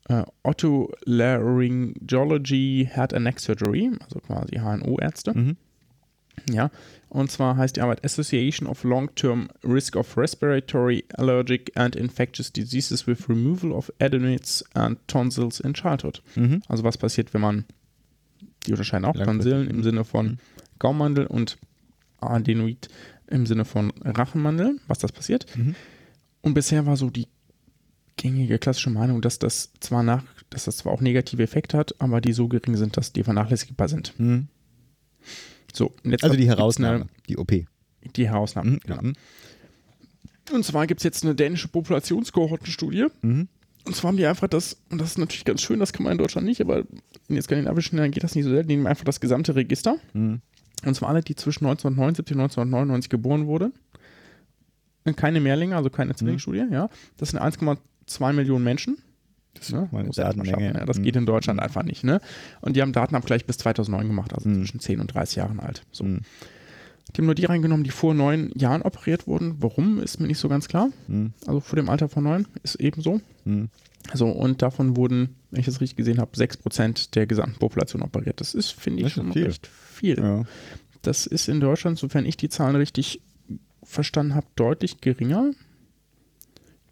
äh, 0.09 0.23
Otolaryngology 0.41 2.89
Head 2.91 3.13
and 3.13 3.25
Neck 3.25 3.39
Surgery, 3.39 3.91
also 4.03 4.19
quasi 4.19 4.55
HNO-Ärzte. 4.55 5.37
Mhm. 5.37 5.57
Ja, 6.49 6.71
und 7.11 7.29
zwar 7.29 7.57
heißt 7.57 7.75
die 7.75 7.81
Arbeit 7.81 8.05
Association 8.05 8.69
of 8.69 8.85
Long-Term 8.85 9.49
Risk 9.65 9.97
of 9.97 10.15
Respiratory, 10.15 11.03
Allergic 11.17 11.71
and 11.75 11.93
Infectious 11.93 12.53
Diseases 12.53 13.05
with 13.05 13.27
Removal 13.27 13.73
of 13.73 13.91
Adenoids 13.99 14.63
and 14.75 14.97
Tonsils 15.07 15.59
in 15.59 15.73
Childhood. 15.73 16.21
Mhm. 16.35 16.63
Also 16.69 16.85
was 16.85 16.97
passiert, 16.97 17.33
wenn 17.33 17.41
man, 17.41 17.65
die 18.65 18.71
unterscheiden 18.71 19.03
auch 19.03 19.13
Tonsillen 19.13 19.69
im 19.69 19.83
Sinne 19.83 20.05
von 20.05 20.25
mhm. 20.25 20.37
Gaummandel 20.79 21.25
und 21.25 21.57
Adenoid 22.21 22.87
im 23.27 23.45
Sinne 23.45 23.65
von 23.65 23.91
Rachenmandel, 24.05 24.79
was 24.87 24.99
das 24.99 25.11
passiert. 25.11 25.45
Mhm. 25.57 25.75
Und 26.39 26.53
bisher 26.53 26.85
war 26.85 26.95
so 26.95 27.09
die 27.09 27.27
gängige 28.15 28.57
klassische 28.57 28.89
Meinung, 28.89 29.21
dass 29.21 29.37
das 29.37 29.73
zwar 29.81 30.03
nach, 30.03 30.23
dass 30.49 30.63
das 30.63 30.77
zwar 30.77 30.93
auch 30.93 31.01
negative 31.01 31.43
Effekte 31.43 31.77
hat, 31.77 31.93
aber 31.99 32.21
die 32.21 32.31
so 32.31 32.47
gering 32.47 32.77
sind, 32.77 32.95
dass 32.95 33.11
die 33.11 33.23
vernachlässigbar 33.23 33.89
sind. 33.89 34.17
Mhm. 34.17 34.47
So, 35.73 35.93
also 36.21 36.35
die 36.35 36.47
Herausnahme, 36.47 37.07
die 37.27 37.37
OP. 37.37 37.51
Die 38.15 38.27
Herausnahme, 38.27 38.71
mhm. 38.71 38.79
genau. 38.79 39.01
Mhm. 39.01 39.13
Und 40.51 40.65
zwar 40.65 40.87
gibt 40.87 40.99
es 40.99 41.03
jetzt 41.03 41.23
eine 41.23 41.35
dänische 41.35 41.67
Populationskohortenstudie. 41.67 43.07
Mhm. 43.21 43.47
Und 43.83 43.95
zwar 43.95 44.09
haben 44.09 44.17
die 44.17 44.25
einfach 44.25 44.47
das, 44.47 44.77
und 44.89 44.99
das 45.01 45.11
ist 45.11 45.17
natürlich 45.17 45.45
ganz 45.45 45.61
schön, 45.61 45.79
das 45.79 45.91
kann 45.91 46.03
man 46.03 46.11
in 46.11 46.17
Deutschland 46.17 46.45
nicht, 46.45 46.61
aber 46.61 46.79
in 46.79 47.35
den 47.35 47.41
skandinavischen 47.41 47.97
Ländern 47.97 48.11
geht 48.11 48.23
das 48.23 48.35
nicht 48.35 48.43
so 48.43 48.51
selten, 48.51 48.69
die 48.69 48.75
nehmen 48.75 48.87
einfach 48.87 49.05
das 49.05 49.19
gesamte 49.19 49.55
Register. 49.55 49.97
Mhm. 50.13 50.41
Und 50.85 50.95
zwar 50.95 51.09
alle, 51.09 51.21
die 51.21 51.35
zwischen 51.35 51.65
1979 51.65 52.35
und 52.35 52.41
1999 52.41 53.09
geboren 53.09 53.47
wurden. 53.47 53.73
Keine 55.15 55.39
Mehrlinge, 55.39 55.75
also 55.75 55.89
keine 55.89 56.15
Zwillingsstudie, 56.15 56.65
ja. 56.71 56.89
Das 57.17 57.29
sind 57.29 57.39
1,2 57.39 58.33
Millionen 58.33 58.63
Menschen. 58.63 58.97
Das 59.61 59.69
ist 59.69 59.91
mal 59.91 59.99
eine 59.99 60.07
muss 60.07 60.15
Datenmenge, 60.15 60.49
schaffen, 60.49 60.79
ja. 60.79 60.85
Das 60.85 60.97
mhm. 60.97 61.03
geht 61.03 61.15
in 61.15 61.25
Deutschland 61.25 61.59
einfach 61.59 61.83
nicht, 61.83 62.03
ne? 62.03 62.19
Und 62.61 62.75
die 62.75 62.81
haben 62.81 62.93
Datenabgleich 62.93 63.45
bis 63.45 63.57
2009 63.59 64.07
gemacht, 64.07 64.33
also 64.33 64.51
zwischen 64.51 64.79
10 64.79 64.99
und 64.99 65.13
30 65.13 65.37
Jahren 65.37 65.59
alt. 65.59 65.83
So. 65.91 66.03
Mhm. 66.03 66.21
Die 67.13 67.17
haben 67.17 67.25
nur 67.25 67.35
die 67.35 67.45
reingenommen, 67.45 67.83
die 67.83 67.91
vor 67.91 68.13
neun 68.13 68.51
Jahren 68.55 68.81
operiert 68.81 69.27
wurden. 69.27 69.55
Warum, 69.59 69.99
ist 69.99 70.19
mir 70.19 70.27
nicht 70.27 70.39
so 70.39 70.49
ganz 70.49 70.67
klar. 70.67 70.89
Mhm. 71.07 71.33
Also 71.45 71.59
vor 71.59 71.75
dem 71.75 71.89
Alter 71.89 72.09
von 72.09 72.23
neun 72.23 72.47
ist 72.63 72.75
ebenso. 72.75 73.21
Mhm. 73.45 73.69
So, 74.13 74.29
und 74.29 74.61
davon 74.61 74.95
wurden, 74.97 75.35
wenn 75.51 75.59
ich 75.59 75.65
das 75.65 75.81
richtig 75.81 75.97
gesehen 75.97 76.19
habe, 76.19 76.35
6% 76.35 77.11
der 77.13 77.27
gesamten 77.27 77.59
Population 77.59 78.01
operiert. 78.01 78.41
Das 78.41 78.53
ist, 78.53 78.71
finde 78.71 78.99
ich, 78.99 79.03
Das 79.03 79.11
ist 79.11 79.15
schon 79.15 79.33
viel. 79.33 79.45
recht 79.45 79.67
viel. 79.67 80.17
Ja. 80.17 80.43
Das 81.01 81.27
ist 81.27 81.47
in 81.47 81.59
Deutschland, 81.59 81.97
sofern 81.99 82.25
ich 82.25 82.37
die 82.37 82.49
Zahlen 82.49 82.75
richtig 82.75 83.21
verstanden 83.83 84.35
habe, 84.35 84.47
deutlich 84.55 85.01
geringer. 85.01 85.51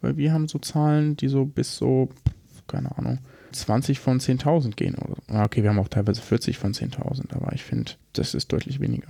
Weil 0.00 0.16
wir 0.16 0.32
haben 0.32 0.48
so 0.48 0.58
Zahlen, 0.58 1.16
die 1.16 1.28
so 1.28 1.44
bis 1.44 1.76
so, 1.76 2.10
keine 2.70 2.96
Ahnung, 2.96 3.18
20 3.52 3.98
von 3.98 4.20
10.000 4.20 4.76
gehen. 4.76 4.94
Oder 4.94 5.16
so. 5.28 5.34
Okay, 5.34 5.62
wir 5.62 5.70
haben 5.70 5.78
auch 5.78 5.88
teilweise 5.88 6.22
40 6.22 6.58
von 6.58 6.72
10.000, 6.72 7.34
aber 7.34 7.52
ich 7.52 7.64
finde, 7.64 7.92
das 8.12 8.34
ist 8.34 8.52
deutlich 8.52 8.80
weniger. 8.80 9.08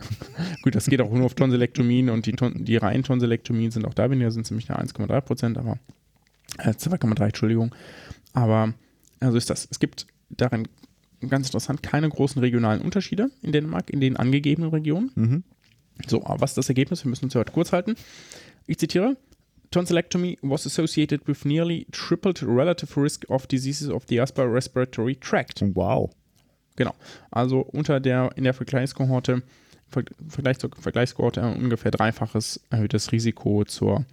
Gut, 0.62 0.74
das 0.74 0.86
geht 0.86 1.00
auch 1.00 1.10
nur 1.10 1.26
auf 1.26 1.34
Tonsilektomien 1.34 2.10
und 2.10 2.26
die, 2.26 2.32
Ton 2.32 2.64
die 2.64 2.76
reinen 2.76 3.02
Tonsilektomien 3.02 3.70
sind 3.70 3.86
auch 3.86 3.94
da 3.94 4.10
weniger, 4.10 4.30
sind 4.30 4.46
ziemlich 4.46 4.70
1,3 4.70 5.20
Prozent, 5.20 5.58
aber 5.58 5.78
äh, 6.58 6.70
2,3, 6.70 7.24
Entschuldigung. 7.24 7.74
Aber 8.32 8.74
also 9.20 9.36
ist 9.36 9.50
das. 9.50 9.68
Es 9.70 9.78
gibt 9.78 10.06
darin 10.30 10.68
ganz 11.28 11.48
interessant 11.48 11.82
keine 11.82 12.08
großen 12.08 12.40
regionalen 12.40 12.82
Unterschiede 12.82 13.30
in 13.42 13.52
Dänemark 13.52 13.90
in 13.90 14.00
den 14.00 14.16
angegebenen 14.16 14.70
Regionen. 14.70 15.10
Mhm. 15.14 15.44
So, 16.06 16.24
aber 16.24 16.40
was 16.40 16.52
ist 16.52 16.58
das 16.58 16.68
Ergebnis? 16.68 17.04
Wir 17.04 17.10
müssen 17.10 17.26
uns 17.26 17.34
heute 17.34 17.52
kurz 17.52 17.72
halten. 17.72 17.94
Ich 18.66 18.78
zitiere. 18.78 19.16
Tonsillectomy 19.72 20.38
was 20.42 20.66
associated 20.66 21.26
with 21.26 21.44
nearly 21.44 21.86
tripled 21.90 22.42
relative 22.42 22.96
risk 22.96 23.24
of 23.28 23.46
diseases 23.48 23.88
of 23.88 24.04
the 24.08 24.20
upper 24.20 24.52
respiratory 24.52 25.16
tract. 25.16 25.62
Wow. 25.74 26.10
Genau. 26.76 26.94
Also 27.30 27.60
unter 27.60 28.00
der, 28.00 28.30
in 28.36 28.44
der 28.44 28.54
Vergleichskohorte, 28.54 29.42
Ver- 29.88 30.04
Vergleich 30.28 30.58
zur 30.58 30.70
Vergleichskohorte 30.78 31.42
ein 31.42 31.56
ungefähr 31.56 31.90
dreifaches 31.90 32.60
erhöhtes 32.70 33.12
Risiko 33.12 33.64
zur 33.64 34.06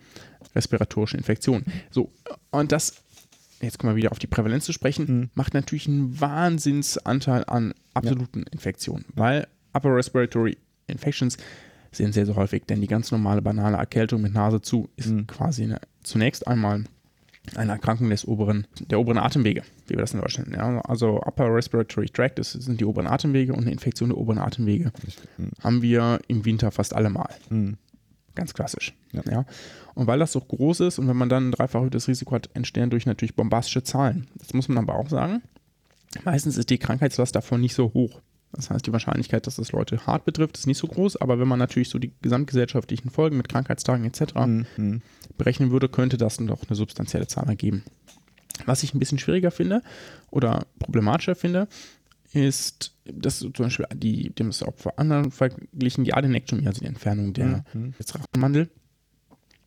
respiratorischen 0.56 1.20
Infektion. 1.20 1.64
So, 1.90 2.12
und 2.52 2.72
das, 2.72 3.02
jetzt 3.62 3.80
kommen 3.80 3.94
wir 3.94 3.98
wieder 3.98 4.12
auf 4.12 4.20
die 4.20 4.28
Prävalenz 4.28 4.66
zu 4.66 4.74
sprechen, 4.74 5.32
macht 5.36 5.54
natürlich 5.54 5.88
einen 5.88 6.20
Wahnsinnsanteil 6.20 7.46
an 7.46 7.74
absoluten 7.94 8.44
Infektionen, 8.52 9.06
weil 9.16 9.48
Upper 9.74 9.96
Respiratory 9.96 10.58
Infections 10.88 11.38
sind 11.92 12.14
sehr, 12.14 12.26
sehr 12.26 12.36
häufig, 12.36 12.64
denn 12.66 12.82
die 12.82 12.88
ganz 12.88 13.12
normale 13.12 13.42
banale 13.42 13.78
Erkältung 13.78 14.22
mit 14.22 14.34
Nase 14.34 14.62
zu 14.62 14.90
ist 14.96 15.14
quasi 15.28 15.64
eine, 15.64 15.80
zunächst 16.04 16.48
einmal 16.48 16.84
eine 17.56 17.72
Erkrankung 17.72 18.10
des 18.10 18.28
oberen, 18.28 18.68
der 18.90 19.00
oberen 19.00 19.18
Atemwege, 19.18 19.64
wie 19.88 19.96
wir 19.96 20.02
das 20.02 20.14
in 20.14 20.22
Deutschland 20.22 20.50
nennen. 20.50 20.76
Ja, 20.76 20.82
also 20.82 21.22
Upper 21.22 21.54
Respiratory 21.54 22.08
Tract, 22.08 22.38
das 22.38 22.52
sind 22.52 22.80
die 22.80 22.86
oberen 22.86 23.08
Atemwege 23.08 23.54
und 23.54 23.62
eine 23.62 23.72
Infektion 23.72 24.10
der 24.10 24.18
oberen 24.18 24.40
Atemwege 24.40 24.92
haben 25.64 25.82
wir 25.82 26.20
im 26.28 26.46
Winter 26.46 26.72
fast 26.72 26.94
alle 26.94 27.10
mal. 27.10 27.30
Mhm. 27.50 27.78
Ganz 28.36 28.54
klassisch. 28.54 28.94
Ja. 29.12 29.46
Und 29.96 30.08
weil 30.08 30.20
das 30.20 30.32
so 30.32 30.40
groß 30.40 30.82
ist 30.82 31.00
und 31.00 31.08
wenn 31.08 31.18
man 31.18 31.30
dann 31.30 31.50
ein 31.50 31.52
dreifach 31.52 31.80
erhöhtes 31.80 32.08
Risiko 32.08 32.36
hat, 32.36 32.50
entstehen 32.54 32.90
durch 32.90 33.06
natürlich 33.06 33.36
bombastische 33.36 33.84
Zahlen. 33.84 34.28
Das 34.38 34.54
muss 34.54 34.70
man 34.70 34.78
aber 34.78 34.96
auch 34.96 35.10
sagen. 35.10 35.42
Meistens 36.24 36.58
ist 36.58 36.70
die 36.70 36.78
Krankheitslast 36.78 37.36
davon 37.36 37.62
nicht 37.62 37.74
so 37.74 37.94
hoch. 37.94 38.22
Das 38.52 38.70
heißt, 38.70 38.86
die 38.88 38.92
Wahrscheinlichkeit, 38.94 39.46
dass 39.46 39.58
das 39.58 39.72
Leute 39.72 40.06
hart 40.08 40.26
betrifft, 40.26 40.58
ist 40.58 40.66
nicht 40.68 40.80
so 40.80 40.88
groß. 40.88 41.18
Aber 41.18 41.40
wenn 41.40 41.48
man 41.48 41.60
natürlich 41.60 41.90
so 41.90 42.00
die 42.00 42.12
gesamtgesellschaftlichen 42.22 43.12
Folgen 43.12 43.38
mit 43.38 43.48
Krankheitstagen 43.50 44.06
etc. 44.06 44.34
Mhm. 44.78 45.02
berechnen 45.38 45.72
würde, 45.72 45.88
könnte 45.90 46.18
das 46.18 46.38
dann 46.38 46.48
doch 46.48 46.64
eine 46.68 46.76
substanzielle 46.76 47.28
Zahl 47.28 47.48
ergeben. 47.48 47.84
Was 48.66 48.84
ich 48.84 48.94
ein 48.94 49.00
bisschen 49.00 49.20
schwieriger 49.20 49.52
finde 49.52 49.82
oder 50.32 50.66
problematischer 50.80 51.36
finde, 51.36 51.68
ist, 52.34 52.94
dass 53.06 53.40
zum 53.40 53.52
Beispiel 53.54 53.86
die, 53.96 54.30
dem 54.32 54.50
ist 54.50 54.64
auch 54.64 54.76
vor 54.76 55.00
anderen 55.00 55.32
verglichen, 55.32 56.04
die 56.04 56.14
Adenektomie, 56.14 56.68
also 56.68 56.82
die 56.82 56.88
Entfernung 56.88 57.34
der 57.34 57.64
Mhm. 57.74 57.94
des 57.98 58.14
Rachenmandel, 58.14 58.70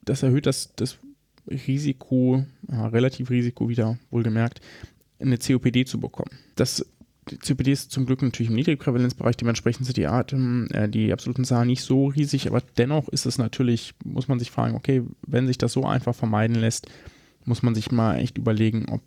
das 0.05 0.22
erhöht 0.22 0.47
das, 0.47 0.74
das 0.76 0.99
Risiko, 1.49 2.45
ja, 2.70 2.87
relativ 2.89 3.30
Risiko 3.30 3.68
wieder, 3.68 3.99
wohlgemerkt, 4.11 4.61
eine 5.18 5.39
COPD 5.39 5.85
zu 5.85 5.99
bekommen. 6.01 6.30
Das 6.57 6.85
die 7.30 7.38
COPD 7.38 7.70
ist 7.70 7.92
zum 7.92 8.06
Glück 8.06 8.22
natürlich 8.22 8.50
im 8.50 8.56
Niedrigprävalenzbereich, 8.56 9.36
dementsprechend 9.36 9.86
sind 9.86 9.96
die 9.96 10.06
Atem, 10.06 10.68
äh, 10.72 10.88
die 10.88 11.12
absoluten 11.12 11.44
Zahlen 11.44 11.68
nicht 11.68 11.82
so 11.82 12.06
riesig, 12.06 12.48
aber 12.48 12.62
dennoch 12.76 13.08
ist 13.08 13.26
es 13.26 13.38
natürlich, 13.38 13.94
muss 14.04 14.28
man 14.28 14.38
sich 14.38 14.50
fragen, 14.50 14.74
okay, 14.74 15.02
wenn 15.26 15.46
sich 15.46 15.58
das 15.58 15.72
so 15.72 15.84
einfach 15.86 16.14
vermeiden 16.14 16.56
lässt, 16.56 16.88
muss 17.44 17.62
man 17.62 17.74
sich 17.74 17.90
mal 17.92 18.18
echt 18.18 18.38
überlegen, 18.38 18.86
ob 18.88 19.02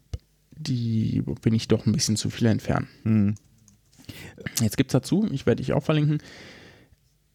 die, 0.57 1.23
ob 1.25 1.43
wir 1.43 1.51
nicht 1.51 1.71
doch 1.71 1.85
ein 1.85 1.91
bisschen 1.91 2.15
zu 2.15 2.29
viel 2.29 2.47
entfernen. 2.47 2.87
Mhm. 3.03 3.35
Jetzt 4.61 4.77
gibt 4.77 4.91
es 4.91 4.93
dazu, 4.93 5.27
ich 5.31 5.45
werde 5.45 5.61
dich 5.61 5.73
auch 5.73 5.83
verlinken, 5.83 6.19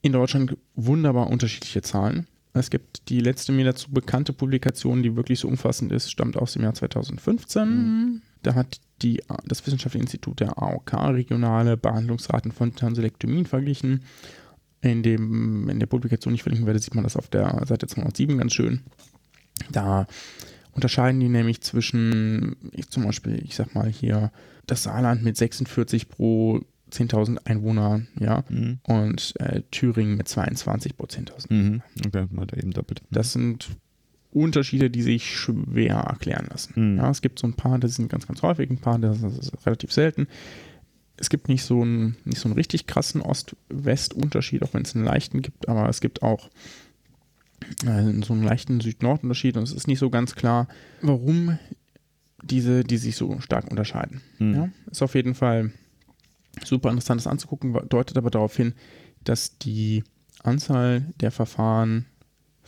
in 0.02 0.12
Deutschland 0.12 0.56
wunderbar 0.74 1.28
unterschiedliche 1.28 1.82
Zahlen. 1.82 2.26
Es 2.52 2.70
gibt 2.70 3.08
die 3.08 3.20
letzte 3.20 3.52
mir 3.52 3.64
dazu 3.64 3.90
bekannte 3.90 4.32
Publikation, 4.32 5.02
die 5.02 5.14
wirklich 5.14 5.40
so 5.40 5.48
umfassend 5.48 5.92
ist, 5.92 6.10
stammt 6.10 6.36
aus 6.36 6.54
dem 6.54 6.62
Jahr 6.62 6.74
2015. 6.74 8.22
Da 8.42 8.54
hat 8.54 8.80
die, 9.02 9.22
das 9.44 9.66
Wissenschaftliche 9.66 10.02
Institut 10.02 10.40
der 10.40 10.58
AOK 10.62 10.92
regionale 10.94 11.76
Behandlungsraten 11.76 12.52
von 12.52 12.74
Tonsilektomien 12.74 13.46
verglichen. 13.46 14.02
In, 14.82 15.02
dem, 15.02 15.68
in 15.68 15.78
der 15.78 15.86
Publikation, 15.86 16.32
die 16.32 16.36
ich 16.36 16.42
verlinken 16.42 16.66
werde, 16.66 16.78
sieht 16.78 16.94
man 16.94 17.04
das 17.04 17.16
auf 17.16 17.28
der 17.28 17.64
Seite 17.66 17.86
207 17.86 18.38
ganz 18.38 18.54
schön. 18.54 18.80
Da 19.70 20.06
unterscheiden 20.72 21.20
die 21.20 21.28
nämlich 21.28 21.60
zwischen, 21.60 22.56
ich 22.72 22.88
zum 22.88 23.04
Beispiel, 23.04 23.42
ich 23.44 23.56
sag 23.56 23.74
mal 23.74 23.88
hier, 23.90 24.32
das 24.66 24.84
Saarland 24.84 25.22
mit 25.22 25.36
46 25.36 26.08
pro 26.08 26.60
10.000 26.90 27.46
Einwohner, 27.46 28.02
ja, 28.18 28.42
Mhm. 28.48 28.78
und 28.84 29.34
äh, 29.38 29.62
Thüringen 29.70 30.16
mit 30.16 30.28
22 30.28 30.96
pro 30.96 31.04
10.000. 31.04 31.52
Mhm. 31.52 31.82
Okay, 32.06 32.26
hat 32.38 32.52
er 32.52 32.58
eben 32.58 32.72
doppelt. 32.72 33.02
Das 33.10 33.32
sind 33.32 33.68
Unterschiede, 34.32 34.90
die 34.90 35.02
sich 35.02 35.36
schwer 35.36 35.96
erklären 35.96 36.46
lassen. 36.50 36.92
Mhm. 36.92 36.98
Ja, 36.98 37.10
es 37.10 37.20
gibt 37.20 37.38
so 37.38 37.46
ein 37.46 37.54
paar, 37.54 37.78
das 37.78 37.96
sind 37.96 38.08
ganz, 38.08 38.26
ganz 38.26 38.42
häufig, 38.42 38.70
ein 38.70 38.78
paar, 38.78 38.98
das 38.98 39.22
ist 39.22 39.66
relativ 39.66 39.92
selten. 39.92 40.28
Es 41.16 41.28
gibt 41.28 41.48
nicht 41.48 41.64
so 41.64 41.82
einen, 41.82 42.16
nicht 42.24 42.38
so 42.38 42.48
einen 42.48 42.54
richtig 42.54 42.86
krassen 42.86 43.20
Ost-West-Unterschied, 43.20 44.62
auch 44.62 44.72
wenn 44.72 44.82
es 44.82 44.94
einen 44.94 45.04
leichten 45.04 45.42
gibt, 45.42 45.68
aber 45.68 45.88
es 45.88 46.00
gibt 46.00 46.22
auch 46.22 46.48
äh, 47.84 48.22
so 48.24 48.32
einen 48.32 48.42
leichten 48.42 48.80
Süd-Nord-Unterschied 48.80 49.56
und 49.56 49.64
es 49.64 49.72
ist 49.72 49.86
nicht 49.86 49.98
so 49.98 50.10
ganz 50.10 50.34
klar, 50.34 50.68
warum 51.02 51.58
diese, 52.42 52.84
die 52.84 52.96
sich 52.96 53.16
so 53.16 53.40
stark 53.40 53.70
unterscheiden. 53.70 54.22
Mhm. 54.38 54.54
Ja, 54.54 54.68
ist 54.90 55.02
auf 55.02 55.14
jeden 55.14 55.34
Fall 55.34 55.72
super 56.64 56.90
interessant, 56.90 57.20
das 57.20 57.26
anzugucken, 57.26 57.76
deutet 57.88 58.16
aber 58.16 58.30
darauf 58.30 58.56
hin, 58.56 58.74
dass 59.24 59.58
die 59.58 60.04
Anzahl 60.42 61.04
der 61.20 61.30
Verfahren 61.30 62.06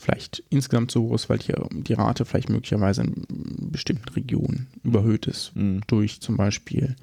vielleicht 0.03 0.42
insgesamt 0.50 0.90
so 0.90 1.03
hoch 1.03 1.14
ist, 1.14 1.28
weil 1.28 1.38
die, 1.38 1.53
die 1.82 1.92
Rate 1.92 2.24
vielleicht 2.24 2.50
möglicherweise 2.50 3.03
in 3.03 3.70
bestimmten 3.70 4.09
Regionen 4.11 4.66
überhöht 4.82 5.26
ist. 5.26 5.55
Mhm. 5.55 5.82
Durch 5.86 6.20
zum 6.20 6.36
Beispiel 6.36 6.96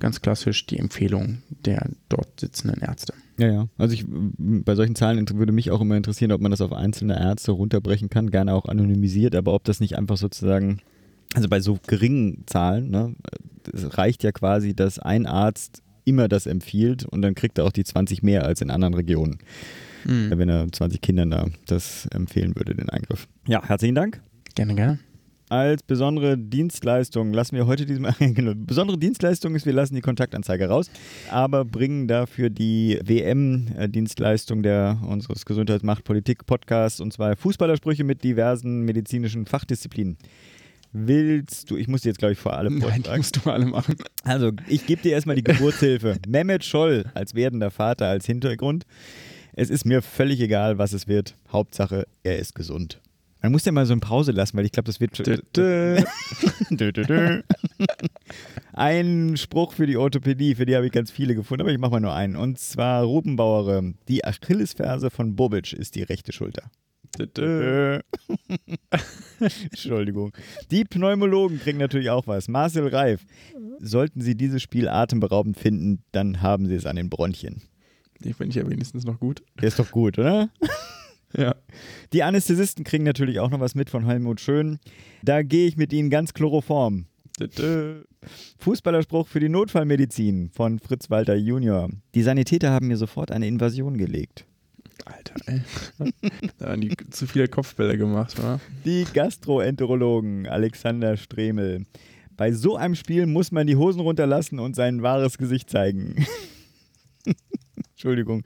ganz 0.00 0.20
klassisch 0.20 0.66
die 0.66 0.78
Empfehlung 0.78 1.38
der 1.64 1.88
dort 2.08 2.40
sitzenden 2.40 2.82
Ärzte. 2.82 3.14
Ja, 3.38 3.52
ja. 3.52 3.68
Also 3.78 3.94
ich, 3.94 4.04
bei 4.08 4.74
solchen 4.74 4.96
Zahlen 4.96 5.26
würde 5.34 5.52
mich 5.52 5.70
auch 5.70 5.80
immer 5.80 5.96
interessieren, 5.96 6.32
ob 6.32 6.40
man 6.40 6.50
das 6.50 6.60
auf 6.60 6.72
einzelne 6.72 7.18
Ärzte 7.18 7.52
runterbrechen 7.52 8.10
kann, 8.10 8.30
gerne 8.30 8.54
auch 8.54 8.66
anonymisiert, 8.66 9.36
aber 9.36 9.54
ob 9.54 9.64
das 9.64 9.78
nicht 9.78 9.96
einfach 9.96 10.16
sozusagen, 10.16 10.80
also 11.34 11.48
bei 11.48 11.60
so 11.60 11.78
geringen 11.86 12.42
Zahlen, 12.46 12.90
ne, 12.90 13.14
es 13.72 13.96
reicht 13.96 14.24
ja 14.24 14.32
quasi, 14.32 14.74
dass 14.74 14.98
ein 14.98 15.26
Arzt 15.26 15.82
immer 16.04 16.28
das 16.28 16.46
empfiehlt 16.46 17.04
und 17.04 17.22
dann 17.22 17.34
kriegt 17.34 17.58
er 17.58 17.64
auch 17.64 17.72
die 17.72 17.84
20 17.84 18.22
mehr 18.22 18.44
als 18.44 18.60
in 18.60 18.70
anderen 18.70 18.94
Regionen, 18.94 19.38
Mhm. 20.06 20.38
wenn 20.38 20.48
er 20.48 20.70
20 20.70 21.00
Kindern 21.00 21.30
da 21.30 21.46
das 21.66 22.06
empfehlen 22.06 22.54
würde, 22.56 22.74
den 22.74 22.88
Eingriff. 22.88 23.28
Ja, 23.46 23.62
herzlichen 23.66 23.94
Dank. 23.94 24.20
Gerne, 24.54 24.74
gerne. 24.74 24.98
Als 25.48 25.84
besondere 25.84 26.36
Dienstleistung 26.36 27.32
lassen 27.32 27.54
wir 27.54 27.66
heute 27.68 27.86
diesem 27.86 28.08
genau, 28.18 28.52
besondere 28.56 28.98
Dienstleistung 28.98 29.54
ist, 29.54 29.64
wir 29.64 29.72
lassen 29.72 29.94
die 29.94 30.00
Kontaktanzeige 30.00 30.68
raus, 30.68 30.90
aber 31.30 31.64
bringen 31.64 32.08
dafür 32.08 32.50
die 32.50 32.98
WM-Dienstleistung 33.04 34.64
der 34.64 34.98
unseres 35.06 35.44
Gesundheitsmacht 35.44 36.02
Politik 36.02 36.46
Podcasts 36.46 37.00
und 37.00 37.12
zwar 37.12 37.36
Fußballersprüche 37.36 38.02
mit 38.02 38.24
diversen 38.24 38.80
medizinischen 38.80 39.46
Fachdisziplinen. 39.46 40.16
Willst 40.92 41.70
du, 41.70 41.76
ich 41.76 41.86
muss 41.86 42.00
dir 42.00 42.08
jetzt 42.08 42.18
glaube 42.18 42.32
ich 42.32 42.38
vor 42.38 42.56
allem 42.56 42.78
Nein, 42.78 43.04
die 43.04 43.16
musst 43.16 43.36
du 43.36 43.50
alle 43.50 43.66
machen. 43.66 43.94
Also, 44.24 44.50
ich 44.66 44.86
gebe 44.86 45.02
dir 45.02 45.12
erstmal 45.12 45.36
die 45.36 45.44
Geburtshilfe. 45.44 46.16
Mehmet 46.26 46.64
Scholl 46.64 47.04
als 47.14 47.34
werdender 47.34 47.70
Vater 47.70 48.08
als 48.08 48.26
Hintergrund. 48.26 48.84
Es 49.58 49.70
ist 49.70 49.86
mir 49.86 50.02
völlig 50.02 50.38
egal, 50.42 50.76
was 50.76 50.92
es 50.92 51.08
wird. 51.08 51.34
Hauptsache, 51.50 52.06
er 52.22 52.38
ist 52.38 52.54
gesund. 52.54 53.00
Man 53.40 53.52
muss 53.52 53.64
ja 53.64 53.72
mal 53.72 53.86
so 53.86 53.94
eine 53.94 54.00
Pause 54.00 54.32
lassen, 54.32 54.54
weil 54.56 54.66
ich 54.66 54.72
glaube, 54.72 54.86
das 54.86 55.00
wird. 55.00 55.16
Ein 58.74 59.36
Spruch 59.38 59.72
für 59.72 59.86
die 59.86 59.96
Orthopädie, 59.96 60.54
für 60.56 60.66
die 60.66 60.76
habe 60.76 60.84
ich 60.84 60.92
ganz 60.92 61.10
viele 61.10 61.34
gefunden, 61.34 61.62
aber 61.62 61.72
ich 61.72 61.78
mache 61.78 61.92
mal 61.92 62.00
nur 62.00 62.12
einen. 62.12 62.36
Und 62.36 62.58
zwar 62.58 63.04
Ruben 63.04 63.36
Bauere. 63.36 63.94
Die 64.08 64.26
Achillesferse 64.26 65.08
von 65.08 65.36
Bobic 65.36 65.72
ist 65.72 65.94
die 65.94 66.02
rechte 66.02 66.34
Schulter. 66.34 66.70
Entschuldigung. 69.40 70.32
Die 70.70 70.84
Pneumologen 70.84 71.60
kriegen 71.60 71.78
natürlich 71.78 72.10
auch 72.10 72.26
was. 72.26 72.48
Marcel 72.48 72.88
Reif. 72.88 73.24
Sollten 73.78 74.20
Sie 74.20 74.34
dieses 74.34 74.60
Spiel 74.60 74.86
atemberaubend 74.88 75.58
finden, 75.58 76.02
dann 76.12 76.42
haben 76.42 76.66
Sie 76.66 76.74
es 76.74 76.84
an 76.84 76.96
den 76.96 77.08
Bronchien. 77.08 77.62
Die 78.24 78.32
finde 78.32 78.50
ich 78.50 78.56
ja 78.56 78.68
wenigstens 78.68 79.04
noch 79.04 79.20
gut. 79.20 79.42
Der 79.60 79.68
ist 79.68 79.78
doch 79.78 79.90
gut, 79.90 80.18
oder? 80.18 80.48
Ja. 81.36 81.54
Die 82.12 82.22
Anästhesisten 82.22 82.84
kriegen 82.84 83.04
natürlich 83.04 83.40
auch 83.40 83.50
noch 83.50 83.60
was 83.60 83.74
mit 83.74 83.90
von 83.90 84.06
Helmut 84.06 84.40
Schön. 84.40 84.78
Da 85.22 85.42
gehe 85.42 85.66
ich 85.66 85.76
mit 85.76 85.92
Ihnen 85.92 86.08
ganz 86.08 86.32
chloroform. 86.32 87.06
Fußballerspruch 88.58 89.28
für 89.28 89.40
die 89.40 89.48
Notfallmedizin 89.48 90.50
von 90.54 90.78
Fritz 90.78 91.10
Walter 91.10 91.34
Junior. 91.34 91.90
Die 92.14 92.22
Sanitäter 92.22 92.70
haben 92.70 92.88
mir 92.88 92.96
sofort 92.96 93.30
eine 93.30 93.46
Invasion 93.46 93.98
gelegt. 93.98 94.46
Alter, 95.04 95.34
ey. 95.46 95.60
da 96.58 96.70
haben 96.70 96.80
die 96.80 96.96
zu 97.10 97.26
viele 97.26 97.48
Kopfbälle 97.48 97.98
gemacht, 97.98 98.42
wa? 98.42 98.58
Die 98.84 99.04
Gastroenterologen 99.12 100.46
Alexander 100.46 101.16
Stremel. 101.18 101.84
Bei 102.36 102.52
so 102.52 102.76
einem 102.76 102.94
Spiel 102.94 103.26
muss 103.26 103.52
man 103.52 103.66
die 103.66 103.76
Hosen 103.76 104.00
runterlassen 104.00 104.58
und 104.58 104.74
sein 104.74 105.02
wahres 105.02 105.36
Gesicht 105.36 105.68
zeigen. 105.70 106.26
Entschuldigung. 107.92 108.44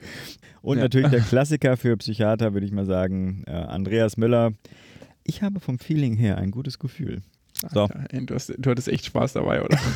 Und 0.63 0.79
Ja. 0.79 0.85
natürlich 0.85 1.11
der 1.11 1.21
Klassiker 1.21 1.77
für 1.77 1.97
Psychiater, 1.97 2.53
würde 2.55 2.67
ich 2.67 2.73
mal 2.73 2.87
sagen, 2.87 3.45
äh, 3.47 3.51
Andreas 3.53 4.17
Müller. 4.17 4.53
Ich 5.25 5.43
habe 5.43 5.61
vom 5.61 5.79
Feeling 5.79 6.17
her 6.17 6.39
ein 6.39 6.51
gutes 6.51 6.79
Gefühl. 6.79 7.23
So. 7.73 7.83
Alter, 7.83 8.05
ey, 8.11 8.25
du, 8.27 8.35
hast, 8.35 8.53
du 8.57 8.71
hattest 8.71 8.89
echt 8.89 9.05
Spaß 9.07 9.35
dabei, 9.35 9.63
oder? 9.65 9.79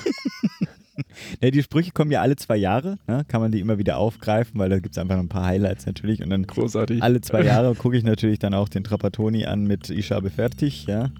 Ja, 1.41 1.51
die 1.51 1.63
Sprüche 1.63 1.91
kommen 1.91 2.13
ja 2.13 2.21
alle 2.21 2.37
zwei 2.37 2.57
Jahre, 2.57 2.99
ne? 3.09 3.25
kann 3.27 3.41
man 3.41 3.51
die 3.51 3.59
immer 3.59 3.79
wieder 3.79 3.97
aufgreifen, 3.99 4.61
weil 4.61 4.69
da 4.71 4.79
gibt 4.79 4.95
es 4.95 4.99
einfach 4.99 5.17
noch 5.17 5.25
ein 5.25 5.29
paar 5.29 5.45
Highlights 5.47 5.87
natürlich. 5.87 6.23
Und 6.23 6.31
dann 6.31 6.47
Großartig. 6.47 7.03
alle 7.03 7.21
zwei 7.21 7.43
Jahre 7.43 7.75
gucke 7.75 7.97
ich 7.97 8.05
natürlich 8.05 8.39
dann 8.39 8.55
auch 8.55 8.69
den 8.69 8.85
Trapattoni 8.85 9.45
an 9.45 9.65
mit 9.65 9.91
Ich 9.91 10.13
habe 10.13 10.31
fertig, 10.31 10.87
ja. 10.87 11.11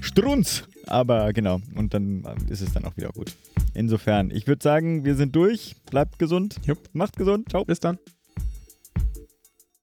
Strunz! 0.00 0.64
Aber 0.86 1.32
genau, 1.32 1.60
und 1.76 1.94
dann 1.94 2.24
ist 2.48 2.60
es 2.60 2.72
dann 2.72 2.84
auch 2.84 2.96
wieder 2.96 3.10
gut. 3.10 3.36
Insofern, 3.74 4.30
ich 4.30 4.46
würde 4.46 4.62
sagen, 4.62 5.04
wir 5.04 5.14
sind 5.14 5.34
durch. 5.36 5.76
Bleibt 5.90 6.18
gesund. 6.18 6.56
Jupp. 6.64 6.78
Macht 6.92 7.16
gesund. 7.16 7.48
Ciao. 7.50 7.64
Bis 7.64 7.80
dann. 7.80 7.98